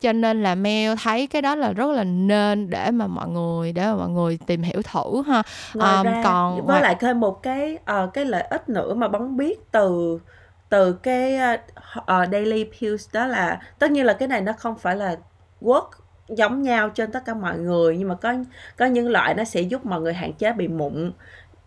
Cho 0.00 0.12
nên 0.12 0.42
là 0.42 0.54
Mel 0.54 0.94
thấy 1.02 1.26
cái 1.26 1.42
đó 1.42 1.54
là 1.54 1.72
rất 1.72 1.90
là 1.90 2.04
nên 2.04 2.70
để 2.70 2.90
mà 2.90 3.06
mọi 3.06 3.28
người 3.28 3.72
để 3.72 3.84
mà 3.86 3.96
mọi 3.96 4.08
người 4.08 4.38
tìm 4.46 4.62
hiểu 4.62 4.82
thử 4.82 5.22
ha. 5.26 5.42
Ngoài 5.74 5.96
um, 5.96 6.04
ra 6.04 6.20
còn 6.24 6.54
với 6.54 6.62
ngoài- 6.66 6.82
lại 6.82 6.96
thêm 7.00 7.20
một 7.20 7.42
cái 7.42 7.78
ờ, 7.84 8.10
cái 8.14 8.24
lợi 8.24 8.42
ích 8.42 8.68
nữa 8.68 8.94
mà 8.94 9.08
bóng 9.08 9.36
biết 9.36 9.72
từ 9.72 10.18
từ 10.68 10.92
cái 10.92 11.36
ờ, 12.06 12.26
daily 12.32 12.64
pills 12.64 13.08
đó 13.12 13.26
là 13.26 13.60
tất 13.78 13.90
nhiên 13.90 14.06
là 14.06 14.12
cái 14.12 14.28
này 14.28 14.40
nó 14.40 14.52
không 14.58 14.78
phải 14.78 14.96
là 14.96 15.16
work 15.60 15.88
giống 16.28 16.62
nhau 16.62 16.88
trên 16.90 17.12
tất 17.12 17.24
cả 17.24 17.34
mọi 17.34 17.58
người 17.58 17.96
nhưng 17.98 18.08
mà 18.08 18.14
có 18.14 18.34
có 18.76 18.86
những 18.86 19.08
loại 19.10 19.34
nó 19.34 19.44
sẽ 19.44 19.60
giúp 19.60 19.86
mọi 19.86 20.00
người 20.00 20.14
hạn 20.14 20.32
chế 20.32 20.52
bị 20.52 20.68
mụn 20.68 21.12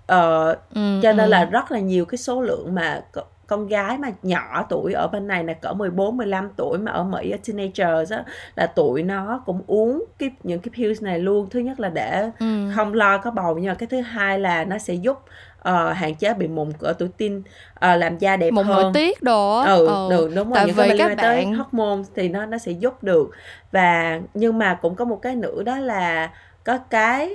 Ờ, 0.08 0.50
ừ, 0.76 1.00
cho 1.04 1.14
nên 1.14 1.26
ừ. 1.26 1.30
là 1.30 1.46
rất 1.46 1.72
là 1.72 1.80
nhiều 1.80 2.06
cái 2.06 2.18
số 2.18 2.42
lượng 2.42 2.76
mà 2.76 3.02
co- 3.12 3.24
con 3.48 3.68
gái 3.68 3.98
mà 3.98 4.10
nhỏ 4.24 4.66
tuổi 4.70 4.94
ở 4.94 5.08
bên 5.08 5.28
này 5.28 5.44
là 5.44 5.54
cỡ 5.54 5.74
14 5.74 6.18
15 6.18 6.50
tuổi 6.58 6.78
mà 6.78 6.92
ở 6.92 7.04
Mỹ 7.04 7.32
ở 7.32 7.38
teenagers 7.48 8.12
á 8.14 8.24
là 8.56 8.68
tụi 8.68 9.04
nó 9.04 9.44
cũng 9.46 9.62
uống 9.68 10.06
cái 10.20 10.32
những 10.44 10.60
cái 10.60 10.72
pills 10.78 11.02
này 11.04 11.20
luôn 11.20 11.50
thứ 11.50 11.60
nhất 11.60 11.80
là 11.80 11.90
để 11.90 12.30
Ừ. 12.40 12.46
không 12.76 12.94
lo 12.94 13.18
có 13.18 13.32
bầu 13.32 13.58
nhưng 13.58 13.68
mà 13.68 13.74
cái 13.74 13.88
thứ 13.88 14.02
hai 14.02 14.40
là 14.40 14.64
nó 14.66 14.78
sẽ 14.78 14.94
giúp 14.94 15.20
ờ, 15.60 15.92
hạn 15.92 16.16
chế 16.16 16.34
bị 16.34 16.48
mụn 16.48 16.70
ở 16.80 16.94
tuổi 16.94 17.10
teen 17.18 17.44
ờ, 17.74 17.96
làm 17.96 18.18
da 18.18 18.38
đẹp 18.38 18.52
mụn 18.52 18.68
nội 18.68 18.84
hơn 18.84 18.94
tiết 18.94 19.24
đồ 19.24 19.58
á. 19.60 19.66
ừ, 19.76 19.88
Ừ. 19.88 20.08
được 20.10 20.32
đúng 20.36 20.50
rồi 20.50 20.56
Tại 20.56 20.68
những 20.68 20.76
cái 20.76 20.90
vì 20.92 20.98
các 20.98 21.06
quan 21.08 21.18
tới 21.18 21.46
bạn- 21.46 21.54
hormone 21.54 22.02
thì 22.16 22.30
nó 22.30 22.46
nó 22.46 22.58
sẽ 22.58 22.72
giúp 22.72 23.04
được 23.04 23.30
và 23.72 24.20
nhưng 24.34 24.58
mà 24.58 24.74
cũng 24.82 24.96
có 24.96 25.06
một 25.06 25.20
cái 25.22 25.36
nữa 25.36 25.64
đó 25.64 25.80
là 25.80 26.32
có 26.64 26.78
cái 26.78 27.30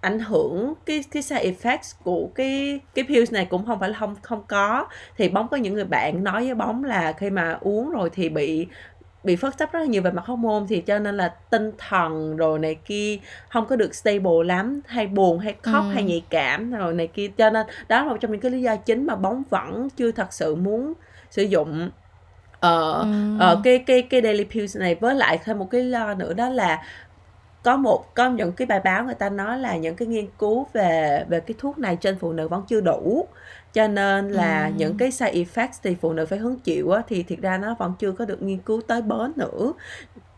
ảnh 0.00 0.18
hưởng 0.18 0.74
cái 0.86 1.04
cái 1.10 1.22
side 1.22 1.52
effects 1.52 1.94
của 2.04 2.28
cái 2.34 2.80
cái 2.94 3.04
pills 3.08 3.32
này 3.32 3.44
cũng 3.44 3.66
không 3.66 3.80
phải 3.80 3.88
là 3.88 3.98
không 3.98 4.16
không 4.22 4.42
có 4.48 4.86
thì 5.16 5.28
bóng 5.28 5.48
có 5.48 5.56
những 5.56 5.74
người 5.74 5.84
bạn 5.84 6.24
nói 6.24 6.44
với 6.44 6.54
bóng 6.54 6.84
là 6.84 7.12
khi 7.12 7.30
mà 7.30 7.58
uống 7.60 7.90
rồi 7.90 8.10
thì 8.12 8.28
bị 8.28 8.66
bị 9.26 9.36
phất 9.36 9.58
chấp 9.58 9.72
rất 9.72 9.80
là 9.80 9.86
nhiều 9.86 10.02
về 10.02 10.10
mặt 10.10 10.26
hormone 10.26 10.64
thì 10.68 10.80
cho 10.80 10.98
nên 10.98 11.16
là 11.16 11.36
tinh 11.50 11.72
thần 11.78 12.36
rồi 12.36 12.58
này 12.58 12.74
kia 12.84 13.18
không 13.48 13.66
có 13.66 13.76
được 13.76 13.94
stable 13.94 14.44
lắm 14.46 14.80
hay 14.86 15.06
buồn 15.06 15.38
hay 15.38 15.54
khóc 15.62 15.86
Ừ. 15.86 15.90
hay 15.90 16.04
nhạy 16.04 16.26
cảm 16.30 16.72
rồi 16.72 16.94
này 16.94 17.06
kia 17.06 17.28
cho 17.38 17.50
nên 17.50 17.66
đó 17.88 18.04
là 18.04 18.10
một 18.12 18.16
trong 18.20 18.32
những 18.32 18.40
cái 18.40 18.50
lý 18.50 18.62
do 18.62 18.76
chính 18.76 19.06
mà 19.06 19.16
bóng 19.16 19.42
vẫn 19.50 19.88
chưa 19.96 20.12
thật 20.12 20.32
sự 20.32 20.54
muốn 20.54 20.94
sử 21.30 21.42
dụng 21.42 21.90
ờ 22.60 23.00
Ừ. 23.00 23.06
ờ, 23.34 23.60
cái 23.64 23.84
cái 23.86 24.02
cái 24.10 24.22
daily 24.22 24.44
pills 24.50 24.76
này 24.78 24.94
với 24.94 25.14
lại 25.14 25.38
thêm 25.44 25.58
một 25.58 25.68
cái 25.70 25.82
lý 25.82 25.90
do 25.90 26.14
nữa 26.14 26.34
đó 26.34 26.48
là 26.48 26.82
có 27.62 27.76
một 27.76 28.12
có 28.14 28.30
những 28.30 28.52
cái 28.52 28.66
bài 28.66 28.80
báo 28.84 29.04
người 29.04 29.14
ta 29.14 29.28
nói 29.30 29.58
là 29.58 29.76
những 29.76 29.96
cái 29.96 30.08
nghiên 30.08 30.26
cứu 30.38 30.66
về 30.74 31.24
về 31.28 31.40
cái 31.40 31.54
thuốc 31.58 31.78
này 31.78 31.96
trên 32.00 32.18
phụ 32.18 32.32
nữ 32.32 32.48
vẫn 32.48 32.64
chưa 32.68 32.80
đủ 32.80 33.28
cho 33.72 33.88
nên 33.88 34.28
là 34.28 34.66
Ừ. 34.66 34.72
những 34.76 34.96
cái 34.96 35.10
side 35.10 35.32
effects 35.44 35.80
thì 35.82 35.94
phụ 36.00 36.12
nữ 36.12 36.26
phải 36.26 36.38
hứng 36.38 36.60
chịu 36.60 36.90
á 36.90 37.02
thì 37.08 37.22
thiệt 37.22 37.38
ra 37.42 37.58
nó 37.58 37.74
vẫn 37.78 37.92
chưa 37.98 38.12
có 38.12 38.24
được 38.24 38.42
nghiên 38.42 38.58
cứu 38.58 38.80
tới 38.88 39.02
bến 39.02 39.32
nữa 39.36 39.72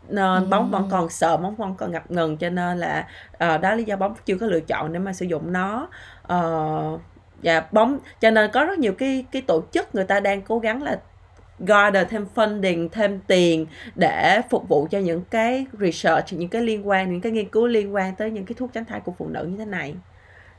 nên 0.08 0.44
Ừ. 0.44 0.46
bóng 0.50 0.70
vẫn 0.70 0.88
còn 0.90 1.08
sợ 1.10 1.36
bóng 1.36 1.56
vẫn 1.56 1.74
còn 1.78 1.92
ngập 1.92 2.10
ngừng 2.10 2.36
cho 2.36 2.50
nên 2.50 2.78
là 2.78 3.08
ờ, 3.38 3.58
đó 3.58 3.74
lý 3.74 3.84
do 3.84 3.96
bóng 3.96 4.14
chưa 4.26 4.36
có 4.38 4.46
lựa 4.46 4.60
chọn 4.60 4.92
để 4.92 4.98
mà 4.98 5.12
sử 5.12 5.26
dụng 5.26 5.52
nó 5.52 5.88
Ờ, 6.22 6.98
và 7.42 7.66
bóng 7.72 7.98
cho 8.20 8.30
nên 8.30 8.50
có 8.52 8.64
rất 8.64 8.78
nhiều 8.78 8.92
cái 8.92 9.24
cái 9.32 9.42
tổ 9.42 9.62
chức 9.72 9.94
người 9.94 10.04
ta 10.04 10.20
đang 10.20 10.42
cố 10.42 10.58
gắng 10.58 10.82
là 10.82 11.00
gather 11.60 12.08
thêm 12.08 12.26
funding 12.34 12.88
thêm 12.88 13.20
tiền 13.26 13.66
để 13.96 14.40
phục 14.50 14.68
vụ 14.68 14.88
cho 14.90 14.98
những 14.98 15.22
cái 15.30 15.66
research 15.80 16.32
những 16.32 16.48
cái 16.48 16.62
liên 16.62 16.88
quan 16.88 17.12
những 17.12 17.20
cái 17.20 17.32
nghiên 17.32 17.48
cứu 17.48 17.66
liên 17.66 17.94
quan 17.94 18.16
tới 18.16 18.30
những 18.30 18.44
cái 18.44 18.54
thuốc 18.58 18.70
tránh 18.72 18.84
thai 18.84 19.00
của 19.00 19.12
phụ 19.18 19.28
nữ 19.28 19.44
như 19.44 19.56
thế 19.58 19.64
này 19.64 19.94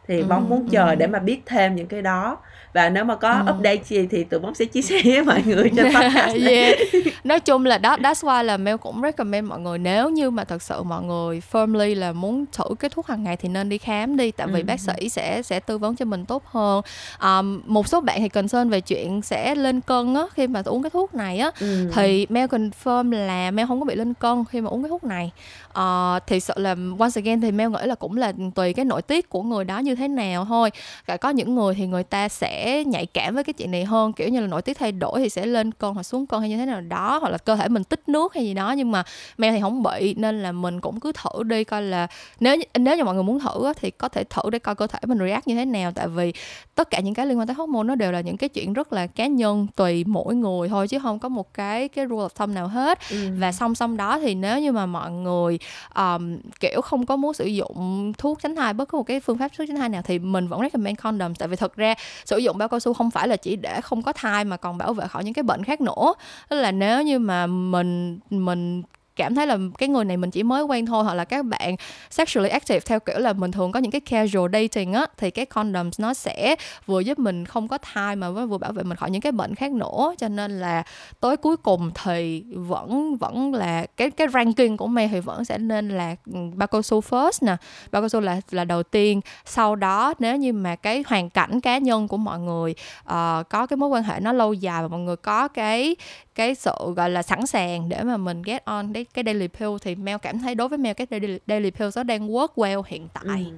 thì 0.10 0.24
bóng 0.24 0.50
muốn 0.50 0.68
chờ 0.72 0.96
để 0.96 1.08
mà 1.08 1.20
biết 1.20 1.42
thêm 1.46 1.76
những 1.76 1.88
cái 1.88 2.02
đó 2.02 2.38
và 2.74 2.90
nếu 2.90 3.04
mà 3.04 3.16
có 3.16 3.30
Ừ. 3.48 3.52
update 3.52 3.84
gì 3.86 4.08
thì 4.12 4.24
tụi 4.24 4.40
bóng 4.40 4.56
sẽ 4.56 4.66
chia 4.66 4.82
sẻ 4.82 5.02
với 5.04 5.24
mọi 5.24 5.44
người 5.46 5.72
trên 5.76 5.86
podcast 5.96 6.38
này. 6.38 6.54
yeah. 6.64 6.78
nói 7.24 7.40
chung 7.40 7.66
là 7.66 7.78
đó 7.78 7.96
that's 7.98 8.14
why 8.28 8.44
là 8.44 8.58
Mel 8.58 8.76
cũng 8.78 9.02
recommend 9.02 9.48
mọi 9.50 9.60
người 9.60 9.78
nếu 9.78 10.10
như 10.10 10.30
mà 10.30 10.44
thật 10.44 10.62
sự 10.62 10.84
mọi 10.84 11.04
người 11.04 11.42
firmly 11.52 11.96
là 11.96 12.12
muốn 12.12 12.46
thử 12.54 12.66
cái 12.80 12.90
thuốc 12.90 13.08
hàng 13.08 13.24
ngày 13.24 13.38
thì 13.38 13.50
nên 13.50 13.70
đi 13.70 13.78
khám 13.78 14.18
đi 14.18 14.32
tại 14.32 14.48
vì 14.48 14.60
Ừ. 14.62 14.66
bác 14.66 14.80
sĩ 14.80 15.10
sẽ 15.10 15.42
sẽ 15.42 15.60
tư 15.60 15.78
vấn 15.78 15.96
cho 15.96 16.06
mình 16.06 16.26
tốt 16.26 16.44
hơn 16.46 16.82
um, 17.22 17.62
một 17.66 17.88
số 17.88 18.02
bạn 18.02 18.20
thì 18.22 18.30
concern 18.30 18.70
về 18.70 18.82
chuyện 18.82 19.22
sẽ 19.22 19.56
lên 19.56 19.82
cân 19.82 20.14
á 20.16 20.22
khi 20.34 20.48
mà 20.48 20.62
uống 20.66 20.84
cái 20.84 20.90
thuốc 20.90 21.14
này 21.16 21.40
á 21.40 21.52
Ừ. 21.60 21.92
thì 21.96 22.28
Mel 22.30 22.46
confirm 22.46 23.12
là 23.12 23.52
Mel 23.52 23.68
không 23.68 23.80
có 23.80 23.86
bị 23.86 23.96
lên 23.96 24.14
cân 24.14 24.44
khi 24.50 24.62
mà 24.62 24.70
uống 24.70 24.84
cái 24.84 24.90
thuốc 24.90 25.04
này 25.04 25.32
Ờ, 25.74 26.20
thì 26.28 26.40
sự 26.40 26.54
là 26.58 26.76
once 27.00 27.22
again 27.22 27.42
thì 27.42 27.52
Mel 27.52 27.70
nghĩ 27.70 27.78
là 27.86 27.96
cũng 27.96 28.18
là 28.18 28.34
tùy 28.56 28.74
cái 28.74 28.86
nội 28.86 29.02
tiết 29.02 29.30
của 29.30 29.42
người 29.44 29.64
đó 29.66 29.80
như 29.80 29.96
thế 29.96 30.08
nào 30.08 30.46
thôi 30.46 30.70
Cả 31.08 31.18
có 31.18 31.30
những 31.30 31.56
người 31.56 31.74
thì 31.76 31.88
người 31.88 32.04
ta 32.04 32.30
sẽ 32.30 32.59
nhạy 32.86 33.06
cảm 33.06 33.36
với 33.36 33.44
cái 33.44 33.54
chuyện 33.54 33.72
này 33.72 33.86
hơn. 33.86 34.14
Kiểu 34.14 34.30
như 34.30 34.40
là 34.40 34.48
nội 34.48 34.62
tiết 34.62 34.78
thay 34.78 34.92
đổi 34.92 35.20
thì 35.20 35.30
sẽ 35.30 35.46
lên 35.46 35.72
cân 35.72 35.94
hoặc 35.94 36.04
xuống 36.04 36.26
cân 36.26 36.40
hay 36.40 36.50
như 36.50 36.58
thế 36.58 36.66
nào 36.66 36.82
đó 36.82 37.18
hoặc 37.22 37.30
là 37.30 37.38
cơ 37.38 37.56
thể 37.56 37.68
mình 37.68 37.84
tích 37.84 38.10
nước 38.10 38.34
hay 38.34 38.46
gì 38.46 38.54
đó. 38.54 38.72
Nhưng 38.72 38.92
mà 38.92 39.04
Mel 39.38 39.54
thì 39.54 39.62
không 39.62 39.84
bị 39.84 40.14
nên 40.18 40.44
là 40.44 40.52
mình 40.52 40.82
cũng 40.82 41.00
cứ 41.00 41.12
thử 41.12 41.44
đi 41.44 41.64
coi 41.64 41.82
là 41.82 42.08
nếu 42.40 42.56
nếu 42.80 42.98
như 42.98 43.04
mọi 43.04 43.14
người 43.14 43.24
muốn 43.24 43.40
thử 43.40 43.66
á, 43.66 43.74
thì 43.82 43.92
có 43.92 44.10
thể 44.10 44.24
thử 44.24 44.50
để 44.50 44.60
coi 44.60 44.76
cơ 44.76 44.88
thể 44.88 45.00
mình 45.08 45.20
react 45.20 45.48
như 45.48 45.56
thế 45.56 45.66
nào. 45.66 45.92
Tại 45.92 46.08
vì 46.08 46.34
tất 46.76 46.90
cả 46.90 47.00
những 47.00 47.14
cái 47.14 47.26
liên 47.26 47.40
quan 47.40 47.48
tới 47.48 47.54
hormone 47.54 47.84
nó 47.84 47.96
đều 47.96 48.12
là 48.12 48.22
những 48.22 48.38
cái 48.38 48.50
chuyện 48.50 48.74
rất 48.74 48.94
là 48.94 49.08
cá 49.08 49.28
nhân 49.28 49.68
tùy 49.76 50.04
mỗi 50.08 50.36
người 50.36 50.70
thôi 50.70 50.88
chứ 50.88 51.00
không 51.00 51.20
có 51.20 51.30
một 51.30 51.54
cái 51.54 51.88
cái 51.88 52.06
rule 52.08 52.24
of 52.26 52.30
thumb 52.30 52.54
nào 52.54 52.68
hết. 52.68 53.00
Ừ. 53.10 53.18
và 53.40 53.52
song 53.52 53.76
song 53.76 53.98
đó 53.98 54.20
thì 54.20 54.36
nếu 54.36 54.60
như 54.60 54.72
mà 54.72 54.86
mọi 54.86 55.12
người 55.12 55.60
um, 55.96 56.38
kiểu 56.60 56.82
không 56.82 57.06
có 57.06 57.16
muốn 57.16 57.34
sử 57.34 57.46
dụng 57.46 58.14
thuốc 58.18 58.40
tránh 58.42 58.56
thai 58.56 58.74
bất 58.74 58.90
cứ 58.90 58.98
một 58.98 59.04
cái 59.04 59.20
phương 59.20 59.38
pháp 59.38 59.52
thuốc 59.58 59.68
tránh 59.68 59.78
thai 59.78 59.90
nào 59.90 60.02
thì 60.02 60.20
mình 60.20 60.48
vẫn 60.48 60.62
recommend 60.62 61.00
condom. 61.00 61.36
Tại 61.36 61.48
vì 61.48 61.56
thật 61.56 61.76
ra 61.76 61.94
sử 62.26 62.38
dụng 62.38 62.49
dụng 62.50 62.58
bao 62.58 62.68
cao 62.68 62.80
su 62.80 62.94
không 62.94 63.12
phải 63.12 63.28
là 63.28 63.36
chỉ 63.36 63.56
để 63.56 63.82
không 63.82 64.02
có 64.02 64.14
thai 64.14 64.46
mà 64.46 64.58
còn 64.58 64.78
bảo 64.78 64.94
vệ 64.94 65.08
khỏi 65.08 65.24
những 65.24 65.34
cái 65.34 65.44
bệnh 65.44 65.64
khác 65.64 65.82
nữa. 65.82 66.14
Tức 66.50 66.62
là 66.62 66.72
nếu 66.72 67.02
như 67.02 67.20
mà 67.20 67.48
mình 67.48 68.20
mình 68.30 68.84
cảm 69.20 69.36
thấy 69.36 69.48
là 69.48 69.58
cái 69.78 69.90
người 69.90 70.06
này 70.06 70.18
mình 70.18 70.32
chỉ 70.32 70.44
mới 70.44 70.64
quen 70.64 70.86
thôi 70.86 71.04
hoặc 71.04 71.14
là 71.14 71.24
các 71.24 71.46
bạn 71.46 71.76
sexually 72.10 72.50
active 72.50 72.80
theo 72.80 73.00
kiểu 73.00 73.20
là 73.20 73.34
mình 73.34 73.52
thường 73.52 73.72
có 73.72 73.80
những 73.80 73.92
cái 73.92 74.02
casual 74.02 74.52
dating 74.54 74.94
á 74.94 75.06
thì 75.18 75.32
cái 75.32 75.46
condoms 75.46 76.00
nó 76.00 76.14
sẽ 76.14 76.56
vừa 76.86 77.00
giúp 77.00 77.20
mình 77.20 77.46
không 77.46 77.68
có 77.68 77.78
thai 77.78 78.16
mà 78.16 78.30
vừa 78.30 78.58
bảo 78.58 78.72
vệ 78.72 78.84
mình 78.84 78.98
khỏi 78.98 79.12
những 79.12 79.22
cái 79.22 79.32
bệnh 79.32 79.56
khác 79.56 79.72
nữa. 79.72 80.14
Cho 80.18 80.28
nên 80.28 80.60
là 80.60 80.84
tới 81.20 81.38
cuối 81.38 81.58
cùng 81.58 81.92
thì 82.04 82.44
vẫn 82.56 83.16
vẫn 83.18 83.54
là 83.54 83.86
cái 83.98 84.12
cái 84.12 84.28
ranking 84.34 84.78
của 84.78 84.88
May 84.88 85.08
thì 85.08 85.20
vẫn 85.20 85.46
sẽ 85.46 85.58
nên 85.58 85.90
là 85.90 86.16
ừ, 86.34 86.40
bao 86.56 86.68
cao 86.68 86.82
su 86.82 87.02
first 87.02 87.46
nè. 87.46 87.56
Bao 87.92 88.02
cao 88.02 88.10
su 88.10 88.20
là 88.20 88.42
là 88.52 88.64
đầu 88.64 88.84
tiên. 88.84 89.22
Sau 89.46 89.76
đó 89.76 90.14
nếu 90.20 90.36
như 90.36 90.54
mà 90.54 90.76
cái 90.76 91.04
hoàn 91.08 91.30
cảnh 91.30 91.62
cá 91.62 91.78
nhân 91.78 92.08
của 92.08 92.18
mọi 92.18 92.40
người 92.40 92.76
uh, 93.02 93.50
có 93.50 93.68
cái 93.70 93.78
mối 93.78 93.90
quan 93.90 94.04
hệ 94.04 94.20
nó 94.20 94.34
lâu 94.34 94.54
dài 94.54 94.82
và 94.82 94.88
mọi 94.88 95.00
người 95.00 95.16
có 95.16 95.48
cái 95.48 95.96
cái 96.40 96.56
sự 96.56 96.72
gọi 96.96 97.10
là 97.10 97.22
sẵn 97.24 97.46
sàng 97.46 97.90
để 97.90 98.04
mà 98.04 98.18
mình 98.18 98.42
get 98.42 98.66
on 98.66 98.94
cái 98.94 99.06
cái 99.14 99.24
daily 99.26 99.48
pill 99.48 99.72
thì 99.82 99.96
Mel 99.96 100.18
cảm 100.22 100.40
thấy 100.40 100.56
đối 100.56 100.70
với 100.70 100.78
Mel 100.78 100.94
cái 100.94 101.08
daily, 101.12 101.40
daily 101.48 101.72
pill 101.72 101.90
nó 101.96 102.04
đang 102.04 102.28
work 102.30 102.48
well 102.56 102.82
hiện 102.88 103.08
tại 103.14 103.46
Ừ. 103.52 103.56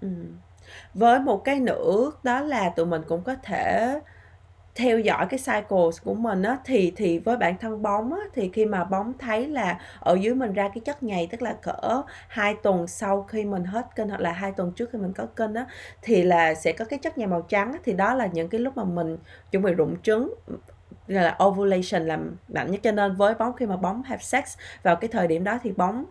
Ừ. 0.00 0.08
với 0.94 1.20
một 1.20 1.44
cái 1.44 1.60
nữa 1.60 2.10
đó 2.22 2.40
là 2.40 2.68
tụi 2.68 2.86
mình 2.86 3.02
cũng 3.08 3.22
có 3.22 3.34
thể 3.42 3.94
theo 4.74 4.98
dõi 4.98 5.26
cái 5.30 5.38
cycles 5.38 6.02
của 6.02 6.14
mình 6.14 6.42
á 6.42 6.58
thì 6.64 6.92
thì 6.96 7.18
với 7.18 7.36
bản 7.36 7.58
thân 7.60 7.82
bóng 7.82 8.12
á 8.12 8.20
thì 8.34 8.50
khi 8.52 8.64
mà 8.64 8.84
bóng 8.84 9.12
thấy 9.18 9.48
là 9.48 9.80
ở 10.00 10.18
dưới 10.20 10.34
mình 10.34 10.52
ra 10.52 10.68
cái 10.68 10.80
chất 10.84 11.02
nhầy 11.02 11.28
tức 11.30 11.42
là 11.42 11.52
cỡ 11.62 12.02
hai 12.28 12.54
tuần 12.62 12.86
sau 12.86 13.22
khi 13.22 13.44
mình 13.44 13.64
hết 13.64 13.86
kinh 13.96 14.08
hoặc 14.08 14.20
là 14.20 14.32
hai 14.32 14.52
tuần 14.52 14.72
trước 14.72 14.90
khi 14.92 14.98
mình 14.98 15.12
có 15.12 15.26
kinh 15.36 15.54
á 15.54 15.66
thì 16.02 16.22
là 16.22 16.54
sẽ 16.54 16.72
có 16.72 16.84
cái 16.84 16.98
chất 16.98 17.18
nhầy 17.18 17.26
màu 17.26 17.42
trắng 17.42 17.72
á, 17.72 17.78
thì 17.84 17.92
đó 17.92 18.14
là 18.14 18.26
những 18.26 18.48
cái 18.48 18.60
lúc 18.60 18.76
mà 18.76 18.84
mình 18.84 19.16
chuẩn 19.50 19.62
bị 19.62 19.72
rụng 19.72 19.96
trứng 20.02 20.34
gọi 21.08 21.24
là 21.24 21.36
ovulation 21.44 22.06
làm 22.06 22.36
mạnh 22.48 22.70
nhất 22.70 22.80
cho 22.82 22.92
nên 22.92 23.14
với 23.16 23.34
bóng 23.34 23.52
khi 23.52 23.66
mà 23.66 23.76
bóng 23.76 24.02
have 24.02 24.22
sex 24.22 24.44
vào 24.82 24.96
cái 24.96 25.08
thời 25.08 25.26
điểm 25.26 25.44
đó 25.44 25.58
thì 25.62 25.72
bóng 25.72 26.04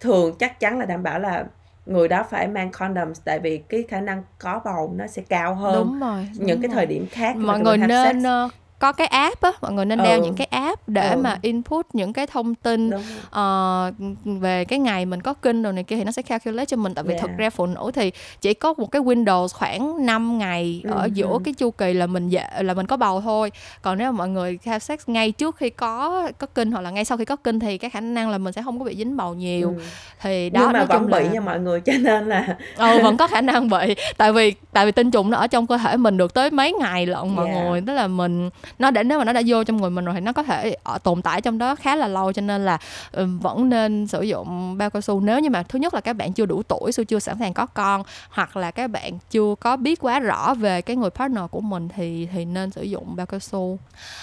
thường 0.00 0.34
chắc 0.38 0.60
chắn 0.60 0.78
là 0.78 0.84
đảm 0.84 1.02
bảo 1.02 1.18
là 1.18 1.44
người 1.86 2.08
đó 2.08 2.26
phải 2.30 2.48
mang 2.48 2.70
condoms 2.70 3.20
tại 3.24 3.38
vì 3.38 3.58
cái 3.58 3.84
khả 3.88 4.00
năng 4.00 4.22
có 4.38 4.60
bầu 4.64 4.92
nó 4.96 5.06
sẽ 5.06 5.22
cao 5.28 5.54
hơn 5.54 5.84
đúng 5.84 6.00
rồi 6.00 6.28
đúng 6.38 6.46
những 6.46 6.62
cái 6.62 6.68
rồi. 6.68 6.74
thời 6.74 6.86
điểm 6.86 7.06
khác 7.10 7.36
mọi 7.36 7.60
người 7.60 7.78
nên 7.78 8.22
sex. 8.22 8.52
Có 8.80 8.92
cái 8.92 9.06
app 9.06 9.40
á 9.42 9.52
mọi 9.62 9.72
người 9.72 9.84
nên 9.84 10.02
đeo 10.02 10.18
Ừ. 10.18 10.24
những 10.24 10.34
cái 10.34 10.46
app 10.50 10.88
để 10.88 11.10
Ừ. 11.10 11.16
mà 11.20 11.38
input 11.42 11.86
những 11.92 12.12
cái 12.12 12.26
thông 12.26 12.54
tin 12.54 12.90
ờ, 13.30 13.92
về 14.24 14.64
cái 14.64 14.78
ngày 14.78 15.06
mình 15.06 15.20
có 15.22 15.34
kinh 15.34 15.62
rồi 15.62 15.72
này 15.72 15.84
kia 15.84 15.96
thì 15.96 16.04
nó 16.04 16.12
sẽ 16.12 16.22
calculate 16.22 16.66
cho 16.66 16.76
mình 16.76 16.94
tại 16.94 17.04
vì 17.04 17.14
Yeah. 17.14 17.22
thực 17.22 17.30
ra 17.38 17.50
phụ 17.50 17.66
nữ 17.66 17.90
thì 17.94 18.12
chỉ 18.40 18.54
có 18.54 18.74
một 18.78 18.90
cái 18.90 19.02
windows 19.02 19.48
khoảng 19.48 20.06
5 20.06 20.38
ngày 20.38 20.82
ở 20.88 21.02
Ừ, 21.02 21.08
giữa 21.12 21.26
ừ. 21.26 21.38
cái 21.44 21.54
chu 21.54 21.70
kỳ 21.70 21.92
là 21.94 22.06
mình 22.06 22.28
dễ 22.28 22.44
là 22.62 22.74
mình 22.74 22.86
có 22.86 22.96
bầu 22.96 23.20
thôi 23.20 23.52
còn 23.82 23.98
nếu 23.98 24.12
mà 24.12 24.18
mọi 24.18 24.28
người 24.28 24.58
have 24.66 24.78
sex 24.78 25.00
ngay 25.06 25.32
trước 25.32 25.56
khi 25.56 25.70
có 25.70 26.28
có 26.38 26.46
kinh 26.46 26.72
hoặc 26.72 26.80
là 26.80 26.90
ngay 26.90 27.04
sau 27.04 27.18
khi 27.18 27.24
có 27.24 27.36
kinh 27.36 27.60
thì 27.60 27.78
cái 27.78 27.90
khả 27.90 28.00
năng 28.00 28.30
là 28.30 28.38
mình 28.38 28.52
sẽ 28.52 28.62
không 28.62 28.78
có 28.78 28.84
bị 28.84 28.96
dính 28.96 29.16
bầu 29.16 29.34
nhiều 29.34 29.68
Ừ. 29.76 29.82
thì 30.22 30.50
đó 30.50 30.60
nhưng 30.60 30.72
mà 30.72 30.84
vẫn 30.84 31.06
bị 31.10 31.18
là 31.24 31.32
nha 31.32 31.40
mọi 31.40 31.60
người 31.60 31.80
cho 31.80 31.92
nên 32.00 32.28
là 32.28 32.56
ừ, 32.76 32.98
vẫn 33.02 33.16
có 33.16 33.26
khả 33.26 33.40
năng 33.40 33.68
bị 33.68 33.94
tại 34.16 34.32
vì 34.32 34.54
tại 34.72 34.86
vì 34.86 34.92
tinh 34.92 35.10
trùng 35.10 35.30
nó 35.30 35.38
ở 35.38 35.46
trong 35.46 35.66
cơ 35.66 35.76
thể 35.78 35.96
mình 35.96 36.16
được 36.16 36.34
tới 36.34 36.50
mấy 36.50 36.72
ngày 36.72 37.06
lận 37.06 37.28
mọi 37.36 37.46
Yeah. 37.46 37.64
người 37.64 37.80
tức 37.86 37.92
là 37.94 38.06
mình 38.06 38.50
nó 38.78 38.90
đã 38.90 39.02
nếu 39.02 39.18
mà 39.18 39.24
nó 39.24 39.32
đã 39.32 39.42
vô 39.46 39.64
trong 39.64 39.76
người 39.76 39.90
mình 39.90 40.04
rồi 40.04 40.14
thì 40.14 40.20
nó 40.20 40.32
có 40.32 40.42
thể 40.42 40.76
ở, 40.82 40.98
tồn 40.98 41.22
tại 41.22 41.40
trong 41.40 41.58
đó 41.58 41.74
khá 41.74 41.96
là 41.96 42.08
lâu. 42.08 42.32
Cho 42.32 42.42
nên 42.42 42.64
là 42.64 42.78
um, 43.12 43.38
vẫn 43.38 43.68
nên 43.68 44.06
sử 44.06 44.22
dụng 44.22 44.78
bao 44.78 44.90
cao 44.90 45.00
su. 45.00 45.20
Nếu 45.20 45.40
như 45.40 45.50
mà 45.50 45.62
thứ 45.62 45.78
nhất 45.78 45.94
là 45.94 46.00
các 46.00 46.12
bạn 46.12 46.32
chưa 46.32 46.46
đủ 46.46 46.62
tuổi 46.62 46.92
su 46.92 47.04
chưa 47.04 47.18
sẵn 47.18 47.36
sàng 47.38 47.54
có 47.54 47.66
con 47.66 48.02
hoặc 48.30 48.56
là 48.56 48.70
các 48.70 48.90
bạn 48.90 49.18
chưa 49.30 49.54
có 49.60 49.76
biết 49.76 50.00
quá 50.00 50.20
rõ 50.20 50.54
về 50.54 50.82
cái 50.82 50.96
người 50.96 51.10
partner 51.10 51.44
của 51.50 51.60
mình 51.60 51.88
thì 51.96 52.28
thì 52.32 52.44
nên 52.44 52.70
sử 52.70 52.82
dụng 52.82 53.16
bao 53.16 53.26
cao 53.26 53.40
su. 53.40 53.78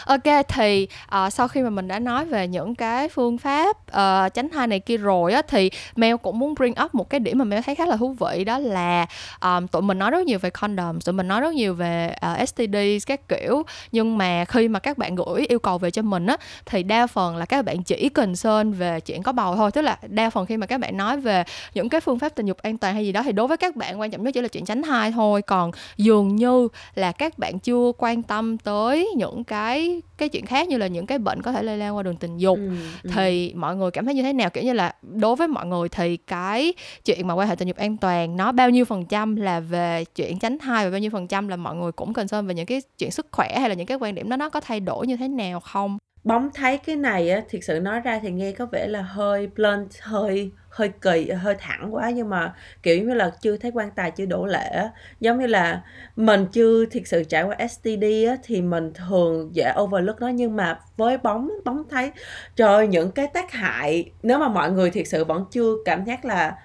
Ok 0.06 0.48
thì 0.48 0.88
uh, 1.26 1.34
sau 1.34 1.48
khi 1.48 1.62
mà 1.62 1.70
mình 1.70 1.88
đã 1.88 2.00
nói 2.00 2.26
về 2.26 2.48
những 2.48 2.76
cái 2.76 3.10
phương 3.10 3.38
pháp 3.38 3.78
uh, 3.78 4.34
tránh 4.34 4.50
thai 4.50 4.68
này 4.68 4.80
kia 4.80 4.98
rồi 4.98 5.34
á 5.34 5.42
thì 5.48 5.70
Mel 5.96 6.16
cũng 6.16 6.40
muốn 6.40 6.54
bring 6.56 6.74
up 6.86 6.96
một 6.96 7.10
cái 7.10 7.20
điểm 7.20 7.38
mà 7.38 7.46
Mel 7.46 7.62
thấy 7.66 7.76
khá 7.76 7.86
là 7.86 7.98
thú 7.98 8.16
vị 8.20 8.44
đó 8.44 8.60
là 8.60 9.06
um, 9.42 9.68
tụi 9.68 9.82
mình 9.82 10.00
nói 10.00 10.12
rất 10.12 10.26
nhiều 10.26 10.40
về 10.40 10.50
condom 10.50 11.02
tụi 11.02 11.14
mình 11.14 11.28
nói 11.28 11.42
rất 11.42 11.54
nhiều 11.54 11.74
về 11.74 12.16
uh, 12.42 12.50
STD 12.50 12.76
các 13.08 13.28
kiểu. 13.28 13.64
Nhưng 13.92 14.18
mà 14.18 14.37
khi 14.46 14.68
mà 14.68 14.80
các 14.80 14.98
bạn 14.98 15.16
gửi 15.16 15.46
yêu 15.50 15.60
cầu 15.60 15.78
về 15.78 15.92
cho 15.92 16.02
mình 16.02 16.26
á, 16.26 16.38
thì 16.66 16.84
đa 16.84 17.08
phần 17.08 17.38
là 17.38 17.46
các 17.46 17.66
bạn 17.66 17.84
chỉ 17.84 18.10
cần 18.10 18.28
concern 18.28 18.72
về 18.72 19.00
chuyện 19.00 19.24
có 19.24 19.32
bầu 19.32 19.56
thôi. 19.56 19.72
Tức 19.72 19.82
là 19.82 19.98
đa 20.08 20.30
phần 20.30 20.46
khi 20.46 20.58
mà 20.58 20.66
các 20.66 20.78
bạn 20.78 20.98
nói 20.98 21.18
về 21.18 21.44
những 21.74 21.90
cái 21.90 22.02
phương 22.02 22.20
pháp 22.20 22.30
tình 22.30 22.46
dục 22.46 22.58
an 22.58 22.78
toàn 22.78 22.94
hay 22.94 23.06
gì 23.06 23.12
đó 23.12 23.24
thì 23.24 23.32
đối 23.32 23.48
với 23.48 23.58
các 23.58 23.76
bạn 23.76 24.00
quan 24.00 24.12
trọng 24.12 24.24
nhất 24.24 24.32
chỉ 24.34 24.42
là 24.42 24.48
chuyện 24.48 24.66
tránh 24.66 24.82
thai 24.82 25.12
thôi. 25.12 25.42
Còn 25.42 25.72
dường 25.98 26.36
như 26.36 26.68
là 26.96 27.12
các 27.12 27.40
bạn 27.40 27.60
chưa 27.60 27.92
quan 27.98 28.24
tâm 28.24 28.58
tới 28.58 29.10
những 29.16 29.44
cái 29.44 30.02
cái 30.18 30.30
chuyện 30.30 30.46
khác 30.46 30.68
như 30.68 30.78
là 30.78 30.88
những 30.88 31.06
cái 31.06 31.18
bệnh 31.18 31.42
có 31.42 31.52
thể 31.52 31.64
lây 31.64 31.78
lan 31.78 31.96
qua 31.96 32.04
đường 32.04 32.18
tình 32.18 32.38
dục. 32.38 32.58
Ừ, 32.58 32.70
ừ. 33.04 33.10
thì 33.16 33.54
mọi 33.56 33.76
người 33.76 33.92
cảm 33.92 34.06
thấy 34.06 34.14
như 34.14 34.24
thế 34.24 34.34
nào? 34.34 34.50
Kiểu 34.50 34.64
như 34.64 34.74
là 34.74 34.96
đối 35.02 35.36
với 35.36 35.48
mọi 35.48 35.66
người 35.66 35.90
thì 35.90 36.18
cái 36.18 36.74
chuyện 37.06 37.28
mà 37.28 37.34
quan 37.34 37.48
hệ 37.50 37.56
tình 37.56 37.68
dục 37.68 37.78
an 37.78 37.98
toàn 37.98 38.38
nó 38.38 38.52
bao 38.52 38.70
nhiêu 38.70 38.86
phần 38.86 39.06
trăm 39.06 39.36
là 39.36 39.60
về 39.60 40.06
chuyện 40.16 40.40
tránh 40.40 40.58
thai 40.58 40.86
và 40.86 40.92
bao 40.92 41.00
nhiêu 41.00 41.12
phần 41.12 41.28
trăm 41.28 41.48
là 41.48 41.56
mọi 41.56 41.76
người 41.76 41.92
cũng 41.92 42.14
concern 42.14 42.48
về 42.48 42.54
những 42.54 42.66
cái 42.66 42.82
chuyện 42.98 43.12
sức 43.12 43.28
khỏe 43.32 43.60
hay 43.60 43.70
là 43.70 43.76
những 43.76 43.88
cái 43.88 43.98
quan 43.98 44.16
điểm 44.16 44.30
đó 44.30 44.38
nó 44.38 44.50
có 44.50 44.60
thay 44.60 44.80
đổi 44.80 45.08
như 45.08 45.18
thế 45.18 45.28
nào 45.28 45.60
không? 45.60 45.98
Bóng 46.24 46.50
thấy 46.54 46.78
cái 46.78 46.96
này 46.96 47.30
á 47.30 47.42
thiệt 47.50 47.64
sự 47.64 47.80
nói 47.80 48.00
ra 48.00 48.20
thì 48.20 48.32
nghe 48.32 48.52
có 48.52 48.66
vẻ 48.66 48.88
là 48.88 49.02
hơi 49.02 49.48
blunt 49.56 49.90
hơi 50.02 50.52
hơi 50.78 50.90
kỳ 51.02 51.30
hơi 51.30 51.56
thẳng 51.60 51.96
quá 51.96 52.10
nhưng 52.10 52.30
mà 52.30 52.54
kiểu 52.84 53.04
như 53.04 53.14
là 53.14 53.32
chưa 53.42 53.58
thấy 53.58 53.72
quan 53.72 53.92
tài 53.92 54.12
chưa 54.12 54.26
đổ 54.26 54.46
lệ 54.46 54.88
giống 55.20 55.40
như 55.40 55.48
là 55.48 55.82
mình 56.16 56.46
chưa 56.52 56.86
thiệt 56.86 57.04
sự 57.06 57.24
trải 57.24 57.44
qua 57.44 57.56
STD 57.70 58.04
á, 58.28 58.38
thì 58.44 58.62
mình 58.62 58.92
thường 58.94 59.56
dễ 59.56 59.74
overlook 59.82 60.22
nó 60.22 60.28
nhưng 60.28 60.56
mà 60.56 60.80
với 60.98 61.18
bóng 61.18 61.52
bóng 61.66 61.84
thấy 61.90 62.12
trời 62.56 62.88
những 62.88 63.12
cái 63.12 63.28
tác 63.34 63.52
hại 63.52 64.12
nếu 64.24 64.40
mà 64.40 64.50
mọi 64.50 64.72
người 64.72 64.92
thiệt 64.92 65.08
sự 65.08 65.26
vẫn 65.26 65.46
chưa 65.52 65.74
cảm 65.86 66.06
giác 66.06 66.26
là 66.26 66.56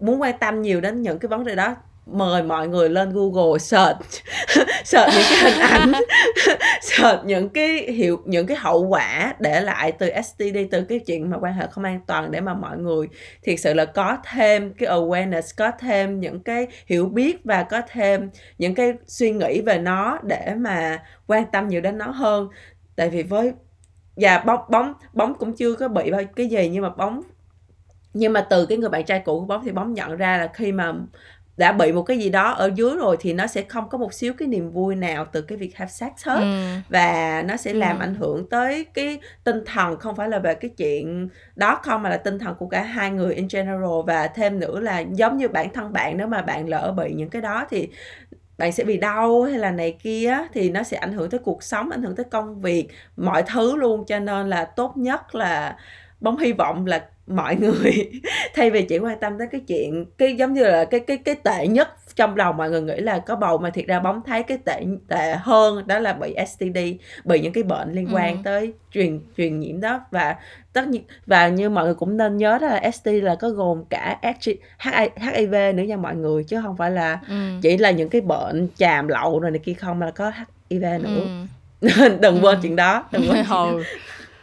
muốn 0.00 0.20
quan 0.20 0.38
tâm 0.38 0.62
nhiều 0.62 0.80
đến 0.80 1.02
những 1.02 1.18
cái 1.18 1.28
vấn 1.28 1.44
đề 1.44 1.54
đó 1.54 1.76
mời 2.06 2.42
mọi 2.42 2.68
người 2.68 2.88
lên 2.88 3.12
Google 3.12 3.58
search. 3.58 3.98
Search 4.84 5.12
những 5.14 5.24
cái 5.30 5.50
hình 5.50 5.60
ảnh. 5.60 5.92
Search 6.82 7.24
những 7.24 7.48
cái 7.48 7.92
hiệu, 7.92 8.22
những 8.24 8.46
cái 8.46 8.56
hậu 8.56 8.86
quả 8.86 9.34
để 9.38 9.60
lại 9.60 9.92
từ 9.92 10.10
STD 10.24 10.56
từ 10.70 10.84
cái 10.84 10.98
chuyện 10.98 11.30
mà 11.30 11.36
quan 11.40 11.54
hệ 11.54 11.66
không 11.70 11.84
an 11.84 12.00
toàn 12.06 12.30
để 12.30 12.40
mà 12.40 12.54
mọi 12.54 12.78
người 12.78 13.08
thiệt 13.42 13.60
sự 13.60 13.74
là 13.74 13.84
có 13.84 14.18
thêm 14.32 14.74
cái 14.74 14.88
awareness, 14.88 15.54
có 15.56 15.70
thêm 15.70 16.20
những 16.20 16.42
cái 16.42 16.66
hiểu 16.86 17.06
biết 17.06 17.44
và 17.44 17.62
có 17.62 17.82
thêm 17.88 18.30
những 18.58 18.74
cái 18.74 18.92
suy 19.06 19.30
nghĩ 19.30 19.60
về 19.60 19.78
nó 19.78 20.18
để 20.22 20.54
mà 20.56 21.02
quan 21.26 21.44
tâm 21.52 21.68
nhiều 21.68 21.80
đến 21.80 21.98
nó 21.98 22.06
hơn. 22.06 22.48
Tại 22.96 23.10
vì 23.10 23.22
với 23.22 23.52
và 24.16 24.38
bóng 24.38 24.60
bóng 24.70 24.92
bóng 25.12 25.34
cũng 25.34 25.56
chưa 25.56 25.74
có 25.74 25.88
bị 25.88 26.10
bao, 26.10 26.22
cái 26.36 26.46
gì 26.46 26.68
nhưng 26.68 26.82
mà 26.82 26.90
bóng, 26.90 27.22
nhưng 28.14 28.32
mà 28.32 28.46
từ 28.50 28.66
cái 28.66 28.78
người 28.78 28.90
bạn 28.90 29.04
trai 29.04 29.22
cũ 29.24 29.40
của 29.40 29.46
bóng 29.46 29.64
thì 29.64 29.72
bóng 29.72 29.94
nhận 29.94 30.16
ra 30.16 30.38
là 30.38 30.50
khi 30.54 30.72
mà 30.72 30.92
đã 31.56 31.72
bị 31.72 31.92
một 31.92 32.02
cái 32.02 32.18
gì 32.18 32.30
đó 32.30 32.50
ở 32.50 32.70
dưới 32.74 32.96
rồi 32.96 33.16
thì 33.20 33.32
nó 33.32 33.46
sẽ 33.46 33.62
không 33.68 33.88
có 33.88 33.98
một 33.98 34.14
xíu 34.14 34.32
cái 34.32 34.48
niềm 34.48 34.70
vui 34.70 34.94
nào 34.94 35.26
từ 35.32 35.42
cái 35.42 35.58
việc 35.58 35.76
have 35.76 35.90
sex 35.90 36.10
hết 36.24 36.40
ừ. 36.40 36.74
và 36.88 37.42
nó 37.46 37.56
sẽ 37.56 37.74
làm 37.74 37.98
ừ. 37.98 38.02
ảnh 38.02 38.14
hưởng 38.14 38.48
tới 38.48 38.84
cái 38.94 39.18
tinh 39.44 39.64
thần 39.66 39.98
không 39.98 40.16
phải 40.16 40.28
là 40.28 40.38
về 40.38 40.54
cái 40.54 40.70
chuyện 40.76 41.28
đó 41.56 41.80
không 41.82 42.02
mà 42.02 42.10
là 42.10 42.16
tinh 42.16 42.38
thần 42.38 42.54
của 42.58 42.68
cả 42.68 42.82
hai 42.82 43.10
người 43.10 43.34
in 43.34 43.48
general 43.50 44.02
và 44.06 44.28
thêm 44.28 44.60
nữa 44.60 44.80
là 44.80 44.98
giống 44.98 45.36
như 45.36 45.48
bản 45.48 45.72
thân 45.72 45.92
bạn 45.92 46.16
nếu 46.16 46.26
mà 46.26 46.42
bạn 46.42 46.68
lỡ 46.68 46.94
bị 46.96 47.12
những 47.14 47.30
cái 47.30 47.42
đó 47.42 47.66
thì 47.70 47.88
bạn 48.58 48.72
sẽ 48.72 48.84
bị 48.84 48.96
đau 48.96 49.42
hay 49.42 49.58
là 49.58 49.70
này 49.70 49.96
kia 50.02 50.38
thì 50.52 50.70
nó 50.70 50.82
sẽ 50.82 50.96
ảnh 50.96 51.12
hưởng 51.12 51.30
tới 51.30 51.40
cuộc 51.44 51.62
sống 51.62 51.90
ảnh 51.90 52.02
hưởng 52.02 52.16
tới 52.16 52.26
công 52.30 52.60
việc 52.60 52.88
mọi 53.16 53.42
thứ 53.42 53.76
luôn 53.76 54.04
cho 54.06 54.18
nên 54.18 54.48
là 54.48 54.64
tốt 54.64 54.96
nhất 54.96 55.34
là 55.34 55.76
bóng 56.20 56.38
hy 56.38 56.52
vọng 56.52 56.86
là 56.86 57.08
mọi 57.26 57.56
người 57.56 58.10
thay 58.54 58.70
vì 58.70 58.82
chỉ 58.82 58.98
quan 58.98 59.18
tâm 59.20 59.38
tới 59.38 59.48
cái 59.52 59.60
chuyện 59.60 60.06
cái 60.18 60.36
giống 60.36 60.54
như 60.54 60.64
là 60.64 60.84
cái 60.84 61.00
cái 61.00 61.16
cái 61.16 61.34
tệ 61.34 61.66
nhất 61.66 61.88
trong 62.16 62.36
lòng 62.36 62.56
mọi 62.56 62.70
người 62.70 62.82
nghĩ 62.82 62.96
là 62.96 63.18
có 63.18 63.36
bầu 63.36 63.58
mà 63.58 63.70
thiệt 63.70 63.86
ra 63.86 64.00
bóng 64.00 64.22
thấy 64.26 64.42
cái 64.42 64.58
tệ 64.64 64.84
tệ 65.08 65.36
hơn 65.40 65.86
đó 65.86 65.98
là 65.98 66.12
bị 66.12 66.34
STD 66.46 66.78
bị 67.24 67.40
những 67.40 67.52
cái 67.52 67.62
bệnh 67.62 67.92
liên 67.92 68.08
quan 68.12 68.36
ừ. 68.36 68.40
tới 68.44 68.72
truyền 68.92 69.20
truyền 69.36 69.60
nhiễm 69.60 69.80
đó 69.80 70.00
và 70.10 70.36
tất 70.72 70.88
nhiên 70.88 71.02
và 71.26 71.48
như 71.48 71.70
mọi 71.70 71.84
người 71.84 71.94
cũng 71.94 72.16
nên 72.16 72.36
nhớ 72.36 72.58
đó 72.60 72.66
là 72.66 72.90
STD 72.90 73.08
là 73.08 73.34
có 73.34 73.48
gồm 73.48 73.84
cả 73.90 74.18
HIV 75.32 75.54
nữa 75.74 75.82
nha 75.82 75.96
mọi 75.96 76.16
người 76.16 76.44
chứ 76.44 76.60
không 76.62 76.76
phải 76.76 76.90
là 76.90 77.18
ừ. 77.28 77.34
chỉ 77.62 77.78
là 77.78 77.90
những 77.90 78.08
cái 78.08 78.20
bệnh 78.20 78.68
chàm 78.76 79.08
lậu 79.08 79.40
rồi 79.40 79.50
này 79.50 79.60
kia 79.64 79.74
không 79.74 79.98
mà 79.98 80.06
là 80.06 80.12
có 80.12 80.32
HIV 80.70 80.82
nữa 80.82 81.20
ừ. 81.80 81.88
đừng 82.20 82.44
quên 82.44 82.56
ừ. 82.56 82.60
chuyện 82.62 82.76
đó 82.76 83.04
đừng 83.12 83.22
quên 83.22 83.44
chuyện 83.48 83.48
đó. 83.50 83.72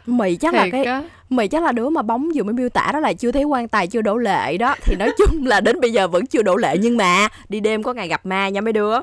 mì 0.06 0.36
chắc 0.36 0.54
Thiệt 0.54 0.62
là 0.62 0.68
cái 0.72 0.84
á. 0.84 1.04
Mì 1.36 1.48
chắc 1.48 1.64
là 1.64 1.72
đứa 1.72 1.90
mà 1.90 2.02
bóng 2.02 2.30
vừa 2.36 2.44
mới 2.44 2.54
miêu 2.54 2.70
tả 2.70 2.90
đó 2.94 3.00
là 3.00 3.14
chưa 3.14 3.32
thấy 3.32 3.44
quan 3.44 3.68
tài 3.68 3.88
chưa 3.88 4.02
đổ 4.02 4.18
lệ 4.18 4.58
đó. 4.58 4.76
Thì 4.82 4.96
nói 4.96 5.10
chung 5.18 5.46
là 5.46 5.62
đến 5.62 5.82
bây 5.82 5.92
giờ 5.92 6.08
vẫn 6.08 6.26
chưa 6.26 6.42
đổ 6.42 6.56
lệ 6.56 6.78
nhưng 6.78 6.98
mà 6.98 7.28
đi 7.50 7.60
đêm 7.60 7.84
có 7.84 7.94
ngày 7.94 8.08
gặp 8.08 8.26
ma 8.26 8.50
nha 8.50 8.62
mấy 8.62 8.74
đứa. 8.74 8.98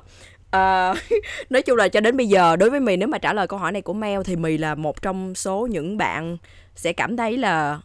Uh, 0.56 0.98
nói 1.50 1.62
chung 1.66 1.76
là 1.76 1.88
cho 1.88 2.00
đến 2.00 2.16
bây 2.16 2.26
giờ 2.26 2.56
đối 2.56 2.70
với 2.70 2.80
mì 2.80 2.96
nếu 2.96 3.08
mà 3.08 3.18
trả 3.18 3.32
lời 3.32 3.46
câu 3.46 3.58
hỏi 3.58 3.72
này 3.72 3.82
của 3.82 3.92
Mel 3.92 4.20
thì 4.24 4.36
mì 4.36 4.58
là 4.58 4.74
một 4.74 5.02
trong 5.02 5.34
số 5.34 5.68
những 5.70 5.98
bạn 5.98 6.36
sẽ 6.74 6.92
cảm 6.92 7.16
thấy 7.16 7.36
là 7.36 7.80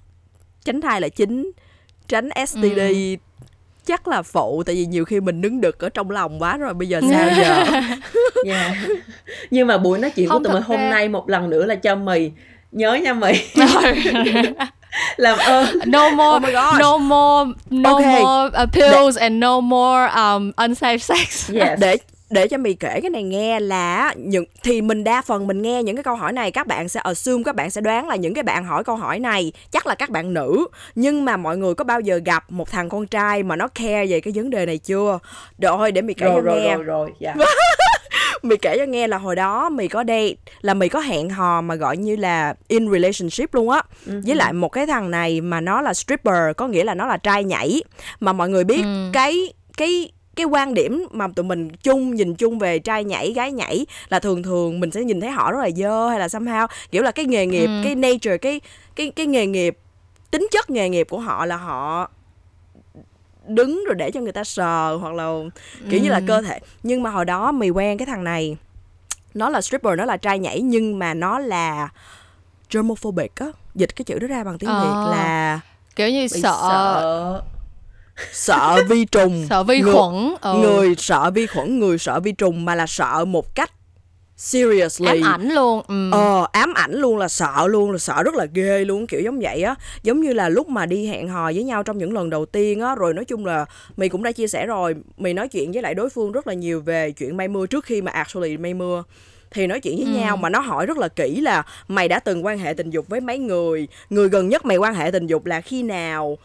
tránh 0.64 0.82
thai 0.82 1.02
là 1.02 1.10
chính 1.10 1.52
tránh 2.08 2.30
STD 2.48 2.78
ừ. 2.78 3.16
chắc 3.86 4.08
là 4.08 4.22
phụ 4.22 4.64
tại 4.66 4.76
vì 4.76 4.86
nhiều 4.86 5.06
khi 5.06 5.20
mình 5.20 5.42
đứng 5.42 5.62
được 5.62 5.80
ở 5.80 5.90
trong 5.90 6.12
lòng 6.12 6.42
quá 6.42 6.58
rồi 6.58 6.74
bây 6.74 6.90
giờ 6.90 7.02
sao 7.10 7.30
giờ? 7.38 7.64
Yeah. 8.46 8.78
nhưng 9.52 9.68
mà 9.68 9.78
buổi 9.78 10.00
nói 10.00 10.12
chuyện 10.12 10.30
Không 10.30 10.44
của 10.44 10.50
tụi 10.50 10.54
mình 10.54 10.64
hôm 10.64 10.80
nay 10.80 11.10
một 11.10 11.30
lần 11.30 11.50
nữa 11.50 11.66
là 11.66 11.76
cho 11.76 11.96
mì 11.96 12.32
nhớ 12.76 12.94
nha 12.94 13.14
mày 13.14 13.46
làm 15.18 15.38
ơn 15.38 15.80
no 15.86 16.10
more 16.10 16.36
oh 16.36 16.42
my 16.42 16.52
God. 16.52 16.80
no 16.80 16.98
more 16.98 17.52
no 17.70 17.90
okay. 17.90 18.24
more 18.24 18.64
uh, 18.64 18.70
pills 18.74 19.18
để... 19.18 19.22
and 19.22 19.36
no 19.36 19.60
more 19.60 20.12
um, 20.16 20.52
unsafe 20.58 20.98
sex 20.98 21.52
yes. 21.52 21.80
để 21.80 21.98
để 22.30 22.48
cho 22.48 22.58
mì 22.58 22.74
kể 22.74 23.00
cái 23.02 23.10
này 23.10 23.24
nghe 23.24 23.60
là 23.60 24.14
những 24.18 24.46
thì 24.64 24.82
mình 24.82 25.04
đa 25.04 25.22
phần 25.22 25.48
mình 25.48 25.62
nghe 25.62 25.84
những 25.84 25.96
cái 25.96 26.04
câu 26.04 26.16
hỏi 26.16 26.34
này 26.34 26.52
các 26.52 26.68
bạn 26.68 26.90
sẽ 26.90 27.00
assume 27.04 27.44
các 27.44 27.56
bạn 27.56 27.72
sẽ 27.72 27.82
đoán 27.82 28.08
là 28.08 28.16
những 28.16 28.34
cái 28.34 28.44
bạn 28.44 28.66
hỏi 28.66 28.84
câu 28.84 28.96
hỏi 28.96 29.20
này 29.20 29.52
chắc 29.72 29.88
là 29.88 29.96
các 29.96 30.10
bạn 30.10 30.34
nữ 30.34 30.68
nhưng 30.96 31.26
mà 31.26 31.38
mọi 31.38 31.58
người 31.58 31.74
có 31.74 31.84
bao 31.84 32.00
giờ 32.00 32.20
gặp 32.26 32.52
một 32.52 32.72
thằng 32.72 32.90
con 32.90 33.08
trai 33.08 33.44
mà 33.44 33.56
nó 33.56 33.68
care 33.68 34.06
về 34.06 34.20
cái 34.20 34.34
vấn 34.36 34.50
đề 34.50 34.66
này 34.66 34.78
chưa 34.78 35.20
rồi 35.62 35.92
để 35.92 36.02
mì 36.02 36.14
kể 36.14 36.26
rồi, 36.26 36.36
cho 36.36 36.42
rồi, 36.42 36.62
nghe 36.62 36.76
rồi 36.76 36.84
rồi 36.84 37.12
yeah. 37.20 37.38
mì 38.44 38.58
kể 38.58 38.78
cho 38.78 38.86
nghe 38.86 39.08
là 39.08 39.18
hồi 39.18 39.36
đó 39.36 39.70
mì 39.70 39.88
có 39.88 40.04
date 40.08 40.34
là 40.62 40.74
mì 40.74 40.90
có 40.90 41.00
hẹn 41.00 41.30
hò 41.30 41.62
mà 41.62 41.76
gọi 41.76 41.98
như 41.98 42.16
là 42.16 42.56
in 42.68 42.92
relationship 42.92 43.54
luôn 43.54 43.70
á 43.70 43.82
uh-huh. 44.06 44.22
với 44.26 44.36
lại 44.36 44.54
một 44.54 44.70
cái 44.70 44.88
thằng 44.88 45.12
này 45.12 45.42
mà 45.42 45.62
nó 45.62 45.82
là 45.82 45.94
stripper 45.94 46.56
có 46.58 46.68
nghĩa 46.68 46.84
là 46.84 46.94
nó 46.94 47.08
là 47.08 47.18
trai 47.18 47.44
nhảy 47.44 47.84
mà 48.20 48.34
mọi 48.34 48.50
người 48.50 48.64
biết 48.64 48.82
uh 48.82 49.14
cái 49.14 49.54
cái 49.78 50.12
cái 50.36 50.46
quan 50.46 50.74
điểm 50.74 51.08
mà 51.12 51.28
tụi 51.36 51.44
mình 51.44 51.70
chung 51.70 52.16
nhìn 52.16 52.36
chung 52.36 52.60
về 52.60 52.80
trai 52.80 53.04
nhảy 53.04 53.34
gái 53.34 53.52
nhảy 53.52 53.86
là 54.10 54.20
thường 54.20 54.44
thường 54.44 54.80
mình 54.80 54.92
sẽ 54.92 55.04
nhìn 55.04 55.22
thấy 55.22 55.30
họ 55.30 55.52
rất 55.52 55.60
là 55.60 55.70
dơ 55.76 56.10
hay 56.10 56.20
là 56.20 56.28
somehow 56.28 56.68
kiểu 56.92 57.04
là 57.04 57.12
cái 57.12 57.26
nghề 57.26 57.46
nghiệp 57.46 57.68
ừ. 57.68 57.82
cái 57.84 57.96
nature 57.96 58.38
cái 58.38 58.62
cái 58.96 59.12
cái 59.16 59.26
nghề 59.26 59.48
nghiệp 59.48 59.78
tính 60.32 60.48
chất 60.52 60.70
nghề 60.70 60.90
nghiệp 60.90 61.08
của 61.10 61.20
họ 61.20 61.46
là 61.46 61.58
họ 61.58 62.10
đứng 63.48 63.84
rồi 63.88 63.96
để 63.96 64.12
cho 64.12 64.20
người 64.20 64.32
ta 64.32 64.44
sờ 64.44 64.96
hoặc 64.96 65.14
là 65.14 65.24
kiểu 65.90 66.00
ừ. 66.00 66.04
như 66.04 66.10
là 66.10 66.22
cơ 66.28 66.42
thể 66.42 66.60
nhưng 66.84 67.04
mà 67.04 67.10
hồi 67.10 67.26
đó 67.26 67.52
mì 67.52 67.70
quen 67.70 67.98
cái 67.98 68.06
thằng 68.06 68.24
này 68.24 68.58
nó 69.34 69.50
là 69.50 69.62
stripper 69.62 69.98
nó 69.98 70.06
là 70.06 70.18
trai 70.18 70.40
nhảy 70.40 70.62
nhưng 70.62 71.00
mà 71.00 71.14
nó 71.14 71.40
là 71.40 71.90
germophobic 72.74 73.36
á 73.36 73.46
dịch 73.76 73.96
cái 73.96 74.06
chữ 74.06 74.20
đó 74.20 74.28
ra 74.28 74.44
bằng 74.44 74.58
tiếng 74.58 74.70
à, 74.70 74.80
việt 74.80 74.90
ờ. 74.94 75.12
là 75.12 75.60
kiểu 75.96 76.10
như 76.10 76.28
sợ, 76.28 76.40
sợ 76.42 77.42
sợ 78.32 78.84
vi 78.90 79.06
trùng 79.06 79.46
sợ 79.50 79.64
vi 79.64 79.82
khuẩn 79.82 80.14
người, 80.14 80.36
ừ. 80.42 80.54
người 80.54 80.96
sợ 80.98 81.32
vi 81.32 81.48
khuẩn 81.48 81.80
người 81.80 81.98
sợ 81.98 82.20
vi 82.20 82.32
trùng 82.32 82.66
mà 82.66 82.76
là 82.76 82.86
sợ 82.88 83.26
một 83.26 83.56
cách 83.56 83.72
seriously 84.38 85.08
ám 85.08 85.24
ảnh 85.24 85.50
luôn 85.50 85.82
ừ. 85.88 86.10
ờ 86.12 86.48
ám 86.52 86.74
ảnh 86.74 86.94
luôn 86.94 87.18
là 87.18 87.28
sợ 87.28 87.68
luôn 87.68 87.92
là 87.92 87.98
sợ 87.98 88.24
rất 88.24 88.36
là 88.36 88.46
ghê 88.54 88.86
luôn 88.86 89.08
kiểu 89.08 89.22
giống 89.22 89.40
vậy 89.40 89.64
á 89.64 89.76
giống 90.04 90.22
như 90.22 90.34
là 90.34 90.50
lúc 90.50 90.70
mà 90.70 90.86
đi 90.86 91.08
hẹn 91.08 91.28
hò 91.28 91.52
với 91.52 91.64
nhau 91.64 91.84
trong 91.84 91.98
những 91.98 92.14
lần 92.14 92.30
đầu 92.30 92.46
tiên 92.46 92.82
á 92.82 92.96
rồi 92.96 93.14
nói 93.14 93.26
chung 93.26 93.46
là 93.46 93.66
mày 93.98 94.10
cũng 94.10 94.24
đã 94.24 94.32
chia 94.32 94.48
sẻ 94.48 94.66
rồi 94.66 94.96
mày 95.18 95.34
nói 95.34 95.48
chuyện 95.48 95.72
với 95.72 95.82
lại 95.82 95.96
đối 95.96 96.10
phương 96.10 96.32
rất 96.32 96.48
là 96.48 96.54
nhiều 96.54 96.82
về 96.82 97.12
chuyện 97.12 97.38
mây 97.38 97.48
mưa 97.48 97.68
trước 97.68 97.86
khi 97.86 98.02
mà 98.02 98.12
actually 98.12 98.58
mây 98.58 98.74
mưa 98.74 99.04
thì 99.52 99.68
nói 99.68 99.80
chuyện 99.80 99.96
với 99.96 100.06
ừ. 100.06 100.20
nhau 100.20 100.38
mà 100.38 100.50
nó 100.50 100.60
hỏi 100.60 100.86
rất 100.86 100.98
là 100.98 101.08
kỹ 101.08 101.42
là 101.42 101.64
mày 101.88 102.08
đã 102.08 102.20
từng 102.20 102.46
quan 102.46 102.60
hệ 102.60 102.74
tình 102.74 102.90
dục 102.90 103.08
với 103.08 103.22
mấy 103.22 103.38
người 103.38 103.88
người 104.10 104.30
gần 104.30 104.50
nhất 104.50 104.66
mày 104.66 104.78
quan 104.78 104.94
hệ 104.94 105.12
tình 105.12 105.28
dục 105.28 105.46
là 105.46 105.62
khi 105.62 105.84
nào 105.84 106.38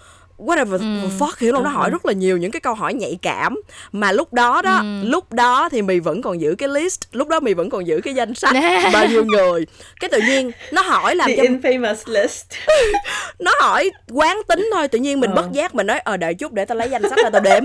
whatever 0.47 0.79
Ừ. 0.79 1.09
fuck 1.19 1.33
hiểu 1.39 1.55
không 1.55 1.65
nó 1.65 1.71
hỏi 1.71 1.91
rất 1.91 2.07
là 2.07 2.13
nhiều 2.13 2.37
những 2.37 2.51
cái 2.51 2.61
câu 2.61 2.75
hỏi 2.75 2.95
nhạy 2.95 3.19
cảm 3.23 3.61
mà 3.93 4.13
lúc 4.13 4.33
đó 4.33 4.63
đó 4.63 4.83
lúc 5.05 5.33
đó 5.33 5.69
thì 5.73 5.83
mì 5.83 5.99
vẫn 6.01 6.23
còn 6.23 6.41
giữ 6.41 6.55
cái 6.59 6.69
list 6.69 7.01
lúc 7.13 7.29
đó 7.29 7.41
mì 7.41 7.55
vẫn 7.55 7.71
còn 7.71 7.87
giữ 7.87 8.01
cái 8.05 8.15
danh 8.15 8.35
sách 8.35 8.55
bao 8.93 9.07
nhiêu 9.07 9.25
người 9.25 9.67
cái 10.01 10.11
tự 10.11 10.21
nhiên 10.27 10.51
nó 10.73 10.83
hỏi 10.83 11.17
làm 11.17 11.31
The 11.31 11.37
cho 11.37 11.43
infamous 11.43 11.97
list. 12.07 12.45
nó 13.39 13.53
hỏi 13.61 13.91
quán 14.13 14.41
tính 14.49 14.71
thôi 14.75 14.89
tự 14.89 14.99
nhiên 14.99 15.21
mình 15.21 15.31
Ờ. 15.31 15.37
bất 15.43 15.53
giác 15.53 15.75
mình 15.75 15.87
nói 15.87 15.99
ờ 15.99 16.17
đợi 16.17 16.35
chút 16.35 16.53
để 16.53 16.65
tao 16.65 16.79
lấy 16.79 16.91
danh 16.91 17.03
sách 17.11 17.19
ra 17.23 17.31
tao 17.31 17.41
đếm 17.41 17.63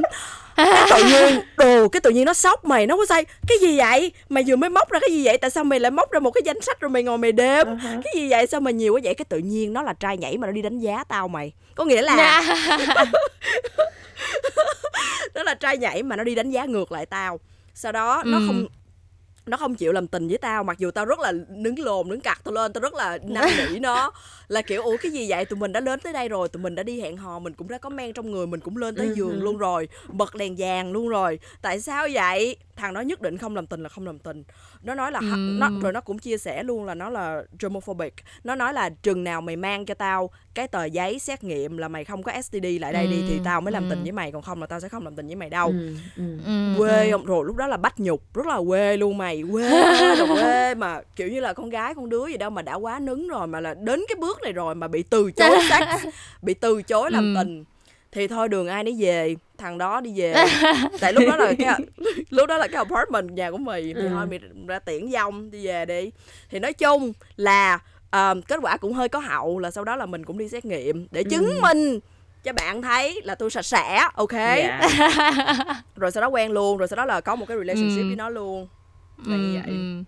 cái 0.58 0.88
tự 0.90 1.04
nhiên 1.06 1.42
đồ 1.58 1.88
cái 1.88 2.02
tự 2.02 2.10
nhiên 2.10 2.26
nó 2.26 2.34
sốc 2.34 2.66
mày 2.66 2.88
nó 2.88 2.98
có 2.98 3.06
say 3.06 3.26
cái 3.48 3.58
gì 3.62 3.78
vậy? 3.78 4.12
Mày 4.30 4.44
vừa 4.48 4.56
mới 4.56 4.70
móc 4.70 4.90
ra 4.92 5.00
cái 5.00 5.10
gì 5.12 5.26
vậy? 5.26 5.38
Tại 5.38 5.50
sao 5.50 5.64
mày 5.64 5.80
lại 5.80 5.92
móc 5.92 6.12
ra 6.12 6.20
một 6.20 6.32
cái 6.32 6.42
danh 6.46 6.62
sách 6.62 6.80
rồi 6.80 6.90
mày 6.90 7.04
ngồi 7.04 7.18
mày 7.18 7.32
đếm? 7.32 7.68
Uh-huh. 7.68 8.02
cái 8.04 8.14
gì 8.16 8.30
vậy? 8.30 8.48
Sao 8.48 8.60
mà 8.62 8.72
nhiều 8.72 8.94
quá 8.94 9.00
vậy? 9.04 9.14
Cái 9.14 9.26
tự 9.30 9.38
nhiên 9.38 9.74
nó 9.74 9.82
là 9.82 9.94
trai 9.94 10.18
nhảy 10.18 10.38
mà 10.38 10.48
nó 10.48 10.52
đi 10.54 10.62
đánh 10.62 10.80
giá 10.80 11.04
tao 11.04 11.28
mày. 11.28 11.52
Có 11.76 11.86
nghĩa 11.86 12.02
là 12.02 12.42
nó 15.36 15.44
là 15.44 15.54
trai 15.54 15.78
nhảy 15.78 16.04
mà 16.04 16.16
nó 16.16 16.24
đi 16.24 16.36
đánh 16.36 16.52
giá 16.52 16.66
ngược 16.66 16.92
lại 16.92 17.06
tao. 17.06 17.40
Sau 17.74 17.92
đó 17.92 18.24
nó 18.26 18.38
Ừ. 18.38 18.44
không 18.48 18.66
nó 19.46 19.58
không 19.58 19.76
chịu 19.76 19.92
làm 19.92 20.08
tình 20.08 20.28
với 20.28 20.38
tao 20.38 20.64
mặc 20.64 20.80
dù 20.80 20.92
tao 20.92 21.06
rất 21.06 21.20
là 21.20 21.32
nứng 21.50 21.80
lồn 21.80 22.10
nứng 22.10 22.22
cặt 22.22 22.42
tao 22.44 22.54
lên 22.54 22.74
tao 22.74 22.82
rất 22.82 22.94
là 22.94 23.18
năn 23.24 23.50
nỉ 23.58 23.80
nó. 23.80 24.12
Là 24.48 24.62
kiểu 24.62 24.84
ủa 24.84 24.98
cái 25.02 25.12
gì 25.12 25.30
vậy? 25.30 25.46
Tụi 25.46 25.60
mình 25.60 25.72
đã 25.72 25.80
đến 25.80 26.00
tới 26.00 26.14
đây 26.14 26.30
rồi 26.30 26.50
tụi 26.50 26.64
mình 26.64 26.76
đã 26.76 26.84
đi 26.84 27.02
hẹn 27.02 27.18
hò 27.18 27.40
mình 27.40 27.54
cũng 27.54 27.68
đã 27.68 27.78
có 27.78 27.90
men 27.90 28.14
trong 28.14 28.32
người 28.32 28.48
mình 28.48 28.60
cũng 28.60 28.78
lên 28.78 28.96
tới 28.96 29.08
Ừ, 29.08 29.14
giường 29.14 29.40
ừ. 29.40 29.44
luôn 29.44 29.58
rồi 29.58 29.88
bật 30.08 30.36
đèn 30.36 30.56
vàng 30.58 30.92
luôn 30.92 31.10
rồi. 31.10 31.40
Tại 31.62 31.82
sao 31.82 32.08
vậy? 32.14 32.56
Thằng 32.76 32.94
đó 32.94 33.02
nhất 33.02 33.22
định 33.22 33.38
không 33.38 33.56
làm 33.56 33.68
tình 33.68 33.84
là 33.84 33.90
không 33.90 34.06
làm 34.06 34.20
tình 34.20 34.44
nó 34.86 34.96
nói 34.96 35.12
là 35.12 35.20
Ừ. 35.20 35.36
nó 35.38 35.70
rồi 35.82 35.94
nó 35.94 36.02
cũng 36.02 36.20
chia 36.20 36.38
sẻ 36.38 36.64
luôn 36.64 36.86
là 36.86 36.94
nó 36.96 37.10
là 37.10 37.44
germophobic 37.60 38.14
nó 38.44 38.56
nói 38.56 38.74
là 38.74 38.90
chừng 38.90 39.24
nào 39.24 39.42
mày 39.42 39.56
mang 39.56 39.86
cho 39.86 39.94
tao 39.94 40.30
cái 40.54 40.68
tờ 40.68 40.86
giấy 40.86 41.20
xét 41.20 41.44
nghiệm 41.44 41.78
là 41.78 41.88
mày 41.88 42.04
không 42.04 42.24
có 42.24 42.32
STD 42.42 42.66
lại 42.80 42.94
đây 42.94 43.08
đi 43.08 43.24
thì 43.30 43.40
tao 43.44 43.62
mới 43.62 43.72
làm 43.72 43.90
tình 43.90 44.00
ừ. 44.00 44.04
với 44.04 44.12
mày 44.12 44.32
còn 44.32 44.42
không 44.42 44.62
là 44.62 44.68
tao 44.68 44.80
sẽ 44.80 44.90
không 44.90 45.04
làm 45.04 45.16
tình 45.16 45.28
với 45.28 45.36
mày 45.36 45.50
đâu. 45.50 45.74
Ừ, 46.18 46.24
quê 46.78 47.12
không 47.12 47.26
rồi 47.26 47.46
lúc 47.46 47.56
đó 47.56 47.68
là 47.68 47.78
bắt 47.78 48.00
nhục 48.00 48.34
rất 48.34 48.46
là 48.48 48.60
quê 48.68 48.98
luôn 48.98 49.18
mày 49.18 49.44
quê 49.52 49.84
quê 50.28 50.76
mà 50.76 51.02
kiểu 51.16 51.28
như 51.28 51.40
là 51.40 51.54
con 51.54 51.70
gái 51.70 51.96
con 51.96 52.10
đứa 52.10 52.28
gì 52.28 52.38
đâu 52.38 52.50
mà 52.50 52.62
đã 52.62 52.74
quá 52.76 53.00
nứng 53.00 53.28
rồi 53.28 53.48
mà 53.48 53.60
là 53.60 53.74
đến 53.74 54.04
cái 54.08 54.16
bước 54.20 54.40
này 54.44 54.54
rồi 54.54 54.76
mà 54.76 54.88
bị 54.88 55.04
từ 55.04 55.32
chối 55.32 55.58
sex 55.70 56.06
bị 56.42 56.54
từ 56.54 56.82
chối 56.82 57.12
làm 57.12 57.34
tình 57.38 57.64
thì 58.12 58.28
thôi 58.28 58.50
đường 58.50 58.68
ai 58.68 58.84
nấy 58.84 58.96
về 59.00 59.36
thằng 59.58 59.78
đó 59.78 60.02
đi 60.02 60.12
về 60.16 60.46
tại 61.00 61.14
lúc 61.14 61.24
đó 61.28 61.36
là 61.36 61.54
cái 61.60 61.80
lúc 62.30 62.48
đó 62.48 62.58
là 62.58 62.68
cái 62.68 62.78
apartment 62.78 63.32
nhà 63.32 63.52
của 63.52 63.58
mì 63.58 63.94
thì 63.94 64.00
Ừ. 64.02 64.10
thôi 64.10 64.26
mì 64.28 64.38
ra 64.68 64.80
tiễn 64.80 65.12
dông 65.12 65.52
đi 65.52 65.66
về 65.68 65.86
đi 65.86 66.12
thì 66.50 66.60
nói 66.60 66.74
chung 66.74 67.14
là 67.38 67.80
ờ, 68.10 68.36
kết 68.48 68.60
quả 68.62 68.78
cũng 68.78 68.94
hơi 68.94 69.10
có 69.10 69.20
hậu 69.20 69.60
là 69.60 69.72
sau 69.72 69.84
đó 69.84 69.96
là 69.96 70.06
mình 70.06 70.26
cũng 70.26 70.38
đi 70.38 70.50
xét 70.50 70.66
nghiệm 70.66 71.08
để 71.12 71.24
chứng 71.24 71.46
Ừ. 71.46 71.60
minh 71.64 72.00
cho 72.44 72.54
bạn 72.54 72.82
thấy 72.82 73.22
là 73.24 73.36
tôi 73.36 73.50
sạch 73.50 73.66
sẽ 73.66 74.08
ok 74.16 74.32
Dạ. 74.32 74.82
rồi 75.96 76.12
sau 76.12 76.22
đó 76.22 76.28
quen 76.28 76.52
luôn 76.52 76.78
rồi 76.78 76.88
sau 76.88 76.98
đó 76.98 77.06
là 77.06 77.22
có 77.22 77.36
một 77.36 77.46
cái 77.46 77.58
relationship 77.58 78.02
Ừ. 78.04 78.08
với 78.08 78.16
nó 78.16 78.30
luôn 78.30 78.68
là 79.26 79.38
như 79.38 79.50
vậy 79.54 79.64
ừ. 79.68 80.04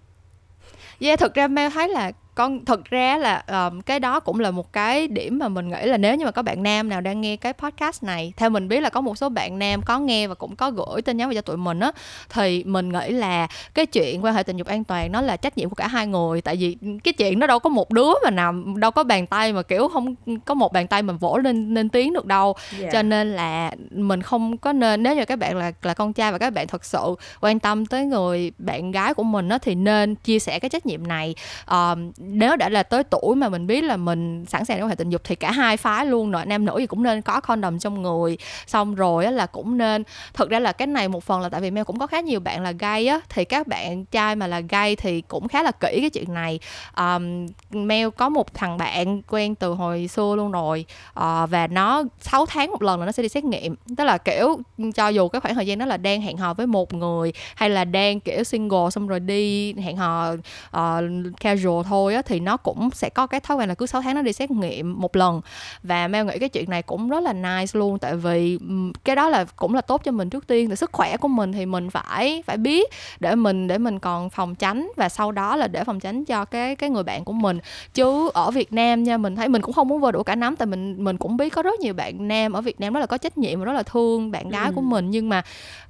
Yeah, 0.99 1.19
thực 1.19 1.33
ra 1.33 1.47
Mel 1.47 1.71
thấy 1.71 1.87
là 1.89 2.11
con 2.37 2.65
thực 2.65 2.85
ra 2.85 3.17
là 3.17 3.43
um, 3.47 3.81
cái 3.81 3.99
đó 3.99 4.19
cũng 4.19 4.39
là 4.39 4.51
một 4.51 4.73
cái 4.73 5.07
điểm 5.07 5.39
mà 5.39 5.47
mình 5.47 5.69
nghĩ 5.69 5.85
là 5.85 5.97
nếu 5.97 6.15
như 6.15 6.25
mà 6.25 6.31
có 6.31 6.41
bạn 6.41 6.63
nam 6.63 6.89
nào 6.89 7.01
đang 7.01 7.21
nghe 7.21 7.35
cái 7.35 7.53
podcast 7.53 8.03
này 8.03 8.33
theo 8.37 8.49
mình 8.49 8.67
biết 8.67 8.81
là 8.81 8.89
có 8.89 9.01
một 9.01 9.17
số 9.17 9.29
bạn 9.29 9.59
nam 9.59 9.81
có 9.81 9.99
nghe 9.99 10.27
và 10.27 10.35
cũng 10.35 10.55
có 10.55 10.71
gửi 10.71 11.01
tin 11.01 11.17
nhắn 11.17 11.29
về 11.29 11.35
cho 11.35 11.41
tụi 11.41 11.57
mình 11.57 11.79
á 11.79 11.91
thì 12.29 12.63
mình 12.63 12.89
nghĩ 12.89 13.09
là 13.09 13.47
cái 13.73 13.85
chuyện 13.85 14.25
quan 14.25 14.35
hệ 14.35 14.43
tình 14.43 14.57
dục 14.57 14.67
an 14.67 14.83
toàn 14.83 15.11
nó 15.11 15.21
là 15.21 15.37
trách 15.37 15.57
nhiệm 15.57 15.69
của 15.69 15.75
cả 15.75 15.87
hai 15.87 16.07
người. 16.07 16.41
Tại 16.41 16.55
vì 16.55 16.77
cái 17.03 17.13
chuyện 17.13 17.39
nó 17.39 17.47
đâu 17.47 17.59
có 17.59 17.69
một 17.69 17.91
đứa 17.91 18.11
mà 18.23 18.29
nằm 18.29 18.79
đâu 18.79 18.91
có 18.91 19.03
bàn 19.03 19.27
tay 19.27 19.53
mà 19.53 19.61
kiểu 19.61 19.87
không 19.87 20.15
có 20.45 20.53
một 20.53 20.73
bàn 20.73 20.87
tay 20.87 21.01
mà 21.01 21.13
vỗ 21.13 21.37
lên 21.37 21.73
lên 21.73 21.89
tiếng 21.89 22.13
được 22.13 22.25
đâu. 22.25 22.55
Dạ. 22.79 22.89
cho 22.91 23.01
nên 23.01 23.31
là 23.31 23.71
mình 23.91 24.21
không 24.21 24.57
có 24.57 24.73
nên 24.73 25.03
nếu 25.03 25.15
như 25.15 25.25
các 25.25 25.39
bạn 25.39 25.57
là 25.57 25.71
là 25.81 25.93
con 25.93 26.13
trai 26.13 26.31
và 26.31 26.37
các 26.37 26.53
bạn 26.53 26.67
thật 26.67 26.85
sự 26.85 27.15
quan 27.41 27.59
tâm 27.59 27.85
tới 27.85 28.05
người 28.05 28.51
bạn 28.57 28.91
gái 28.91 29.13
của 29.13 29.23
mình 29.23 29.49
á 29.49 29.57
thì 29.57 29.75
nên 29.75 30.15
chia 30.15 30.39
sẻ 30.39 30.59
cái 30.59 30.69
trách 30.69 30.85
nhiệm 30.85 31.07
này. 31.07 31.35
Ờm, 31.65 32.11
nếu 32.29 32.55
đã 32.55 32.69
là 32.69 32.83
tới 32.83 33.03
tuổi 33.03 33.35
mà 33.35 33.49
mình 33.49 33.67
biết 33.67 33.83
là 33.83 33.97
mình 33.97 34.45
sẵn 34.45 34.65
sàng 34.65 34.77
để 34.77 34.83
quan 34.83 34.89
hệ 34.89 34.95
tình 34.95 35.09
dục 35.09 35.21
thì 35.23 35.35
cả 35.35 35.51
hai 35.51 35.77
phái 35.77 36.05
luôn 36.05 36.31
nội 36.31 36.45
nam 36.45 36.65
nữ 36.65 36.75
thì 36.79 36.87
cũng 36.87 37.03
nên 37.03 37.21
có 37.21 37.41
condom 37.41 37.79
trong 37.79 38.01
người. 38.01 38.37
Xong 38.67 38.95
rồi 38.95 39.31
là 39.31 39.45
cũng 39.45 39.77
nên 39.77 40.03
thực 40.33 40.49
ra 40.49 40.59
là 40.59 40.71
cái 40.71 40.87
này 40.87 41.07
một 41.07 41.23
phần 41.23 41.41
là 41.41 41.49
tại 41.49 41.61
vì 41.61 41.71
Mel 41.71 41.83
cũng 41.83 41.99
có 41.99 42.07
khá 42.07 42.19
nhiều 42.19 42.39
bạn 42.39 42.61
là 42.61 42.71
gay 42.71 43.07
á 43.07 43.19
thì 43.29 43.45
các 43.45 43.67
bạn 43.67 44.05
trai 44.05 44.35
mà 44.35 44.47
là 44.47 44.59
gay 44.59 44.95
thì 44.95 45.21
cũng 45.21 45.47
khá 45.47 45.63
là 45.63 45.71
kỹ 45.71 45.97
cái 46.01 46.09
chuyện 46.09 46.33
này. 46.33 46.59
Um, 46.97 47.45
Mel 47.71 48.09
có 48.09 48.29
một 48.29 48.53
thằng 48.53 48.77
bạn 48.77 49.21
quen 49.21 49.55
từ 49.55 49.73
hồi 49.73 50.07
xưa 50.07 50.33
luôn 50.37 50.51
rồi 50.51 50.85
uh, 51.19 51.49
và 51.49 51.67
nó 51.69 52.03
6 52.21 52.45
tháng 52.45 52.71
một 52.71 52.81
lần 52.81 52.99
là 52.99 53.05
nó 53.05 53.11
sẽ 53.11 53.23
đi 53.23 53.29
xét 53.29 53.43
nghiệm. 53.43 53.75
Tức 53.97 54.03
là 54.03 54.17
kiểu 54.17 54.59
cho 54.95 55.07
dù 55.07 55.27
cái 55.27 55.39
khoảng 55.39 55.55
thời 55.55 55.67
gian 55.67 55.79
đó 55.79 55.85
là 55.85 55.97
đang 55.97 56.21
hẹn 56.21 56.37
hò 56.37 56.53
với 56.53 56.67
một 56.67 56.93
người 56.93 57.33
hay 57.55 57.69
là 57.69 57.85
đang 57.85 58.19
kiểu 58.19 58.43
single 58.43 58.89
xong 58.91 59.07
rồi 59.07 59.19
đi 59.19 59.73
hẹn 59.73 59.97
hò 59.97 60.33
uh, 60.77 61.03
casual 61.39 61.85
thôi 61.89 62.15
á 62.15 62.16
thì 62.21 62.39
nó 62.39 62.57
cũng 62.57 62.89
sẽ 62.93 63.09
có 63.09 63.27
cái 63.27 63.39
thói 63.39 63.57
quen 63.57 63.69
là 63.69 63.75
cứ 63.75 63.85
6 63.85 64.01
tháng 64.01 64.15
nó 64.15 64.21
đi 64.21 64.33
xét 64.33 64.51
nghiệm 64.51 65.01
một 65.01 65.15
lần. 65.15 65.41
Và 65.83 66.07
Mel 66.07 66.25
nghĩ 66.25 66.39
cái 66.39 66.49
chuyện 66.49 66.69
này 66.69 66.81
cũng 66.81 67.09
rất 67.09 67.23
là 67.23 67.33
nice 67.33 67.79
luôn 67.79 67.99
tại 67.99 68.15
vì 68.15 68.59
cái 69.03 69.15
đó 69.15 69.29
là 69.29 69.45
cũng 69.55 69.75
là 69.75 69.81
tốt 69.81 70.01
cho 70.03 70.11
mình 70.11 70.29
trước 70.29 70.47
tiên. 70.47 70.69
Thì 70.69 70.75
sức 70.75 70.89
khỏe 70.93 71.17
của 71.17 71.27
mình 71.27 71.51
thì 71.51 71.65
mình 71.65 71.89
phải 71.89 72.43
phải 72.45 72.57
biết 72.57 72.89
để 73.19 73.35
mình 73.35 73.67
để 73.67 73.77
mình 73.77 73.99
còn 73.99 74.29
phòng 74.29 74.55
tránh 74.55 74.89
và 74.95 75.09
sau 75.09 75.31
đó 75.31 75.55
là 75.55 75.67
để 75.67 75.83
phòng 75.83 75.99
tránh 75.99 76.25
cho 76.25 76.45
cái 76.45 76.75
cái 76.75 76.89
người 76.89 77.03
bạn 77.03 77.23
của 77.23 77.33
mình. 77.33 77.59
Chứ 77.93 78.29
ở 78.33 78.51
Việt 78.51 78.73
Nam 78.73 79.03
nha 79.03 79.17
mình 79.17 79.35
thấy 79.35 79.47
mình 79.47 79.61
cũng 79.61 79.73
không 79.73 79.87
muốn 79.87 80.01
vơ 80.01 80.11
đũa 80.11 80.23
cả 80.23 80.35
nắm 80.35 80.55
tại 80.55 80.65
mình 80.65 81.03
mình 81.03 81.17
cũng 81.17 81.37
biết 81.37 81.49
có 81.49 81.61
rất 81.61 81.79
nhiều 81.79 81.93
bạn 81.93 82.27
nam 82.27 82.53
ở 82.53 82.61
Việt 82.61 82.79
Nam 82.79 82.93
rất 82.93 82.99
là 82.99 83.05
có 83.05 83.17
trách 83.17 83.37
nhiệm 83.37 83.59
và 83.59 83.65
rất 83.65 83.73
là 83.73 83.83
thương 83.83 84.31
bạn 84.31 84.49
gái 84.49 84.65
Ừ. 84.67 84.71
của 84.75 84.81
mình. 84.81 85.11
Nhưng 85.11 85.29
mà 85.29 85.41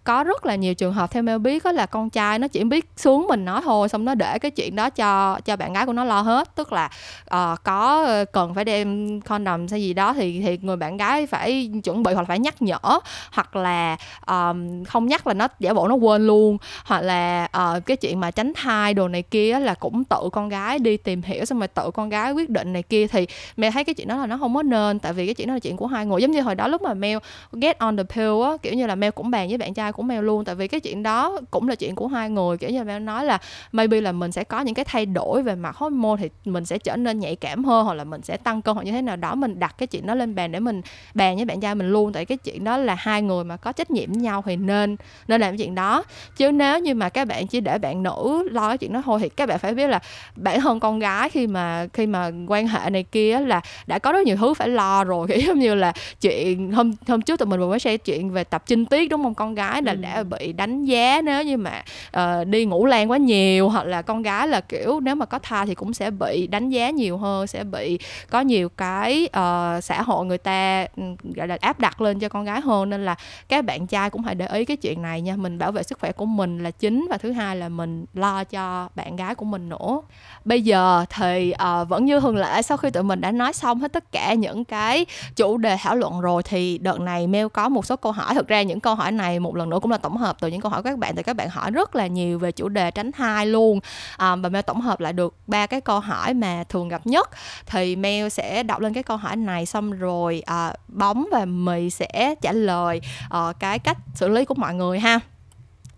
có 0.04 0.24
rất 0.24 0.46
là 0.46 0.56
nhiều 0.56 0.74
trường 0.74 0.94
hợp 0.94 1.12
theo 1.12 1.24
Mel 1.24 1.38
biết 1.38 1.64
đó 1.64 1.72
là 1.72 1.86
con 1.86 2.10
trai 2.10 2.40
nó 2.40 2.48
chỉ 2.48 2.64
biết 2.64 2.86
xuống 2.98 3.28
mình 3.28 3.46
nó 3.46 3.62
thôi 3.62 3.90
xong 3.90 4.06
nó 4.06 4.16
để 4.16 4.40
cái 4.40 4.52
chuyện 4.52 4.76
đó 4.76 4.90
cho 4.90 5.40
cho 5.46 5.56
bạn 5.56 5.74
gái 5.74 5.86
của 5.86 5.94
nó 5.94 6.04
lo 6.04 6.17
hết. 6.22 6.56
Tức 6.56 6.74
là 6.74 6.90
uh, 7.26 7.64
có 7.64 8.04
ờ, 8.08 8.26
cần 8.26 8.54
phải 8.54 8.66
đem 8.66 9.22
condom 9.22 9.66
hay 9.72 9.82
gì 9.82 9.94
đó 9.94 10.14
thì 10.14 10.42
thì 10.42 10.60
người 10.62 10.76
bạn 10.76 10.98
gái 10.98 11.28
phải 11.28 11.72
chuẩn 11.84 12.04
bị 12.04 12.14
hoặc 12.14 12.22
là 12.22 12.26
phải 12.26 12.40
nhắc 12.40 12.62
nhở. 12.62 13.00
Hoặc 13.32 13.56
là 13.56 13.98
ờm, 14.26 14.86
không 14.86 15.08
nhắc 15.08 15.28
là 15.28 15.34
nó 15.34 15.48
giả 15.60 15.74
bộ 15.74 15.88
nó 15.88 15.96
quên 15.96 16.28
luôn. 16.28 16.58
Hoặc 16.86 17.02
là 17.02 17.48
uh, 17.58 17.86
cái 17.86 17.98
chuyện 17.98 18.20
mà 18.20 18.32
tránh 18.32 18.52
thai 18.56 18.94
đồ 18.94 19.08
này 19.08 19.22
kia 19.22 19.60
là 19.60 19.74
cũng 19.74 20.04
tự 20.04 20.30
con 20.32 20.50
gái 20.50 20.80
đi 20.80 20.98
tìm 20.98 21.22
hiểu 21.22 21.46
xong 21.46 21.60
rồi 21.60 21.68
tự 21.68 21.92
con 21.92 22.10
gái 22.10 22.32
quyết 22.32 22.50
định 22.50 22.74
này 22.74 22.84
kia. 22.84 23.08
Thì 23.08 23.28
mẹ 23.58 23.72
thấy 23.72 23.84
cái 23.84 23.96
chuyện 23.96 24.08
đó 24.08 24.18
là 24.18 24.26
nó 24.26 24.38
không 24.38 24.56
có 24.56 24.64
nên 24.64 25.00
tại 25.00 25.14
vì 25.14 25.26
cái 25.26 25.36
chuyện 25.36 25.48
đó 25.48 25.54
là 25.54 25.60
chuyện 25.60 25.78
của 25.78 25.88
hai 25.88 26.06
người. 26.06 26.22
Giống 26.22 26.32
như 26.32 26.42
hồi 26.42 26.56
đó 26.56 26.68
lúc 26.68 26.82
mà 26.82 26.94
Mel 26.94 27.18
get 27.52 27.80
on 27.80 27.98
the 27.98 28.04
pill 28.04 28.44
á 28.44 28.52
kiểu 28.62 28.74
như 28.74 28.88
là 28.88 28.96
Mel 28.96 29.12
cũng 29.12 29.32
bàn 29.32 29.48
với 29.48 29.58
bạn 29.58 29.74
trai 29.74 29.92
của 29.92 30.04
Mel 30.04 30.24
luôn. 30.24 30.46
Tại 30.46 30.56
vì 30.56 30.68
cái 30.68 30.80
chuyện 30.80 31.04
đó 31.04 31.40
cũng 31.52 31.70
là 31.70 31.76
chuyện 31.76 31.96
của 31.96 32.08
hai 32.08 32.30
người. 32.30 32.58
Kiểu 32.58 32.70
như 32.70 32.78
là 32.78 32.84
Mel 32.84 33.02
nói 33.02 33.26
là 33.26 33.40
maybe 33.72 34.02
là 34.02 34.12
mình 34.12 34.32
sẽ 34.32 34.44
có 34.44 34.62
những 34.62 34.76
cái 34.76 34.86
thay 34.86 35.06
đổi 35.06 35.42
về 35.42 35.56
mặt 35.56 35.76
hormone 35.76 35.97
thì 36.20 36.30
mình 36.46 36.66
sẽ 36.66 36.78
trở 36.78 36.96
nên 36.96 37.20
nhạy 37.20 37.36
cảm 37.36 37.66
hơn 37.66 37.86
hoặc 37.86 37.94
là 37.94 38.04
mình 38.04 38.22
sẽ 38.22 38.38
tăng 38.38 38.62
cân 38.62 38.76
hoặc 38.76 38.84
như 38.84 38.92
thế 38.92 39.02
nào. 39.02 39.16
Đó 39.16 39.36
mình 39.36 39.60
đặt 39.60 39.76
cái 39.78 39.88
chuyện 39.88 40.06
đó 40.08 40.16
lên 40.16 40.36
bàn 40.36 40.52
để 40.52 40.60
mình 40.60 40.82
bàn 41.14 41.36
với 41.36 41.46
bạn 41.46 41.60
trai 41.60 41.76
mình 41.76 41.90
luôn. 41.92 42.14
Tại 42.14 42.26
cái 42.26 42.38
chuyện 42.38 42.64
đó 42.64 42.78
là 42.78 42.96
hai 42.96 43.22
người 43.22 43.44
mà 43.44 43.58
có 43.58 43.72
trách 43.72 43.92
nhiệm 43.92 44.12
với 44.12 44.22
nhau 44.22 44.44
thì 44.46 44.56
nên 44.56 44.96
nên 45.28 45.42
làm 45.42 45.52
cái 45.52 45.58
chuyện 45.58 45.76
đó. 45.76 46.04
Chứ 46.38 46.52
nếu 46.52 46.80
như 46.80 46.96
mà 46.96 47.10
các 47.10 47.28
bạn 47.28 47.48
chỉ 47.48 47.60
để 47.62 47.78
bạn 47.78 48.04
nữ 48.04 48.48
lo 48.52 48.68
cái 48.68 48.78
chuyện 48.78 48.94
đó 48.94 49.02
thôi 49.06 49.20
thì 49.22 49.30
các 49.30 49.50
bạn 49.50 49.60
phải 49.60 49.74
biết 49.74 49.88
là 49.88 50.00
bản 50.36 50.62
thân 50.62 50.80
con 50.80 51.00
gái 51.00 51.30
khi 51.30 51.48
mà 51.48 51.88
khi 51.94 52.06
mà 52.08 52.32
quan 52.48 52.68
hệ 52.68 52.90
này 52.90 53.04
kia 53.04 53.40
là 53.40 53.62
đã 53.88 54.00
có 54.00 54.12
rất 54.12 54.26
nhiều 54.26 54.36
thứ 54.36 54.54
phải 54.54 54.70
lo 54.70 55.04
rồi. 55.04 55.28
Kiểu 55.38 55.38
giống 55.40 55.60
như 55.60 55.76
là 55.76 55.94
chuyện 56.22 56.72
hôm 56.72 56.92
hôm 57.08 57.22
trước 57.22 57.40
tụi 57.40 57.46
mình 57.48 57.60
vừa 57.60 57.70
mới 57.70 57.80
share 57.80 57.98
chuyện 57.98 58.30
về 58.32 58.44
tập 58.44 58.64
trinh 58.66 58.86
tiết 58.86 59.10
đúng 59.10 59.24
không? 59.24 59.34
Con 59.36 59.56
gái 59.56 59.82
là 59.82 59.92
Ừ. 59.92 59.98
đã 60.02 60.24
bị 60.24 60.54
đánh 60.54 60.86
giá 60.86 61.22
nếu 61.22 61.44
như 61.44 61.58
mà 61.58 61.84
ờ, 62.12 62.44
đi 62.44 62.66
ngủ 62.66 62.86
lan 62.86 63.12
quá 63.12 63.18
nhiều 63.18 63.70
hoặc 63.70 63.84
là 63.88 64.02
con 64.02 64.22
gái 64.22 64.48
là 64.48 64.62
kiểu 64.62 65.00
nếu 65.00 65.16
mà 65.16 65.26
có 65.26 65.40
thai 65.40 65.66
thì 65.66 65.76
cũng 65.76 65.87
sẽ 65.94 66.12
bị 66.12 66.48
đánh 66.48 66.70
giá 66.70 66.90
nhiều 66.90 67.18
hơn 67.18 67.48
sẽ 67.48 67.64
bị 67.64 68.00
có 68.30 68.42
nhiều 68.42 68.70
cái 68.70 69.24
uh, 69.26 69.84
xã 69.84 70.02
hội 70.02 70.26
người 70.26 70.38
ta 70.38 70.86
ừ, 70.98 71.04
gọi 71.36 71.48
là 71.48 71.58
áp 71.62 71.80
đặt 71.80 72.02
lên 72.02 72.20
cho 72.20 72.30
con 72.30 72.46
gái 72.46 72.62
hơn. 72.62 72.90
Nên 72.90 73.06
là 73.06 73.16
các 73.50 73.66
bạn 73.66 73.88
trai 73.88 74.10
cũng 74.10 74.24
phải 74.24 74.36
để 74.36 74.48
ý 74.48 74.66
cái 74.66 74.78
chuyện 74.78 75.02
này 75.02 75.22
nha. 75.22 75.36
Mình 75.36 75.58
bảo 75.58 75.72
vệ 75.72 75.84
sức 75.84 76.00
khỏe 76.00 76.12
của 76.12 76.26
mình 76.26 76.64
là 76.64 76.72
chính 76.72 77.08
và 77.10 77.18
thứ 77.18 77.32
hai 77.32 77.56
là 77.56 77.70
mình 77.70 78.06
lo 78.14 78.44
cho 78.44 78.90
bạn 78.96 79.16
gái 79.16 79.36
của 79.36 79.46
mình 79.46 79.70
nữa. 79.70 80.02
Bây 80.46 80.62
giờ 80.62 81.06
thì 81.10 81.54
uh, 81.54 81.90
vẫn 81.90 82.06
như 82.06 82.20
thường 82.20 82.38
lệ 82.38 82.62
sau 82.62 82.78
khi 82.78 82.90
tụi 82.90 83.04
mình 83.04 83.22
đã 83.22 83.32
nói 83.32 83.54
xong 83.54 83.80
hết 83.80 83.94
tất 83.94 84.12
cả 84.12 84.34
những 84.34 84.66
cái 84.66 85.06
chủ 85.36 85.58
đề 85.58 85.78
thảo 85.82 85.96
luận 85.96 86.22
rồi 86.22 86.44
thì 86.44 86.78
đợt 86.78 87.00
này 87.00 87.28
mail 87.28 87.48
có 87.48 87.70
một 87.70 87.86
số 87.86 87.96
câu 87.96 88.12
hỏi. 88.12 88.36
Thực 88.36 88.48
ra 88.48 88.62
những 88.62 88.80
câu 88.80 88.96
hỏi 88.96 89.12
này 89.12 89.40
một 89.40 89.56
lần 89.56 89.70
nữa 89.70 89.80
cũng 89.82 89.92
là 89.92 89.98
tổng 89.98 90.18
hợp 90.18 90.38
từ 90.42 90.48
những 90.48 90.62
câu 90.62 90.72
hỏi 90.72 90.84
của 90.84 90.90
các 90.90 90.98
bạn 90.98 91.16
thì 91.16 91.24
các 91.24 91.36
bạn 91.36 91.50
hỏi 91.50 91.72
rất 91.72 91.96
là 91.96 92.08
nhiều 92.08 92.40
về 92.40 92.52
chủ 92.52 92.70
đề 92.70 92.92
tránh 92.92 93.12
thai 93.12 93.46
luôn. 93.46 93.80
À, 94.18 94.36
và 94.36 94.50
mail 94.50 94.64
tổng 94.64 94.82
hợp 94.82 95.00
lại 95.00 95.14
được 95.14 95.36
ba 95.48 95.66
cái 95.66 95.77
cái 95.78 95.82
câu 95.82 96.00
hỏi 96.00 96.34
mà 96.34 96.64
thường 96.70 96.90
gặp 96.90 97.08
nhất 97.08 97.30
thì 97.66 97.96
mail 97.96 98.30
sẽ 98.30 98.64
đọc 98.64 98.80
lên 98.80 98.94
cái 98.94 99.04
câu 99.04 99.18
hỏi 99.18 99.36
này 99.36 99.66
xong 99.66 99.92
rồi 99.92 100.44
à, 100.46 100.74
bóng 100.88 101.26
và 101.32 101.46
mì 101.46 101.90
sẽ 101.90 102.36
trả 102.42 102.52
lời 102.52 103.02
à, 103.30 103.54
cái 103.60 103.80
cách 103.80 103.98
xử 104.16 104.28
lý 104.28 104.46
của 104.46 104.56
mọi 104.56 104.74
người 104.74 105.00
ha 105.00 105.20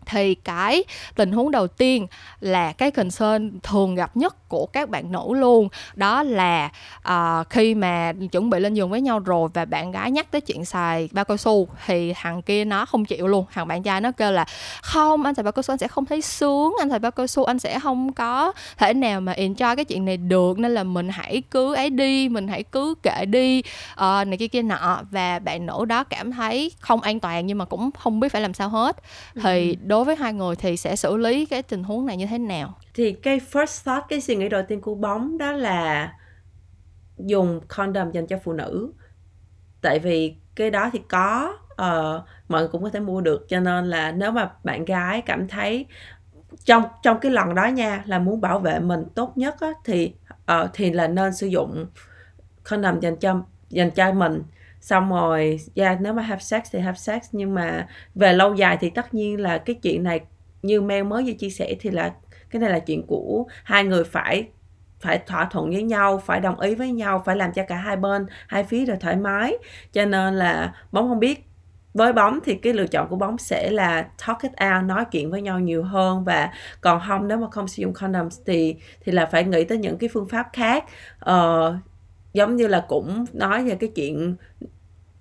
thì 0.09 0.35
cái 0.35 0.83
tình 1.15 1.31
huống 1.31 1.51
đầu 1.51 1.67
tiên 1.67 2.07
là 2.39 2.71
cái 2.71 2.91
concern 2.91 3.59
thường 3.63 3.95
gặp 3.95 4.17
nhất 4.17 4.49
của 4.49 4.65
các 4.65 4.89
bạn 4.89 5.11
nữ 5.11 5.33
luôn. 5.33 5.69
Đó 5.95 6.23
là 6.23 6.69
uh, 7.09 7.49
khi 7.49 7.75
mà 7.75 8.13
chuẩn 8.31 8.49
bị 8.49 8.59
lên 8.59 8.73
giường 8.73 8.89
với 8.89 9.01
nhau 9.01 9.19
rồi 9.19 9.49
và 9.53 9.65
bạn 9.65 9.91
gái 9.91 10.11
nhắc 10.11 10.31
tới 10.31 10.41
chuyện 10.41 10.65
xài 10.65 11.09
bao 11.11 11.25
cao 11.25 11.37
su 11.37 11.67
thì 11.85 12.13
thằng 12.13 12.41
kia 12.41 12.65
nó 12.65 12.85
không 12.85 13.05
chịu 13.05 13.27
luôn. 13.27 13.45
Thằng 13.53 13.67
bạn 13.67 13.83
trai 13.83 14.01
nó 14.01 14.11
kêu 14.11 14.31
là 14.31 14.45
không 14.81 15.23
anh 15.23 15.35
xài 15.35 15.43
bao 15.43 15.51
cao 15.51 15.63
su 15.63 15.71
anh 15.71 15.77
sẽ 15.77 15.87
không 15.87 16.05
thấy 16.05 16.21
sướng 16.21 16.73
anh 16.79 16.89
xài 16.89 16.99
bao 16.99 17.11
cao 17.11 17.27
su 17.27 17.43
anh 17.43 17.59
sẽ 17.59 17.79
không 17.79 18.13
có 18.13 18.51
thể 18.77 18.93
nào 18.93 19.21
mà 19.21 19.33
enjoy 19.33 19.75
cái 19.75 19.85
chuyện 19.85 20.05
này 20.05 20.17
được. 20.17 20.59
Nên 20.59 20.73
là 20.73 20.83
mình 20.83 21.09
hãy 21.09 21.43
cứ 21.51 21.75
ấy 21.75 21.89
đi 21.89 22.29
mình 22.29 22.47
hãy 22.47 22.63
cứ 22.63 22.95
kệ 23.03 23.25
đi 23.25 23.59
uh, 23.93 24.27
này 24.27 24.37
kia 24.39 24.47
kia 24.47 24.61
nọ. 24.61 25.01
Và 25.11 25.39
bạn 25.39 25.65
nữ 25.65 25.85
đó 25.85 26.03
cảm 26.03 26.31
thấy 26.31 26.71
không 26.79 27.01
an 27.01 27.19
toàn 27.19 27.45
nhưng 27.45 27.57
mà 27.57 27.65
cũng 27.65 27.89
không 27.91 28.19
biết 28.19 28.31
phải 28.31 28.41
làm 28.41 28.53
sao 28.53 28.69
hết. 28.69 28.97
Thì 29.43 29.71
ừ 29.71 29.75
đối 29.99 30.05
với 30.05 30.15
hai 30.15 30.33
người 30.33 30.55
thì 30.55 30.77
sẽ 30.77 30.95
xử 30.95 31.17
lý 31.17 31.45
cái 31.45 31.63
tình 31.63 31.83
huống 31.83 32.05
này 32.05 32.17
như 32.17 32.25
thế 32.25 32.37
nào? 32.37 32.77
Thì 32.93 33.11
cái 33.11 33.39
first 33.51 33.85
thought 33.85 34.09
cái 34.09 34.21
suy 34.21 34.35
nghĩ 34.35 34.49
đầu 34.49 34.63
tiên 34.67 34.81
của 34.81 34.95
bóng 34.95 35.37
đó 35.37 35.51
là 35.51 36.13
dùng 37.17 37.61
condom 37.67 38.11
dành 38.11 38.27
cho 38.27 38.37
phụ 38.43 38.53
nữ. 38.53 38.93
Tại 39.81 39.99
vì 39.99 40.35
cái 40.55 40.71
đó 40.71 40.89
thì 40.93 40.99
có 41.07 41.57
uh, 41.71 42.23
mọi 42.47 42.61
người 42.61 42.67
cũng 42.67 42.83
có 42.83 42.89
thể 42.89 42.99
mua 42.99 43.21
được. 43.21 43.45
Cho 43.49 43.59
nên 43.59 43.89
là 43.89 44.11
nếu 44.11 44.31
mà 44.31 44.51
bạn 44.63 44.85
gái 44.85 45.21
cảm 45.21 45.47
thấy 45.47 45.85
trong 46.63 46.83
trong 47.03 47.19
cái 47.19 47.31
lần 47.31 47.55
đó 47.55 47.65
nha 47.65 48.03
là 48.05 48.19
muốn 48.19 48.41
bảo 48.41 48.59
vệ 48.59 48.79
mình 48.79 49.03
tốt 49.15 49.37
nhất 49.37 49.55
á, 49.61 49.69
thì 49.85 50.13
uh, 50.33 50.69
thì 50.73 50.91
là 50.91 51.07
nên 51.07 51.33
sử 51.33 51.47
dụng 51.47 51.85
condom 52.69 52.99
dành 52.99 53.15
cho 53.15 53.41
dành 53.69 53.91
cho 53.91 54.13
mình 54.13 54.43
xong 54.81 55.09
rồi 55.09 55.59
yeah, 55.75 56.01
nếu 56.01 56.13
mà 56.13 56.21
have 56.21 56.41
sex 56.41 56.61
thì 56.71 56.79
have 56.79 56.97
sex 56.97 57.21
nhưng 57.31 57.53
mà 57.53 57.87
về 58.15 58.33
lâu 58.33 58.55
dài 58.55 58.77
thì 58.81 58.89
tất 58.89 59.13
nhiên 59.13 59.41
là 59.41 59.57
cái 59.57 59.75
chuyện 59.75 60.03
này 60.03 60.19
như 60.61 60.81
Mel 60.81 61.03
mới 61.03 61.23
vừa 61.23 61.33
chia 61.33 61.49
sẻ 61.49 61.75
thì 61.79 61.89
là 61.89 62.13
cái 62.49 62.59
này 62.59 62.69
là 62.69 62.79
chuyện 62.79 63.07
của 63.07 63.45
hai 63.63 63.83
người 63.83 64.03
phải 64.03 64.47
phải 64.99 65.19
thỏa 65.27 65.45
thuận 65.45 65.69
với 65.69 65.83
nhau 65.83 66.21
phải 66.25 66.39
đồng 66.39 66.59
ý 66.59 66.75
với 66.75 66.91
nhau 66.91 67.23
phải 67.25 67.35
làm 67.35 67.53
cho 67.53 67.63
cả 67.67 67.75
hai 67.75 67.95
bên 67.95 68.25
hai 68.47 68.63
phía 68.63 68.85
đều 68.85 68.97
thoải 68.99 69.15
mái. 69.15 69.53
Cho 69.93 70.05
nên 70.05 70.35
là 70.35 70.73
bóng 70.91 71.09
không 71.09 71.19
biết 71.19 71.45
với 71.93 72.13
bóng 72.13 72.39
thì 72.45 72.55
cái 72.55 72.73
lựa 72.73 72.87
chọn 72.87 73.09
của 73.09 73.15
bóng 73.15 73.37
sẽ 73.37 73.69
là 73.69 74.07
talk 74.27 74.41
it 74.41 74.51
out 74.51 74.83
nói 74.85 75.05
chuyện 75.11 75.31
với 75.31 75.41
nhau 75.41 75.59
nhiều 75.59 75.83
hơn. 75.83 76.23
Và 76.23 76.51
còn 76.81 77.01
không 77.07 77.27
nếu 77.27 77.37
mà 77.37 77.49
không 77.51 77.67
sử 77.67 77.81
dụng 77.81 77.93
condoms 77.93 78.39
thì 78.45 78.75
thì 79.05 79.11
là 79.11 79.25
phải 79.25 79.43
nghĩ 79.43 79.63
tới 79.63 79.77
những 79.77 79.97
cái 79.97 80.09
phương 80.13 80.27
pháp 80.27 80.47
khác. 80.53 80.83
Uh, 81.29 81.75
giống 82.33 82.55
như 82.55 82.67
là 82.67 82.85
cũng 82.87 83.25
nói 83.33 83.63
về 83.63 83.75
cái 83.75 83.89
chuyện 83.95 84.35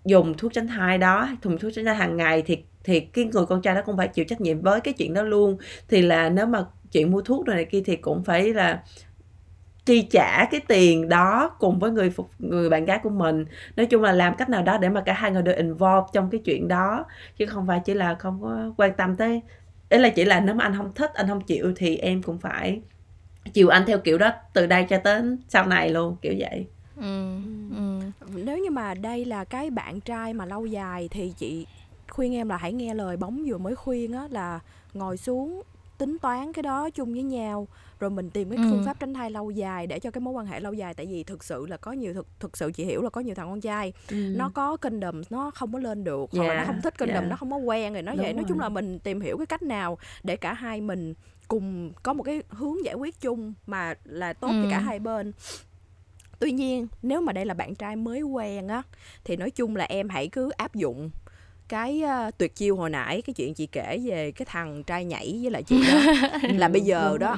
dùng 0.04 0.34
thuốc 0.34 0.52
tránh 0.52 0.66
thai 0.66 0.98
đó 0.98 1.28
dùng 1.42 1.58
thuốc 1.58 1.72
tránh 1.74 1.84
thai 1.84 1.94
hàng 1.94 2.16
ngày 2.16 2.42
thì 2.42 2.64
thì 2.84 3.00
cái 3.00 3.24
người 3.24 3.46
con 3.46 3.62
trai 3.62 3.74
đó 3.74 3.82
cũng 3.86 3.96
phải 3.96 4.08
chịu 4.08 4.24
trách 4.24 4.40
nhiệm 4.40 4.60
với 4.60 4.80
cái 4.80 4.94
chuyện 4.94 5.14
đó 5.14 5.22
luôn. 5.22 5.58
Thì 5.88 6.02
là 6.02 6.28
nếu 6.28 6.46
mà 6.46 6.64
chuyện 6.92 7.10
mua 7.10 7.20
thuốc 7.20 7.46
rồi 7.46 7.56
này 7.56 7.64
kia 7.64 7.82
thì 7.84 7.96
cũng 7.96 8.24
phải 8.24 8.54
là 8.54 8.82
chi 9.84 10.02
trả 10.10 10.44
cái 10.44 10.60
tiền 10.68 11.08
đó 11.08 11.56
cùng 11.58 11.78
với 11.78 11.90
người 11.90 12.10
phục, 12.10 12.30
người 12.38 12.70
bạn 12.70 12.84
gái 12.84 13.00
của 13.02 13.10
mình. 13.10 13.44
Nói 13.76 13.86
chung 13.86 14.02
là 14.02 14.12
làm 14.12 14.34
cách 14.36 14.48
nào 14.48 14.62
đó 14.62 14.78
để 14.78 14.88
mà 14.88 15.00
cả 15.00 15.12
hai 15.12 15.30
người 15.30 15.42
đều 15.42 15.56
involve 15.56 16.06
trong 16.12 16.30
cái 16.30 16.40
chuyện 16.44 16.68
đó, 16.68 17.06
chứ 17.36 17.46
không 17.46 17.66
phải 17.66 17.80
chỉ 17.84 17.94
là 17.94 18.14
không 18.14 18.42
có 18.42 18.72
quan 18.76 18.92
tâm 18.96 19.16
tới. 19.16 19.42
Đấy 19.90 20.00
là 20.00 20.08
chỉ 20.08 20.24
là 20.24 20.40
nếu 20.40 20.54
mà 20.54 20.64
anh 20.64 20.76
không 20.76 20.94
thích, 20.94 21.10
anh 21.14 21.28
không 21.28 21.40
chịu 21.40 21.72
thì 21.76 21.96
em 21.96 22.22
cũng 22.22 22.38
phải 22.38 22.80
chịu 23.52 23.68
anh 23.68 23.82
theo 23.86 23.98
kiểu 23.98 24.18
đó 24.18 24.32
từ 24.54 24.66
đây 24.66 24.86
cho 24.88 24.98
tới 24.98 25.22
sau 25.48 25.66
này 25.66 25.90
luôn, 25.90 26.16
kiểu 26.22 26.34
vậy 26.38 26.66
ừ, 27.00 27.36
ừ. 27.76 28.00
nếu 28.34 28.58
như 28.58 28.70
mà 28.70 28.94
đây 28.94 29.24
là 29.24 29.44
cái 29.44 29.70
bạn 29.70 30.00
trai 30.00 30.34
mà 30.34 30.46
lâu 30.46 30.66
dài 30.66 31.08
thì 31.10 31.32
chị 31.36 31.66
khuyên 32.08 32.34
em 32.34 32.48
là 32.48 32.56
hãy 32.56 32.72
nghe 32.72 32.94
lời 32.94 33.16
bóng 33.16 33.44
vừa 33.46 33.58
mới 33.58 33.74
khuyên 33.74 34.12
á 34.12 34.28
là 34.30 34.60
ngồi 34.94 35.16
xuống 35.16 35.62
tính 35.98 36.18
toán 36.18 36.52
cái 36.52 36.62
đó 36.62 36.90
chung 36.90 37.12
với 37.12 37.22
nhau 37.22 37.68
rồi 38.00 38.10
mình 38.10 38.30
tìm 38.30 38.50
cái 38.50 38.58
ừ. 38.58 38.64
phương 38.70 38.82
pháp 38.86 39.00
tránh 39.00 39.14
thai 39.14 39.30
lâu 39.30 39.50
dài 39.50 39.86
để 39.86 40.00
cho 40.00 40.10
cái 40.10 40.20
mối 40.20 40.34
quan 40.34 40.46
hệ 40.46 40.60
lâu 40.60 40.72
dài 40.72 40.94
tại 40.94 41.06
vì 41.06 41.24
thực 41.24 41.44
sự 41.44 41.66
là 41.66 41.76
có 41.76 41.92
nhiều 41.92 42.14
thực 42.14 42.26
thực 42.40 42.56
sự 42.56 42.72
chị 42.72 42.84
hiểu 42.84 43.02
là 43.02 43.10
có 43.10 43.20
nhiều 43.20 43.34
thằng 43.34 43.48
con 43.48 43.60
trai 43.60 43.92
ừ. 44.10 44.16
nó 44.36 44.50
có 44.54 44.76
kênh 44.76 45.00
đầm 45.00 45.22
nó 45.30 45.50
không 45.50 45.72
có 45.72 45.78
lên 45.78 46.04
được 46.04 46.30
hoặc 46.32 46.42
yeah. 46.42 46.56
là 46.56 46.62
nó 46.62 46.66
không 46.66 46.80
thích 46.82 46.98
kênh 46.98 47.08
yeah. 47.08 47.20
đầm 47.20 47.30
nó 47.30 47.36
không 47.36 47.50
có 47.50 47.56
quen 47.56 47.92
rồi 47.92 48.02
nó 48.02 48.12
Đúng 48.12 48.20
vậy 48.20 48.32
rồi. 48.32 48.34
nói 48.34 48.44
chung 48.48 48.60
là 48.60 48.68
mình 48.68 48.98
tìm 48.98 49.20
hiểu 49.20 49.36
cái 49.36 49.46
cách 49.46 49.62
nào 49.62 49.98
để 50.22 50.36
cả 50.36 50.52
hai 50.52 50.80
mình 50.80 51.14
cùng 51.48 51.92
có 52.02 52.12
một 52.12 52.22
cái 52.22 52.42
hướng 52.48 52.84
giải 52.84 52.94
quyết 52.94 53.20
chung 53.20 53.54
mà 53.66 53.94
là 54.04 54.32
tốt 54.32 54.48
ừ. 54.48 54.60
cho 54.62 54.70
cả 54.70 54.78
hai 54.78 54.98
bên 54.98 55.32
tuy 56.38 56.52
nhiên 56.52 56.86
nếu 57.02 57.20
mà 57.20 57.32
đây 57.32 57.44
là 57.44 57.54
bạn 57.54 57.74
trai 57.74 57.96
mới 57.96 58.22
quen 58.22 58.68
á 58.68 58.82
thì 59.24 59.36
nói 59.36 59.50
chung 59.50 59.76
là 59.76 59.84
em 59.84 60.08
hãy 60.08 60.28
cứ 60.28 60.50
áp 60.50 60.74
dụng 60.74 61.10
cái 61.68 62.02
uh, 62.04 62.38
tuyệt 62.38 62.54
chiêu 62.54 62.76
hồi 62.76 62.90
nãy 62.90 63.22
cái 63.22 63.34
chuyện 63.34 63.54
chị 63.54 63.66
kể 63.66 64.00
về 64.04 64.32
cái 64.32 64.46
thằng 64.46 64.82
trai 64.82 65.04
nhảy 65.04 65.38
với 65.42 65.50
lại 65.50 65.62
chị 65.62 65.82
đó. 65.92 66.00
Là 66.56 66.68
bây 66.68 66.80
giờ 66.80 67.18
đó 67.20 67.36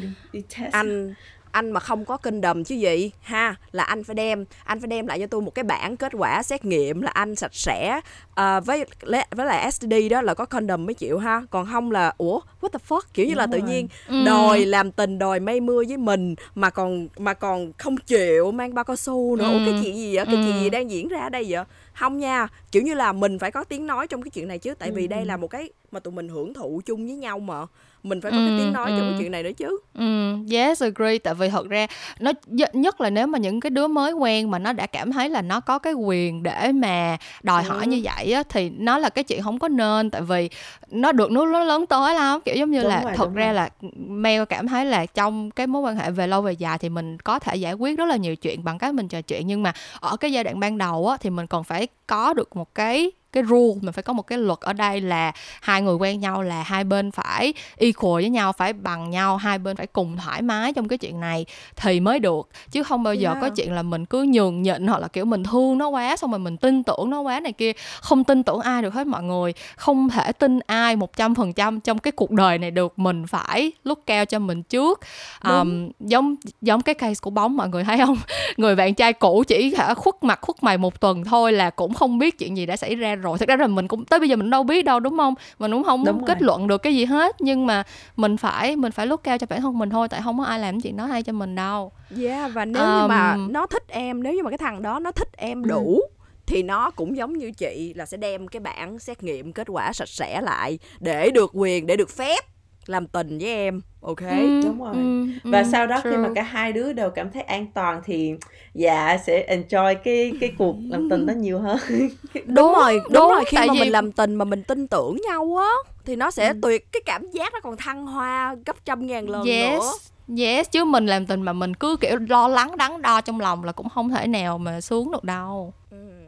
anh 0.72 1.14
anh 1.52 1.70
mà 1.70 1.80
không 1.80 2.04
có 2.04 2.16
kinh 2.16 2.40
đầm 2.40 2.64
chứ 2.64 2.74
gì 2.74 3.10
ha 3.20 3.54
là 3.72 3.84
anh 3.84 4.04
phải 4.04 4.14
đem 4.14 4.44
anh 4.64 4.80
phải 4.80 4.88
đem 4.88 5.06
lại 5.06 5.18
cho 5.20 5.26
tôi 5.26 5.40
một 5.40 5.54
cái 5.54 5.62
bản 5.62 5.96
kết 5.96 6.12
quả 6.18 6.42
xét 6.42 6.64
nghiệm 6.64 7.02
là 7.02 7.10
anh 7.10 7.36
sạch 7.36 7.54
sẽ 7.54 8.00
uh, 8.30 8.66
với 8.66 8.84
với 9.30 9.46
lại 9.46 9.72
STD 9.72 9.94
đó 10.10 10.22
là 10.22 10.34
có 10.34 10.44
condom 10.44 10.86
mới 10.86 10.94
chịu 10.94 11.18
ha 11.18 11.42
còn 11.50 11.66
không 11.72 11.90
là 11.90 12.14
ủa 12.18 12.40
what 12.60 12.68
the 12.68 12.78
fuck 12.88 13.00
kiểu 13.14 13.26
như 13.26 13.34
Đúng 13.34 13.38
là 13.38 13.46
rồi. 13.46 13.60
tự 13.60 13.66
nhiên 13.66 13.88
ừ. 14.08 14.24
đòi 14.26 14.66
làm 14.66 14.92
tình 14.92 15.18
đòi 15.18 15.40
mây 15.40 15.60
mưa 15.60 15.82
với 15.88 15.96
mình 15.96 16.34
mà 16.54 16.70
còn 16.70 17.08
mà 17.18 17.34
còn 17.34 17.72
không 17.78 17.96
chịu 17.96 18.52
mang 18.52 18.74
bao 18.74 18.84
cao 18.84 18.96
su 18.96 19.36
nữa 19.36 19.44
ừ. 19.44 19.52
ủa 19.52 19.58
cái 19.58 19.80
chuyện 19.82 19.96
gì 19.96 20.16
vậy 20.16 20.26
cái 20.26 20.34
ừ. 20.34 20.42
chuyện 20.44 20.60
gì 20.60 20.70
đang 20.70 20.90
diễn 20.90 21.08
ra 21.08 21.20
ở 21.20 21.28
đây 21.28 21.46
vậy 21.48 21.64
không 21.94 22.18
nha 22.18 22.48
kiểu 22.72 22.82
như 22.82 22.94
là 22.94 23.12
mình 23.12 23.38
phải 23.38 23.50
có 23.50 23.64
tiếng 23.64 23.86
nói 23.86 24.06
trong 24.06 24.22
cái 24.22 24.30
chuyện 24.30 24.48
này 24.48 24.58
chứ 24.58 24.74
tại 24.74 24.88
ừ. 24.88 24.94
vì 24.94 25.06
đây 25.06 25.24
là 25.24 25.36
một 25.36 25.48
cái 25.48 25.70
mà 25.92 26.00
tụi 26.00 26.12
mình 26.12 26.28
hưởng 26.28 26.54
thụ 26.54 26.80
chung 26.86 27.06
với 27.06 27.16
nhau 27.16 27.38
mà 27.38 27.54
mình 28.02 28.20
phải 28.20 28.32
có 28.32 28.38
ừ, 28.38 28.44
cái 28.46 28.54
tiếng 28.58 28.72
nói 28.72 28.90
ừ. 28.90 28.96
trong 28.96 29.06
cái 29.06 29.14
chuyện 29.18 29.32
này 29.32 29.42
nữa 29.42 29.50
chứ 29.56 29.78
ừ, 29.94 30.36
yes 30.52 30.82
agree 30.82 31.18
tại 31.18 31.34
vì 31.34 31.48
thật 31.48 31.68
ra 31.68 31.86
nó 32.20 32.32
nhất 32.72 33.00
là 33.00 33.10
nếu 33.10 33.26
mà 33.26 33.38
những 33.38 33.60
cái 33.60 33.70
đứa 33.70 33.88
mới 33.88 34.12
quen 34.12 34.50
mà 34.50 34.58
nó 34.58 34.72
đã 34.72 34.86
cảm 34.86 35.12
thấy 35.12 35.30
là 35.30 35.42
nó 35.42 35.60
có 35.60 35.78
cái 35.78 35.92
quyền 35.92 36.42
để 36.42 36.72
mà 36.72 37.16
đòi 37.42 37.62
ừ. 37.62 37.68
hỏi 37.68 37.86
như 37.86 38.00
vậy 38.04 38.32
á 38.32 38.42
thì 38.48 38.70
nó 38.70 38.98
là 38.98 39.08
cái 39.08 39.24
chuyện 39.24 39.42
không 39.42 39.58
có 39.58 39.68
nên 39.68 40.10
tại 40.10 40.22
vì 40.22 40.50
nó 40.90 41.12
được 41.12 41.30
nó 41.30 41.64
lớn 41.64 41.86
tới 41.86 42.14
lắm 42.14 42.40
kiểu 42.44 42.54
giống 42.54 42.70
như 42.70 42.80
đúng 42.82 42.90
là 42.90 43.02
rồi, 43.02 43.12
thật 43.16 43.34
ra 43.34 43.46
rồi. 43.46 43.54
là 43.54 43.68
Mel 44.06 44.44
cảm 44.44 44.68
thấy 44.68 44.84
là 44.84 45.06
trong 45.06 45.50
cái 45.50 45.66
mối 45.66 45.82
quan 45.82 45.96
hệ 45.96 46.10
về 46.10 46.26
lâu 46.26 46.42
về 46.42 46.52
dài 46.52 46.78
thì 46.78 46.88
mình 46.88 47.18
có 47.18 47.38
thể 47.38 47.56
giải 47.56 47.74
quyết 47.74 47.98
rất 47.98 48.04
là 48.04 48.16
nhiều 48.16 48.36
chuyện 48.36 48.64
bằng 48.64 48.78
cách 48.78 48.94
mình 48.94 49.08
trò 49.08 49.22
chuyện 49.22 49.46
nhưng 49.46 49.62
mà 49.62 49.72
ở 50.00 50.16
cái 50.16 50.32
giai 50.32 50.44
đoạn 50.44 50.60
ban 50.60 50.78
đầu 50.78 51.08
á 51.08 51.16
thì 51.20 51.30
mình 51.30 51.46
còn 51.46 51.64
phải 51.64 51.86
có 52.06 52.32
được 52.32 52.56
một 52.56 52.74
cái 52.74 53.10
cái 53.32 53.42
rule 53.48 53.80
mình 53.80 53.92
phải 53.92 54.02
có 54.02 54.12
một 54.12 54.22
cái 54.22 54.38
luật 54.38 54.58
ở 54.60 54.72
đây 54.72 55.00
là 55.00 55.32
hai 55.60 55.82
người 55.82 55.94
quen 55.94 56.20
nhau 56.20 56.42
là 56.42 56.62
hai 56.62 56.84
bên 56.84 57.10
phải 57.10 57.54
equal 57.76 58.12
với 58.12 58.30
nhau 58.30 58.52
phải 58.52 58.72
bằng 58.72 59.10
nhau 59.10 59.36
hai 59.36 59.58
bên 59.58 59.76
phải 59.76 59.86
cùng 59.86 60.16
thoải 60.16 60.42
mái 60.42 60.72
trong 60.72 60.88
cái 60.88 60.98
chuyện 60.98 61.20
này 61.20 61.46
thì 61.76 62.00
mới 62.00 62.18
được. 62.18 62.48
Chứ 62.70 62.82
không 62.82 63.02
bao 63.02 63.14
giờ 63.14 63.28
yeah. 63.28 63.40
có 63.40 63.48
chuyện 63.48 63.72
là 63.72 63.82
mình 63.82 64.04
cứ 64.04 64.22
nhường 64.22 64.62
nhịn 64.62 64.86
hoặc 64.86 64.98
là 64.98 65.08
kiểu 65.08 65.24
mình 65.24 65.44
thương 65.44 65.78
nó 65.78 65.88
quá 65.88 66.16
xong 66.16 66.30
rồi 66.30 66.38
mình 66.38 66.56
tin 66.56 66.82
tưởng 66.82 67.10
nó 67.10 67.20
quá 67.20 67.40
này 67.40 67.52
kia. 67.52 67.72
Không 68.00 68.24
tin 68.24 68.42
tưởng 68.42 68.60
ai 68.60 68.82
được 68.82 68.94
hết 68.94 69.06
mọi 69.06 69.22
người. 69.22 69.52
Không 69.76 70.08
thể 70.08 70.32
tin 70.32 70.60
ai 70.66 70.96
một 70.96 71.16
trăm 71.16 71.34
phần 71.34 71.52
trăm 71.52 71.80
trong 71.80 71.98
cái 71.98 72.12
cuộc 72.12 72.30
đời 72.30 72.58
này 72.58 72.70
được. 72.70 72.98
Mình 72.98 73.26
phải 73.26 73.72
lúc 73.84 73.98
cao 74.06 74.24
cho 74.24 74.38
mình 74.38 74.62
trước. 74.62 75.00
Um, 75.44 75.90
giống 76.00 76.36
giống 76.60 76.80
cái 76.80 76.94
case 76.94 77.20
của 77.22 77.30
bóng 77.30 77.56
mọi 77.56 77.68
người 77.68 77.84
thấy 77.84 77.98
không? 77.98 78.16
Người 78.56 78.76
bạn 78.76 78.94
trai 78.94 79.12
cũ 79.12 79.44
chỉ 79.48 79.74
hả 79.74 79.94
khuất 79.94 80.14
mặt 80.22 80.38
khuất 80.42 80.62
mày 80.62 80.78
một 80.78 81.00
tuần 81.00 81.24
thôi 81.24 81.52
là 81.52 81.70
cũng 81.70 81.94
không 81.94 82.18
biết 82.18 82.38
chuyện 82.38 82.56
gì 82.56 82.66
đã 82.66 82.76
xảy 82.76 82.94
ra 82.94 83.16
rồi. 83.22 83.38
Thật 83.38 83.48
ra 83.48 83.56
là 83.56 83.66
mình 83.66 83.88
cũng 83.88 84.04
tới 84.04 84.20
bây 84.20 84.28
giờ 84.28 84.36
mình 84.36 84.50
đâu 84.50 84.62
biết 84.62 84.84
đâu 84.84 85.00
đúng 85.00 85.16
không? 85.16 85.34
Mình 85.58 85.72
cũng 85.72 85.84
không 85.84 86.04
đúng 86.04 86.24
kết 86.24 86.38
rồi. 86.38 86.46
luận 86.46 86.66
được 86.66 86.78
cái 86.78 86.94
gì 86.94 87.04
hết. 87.04 87.36
Nhưng 87.40 87.66
mà 87.66 87.82
mình 88.16 88.36
phải 88.36 88.76
mình 88.76 88.92
phải 88.92 89.06
lúc 89.06 89.20
cao 89.24 89.38
cho 89.38 89.46
bản 89.50 89.60
thân 89.60 89.78
mình 89.78 89.90
thôi 89.90 90.08
tại 90.08 90.20
không 90.24 90.38
có 90.38 90.44
ai 90.44 90.58
làm 90.58 90.80
chuyện 90.80 90.96
đó 90.96 91.06
hay 91.06 91.22
cho 91.22 91.32
mình 91.32 91.54
đâu. 91.54 91.92
Yeah 92.20 92.52
và 92.52 92.64
nếu 92.64 92.82
um, 92.82 93.00
như 93.00 93.08
mà 93.08 93.36
nó 93.36 93.66
thích 93.66 93.88
em 93.88 94.22
nếu 94.22 94.34
như 94.34 94.42
mà 94.42 94.50
cái 94.50 94.58
thằng 94.58 94.82
đó 94.82 94.98
nó 94.98 95.12
thích 95.12 95.28
em 95.36 95.64
đủ 95.64 96.00
ừ 96.00 96.20
thì 96.50 96.62
nó 96.62 96.90
cũng 96.90 97.16
giống 97.16 97.38
như 97.38 97.50
chị 97.50 97.94
là 97.94 98.06
sẽ 98.06 98.16
đem 98.16 98.48
cái 98.48 98.60
bản 98.60 98.98
xét 98.98 99.22
nghiệm 99.22 99.52
kết 99.52 99.66
quả 99.70 99.92
sạch 99.92 100.08
sẽ 100.08 100.40
lại 100.40 100.78
để 101.00 101.30
được 101.30 101.50
quyền 101.54 101.86
để 101.86 101.96
được 101.96 102.10
phép 102.10 102.44
làm 102.86 103.06
tình 103.06 103.38
với 103.38 103.48
em 103.48 103.80
ok 104.00 104.20
ừ, 104.20 104.60
đúng 104.64 104.82
rồi 104.82 104.94
ừ, 104.94 105.50
và 105.50 105.58
ừ, 105.58 105.68
sau 105.72 105.86
đó 105.86 106.00
true. 106.04 106.10
khi 106.10 106.16
mà 106.16 106.28
cả 106.34 106.42
hai 106.42 106.72
đứa 106.72 106.92
đều 106.92 107.10
cảm 107.10 107.30
thấy 107.30 107.42
an 107.42 107.66
toàn 107.74 108.00
thì 108.04 108.34
dạ 108.74 109.18
sẽ 109.26 109.56
enjoy 109.56 109.94
cái 110.04 110.32
cái 110.40 110.52
cuộc 110.58 110.76
làm 110.88 111.08
tình 111.10 111.26
đó 111.26 111.32
nhiều 111.32 111.58
hơn 111.58 111.78
đúng, 112.34 112.54
đúng 112.54 112.72
rồi 112.72 113.00
đúng, 113.04 113.12
đúng 113.12 113.28
rồi 113.28 113.44
khi 113.44 113.58
mà 113.58 113.72
vì... 113.72 113.78
mình 113.80 113.92
làm 113.92 114.12
tình 114.12 114.34
mà 114.34 114.44
mình 114.44 114.62
tin 114.62 114.86
tưởng 114.86 115.16
nhau 115.28 115.56
á 115.56 115.72
thì 116.04 116.16
nó 116.16 116.30
sẽ 116.30 116.48
ừ. 116.48 116.54
tuyệt 116.62 116.92
cái 116.92 117.02
cảm 117.06 117.30
giác 117.30 117.52
nó 117.52 117.60
còn 117.62 117.76
thăng 117.76 118.06
hoa 118.06 118.56
gấp 118.66 118.76
trăm 118.84 119.06
ngàn 119.06 119.28
lần 119.28 119.46
yes. 119.46 119.82
nữa 119.82 119.92
Yes, 120.38 120.70
chứ 120.70 120.84
mình 120.84 121.06
làm 121.06 121.26
tình 121.26 121.42
mà 121.42 121.52
mình 121.52 121.74
cứ 121.74 121.96
kiểu 122.00 122.16
lo 122.28 122.48
lắng 122.48 122.76
đắn 122.76 123.02
đo 123.02 123.20
trong 123.20 123.40
lòng 123.40 123.64
là 123.64 123.72
cũng 123.72 123.88
không 123.88 124.10
thể 124.10 124.26
nào 124.26 124.58
mà 124.58 124.80
xuống 124.80 125.12
được 125.12 125.24
đâu. 125.24 125.72
Ừ. 125.90 126.19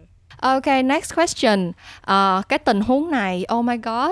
Ok, 0.43 0.67
next 0.85 1.15
question. 1.15 1.69
Uh, 1.69 2.49
cái 2.49 2.59
tình 2.59 2.81
huống 2.81 3.11
này, 3.11 3.45
oh 3.55 3.65
my 3.65 3.77
god, 3.77 4.11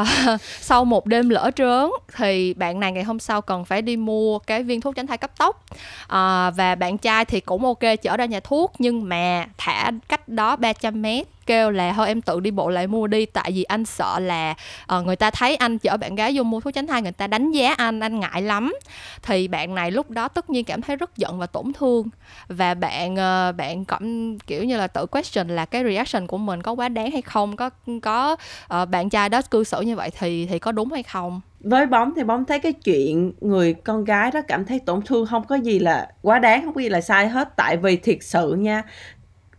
uh, 0.00 0.40
sau 0.60 0.84
một 0.84 1.06
đêm 1.06 1.28
lỡ 1.28 1.50
trớn 1.56 1.90
thì 2.16 2.54
bạn 2.54 2.80
này 2.80 2.92
ngày 2.92 3.04
hôm 3.04 3.18
sau 3.18 3.40
cần 3.42 3.64
phải 3.64 3.82
đi 3.82 3.96
mua 3.96 4.38
cái 4.38 4.62
viên 4.62 4.80
thuốc 4.80 4.96
tránh 4.96 5.06
thai 5.06 5.18
cấp 5.18 5.30
tốc. 5.38 5.64
Uh, 5.72 6.08
và 6.56 6.74
bạn 6.78 6.98
trai 6.98 7.24
thì 7.24 7.40
cũng 7.40 7.64
ok 7.64 7.78
chở 8.02 8.16
ra 8.16 8.24
nhà 8.24 8.40
thuốc 8.40 8.72
nhưng 8.78 9.08
mà 9.08 9.46
thả 9.58 9.90
cách 10.08 10.28
đó 10.28 10.56
300 10.56 11.02
mét 11.02 11.26
kêu 11.48 11.70
là 11.70 11.92
thôi 11.92 12.06
em 12.06 12.22
tự 12.22 12.40
đi 12.40 12.50
bộ 12.50 12.68
lại 12.68 12.86
mua 12.86 13.06
đi 13.06 13.26
tại 13.26 13.52
vì 13.52 13.62
anh 13.62 13.84
sợ 13.84 14.18
là 14.18 14.54
uh, 14.98 15.06
người 15.06 15.16
ta 15.16 15.30
thấy 15.30 15.56
anh 15.56 15.78
chở 15.78 15.96
bạn 15.96 16.14
gái 16.14 16.32
vô 16.34 16.42
mua 16.42 16.60
thuốc 16.60 16.74
tránh 16.74 16.86
thai 16.86 17.02
người 17.02 17.12
ta 17.12 17.26
đánh 17.26 17.50
giá 17.50 17.74
anh 17.74 18.00
anh 18.00 18.20
ngại 18.20 18.42
lắm. 18.42 18.74
Thì 19.22 19.48
bạn 19.48 19.74
này 19.74 19.90
lúc 19.90 20.10
đó 20.10 20.28
tất 20.28 20.50
nhiên 20.50 20.64
cảm 20.64 20.82
thấy 20.82 20.96
rất 20.96 21.16
giận 21.16 21.38
và 21.38 21.46
tổn 21.46 21.72
thương. 21.72 22.08
Và 22.48 22.74
bạn 22.74 23.12
uh, 23.12 23.56
bạn 23.56 23.84
cảm 23.84 24.38
kiểu 24.38 24.64
như 24.64 24.76
là 24.76 24.86
tự 24.86 25.06
question 25.06 25.48
là 25.48 25.64
cái 25.64 25.84
reaction 25.84 26.26
của 26.26 26.38
mình 26.38 26.62
có 26.62 26.72
quá 26.72 26.88
đáng 26.88 27.10
hay 27.10 27.22
không? 27.22 27.56
Có 27.56 27.70
có 28.02 28.36
uh, 28.82 28.88
bạn 28.88 29.10
trai 29.10 29.28
đó 29.28 29.42
cư 29.42 29.64
xử 29.64 29.80
như 29.80 29.96
vậy 29.96 30.10
thì 30.18 30.46
thì 30.46 30.58
có 30.58 30.72
đúng 30.72 30.92
hay 30.92 31.02
không? 31.02 31.40
Với 31.60 31.86
bóng 31.86 32.12
thì 32.16 32.24
bóng 32.24 32.44
thấy 32.44 32.58
cái 32.58 32.72
chuyện 32.72 33.32
người 33.40 33.74
con 33.74 34.04
gái 34.04 34.30
đó 34.30 34.40
cảm 34.48 34.64
thấy 34.64 34.80
tổn 34.86 35.02
thương 35.02 35.26
không 35.26 35.44
có 35.46 35.56
gì 35.56 35.78
là 35.78 36.08
quá 36.22 36.38
đáng 36.38 36.64
không 36.64 36.74
có 36.74 36.80
gì 36.80 36.88
là 36.88 37.00
sai 37.00 37.28
hết. 37.28 37.56
Tại 37.56 37.76
vì 37.76 37.96
thiệt 37.96 38.18
sự 38.20 38.52
nha 38.52 38.82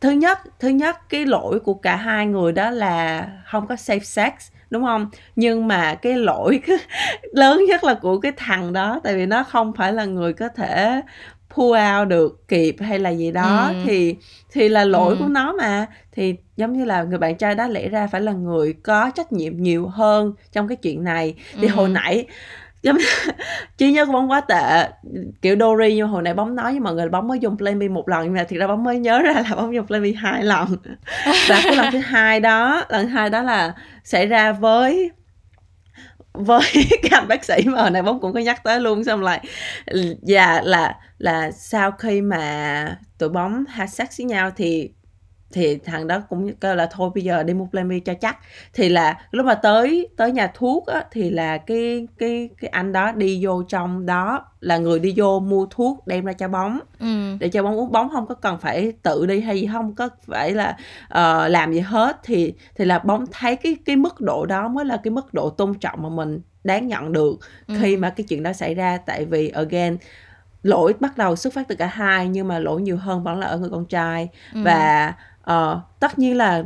thứ 0.02 0.12
nhất 0.12 0.40
thứ 0.60 0.70
nhất 0.70 1.10
cái 1.10 1.26
lỗi 1.26 1.60
của 1.60 1.74
cả 1.74 1.96
hai 1.96 2.26
người 2.26 2.52
đó 2.52 2.70
là 2.70 3.28
không 3.46 3.68
có 3.68 3.76
safe 3.76 4.00
sex 4.00 4.34
đúng 4.70 4.84
không 4.84 5.10
nhưng 5.36 5.68
mà 5.68 5.96
cái 5.96 6.18
lỗi 6.18 6.62
lớn 7.34 7.66
nhất 7.68 7.84
là 7.84 7.94
của 7.94 8.20
cái 8.20 8.32
thằng 8.38 8.74
đó 8.74 9.00
tại 9.04 9.16
vì 9.16 9.26
nó 9.26 9.44
không 9.44 9.74
phải 9.74 9.94
là 9.94 10.06
người 10.06 10.34
có 10.34 10.48
thể 10.50 11.02
pull 11.50 11.80
out 12.00 12.08
được 12.08 12.48
kịp 12.48 12.76
hay 12.80 13.00
là 13.00 13.10
gì 13.10 13.32
đó 13.32 13.68
ừ. 13.68 13.76
thì 13.86 14.16
thì 14.52 14.70
là 14.70 14.86
lỗi 14.86 15.16
ừ. 15.16 15.18
của 15.20 15.28
nó 15.28 15.54
mà 15.54 15.86
thì 16.12 16.36
giống 16.58 16.74
như 16.74 16.86
là 16.86 17.04
người 17.04 17.18
bạn 17.18 17.38
trai 17.38 17.56
đó 17.56 17.68
lẽ 17.68 17.90
ra 17.90 18.08
phải 18.08 18.22
là 18.22 18.32
người 18.32 18.74
có 18.74 19.12
trách 19.16 19.32
nhiệm 19.32 19.58
nhiều 19.58 19.88
hơn 19.88 20.34
trong 20.52 20.68
cái 20.68 20.76
chuyện 20.76 21.04
này 21.04 21.36
thì 21.62 21.68
ừ. 21.68 21.74
hồi 21.76 21.90
nãy 21.90 22.26
giống 22.82 22.98
trí 23.78 23.92
nhớ 23.94 24.06
của 24.06 24.12
bóng 24.12 24.32
quá 24.32 24.42
tệ. 24.42 24.90
Kiểu 25.42 25.56
Dory 25.60 25.96
như 25.96 26.04
hồi 26.04 26.22
nãy 26.22 26.34
bóng 26.34 26.56
nói 26.56 26.72
với 26.72 26.80
mọi 26.80 26.94
người 26.94 27.10
bóng 27.10 27.28
mới 27.28 27.40
dùng 27.40 27.58
B 27.58 27.84
một 27.92 28.10
lần 28.10 28.24
nhưng 28.24 28.34
mà 28.34 28.44
thiệt 28.44 28.60
ra 28.60 28.68
bóng 28.68 28.84
mới 28.84 29.00
nhớ 29.00 29.22
ra 29.22 29.34
là 29.34 29.56
bóng 29.56 29.76
dùng 29.76 29.86
B 29.90 29.94
hai 30.18 30.44
lần. 30.44 30.66
Và 31.48 31.62
cái 31.64 31.76
lần 31.76 31.92
thứ 31.92 32.00
hai 32.00 32.40
đó 32.40 32.86
lần 32.90 33.08
hai 33.08 33.30
đó 33.30 33.42
là 33.42 33.74
xảy 34.04 34.26
ra 34.26 34.52
với 34.52 35.12
với 36.34 36.62
anh 37.12 37.28
bác 37.28 37.46
sĩ 37.46 37.56
mà 37.66 37.82
hồi 37.82 37.92
nãy 37.92 38.02
bóng 38.02 38.20
cũng 38.20 38.34
có 38.34 38.40
nhắc 38.40 38.64
tới 38.64 38.80
luôn 38.80 39.04
xong 39.04 39.22
lại 39.22 39.46
dạ 40.22 40.62
là 40.64 40.96
là 41.18 41.52
sau 41.52 41.92
khi 41.92 42.22
mà 42.22 42.98
tụi 43.18 43.30
bóng 43.30 43.64
had 43.70 43.90
sex 43.90 44.08
với 44.18 44.26
nhau 44.26 44.52
thì 44.56 44.92
thì 45.52 45.78
thằng 45.78 46.08
đó 46.08 46.22
cũng 46.30 46.56
kêu 46.56 46.76
là 46.76 46.90
thôi 46.92 47.10
bây 47.16 47.24
giờ 47.24 47.44
đi 47.44 47.54
mua 47.54 47.66
B 47.72 47.78
cho 48.06 48.14
chắc 48.14 48.38
thì 48.74 48.90
là 48.90 49.22
lúc 49.32 49.46
mà 49.46 49.56
tới 49.56 50.10
tới 50.18 50.32
nhà 50.32 50.52
thuốc 50.54 50.88
á, 50.88 51.04
thì 51.12 51.30
là 51.30 51.58
cái 51.58 52.08
cái 52.18 52.50
cái 52.62 52.70
anh 52.70 52.92
đó 52.92 53.12
đi 53.12 53.46
vô 53.46 53.64
trong 53.64 54.06
đó 54.06 54.46
là 54.60 54.78
người 54.78 55.00
đi 55.00 55.14
vô 55.18 55.40
mua 55.40 55.66
thuốc 55.66 56.08
đem 56.08 56.26
ra 56.26 56.34
cho 56.34 56.48
bóng 56.48 56.80
ừ. 57.00 57.36
để 57.40 57.50
cho 57.50 57.64
bóng 57.64 57.80
uống 57.80 57.92
bóng 57.92 58.10
không 58.10 58.28
có 58.28 58.36
cần 58.36 58.58
phải 58.60 58.94
tự 59.02 59.26
đi 59.26 59.42
hay 59.42 59.62
gì 59.62 59.70
không 59.72 59.96
có 59.96 60.10
phải 60.28 60.52
là 60.52 60.78
uh, 61.06 61.52
làm 61.52 61.74
gì 61.74 61.80
hết 61.80 62.20
thì 62.24 62.54
thì 62.76 62.86
là 62.86 63.00
bóng 63.00 63.26
thấy 63.32 63.56
cái 63.56 63.78
cái 63.86 63.96
mức 63.96 64.22
độ 64.22 64.46
đó 64.46 64.68
mới 64.68 64.86
là 64.86 64.98
cái 65.04 65.12
mức 65.12 65.34
độ 65.34 65.50
tôn 65.50 65.74
trọng 65.74 66.04
mà 66.04 66.10
mình 66.10 66.42
đáng 66.64 66.88
nhận 66.88 67.12
được 67.12 67.40
ừ. 67.68 67.76
khi 67.82 67.98
mà 67.98 68.10
cái 68.10 68.26
chuyện 68.30 68.44
đó 68.44 68.54
xảy 68.54 68.76
ra 68.76 68.98
tại 68.98 69.26
vì 69.26 69.50
again 69.50 69.98
lỗi 70.64 70.94
bắt 71.00 71.18
đầu 71.18 71.36
xuất 71.36 71.54
phát 71.54 71.68
từ 71.68 71.76
cả 71.76 71.88
hai 71.88 72.28
nhưng 72.28 72.48
mà 72.48 72.60
lỗi 72.60 72.82
nhiều 72.82 72.98
hơn 72.98 73.24
vẫn 73.24 73.40
là 73.40 73.48
ở 73.48 73.58
người 73.58 73.70
con 73.70 73.86
trai 73.86 74.30
ừ. 74.54 74.60
và 74.64 75.14
uh, 75.52 75.78
tất 76.00 76.20
nhiên 76.20 76.38
là 76.38 76.64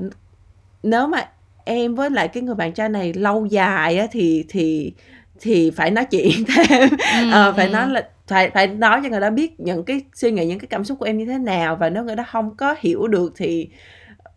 nếu 0.84 1.08
mà 1.08 1.30
em 1.66 1.96
với 1.96 2.10
lại 2.10 2.28
cái 2.28 2.44
người 2.44 2.56
bạn 2.56 2.74
trai 2.74 2.90
này 2.90 3.14
lâu 3.14 3.46
dài 3.46 3.98
á 3.98 4.08
thì 4.12 4.46
thì 4.50 4.94
thì 5.40 5.72
phải 5.72 5.92
nói 5.92 6.06
chuyện 6.06 6.32
thêm. 6.48 6.90
Ừ, 6.90 7.50
uh, 7.50 7.56
phải 7.56 7.68
ừ. 7.68 7.74
nói 7.74 7.90
là 7.90 8.10
phải 8.28 8.50
phải 8.50 8.68
nói 8.68 9.02
cho 9.04 9.10
người 9.10 9.20
đó 9.20 9.30
biết 9.30 9.60
những 9.60 9.84
cái 9.84 10.02
suy 10.14 10.32
nghĩ 10.32 10.46
những 10.46 10.60
cái 10.60 10.68
cảm 10.68 10.84
xúc 10.84 11.00
của 11.00 11.06
em 11.06 11.18
như 11.18 11.26
thế 11.26 11.38
nào. 11.38 11.76
Và 11.76 11.90
nếu 11.90 12.04
người 12.04 12.16
đó 12.16 12.24
không 12.28 12.56
có 12.56 12.76
hiểu 12.80 13.08
được 13.08 13.34
thì 13.36 13.70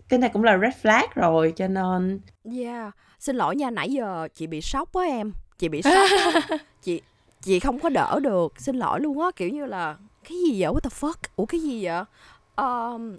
cái 0.08 0.18
này 0.18 0.30
cũng 0.32 0.44
là 0.44 0.58
red 0.58 0.74
flag 0.82 1.06
rồi 1.14 1.52
cho 1.56 1.68
nên 1.68 2.20
yeah. 2.58 2.94
Xin 3.18 3.36
lỗi 3.36 3.56
nha 3.56 3.70
nãy 3.70 3.92
giờ 3.92 4.28
chị 4.34 4.46
bị 4.46 4.60
sốc 4.60 4.88
quá 4.92 5.04
em. 5.06 5.32
Chị 5.58 5.68
bị 5.68 5.82
sốc 5.82 6.10
chị 6.82 7.00
chị 7.42 7.60
không 7.60 7.78
có 7.78 7.88
đỡ 7.88 8.20
được. 8.22 8.52
Xin 8.58 8.76
lỗi 8.76 9.00
luôn 9.00 9.20
á 9.20 9.26
kiểu 9.36 9.48
như 9.48 9.66
là 9.66 9.96
cái 10.28 10.38
gì 10.38 10.62
vậy? 10.62 10.70
What 10.72 10.80
the 10.80 10.90
fuck? 11.00 11.28
Ủa 11.36 11.46
cái 11.46 11.60
gì 11.60 11.84
vậy? 11.84 12.02
Um, 12.56 13.16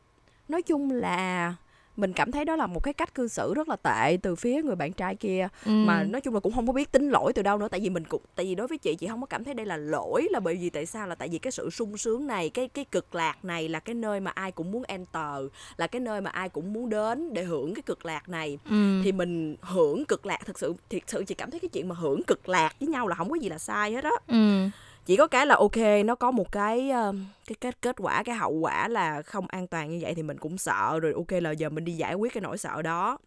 nói 0.47 0.61
chung 0.61 0.91
là 0.91 1.55
mình 1.97 2.13
cảm 2.13 2.31
thấy 2.31 2.45
đó 2.45 2.55
là 2.55 2.67
một 2.67 2.83
cái 2.83 2.93
cách 2.93 3.15
cư 3.15 3.27
xử 3.27 3.53
rất 3.53 3.69
là 3.69 3.75
tệ 3.75 4.17
từ 4.21 4.35
phía 4.35 4.63
người 4.63 4.75
bạn 4.75 4.93
trai 4.93 5.15
kia 5.15 5.47
ừ. 5.65 5.71
mà 5.71 6.03
nói 6.03 6.21
chung 6.21 6.33
là 6.33 6.39
cũng 6.39 6.53
không 6.53 6.67
có 6.67 6.73
biết 6.73 6.91
tính 6.91 7.09
lỗi 7.09 7.33
từ 7.33 7.41
đâu 7.41 7.57
nữa 7.57 7.67
tại 7.71 7.79
vì 7.79 7.89
mình 7.89 8.03
cũng 8.03 8.21
tại 8.35 8.45
vì 8.45 8.55
đối 8.55 8.67
với 8.67 8.77
chị 8.77 8.95
chị 8.95 9.07
không 9.07 9.21
có 9.21 9.27
cảm 9.27 9.43
thấy 9.43 9.53
đây 9.53 9.65
là 9.65 9.77
lỗi 9.77 10.27
là 10.31 10.39
bởi 10.39 10.55
vì 10.55 10.69
tại 10.69 10.85
sao 10.85 11.07
là 11.07 11.15
tại 11.15 11.29
vì 11.29 11.37
cái 11.37 11.51
sự 11.51 11.69
sung 11.69 11.97
sướng 11.97 12.27
này 12.27 12.49
cái 12.49 12.67
cái 12.67 12.85
cực 12.85 13.15
lạc 13.15 13.45
này 13.45 13.69
là 13.69 13.79
cái 13.79 13.95
nơi 13.95 14.19
mà 14.19 14.31
ai 14.31 14.51
cũng 14.51 14.71
muốn 14.71 14.83
enter 14.87 15.43
là 15.77 15.87
cái 15.87 15.99
nơi 15.99 16.21
mà 16.21 16.29
ai 16.29 16.49
cũng 16.49 16.73
muốn 16.73 16.89
đến 16.89 17.33
để 17.33 17.43
hưởng 17.43 17.75
cái 17.75 17.81
cực 17.81 18.05
lạc 18.05 18.29
này 18.29 18.59
ừ. 18.69 19.01
thì 19.03 19.11
mình 19.11 19.55
hưởng 19.61 20.05
cực 20.05 20.25
lạc 20.25 20.39
thực 20.45 20.59
sự 20.59 20.73
thiệt 20.89 21.03
sự 21.07 21.23
chị 21.23 21.35
cảm 21.35 21.51
thấy 21.51 21.59
cái 21.59 21.69
chuyện 21.69 21.89
mà 21.89 21.95
hưởng 21.95 22.23
cực 22.23 22.49
lạc 22.49 22.73
với 22.79 22.89
nhau 22.89 23.07
là 23.07 23.15
không 23.15 23.29
có 23.29 23.35
gì 23.35 23.49
là 23.49 23.57
sai 23.57 23.91
hết 23.91 24.03
á 24.03 24.11
ừ 24.27 24.69
chỉ 25.07 25.15
có 25.17 25.27
cái 25.27 25.45
là 25.45 25.55
ok, 25.55 25.77
nó 26.05 26.15
có 26.15 26.31
một 26.31 26.51
cái 26.51 26.89
ờ, 26.89 27.13
cái 27.47 27.55
kết 27.61 27.81
kết 27.81 27.95
quả, 27.99 28.23
cái 28.23 28.35
hậu 28.35 28.51
quả 28.51 28.87
là 28.87 29.21
không 29.21 29.45
an 29.47 29.67
toàn 29.67 29.89
như 29.89 29.99
vậy 30.01 30.13
thì 30.15 30.23
mình 30.23 30.37
cũng 30.37 30.57
sợ, 30.57 30.99
rồi 30.99 31.13
ok 31.13 31.41
là 31.41 31.51
giờ 31.51 31.69
mình 31.69 31.85
đi 31.85 31.93
giải 31.93 32.13
quyết 32.13 32.33
cái 32.33 32.41
nỗi 32.41 32.57
sợ 32.57 32.81
đó 32.81 33.17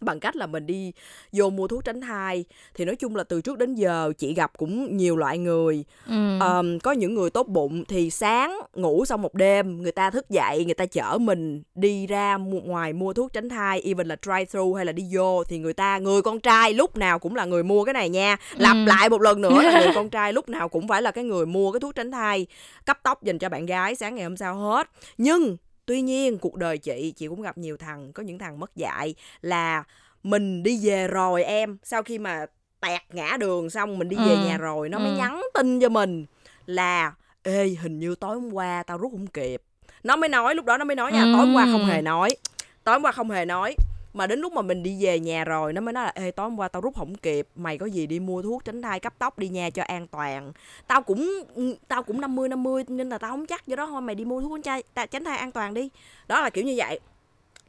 bằng 0.00 0.20
cách 0.20 0.36
là 0.36 0.46
mình 0.46 0.66
đi 0.66 0.92
vô 1.32 1.50
mua 1.50 1.66
thuốc 1.66 1.84
tránh 1.84 2.00
thai 2.00 2.44
thì 2.74 2.84
nói 2.84 2.96
chung 2.96 3.16
là 3.16 3.24
từ 3.24 3.40
trước 3.40 3.58
đến 3.58 3.74
giờ 3.74 4.12
chị 4.18 4.34
gặp 4.34 4.52
cũng 4.58 4.96
nhiều 4.96 5.16
loại 5.16 5.38
người 5.38 5.84
ừ. 6.06 6.38
um, 6.40 6.78
có 6.78 6.92
những 6.92 7.14
người 7.14 7.30
tốt 7.30 7.48
bụng 7.48 7.84
thì 7.88 8.10
sáng 8.10 8.60
ngủ 8.74 9.04
xong 9.04 9.22
một 9.22 9.34
đêm 9.34 9.82
người 9.82 9.92
ta 9.92 10.10
thức 10.10 10.30
dậy 10.30 10.64
người 10.64 10.74
ta 10.74 10.86
chở 10.86 11.18
mình 11.20 11.62
đi 11.74 12.06
ra 12.06 12.36
ngoài 12.36 12.92
mua 12.92 13.12
thuốc 13.12 13.32
tránh 13.32 13.48
thai 13.48 13.80
even 13.80 14.08
là 14.08 14.16
try 14.16 14.44
through 14.52 14.76
hay 14.76 14.84
là 14.84 14.92
đi 14.92 15.04
vô 15.12 15.44
thì 15.44 15.58
người 15.58 15.72
ta 15.72 15.98
người 15.98 16.22
con 16.22 16.40
trai 16.40 16.74
lúc 16.74 16.96
nào 16.96 17.18
cũng 17.18 17.36
là 17.36 17.44
người 17.44 17.62
mua 17.62 17.84
cái 17.84 17.92
này 17.92 18.08
nha 18.08 18.36
lặp 18.56 18.76
ừ. 18.76 18.84
lại 18.86 19.08
một 19.08 19.20
lần 19.20 19.40
nữa 19.40 19.62
là 19.62 19.80
người 19.80 19.92
con 19.94 20.10
trai 20.10 20.32
lúc 20.32 20.48
nào 20.48 20.68
cũng 20.68 20.88
phải 20.88 21.02
là 21.02 21.10
cái 21.10 21.24
người 21.24 21.46
mua 21.46 21.72
cái 21.72 21.80
thuốc 21.80 21.94
tránh 21.94 22.10
thai 22.10 22.46
cấp 22.84 22.98
tóc 23.02 23.22
dành 23.22 23.38
cho 23.38 23.48
bạn 23.48 23.66
gái 23.66 23.94
sáng 23.94 24.14
ngày 24.14 24.24
hôm 24.24 24.36
sau 24.36 24.56
hết 24.56 24.90
nhưng 25.18 25.56
tuy 25.88 26.00
nhiên 26.00 26.38
cuộc 26.38 26.56
đời 26.56 26.78
chị 26.78 27.12
chị 27.16 27.28
cũng 27.28 27.42
gặp 27.42 27.58
nhiều 27.58 27.76
thằng 27.76 28.12
có 28.12 28.22
những 28.22 28.38
thằng 28.38 28.60
mất 28.60 28.76
dạy 28.76 29.14
là 29.40 29.84
mình 30.22 30.62
đi 30.62 30.80
về 30.82 31.08
rồi 31.08 31.44
em 31.44 31.78
sau 31.82 32.02
khi 32.02 32.18
mà 32.18 32.46
tẹt 32.80 33.00
ngã 33.12 33.36
đường 33.40 33.70
xong 33.70 33.98
mình 33.98 34.08
đi 34.08 34.16
về 34.16 34.34
ừ. 34.34 34.44
nhà 34.46 34.58
rồi 34.58 34.88
nó 34.88 34.98
ừ. 34.98 35.02
mới 35.02 35.12
nhắn 35.12 35.42
tin 35.54 35.80
cho 35.80 35.88
mình 35.88 36.26
là 36.66 37.12
ê 37.42 37.64
hình 37.64 37.98
như 37.98 38.14
tối 38.14 38.34
hôm 38.34 38.52
qua 38.52 38.82
tao 38.82 38.98
rút 38.98 39.12
không 39.12 39.26
kịp 39.26 39.62
nó 40.02 40.16
mới 40.16 40.28
nói 40.28 40.54
lúc 40.54 40.64
đó 40.64 40.78
nó 40.78 40.84
mới 40.84 40.96
nói 40.96 41.12
nha 41.12 41.24
tối 41.24 41.46
hôm 41.46 41.54
qua 41.54 41.66
không 41.72 41.84
hề 41.84 42.02
nói 42.02 42.36
tối 42.84 42.92
hôm 42.94 43.02
qua 43.02 43.12
không 43.12 43.30
hề 43.30 43.44
nói 43.44 43.74
mà 44.18 44.26
đến 44.26 44.40
lúc 44.40 44.52
mà 44.52 44.62
mình 44.62 44.82
đi 44.82 45.04
về 45.04 45.20
nhà 45.20 45.44
rồi 45.44 45.72
nó 45.72 45.80
mới 45.80 45.92
nói 45.92 46.04
là 46.04 46.12
ê 46.14 46.30
tối 46.30 46.44
hôm 46.44 46.58
qua 46.58 46.68
tao 46.68 46.82
rút 46.82 46.96
không 46.96 47.14
kịp 47.14 47.46
mày 47.56 47.78
có 47.78 47.86
gì 47.86 48.06
đi 48.06 48.20
mua 48.20 48.42
thuốc 48.42 48.64
tránh 48.64 48.82
thai 48.82 49.00
cấp 49.00 49.14
tóc 49.18 49.38
đi 49.38 49.48
nha 49.48 49.70
cho 49.70 49.82
an 49.82 50.06
toàn. 50.06 50.52
Tao 50.86 51.02
cũng 51.02 51.42
tao 51.88 52.02
cũng 52.02 52.20
50 52.20 52.48
50 52.48 52.84
nên 52.88 53.08
là 53.08 53.18
tao 53.18 53.30
không 53.30 53.46
chắc 53.46 53.66
do 53.66 53.76
đó 53.76 53.86
thôi 53.86 54.00
mày 54.00 54.14
đi 54.14 54.24
mua 54.24 54.40
thuốc 54.40 54.60
tránh 54.64 54.82
thai 54.94 55.06
tránh 55.06 55.24
thai 55.24 55.38
an 55.38 55.52
toàn 55.52 55.74
đi. 55.74 55.88
Đó 56.28 56.40
là 56.40 56.50
kiểu 56.50 56.64
như 56.64 56.74
vậy. 56.76 57.00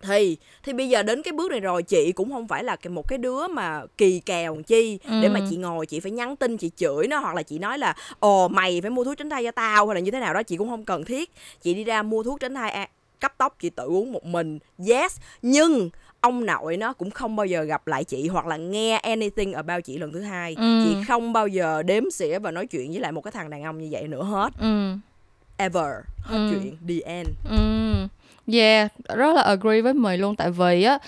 Thì 0.01 0.38
thì 0.63 0.73
bây 0.73 0.89
giờ 0.89 1.03
đến 1.03 1.21
cái 1.21 1.31
bước 1.31 1.51
này 1.51 1.59
rồi 1.59 1.84
chị 1.84 2.11
cũng 2.11 2.31
không 2.31 2.47
phải 2.47 2.63
là 2.63 2.77
một 2.89 3.07
cái 3.07 3.17
đứa 3.17 3.47
mà 3.47 3.81
kỳ 3.97 4.19
kèo 4.19 4.61
chi 4.67 4.99
ừ. 5.03 5.21
để 5.21 5.30
mà 5.30 5.39
chị 5.49 5.57
ngồi 5.57 5.85
chị 5.85 5.99
phải 5.99 6.11
nhắn 6.11 6.35
tin 6.35 6.57
chị 6.57 6.71
chửi 6.76 7.07
nó 7.07 7.19
hoặc 7.19 7.35
là 7.35 7.43
chị 7.43 7.59
nói 7.59 7.77
là 7.77 7.95
ồ 8.19 8.47
mày 8.47 8.81
phải 8.81 8.89
mua 8.89 9.03
thuốc 9.03 9.17
tránh 9.17 9.30
thai 9.30 9.43
cho 9.43 9.51
tao 9.51 9.88
hay 9.88 9.95
là 9.95 10.01
như 10.01 10.11
thế 10.11 10.19
nào 10.19 10.34
đó 10.34 10.43
chị 10.43 10.57
cũng 10.57 10.69
không 10.69 10.85
cần 10.85 11.05
thiết. 11.05 11.31
Chị 11.61 11.73
đi 11.73 11.84
ra 11.84 12.03
mua 12.03 12.23
thuốc 12.23 12.39
tránh 12.39 12.55
thai 12.55 12.88
cấp 13.19 13.34
tóc 13.38 13.55
chị 13.59 13.69
tự 13.69 13.84
uống 13.84 14.11
một 14.11 14.26
mình. 14.26 14.59
Yes 14.88 15.17
nhưng 15.41 15.89
ông 16.22 16.46
nội 16.46 16.78
nó 16.78 16.94
cũng 16.94 17.12
không 17.12 17.36
bao 17.36 17.46
giờ 17.46 17.64
gặp 17.64 17.88
lại 17.88 18.04
chị 18.04 18.28
hoặc 18.28 18.46
là 18.46 18.58
nghe 18.58 18.98
anything 18.98 19.54
about 19.54 19.84
chị 19.84 19.98
lần 19.98 20.12
thứ 20.12 20.22
hai 20.22 20.56
ừ. 20.58 20.84
chị 20.84 21.04
không 21.08 21.34
bao 21.34 21.48
giờ 21.48 21.84
đếm 21.84 22.12
xỉa 22.12 22.40
và 22.40 22.52
nói 22.52 22.68
chuyện 22.68 22.91
với 22.91 23.00
lại 23.00 23.12
một 23.12 23.22
cái 23.22 23.32
thằng 23.32 23.50
đàn 23.50 23.64
ông 23.64 23.78
như 23.78 23.88
vậy 23.91 24.08
nữa 24.08 24.24
hết 24.24 24.54
ừ. 24.60 24.94
ever 25.58 25.94
hết 26.22 26.38
ừ. 26.38 26.50
chuyện 26.52 26.78
the 26.88 27.12
end 27.12 27.28
ừ. 27.50 27.58
yeah 28.54 28.91
rất 29.16 29.34
là 29.34 29.41
agree 29.41 29.82
với 29.82 29.94
mày 29.94 30.18
luôn 30.18 30.36
tại 30.36 30.52
vì 30.52 30.84
á 30.84 31.00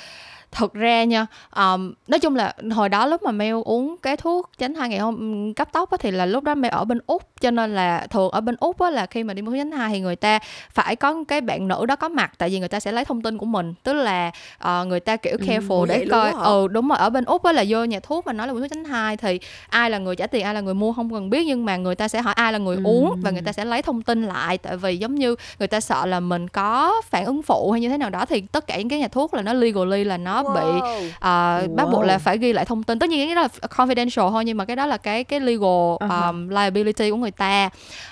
thật 0.51 0.73
ra 0.73 1.03
nha 1.03 1.25
um, 1.55 1.93
nói 2.07 2.19
chung 2.19 2.35
là 2.35 2.53
hồi 2.71 2.89
đó 2.89 3.05
lúc 3.05 3.23
mà 3.23 3.31
Mel 3.31 3.55
uống 3.65 3.95
cái 4.01 4.17
thuốc 4.17 4.49
tránh 4.57 4.73
thai 4.73 4.89
ngày 4.89 4.99
hôm 4.99 5.53
cấp 5.53 5.69
tóc 5.71 5.91
á, 5.91 5.97
thì 5.99 6.11
là 6.11 6.25
lúc 6.25 6.43
đó 6.43 6.55
Mel 6.55 6.71
ở 6.71 6.85
bên 6.85 6.99
úc 7.07 7.23
cho 7.41 7.51
nên 7.51 7.75
là 7.75 8.07
thường 8.09 8.31
ở 8.31 8.41
bên 8.41 8.55
úc 8.59 8.79
á, 8.79 8.89
là 8.89 9.05
khi 9.05 9.23
mà 9.23 9.33
đi 9.33 9.41
mua 9.41 9.51
thuốc 9.51 9.57
tránh 9.57 9.71
thai 9.71 9.89
thì 9.89 9.99
người 9.99 10.15
ta 10.15 10.39
phải 10.69 10.95
có 10.95 11.23
cái 11.27 11.41
bạn 11.41 11.67
nữ 11.67 11.85
đó 11.85 11.95
có 11.95 12.09
mặt 12.09 12.31
tại 12.37 12.49
vì 12.49 12.59
người 12.59 12.67
ta 12.67 12.79
sẽ 12.79 12.91
lấy 12.91 13.05
thông 13.05 13.21
tin 13.21 13.37
của 13.37 13.45
mình. 13.45 13.73
Tức 13.83 13.93
là 13.93 14.31
uh, 14.63 14.87
người 14.87 14.99
ta 14.99 15.17
kiểu 15.17 15.37
careful 15.37 15.79
ừ, 15.79 15.85
để 15.85 16.05
coi 16.11 16.31
ừ 16.31 16.67
đúng 16.67 16.89
rồi 16.89 16.97
ở 16.97 17.09
bên 17.09 17.25
úc 17.25 17.43
á 17.43 17.51
là 17.51 17.63
vô 17.67 17.83
nhà 17.83 17.99
thuốc 17.99 18.27
mà 18.27 18.33
nói 18.33 18.47
là 18.47 18.53
mua 18.53 18.59
thuốc 18.59 18.69
tránh 18.69 18.83
thai 18.83 19.17
thì 19.17 19.39
ai 19.69 19.89
là 19.89 19.97
người 19.97 20.15
trả 20.15 20.27
tiền 20.27 20.43
ai 20.43 20.53
là 20.53 20.61
người 20.61 20.73
mua 20.73 20.93
không 20.93 21.13
cần 21.13 21.29
biết 21.29 21.45
nhưng 21.45 21.65
mà 21.65 21.77
người 21.77 21.95
ta 21.95 22.07
sẽ 22.07 22.21
hỏi 22.21 22.33
ai 22.33 22.53
là 22.53 22.59
người 22.59 22.75
ừ. 22.75 22.81
uống 22.83 23.19
và 23.21 23.31
người 23.31 23.41
ta 23.41 23.51
sẽ 23.51 23.65
lấy 23.65 23.81
thông 23.81 24.01
tin 24.01 24.23
lại. 24.23 24.57
Tại 24.57 24.77
vì 24.77 24.97
giống 24.97 25.15
như 25.15 25.35
người 25.59 25.67
ta 25.67 25.79
sợ 25.79 26.05
là 26.05 26.19
mình 26.19 26.47
có 26.47 27.01
phản 27.09 27.25
ứng 27.25 27.41
phụ 27.41 27.71
hay 27.71 27.81
như 27.81 27.89
thế 27.89 27.97
nào 27.97 28.09
đó 28.09 28.25
thì 28.25 28.41
tất 28.41 28.67
cả 28.67 28.77
những 28.77 28.89
cái 28.89 28.99
nhà 28.99 29.07
thuốc 29.07 29.33
là 29.33 29.41
nó 29.41 29.53
legally 29.53 30.03
là 30.03 30.17
nó 30.17 30.40
wow. 30.45 30.53
bị 30.53 30.77
uh, 30.77 31.21
wow. 31.21 31.75
bắt 31.75 31.87
buộc 31.91 32.03
là 32.03 32.17
phải 32.17 32.37
ghi 32.37 32.53
lại 32.53 32.65
thông 32.65 32.83
tin 32.83 32.99
tất 32.99 33.09
nhiên 33.09 33.27
cái 33.27 33.35
đó 33.35 33.41
là 33.41 33.47
confidential 33.61 34.31
thôi 34.31 34.45
nhưng 34.45 34.57
mà 34.57 34.65
cái 34.65 34.75
đó 34.75 34.85
là 34.85 34.97
cái 34.97 35.23
cái 35.23 35.39
legal 35.39 35.61
uh-huh. 35.61 36.27
um, 36.27 36.49
liability 36.49 37.11
của 37.11 37.17
người 37.17 37.31
ta 37.31 37.69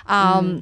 um, 0.08 0.44
ừ 0.44 0.60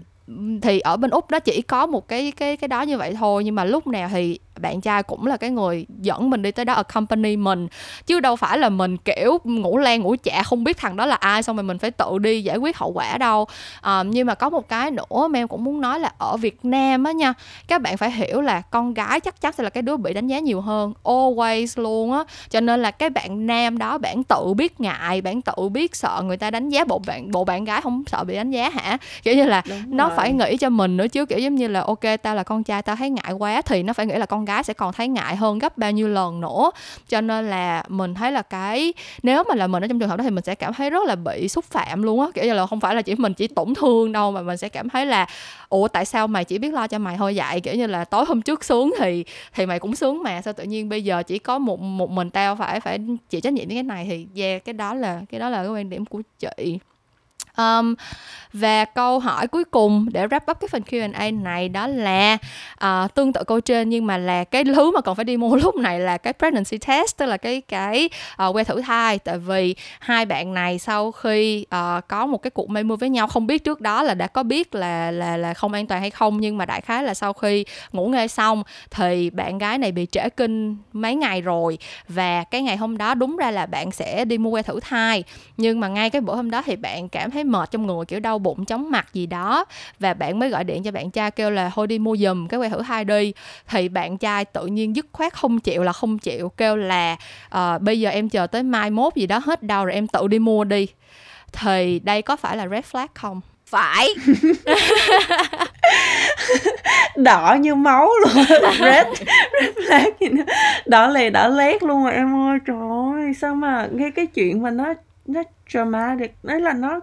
thì 0.63 0.81
ở 0.81 0.97
bên 0.97 1.11
úc 1.11 1.31
đó 1.31 1.41
chỉ 1.41 1.63
có 1.63 1.87
một 1.87 2.09
cái 2.09 2.33
cái 2.37 2.57
cái 2.57 2.69
đó 2.69 2.83
như 2.83 2.99
vậy 2.99 3.15
thôi 3.15 3.45
nhưng 3.45 3.55
mà 3.55 3.65
lúc 3.65 3.87
nào 3.87 4.09
thì 4.13 4.39
bạn 4.59 4.81
trai 4.81 5.03
cũng 5.03 5.27
là 5.27 5.37
cái 5.37 5.51
người 5.51 5.87
dẫn 6.01 6.31
mình 6.31 6.43
đi 6.43 6.51
tới 6.51 6.65
đó 6.65 6.75
accompany 6.75 7.37
mình. 7.37 7.69
Chứ 8.07 8.21
đâu 8.21 8.37
phải 8.37 8.59
là 8.59 8.69
mình 8.69 8.97
kiểu 8.97 9.39
ngủ 9.45 9.79
lan 9.79 10.01
ngủ 10.01 10.17
chạ 10.23 10.43
không 10.43 10.65
biết 10.65 10.79
thằng 10.79 10.97
đó 10.97 11.07
là 11.07 11.15
ai 11.15 11.43
xong 11.43 11.57
rồi 11.57 11.63
mình 11.63 11.79
phải 11.79 11.91
tự 11.91 12.19
đi 12.19 12.43
giải 12.43 12.57
quyết 12.57 12.77
hậu 12.77 12.93
quả 12.93 13.19
đâu. 13.19 13.47
À, 13.81 14.03
nhưng 14.03 14.27
mà 14.27 14.35
có 14.35 14.51
một 14.51 14.69
cái 14.69 14.91
nữa 14.91 15.29
mà 15.31 15.39
em 15.39 15.49
cũng 15.49 15.65
muốn 15.65 15.81
nói 15.81 16.01
là 16.01 16.13
ở 16.19 16.37
Việt 16.37 16.65
Nam 16.65 17.05
á 17.05 17.13
nha 17.13 17.35
các 17.69 17.83
bạn 17.83 17.97
phải 17.97 18.11
hiểu 18.11 18.41
là 18.41 18.61
con 18.61 18.95
gái 18.95 19.21
chắc 19.21 19.41
chắn 19.41 19.53
sẽ 19.53 19.65
là 19.65 19.71
cái 19.71 19.83
đứa 19.83 19.97
bị 19.97 20.15
đánh 20.15 20.27
giá 20.27 20.39
nhiều 20.39 20.61
hơn 20.61 20.93
always 21.05 21.83
luôn 21.83 22.13
á. 22.13 22.25
Cho 22.51 22.61
nên 22.61 22.83
là 22.83 22.91
cái 22.91 23.11
bạn 23.11 23.47
nam 23.47 23.79
đó 23.79 23.99
bạn 23.99 24.25
tự 24.25 24.55
biết 24.55 24.81
ngại 24.81 25.21
bạn 25.21 25.43
tự 25.43 25.69
biết 25.69 25.97
sợ 25.97 26.23
người 26.25 26.37
ta 26.37 26.51
đánh 26.51 26.69
giá 26.69 26.85
bộ 26.85 26.99
bạn 26.99 27.31
bộ 27.31 27.45
bạn 27.45 27.65
gái 27.65 27.81
không 27.81 28.03
sợ 28.07 28.25
bị 28.25 28.35
đánh 28.35 28.51
giá 28.51 28.71
hả? 28.71 28.99
Kiểu 29.23 29.35
như 29.35 29.45
là 29.45 29.63
Đúng 29.69 29.97
nó 29.97 30.09
rồi. 30.09 30.17
phải 30.17 30.33
nghĩ 30.33 30.57
cho 30.57 30.69
mình 30.69 30.97
nữa 30.97 31.09
chứ 31.09 31.27
kiểu 31.27 31.39
giống 31.39 31.55
như 31.55 31.69
là 31.69 31.81
ok 31.81 32.01
tao 32.23 32.35
là 32.35 32.43
con 32.43 32.65
trai 32.65 32.83
tao 32.83 32.97
thấy 32.97 33.11
ngại 33.11 33.33
quá. 33.33 33.63
Thì 33.63 33.83
nó 33.83 33.93
phải 33.93 34.07
nghĩ 34.07 34.15
là 34.15 34.27
con 34.27 34.45
gái 34.49 34.65
sẽ 34.65 34.75
còn 34.75 34.93
thấy 34.93 35.09
ngại 35.09 35.37
hơn 35.37 35.59
gấp 35.59 35.79
bao 35.79 35.93
nhiêu 35.93 36.09
lần 36.09 36.41
nữa. 36.41 36.71
Cho 37.09 37.21
nên 37.21 37.51
là 37.51 37.83
mình 37.89 38.15
thấy 38.15 38.33
là 38.33 38.43
cái, 38.43 38.93
nếu 39.23 39.45
mà 39.49 39.55
là 39.55 39.67
mình 39.67 39.85
ở 39.85 39.89
trong 39.89 39.99
trường 39.99 40.09
hợp 40.09 40.17
đó 40.17 40.23
thì 40.23 40.31
mình 40.31 40.45
sẽ 40.45 40.55
cảm 40.55 40.75
thấy 40.75 40.91
rất 40.91 41.07
là 41.07 41.17
bị 41.17 41.49
xúc 41.49 41.65
phạm 41.65 42.03
luôn 42.03 42.21
á. 42.21 42.27
Kiểu 42.35 42.45
như 42.45 42.53
là 42.53 42.67
không 42.67 42.81
phải 42.81 42.95
là 42.95 43.03
chỉ 43.03 43.15
mình 43.15 43.35
chỉ 43.35 43.47
tổn 43.49 43.75
thương 43.75 44.13
đâu, 44.13 44.33
mà 44.33 44.43
mình 44.43 44.57
sẽ 44.57 44.69
cảm 44.69 44.89
thấy 44.89 45.07
là, 45.07 45.27
ủa, 45.69 45.89
tại 45.89 46.05
sao 46.05 46.27
mày 46.27 46.45
chỉ 46.45 46.59
biết 46.59 46.73
lo 46.73 46.87
cho 46.87 46.99
mày 46.99 47.17
thôi? 47.17 47.35
Vậy 47.37 47.61
kiểu 47.61 47.75
như 47.75 47.87
là, 47.87 48.05
tối 48.05 48.25
hôm 48.29 48.43
trước 48.43 48.65
sướng 48.65 48.95
thì 48.99 49.25
thì 49.55 49.67
mày 49.67 49.79
cũng 49.79 49.95
sướng 49.95 50.23
mà, 50.23 50.43
sao 50.43 50.53
tự 50.53 50.65
nhiên 50.65 50.89
bây 50.89 51.05
giờ 51.05 51.23
chỉ 51.23 51.39
có 51.39 51.59
một 51.59 51.81
một 51.81 52.11
mình 52.11 52.31
tao 52.31 52.57
phải 52.57 52.81
phải 52.81 52.99
chịu 53.31 53.41
trách 53.41 53.53
nhiệm 53.53 53.67
với 53.67 53.77
cái 53.77 53.83
này? 53.83 54.07
Thì 54.11 54.43
yeah, 54.43 54.65
cái 54.65 54.73
đó 54.73 54.95
là, 54.95 55.21
cái 55.31 55.41
đó 55.41 55.49
là 55.49 55.63
cái 55.63 55.73
quan 55.73 55.91
điểm 55.91 56.05
của 56.05 56.23
chị. 56.39 56.79
Um, 57.59 57.95
và 58.53 58.85
câu 58.85 59.19
hỏi 59.19 59.47
cuối 59.47 59.65
cùng 59.65 60.07
để 60.13 60.27
wrap 60.27 60.41
up 60.51 60.61
cái 60.61 60.69
phần 60.69 60.83
Q&A 60.91 61.31
này 61.31 61.69
đó 61.69 61.87
là 61.87 62.39
uh, 62.85 63.15
tương 63.15 63.33
tự 63.33 63.45
câu 63.45 63.61
trên 63.61 63.89
nhưng 63.89 64.07
mà 64.07 64.19
là 64.19 64.45
cái 64.45 64.65
thứ 64.65 64.91
mà 64.91 65.01
còn 65.01 65.17
phải 65.17 65.25
đi 65.25 65.37
mua 65.37 65.57
lúc 65.63 65.77
này 65.77 66.01
là 66.01 66.19
cái 66.19 66.33
pregnancy 66.33 66.79
test 66.79 67.17
tức 67.17 67.27
là 67.27 67.37
cái 67.37 67.61
cái 67.61 68.09
uh, 68.49 68.55
que 68.55 68.65
thử 68.65 68.83
thai. 68.83 69.19
Tại 69.19 69.39
vì 69.39 69.75
hai 70.01 70.27
bạn 70.27 70.55
này 70.55 70.79
sau 70.79 71.13
khi 71.13 71.67
uh, 71.75 72.09
có 72.09 72.27
một 72.27 72.39
cái 72.39 72.51
cuộc 72.51 72.71
mây 72.71 72.85
mưa 72.85 72.97
với 72.97 73.09
nhau 73.09 73.27
không 73.27 73.47
biết 73.47 73.65
trước 73.65 73.81
đó 73.81 74.03
là 74.03 74.15
đã 74.15 74.27
có 74.27 74.43
biết 74.43 74.75
là 74.75 75.11
là 75.11 75.37
là 75.37 75.55
không 75.55 75.73
an 75.73 75.87
toàn 75.87 76.01
hay 76.01 76.11
không 76.11 76.41
nhưng 76.41 76.59
mà 76.59 76.67
đại 76.67 76.81
khái 76.81 77.03
là 77.03 77.15
sau 77.15 77.33
khi 77.33 77.65
ngủ 77.93 78.09
nghe 78.09 78.29
xong 78.29 78.63
thì 78.91 79.31
bạn 79.31 79.59
gái 79.59 79.79
này 79.79 79.93
bị 79.93 80.07
trễ 80.13 80.29
kinh 80.29 80.77
mấy 80.93 81.15
ngày 81.15 81.41
rồi. 81.41 81.79
Và 82.09 82.45
cái 82.45 82.63
ngày 82.63 82.77
hôm 82.77 82.99
đó 82.99 83.15
đúng 83.15 83.37
ra 83.37 83.51
là 83.51 83.67
bạn 83.67 83.91
sẽ 83.91 84.25
đi 84.25 84.39
mua 84.39 84.51
que 84.53 84.63
thử 84.63 84.81
thai. 84.81 85.25
Nhưng 85.57 85.81
mà 85.81 85.89
ngay 85.89 86.11
cái 86.11 86.21
bữa 86.21 86.35
hôm 86.35 86.51
đó 86.51 86.63
thì 86.67 86.77
bạn 86.77 87.09
cảm 87.09 87.31
thấy 87.31 87.45
mệt 87.49 87.71
trong 87.71 87.87
người 87.87 88.05
kiểu 88.09 88.21
đau 88.21 88.39
bụng 88.39 88.65
chóng 88.65 88.91
mặt 88.91 89.07
gì 89.13 89.27
đó. 89.27 89.65
Và 90.01 90.15
bạn 90.15 90.39
mới 90.39 90.49
gọi 90.49 90.65
điện 90.65 90.83
cho 90.83 90.91
bạn 90.91 91.11
trai 91.11 91.31
kêu 91.31 91.51
là 91.51 91.71
thôi 91.75 91.87
đi 91.87 91.99
mua 91.99 92.17
giùm 92.17 92.47
cái 92.49 92.61
que 92.61 92.69
thử 92.69 92.83
thai 92.83 93.05
đi. 93.05 93.33
Thì 93.69 93.89
bạn 93.89 94.19
trai 94.19 94.45
tự 94.45 94.67
nhiên 94.67 94.97
dứt 94.97 95.07
khoát 95.13 95.35
không 95.35 95.61
chịu 95.61 95.83
là 95.83 95.93
không 95.93 96.19
chịu 96.19 96.49
kêu 96.49 96.77
là 96.77 97.17
uh, 97.55 97.83
bây 97.83 98.01
giờ 98.01 98.11
em 98.11 98.29
chờ 98.29 98.47
tới 98.47 98.63
mai 98.63 98.91
mốt 98.91 99.15
gì 99.15 99.27
đó 99.27 99.41
hết 99.45 99.63
đau 99.63 99.85
rồi 99.85 99.95
em 99.95 100.07
tự 100.07 100.29
đi 100.29 100.39
mua 100.39 100.65
đi. 100.65 100.87
Thì 101.53 102.01
đây 102.05 102.23
có 102.23 102.37
phải 102.37 102.57
là 102.57 102.69
red 102.69 102.85
flag 102.93 103.07
không? 103.15 103.41
Phải. 103.67 104.09
Đỏ 107.17 107.57
như 107.61 107.75
máu 107.75 108.09
luôn. 108.21 108.33
Red 108.81 109.07
red 109.59 109.77
flag 109.77 110.11
gì 110.21 110.29
nữa. 110.29 110.43
Đỏ 110.87 111.07
lè 111.07 111.31
đỏ 111.31 111.49
lét 111.49 111.83
luôn 111.83 112.05
rồi 112.05 112.13
em 112.13 112.37
ơi 112.49 112.59
trời 112.67 112.77
ơi 113.17 113.35
sao 113.41 113.55
mà 113.55 113.89
nghe 113.93 114.11
cái 114.11 114.27
chuyện 114.27 114.63
mà 114.63 114.71
nó 114.71 114.95
nó 115.27 115.43
dramatic 115.73 116.35
đấy 116.43 116.61
là 116.61 116.73
nó 116.73 117.01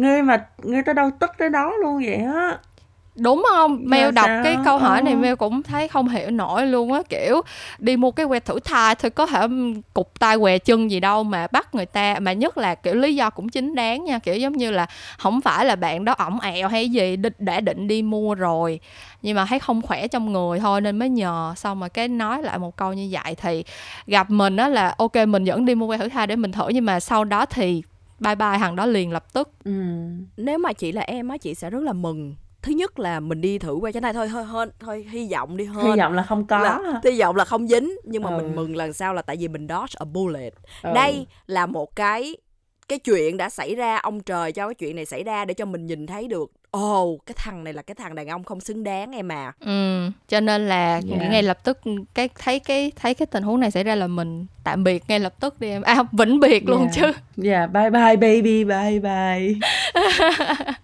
nghe 0.00 0.22
mà 0.22 0.46
nghe 0.62 0.82
tới 0.82 0.94
đâu 0.94 1.10
tức 1.20 1.30
tới 1.38 1.50
đó 1.50 1.72
luôn 1.82 2.02
vậy 2.04 2.14
á 2.14 2.58
đúng 3.16 3.42
không 3.50 3.78
Mel 3.84 4.10
đọc 4.12 4.26
sao? 4.26 4.44
cái 4.44 4.56
câu 4.64 4.78
hỏi 4.78 5.02
này 5.02 5.12
Ờ. 5.14 5.18
Mel 5.18 5.34
cũng 5.34 5.62
thấy 5.62 5.88
không 5.88 6.08
hiểu 6.08 6.30
nổi 6.30 6.66
luôn 6.66 6.92
á 6.92 7.00
kiểu 7.08 7.40
đi 7.78 7.96
mua 7.96 8.10
cái 8.10 8.26
que 8.26 8.40
thử 8.40 8.60
thai 8.60 8.94
thôi 8.94 9.10
có 9.10 9.26
thể 9.26 9.46
cục 9.94 10.18
tay 10.20 10.36
què 10.38 10.58
chân 10.58 10.90
gì 10.90 11.00
đâu 11.00 11.22
mà 11.24 11.46
bắt 11.52 11.74
người 11.74 11.86
ta 11.86 12.16
mà 12.20 12.32
nhất 12.32 12.58
là 12.58 12.74
kiểu 12.74 12.94
lý 12.94 13.14
do 13.14 13.30
cũng 13.30 13.48
chính 13.48 13.74
đáng 13.74 14.04
nha 14.04 14.18
kiểu 14.18 14.36
giống 14.36 14.52
như 14.52 14.70
là 14.70 14.86
không 15.18 15.40
phải 15.40 15.64
là 15.64 15.76
bạn 15.76 16.04
đó 16.04 16.12
ổng 16.12 16.40
ẹo 16.40 16.68
hay 16.68 16.88
gì 16.88 17.16
đã 17.38 17.60
định 17.60 17.88
đi 17.88 18.02
mua 18.02 18.34
rồi 18.34 18.80
nhưng 19.22 19.36
mà 19.36 19.44
thấy 19.48 19.58
không 19.58 19.82
khỏe 19.82 20.08
trong 20.08 20.32
người 20.32 20.58
thôi 20.58 20.80
nên 20.80 20.98
mới 20.98 21.08
nhờ 21.08 21.52
xong 21.56 21.80
rồi 21.80 21.88
cái 21.88 22.08
nói 22.08 22.42
lại 22.42 22.58
một 22.58 22.76
câu 22.76 22.92
như 22.92 23.08
vậy 23.10 23.34
thì 23.34 23.64
gặp 24.06 24.30
mình 24.30 24.56
á 24.56 24.68
là 24.68 24.94
ok 24.98 25.16
mình 25.28 25.44
vẫn 25.44 25.64
đi 25.64 25.74
mua 25.74 25.86
que 25.86 25.98
thử 25.98 26.08
thai 26.08 26.26
để 26.26 26.36
mình 26.36 26.52
thử 26.52 26.68
nhưng 26.68 26.84
mà 26.84 27.00
sau 27.00 27.24
đó 27.24 27.46
thì 27.46 27.82
bye 28.20 28.34
bye 28.34 28.58
thằng 28.58 28.76
đó 28.76 28.86
liền 28.86 29.12
lập 29.12 29.32
tức 29.32 29.48
ừ. 29.64 29.72
nếu 30.36 30.58
mà 30.58 30.72
chị 30.72 30.92
là 30.92 31.02
em 31.02 31.28
á 31.28 31.36
chị 31.36 31.54
sẽ 31.54 31.70
rất 31.70 31.82
là 31.82 31.92
mừng 31.92 32.34
thứ 32.62 32.72
nhất 32.72 32.98
là 32.98 33.20
mình 33.20 33.40
đi 33.40 33.58
thử 33.58 33.78
que 33.80 33.92
tránh 33.92 34.02
thai 34.02 34.12
thôi 34.12 34.28
thôi 34.28 34.44
hơn 34.44 34.70
thôi 34.80 35.06
hy 35.10 35.28
vọng 35.32 35.56
đi 35.56 35.64
hơn 35.64 35.90
hy 35.90 35.98
vọng 35.98 36.12
là 36.12 36.22
không 36.22 36.46
có 36.46 36.58
là, 36.58 37.00
hy 37.04 37.20
vọng 37.20 37.36
là 37.36 37.44
không 37.44 37.68
dính 37.68 37.96
nhưng 38.04 38.22
mà 38.22 38.30
Ừ. 38.30 38.36
mình 38.36 38.54
mừng 38.56 38.76
lần 38.76 38.92
sau 38.92 39.14
là 39.14 39.22
tại 39.22 39.36
vì 39.36 39.48
mình 39.48 39.66
dodge 39.68 39.94
a 39.98 40.04
bullet 40.04 40.54
Ừ. 40.82 40.90
đây 40.94 41.26
là 41.46 41.66
một 41.66 41.96
cái 41.96 42.36
cái 42.88 42.98
chuyện 42.98 43.36
đã 43.36 43.50
xảy 43.50 43.74
ra 43.74 43.96
ông 43.96 44.20
trời 44.22 44.52
cho 44.52 44.66
cái 44.68 44.74
chuyện 44.74 44.96
này 44.96 45.06
xảy 45.06 45.22
ra 45.24 45.44
để 45.44 45.54
cho 45.54 45.64
mình 45.64 45.86
nhìn 45.86 46.06
thấy 46.06 46.28
được 46.28 46.52
ồ 46.70 47.02
oh, 47.04 47.26
cái 47.26 47.34
thằng 47.38 47.64
này 47.64 47.72
là 47.72 47.82
cái 47.82 47.94
thằng 47.94 48.14
đàn 48.14 48.28
ông 48.28 48.44
không 48.44 48.60
xứng 48.60 48.84
đáng 48.84 49.12
em 49.12 49.32
à. 49.32 49.52
Ừ, 49.60 50.10
cho 50.28 50.40
nên 50.40 50.68
là 50.68 51.00
Dạ. 51.04 51.16
ngay 51.16 51.42
lập 51.42 51.58
tức 51.64 51.78
cái 52.14 52.28
thấy 52.38 52.58
cái 52.58 52.92
thấy 52.96 53.14
cái 53.14 53.26
tình 53.26 53.42
huống 53.42 53.60
này 53.60 53.70
xảy 53.70 53.84
ra 53.84 53.94
là 53.94 54.06
mình 54.06 54.46
tạm 54.64 54.84
biệt 54.84 55.04
ngay 55.08 55.20
lập 55.20 55.34
tức 55.40 55.60
đi 55.60 55.68
em. 55.70 55.82
À 55.82 56.02
vĩnh 56.12 56.40
biệt 56.40 56.68
luôn 56.68 56.88
Dạ. 56.92 57.02
chứ. 57.02 57.12
Dạ 57.36 57.66
bye 57.66 57.90
bye 57.90 58.16
baby 58.16 58.64
bye 58.64 59.00
bye. 59.00 59.54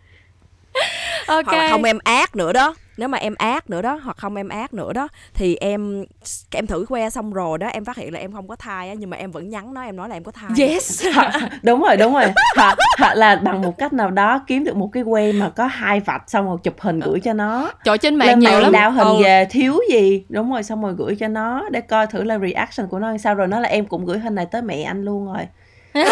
Ok. 1.27 1.45
Hoặc 1.47 1.59
là 1.59 1.69
không 1.71 1.83
em 1.83 1.99
ác 2.05 2.37
nữa 2.37 2.53
đó 2.53 2.75
nếu 2.97 3.09
mà 3.09 3.19
em 3.19 3.35
ác 3.39 3.71
nữa 3.71 3.83
đó 3.83 4.01
hoặc 4.05 4.17
không 4.17 4.37
em 4.37 4.49
ác 4.49 4.75
nữa 4.75 4.93
đó 4.93 5.09
thì 5.35 5.57
em 5.57 6.05
em 6.51 6.67
thử 6.67 6.85
que 6.89 7.11
xong 7.11 7.33
rồi 7.33 7.59
đó 7.59 7.67
em 7.67 7.85
phát 7.85 7.97
hiện 7.97 8.13
là 8.13 8.21
em 8.21 8.33
không 8.33 8.49
có 8.49 8.57
thai 8.57 8.89
á 8.89 8.95
nhưng 8.95 9.11
mà 9.11 9.17
em 9.17 9.31
vẫn 9.31 9.49
nhắn 9.49 9.75
nó 9.75 9.83
em 9.83 9.97
nói 9.97 10.09
là 10.09 10.17
em 10.17 10.25
có 10.25 10.33
thai. 10.33 10.51
Yes. 10.59 11.07
Đúng 11.63 11.83
rồi 11.83 11.97
đúng 11.97 12.15
rồi. 12.15 12.25
Hoặc, 12.57 12.79
hoặc 12.99 13.15
là 13.15 13.37
bằng 13.37 13.63
một 13.63 13.79
cách 13.79 13.93
nào 13.93 14.11
đó 14.11 14.41
kiếm 14.47 14.65
được 14.65 14.77
một 14.77 14.89
cái 14.93 15.03
que 15.07 15.33
mà 15.33 15.49
có 15.49 15.67
hai 15.67 16.01
vạch 16.01 16.31
xong 16.31 16.47
rồi 16.47 16.59
chụp 16.63 16.75
hình 16.81 17.01
gửi 17.01 17.21
cho 17.21 17.33
nó. 17.33 17.73
Chỗ 17.85 17.97
trên 17.97 18.15
mạng 18.17 18.29
lên 18.29 18.39
nhiều 18.39 18.51
mạng 18.51 18.63
lắm. 18.63 18.73
đào 18.73 18.91
hình 18.91 19.07
Ừ. 19.09 19.23
về 19.23 19.45
thiếu 19.51 19.79
gì. 19.91 20.25
Đúng 20.29 20.53
rồi 20.53 20.63
xong 20.63 20.83
rồi 20.83 20.95
gửi 20.99 21.17
cho 21.21 21.29
nó 21.29 21.69
để 21.71 21.81
coi 21.81 22.07
thử 22.07 22.23
là 22.25 22.39
reaction 22.39 22.89
của 22.89 22.99
nó 22.99 23.17
sao. 23.19 23.35
Rồi 23.35 23.47
nó 23.47 23.61
là 23.61 23.69
em 23.69 23.87
cũng 23.87 24.07
gửi 24.07 24.19
hình 24.19 24.35
này 24.35 24.47
tới 24.47 24.63
mẹ 24.63 24.83
anh 24.83 25.05
luôn 25.05 25.27
rồi 25.27 25.47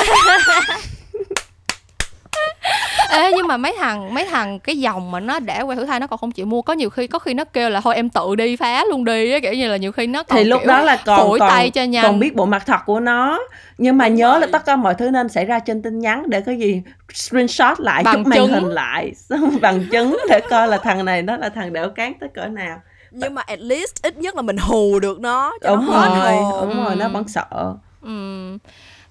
Ê, 3.08 3.32
nhưng 3.36 3.46
mà 3.46 3.56
mấy 3.56 3.74
thằng 3.78 4.14
mấy 4.14 4.24
thằng 4.24 4.58
cái 4.58 4.78
dòng 4.78 5.10
mà 5.10 5.20
nó 5.20 5.38
để 5.38 5.60
que 5.66 5.76
thử 5.76 5.84
thai 5.86 6.00
nó 6.00 6.06
còn 6.06 6.18
không 6.18 6.30
chịu 6.32 6.46
mua 6.46 6.62
có 6.62 6.72
nhiều 6.72 6.90
khi 6.90 7.06
có 7.06 7.18
khi 7.18 7.34
nó 7.34 7.44
kêu 7.44 7.70
là 7.70 7.80
thôi 7.80 7.94
em 7.94 8.08
tự 8.10 8.34
đi 8.34 8.56
phá 8.56 8.84
luôn 8.84 9.04
đi 9.04 9.32
á 9.32 9.38
kiểu 9.42 9.52
như 9.52 9.68
là 9.68 9.76
nhiều 9.76 9.92
khi 9.92 10.06
nó 10.06 10.22
còn 10.22 10.38
thì 10.38 10.44
lúc 10.44 10.60
kiểu 10.60 10.68
đó 10.68 10.80
là 10.82 10.96
còn 10.96 11.30
còn, 11.38 11.48
tay 11.48 11.70
cho 11.70 11.82
nhanh 11.82 12.04
còn 12.04 12.18
biết 12.18 12.34
bộ 12.36 12.46
mặt 12.46 12.62
thật 12.66 12.78
của 12.86 13.00
nó 13.00 13.38
nhưng 13.78 13.98
mà 13.98 14.08
Đúng 14.08 14.16
nhớ 14.16 14.32
là 14.32 14.40
rồi. 14.40 14.48
tất 14.52 14.64
cả 14.66 14.76
mọi 14.76 14.94
thứ 14.94 15.10
nên 15.10 15.28
xảy 15.28 15.44
ra 15.44 15.58
trên 15.58 15.82
tin 15.82 15.98
nhắn 15.98 16.22
để 16.26 16.40
có 16.40 16.52
gì 16.52 16.82
screenshot 17.14 17.80
lại 17.80 18.04
Bằng 18.04 18.14
chụp 18.16 18.26
màn 18.26 18.38
chứng. 18.38 18.50
hình 18.50 18.70
lại 18.70 19.12
bằng 19.60 19.86
chứng 19.90 20.18
để 20.28 20.40
coi 20.50 20.68
là 20.68 20.76
thằng 20.76 21.04
này 21.04 21.22
nó 21.22 21.36
là 21.36 21.48
thằng 21.48 21.72
đẻo 21.72 21.88
cán 21.90 22.12
tới 22.20 22.28
cỡ 22.34 22.46
nào 22.46 22.80
nhưng 23.10 23.34
mà 23.34 23.42
at 23.46 23.60
least 23.60 24.02
ít 24.02 24.16
nhất 24.16 24.34
là 24.36 24.42
mình 24.42 24.56
hù 24.56 24.98
được 24.98 25.20
nó 25.20 25.52
cho 25.62 25.76
đúng 25.76 25.86
nó 25.86 25.92
hết 25.98 26.08
rồi 26.14 26.32
hồn. 26.32 26.68
đúng 26.68 26.84
rồi 26.84 26.96
nó 26.96 27.06
Ừ. 27.06 27.10
vẫn 27.12 27.28
sợ 27.28 27.74
ừ 28.02 28.10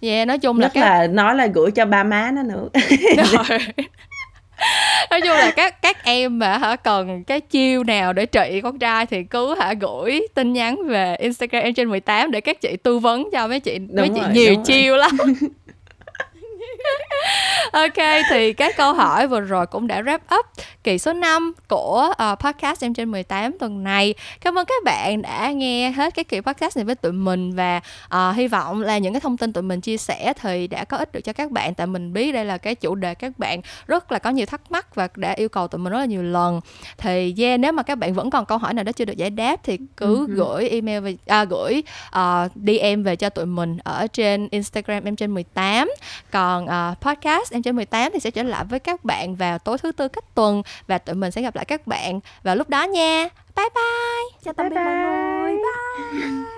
yeah, 0.03 0.27
nói 0.27 0.37
chung 0.37 0.59
là 0.59 0.65
nhất 0.65 0.71
các 0.73 0.81
là 0.81 1.07
nói 1.07 1.35
là 1.35 1.47
gửi 1.47 1.71
cho 1.71 1.85
ba 1.85 2.03
má 2.03 2.31
nó 2.31 2.43
nữa. 2.43 2.69
Nói 5.11 5.21
chung 5.21 5.31
là 5.31 5.51
các 5.55 5.81
các 5.81 6.03
em 6.03 6.39
mà 6.39 6.57
hả 6.57 6.75
cần 6.75 7.23
cái 7.23 7.41
chiêu 7.41 7.83
nào 7.83 8.13
để 8.13 8.25
trị 8.25 8.59
con 8.63 8.79
trai 8.79 9.05
thì 9.05 9.23
cứ 9.23 9.55
hả 9.59 9.73
gửi 9.73 10.27
tin 10.33 10.53
nhắn 10.53 10.87
về 10.87 11.15
Instagram 11.15 11.63
em 11.63 11.73
trên 11.73 11.89
18 11.89 12.31
để 12.31 12.41
các 12.41 12.61
chị 12.61 12.77
tư 12.83 12.99
vấn 12.99 13.29
cho 13.31 13.47
mấy 13.47 13.59
chị 13.59 13.79
mấy 13.79 14.09
chị 14.09 14.21
rồi, 14.21 14.29
nhiều 14.33 14.49
đúng 14.49 14.55
rồi. 14.55 14.65
chiêu 14.65 14.95
lắm 14.95 15.17
Ok 17.73 17.93
thì 18.29 18.53
các 18.53 18.77
câu 18.77 18.93
hỏi 18.93 19.27
vừa 19.27 19.39
rồi 19.39 19.67
cũng 19.67 19.87
đã 19.87 20.01
wrap 20.01 20.19
up 20.39 20.45
kỳ 20.83 20.97
số 20.97 21.13
5 21.13 21.53
của 21.67 22.09
uh, 22.11 22.39
podcast 22.39 22.83
em 22.83 22.93
trên 22.93 23.11
18 23.11 23.57
tuần 23.59 23.83
này. 23.83 24.13
Cảm 24.41 24.57
ơn 24.57 24.65
các 24.65 24.83
bạn 24.83 25.21
đã 25.21 25.51
nghe 25.51 25.91
hết 25.91 26.15
cái 26.15 26.23
kỳ 26.23 26.41
podcast 26.41 26.77
này 26.77 26.85
với 26.85 26.95
tụi 26.95 27.11
mình 27.11 27.55
và 27.55 27.81
uh, 28.15 28.35
hy 28.35 28.47
vọng 28.47 28.81
là 28.81 28.97
những 28.97 29.13
cái 29.13 29.19
thông 29.19 29.37
tin 29.37 29.53
tụi 29.53 29.63
mình 29.63 29.81
chia 29.81 29.97
sẻ 29.97 30.33
thì 30.41 30.67
đã 30.67 30.83
có 30.83 30.97
ích 30.97 31.11
được 31.11 31.21
cho 31.21 31.33
các 31.33 31.51
bạn 31.51 31.73
tại 31.73 31.87
mình 31.87 32.13
biết 32.13 32.31
đây 32.31 32.45
là 32.45 32.57
cái 32.57 32.75
chủ 32.75 32.95
đề 32.95 33.15
các 33.15 33.39
bạn 33.39 33.61
rất 33.87 34.11
là 34.11 34.19
có 34.19 34.29
nhiều 34.29 34.45
thắc 34.45 34.71
mắc 34.71 34.95
và 34.95 35.07
đã 35.15 35.31
yêu 35.31 35.49
cầu 35.49 35.67
tụi 35.67 35.79
mình 35.79 35.93
rất 35.93 35.99
là 35.99 36.05
nhiều 36.05 36.23
lần. 36.23 36.61
Thì 36.97 37.35
yeah, 37.37 37.59
nếu 37.59 37.71
mà 37.71 37.83
các 37.83 37.95
bạn 37.97 38.13
vẫn 38.13 38.29
còn 38.29 38.45
câu 38.45 38.57
hỏi 38.57 38.73
nào 38.73 38.83
đó 38.83 38.91
chưa 38.91 39.05
được 39.05 39.17
giải 39.17 39.29
đáp 39.29 39.55
thì 39.63 39.77
cứ 39.97 40.13
Ừ. 40.27 40.33
gửi 40.35 40.69
email 40.69 40.99
về 40.99 41.17
à, 41.27 41.43
gửi 41.45 41.83
uh, 42.17 42.51
DM 42.55 43.03
về 43.03 43.15
cho 43.15 43.29
tụi 43.29 43.45
mình 43.45 43.77
ở 43.83 44.07
trên 44.07 44.47
Instagram 44.51 45.03
em 45.03 45.15
trên 45.15 45.33
18 45.33 45.91
còn 46.31 46.52
uh, 46.61 47.01
podcast 47.01 47.53
em 47.53 47.61
trên 47.61 47.75
18 47.75 48.11
thì 48.13 48.19
sẽ 48.19 48.31
trở 48.31 48.43
lại 48.43 48.65
với 48.69 48.79
các 48.79 49.05
bạn 49.05 49.35
vào 49.35 49.59
tối 49.59 49.77
thứ 49.77 49.91
tư 49.91 50.07
cách 50.07 50.35
tuần 50.35 50.63
và 50.87 50.97
tụi 50.97 51.15
mình 51.15 51.31
sẽ 51.31 51.41
gặp 51.41 51.55
lại 51.55 51.65
các 51.65 51.87
bạn 51.87 52.19
vào 52.43 52.55
lúc 52.55 52.69
đó 52.69 52.83
nha. 52.83 53.29
Bye 53.55 53.69
bye. 53.75 54.39
Chào 54.43 54.53
tạm 54.53 54.69
biệt 54.69 54.75
mọi 54.75 54.93
người. 54.93 55.57
Bye 56.11 56.52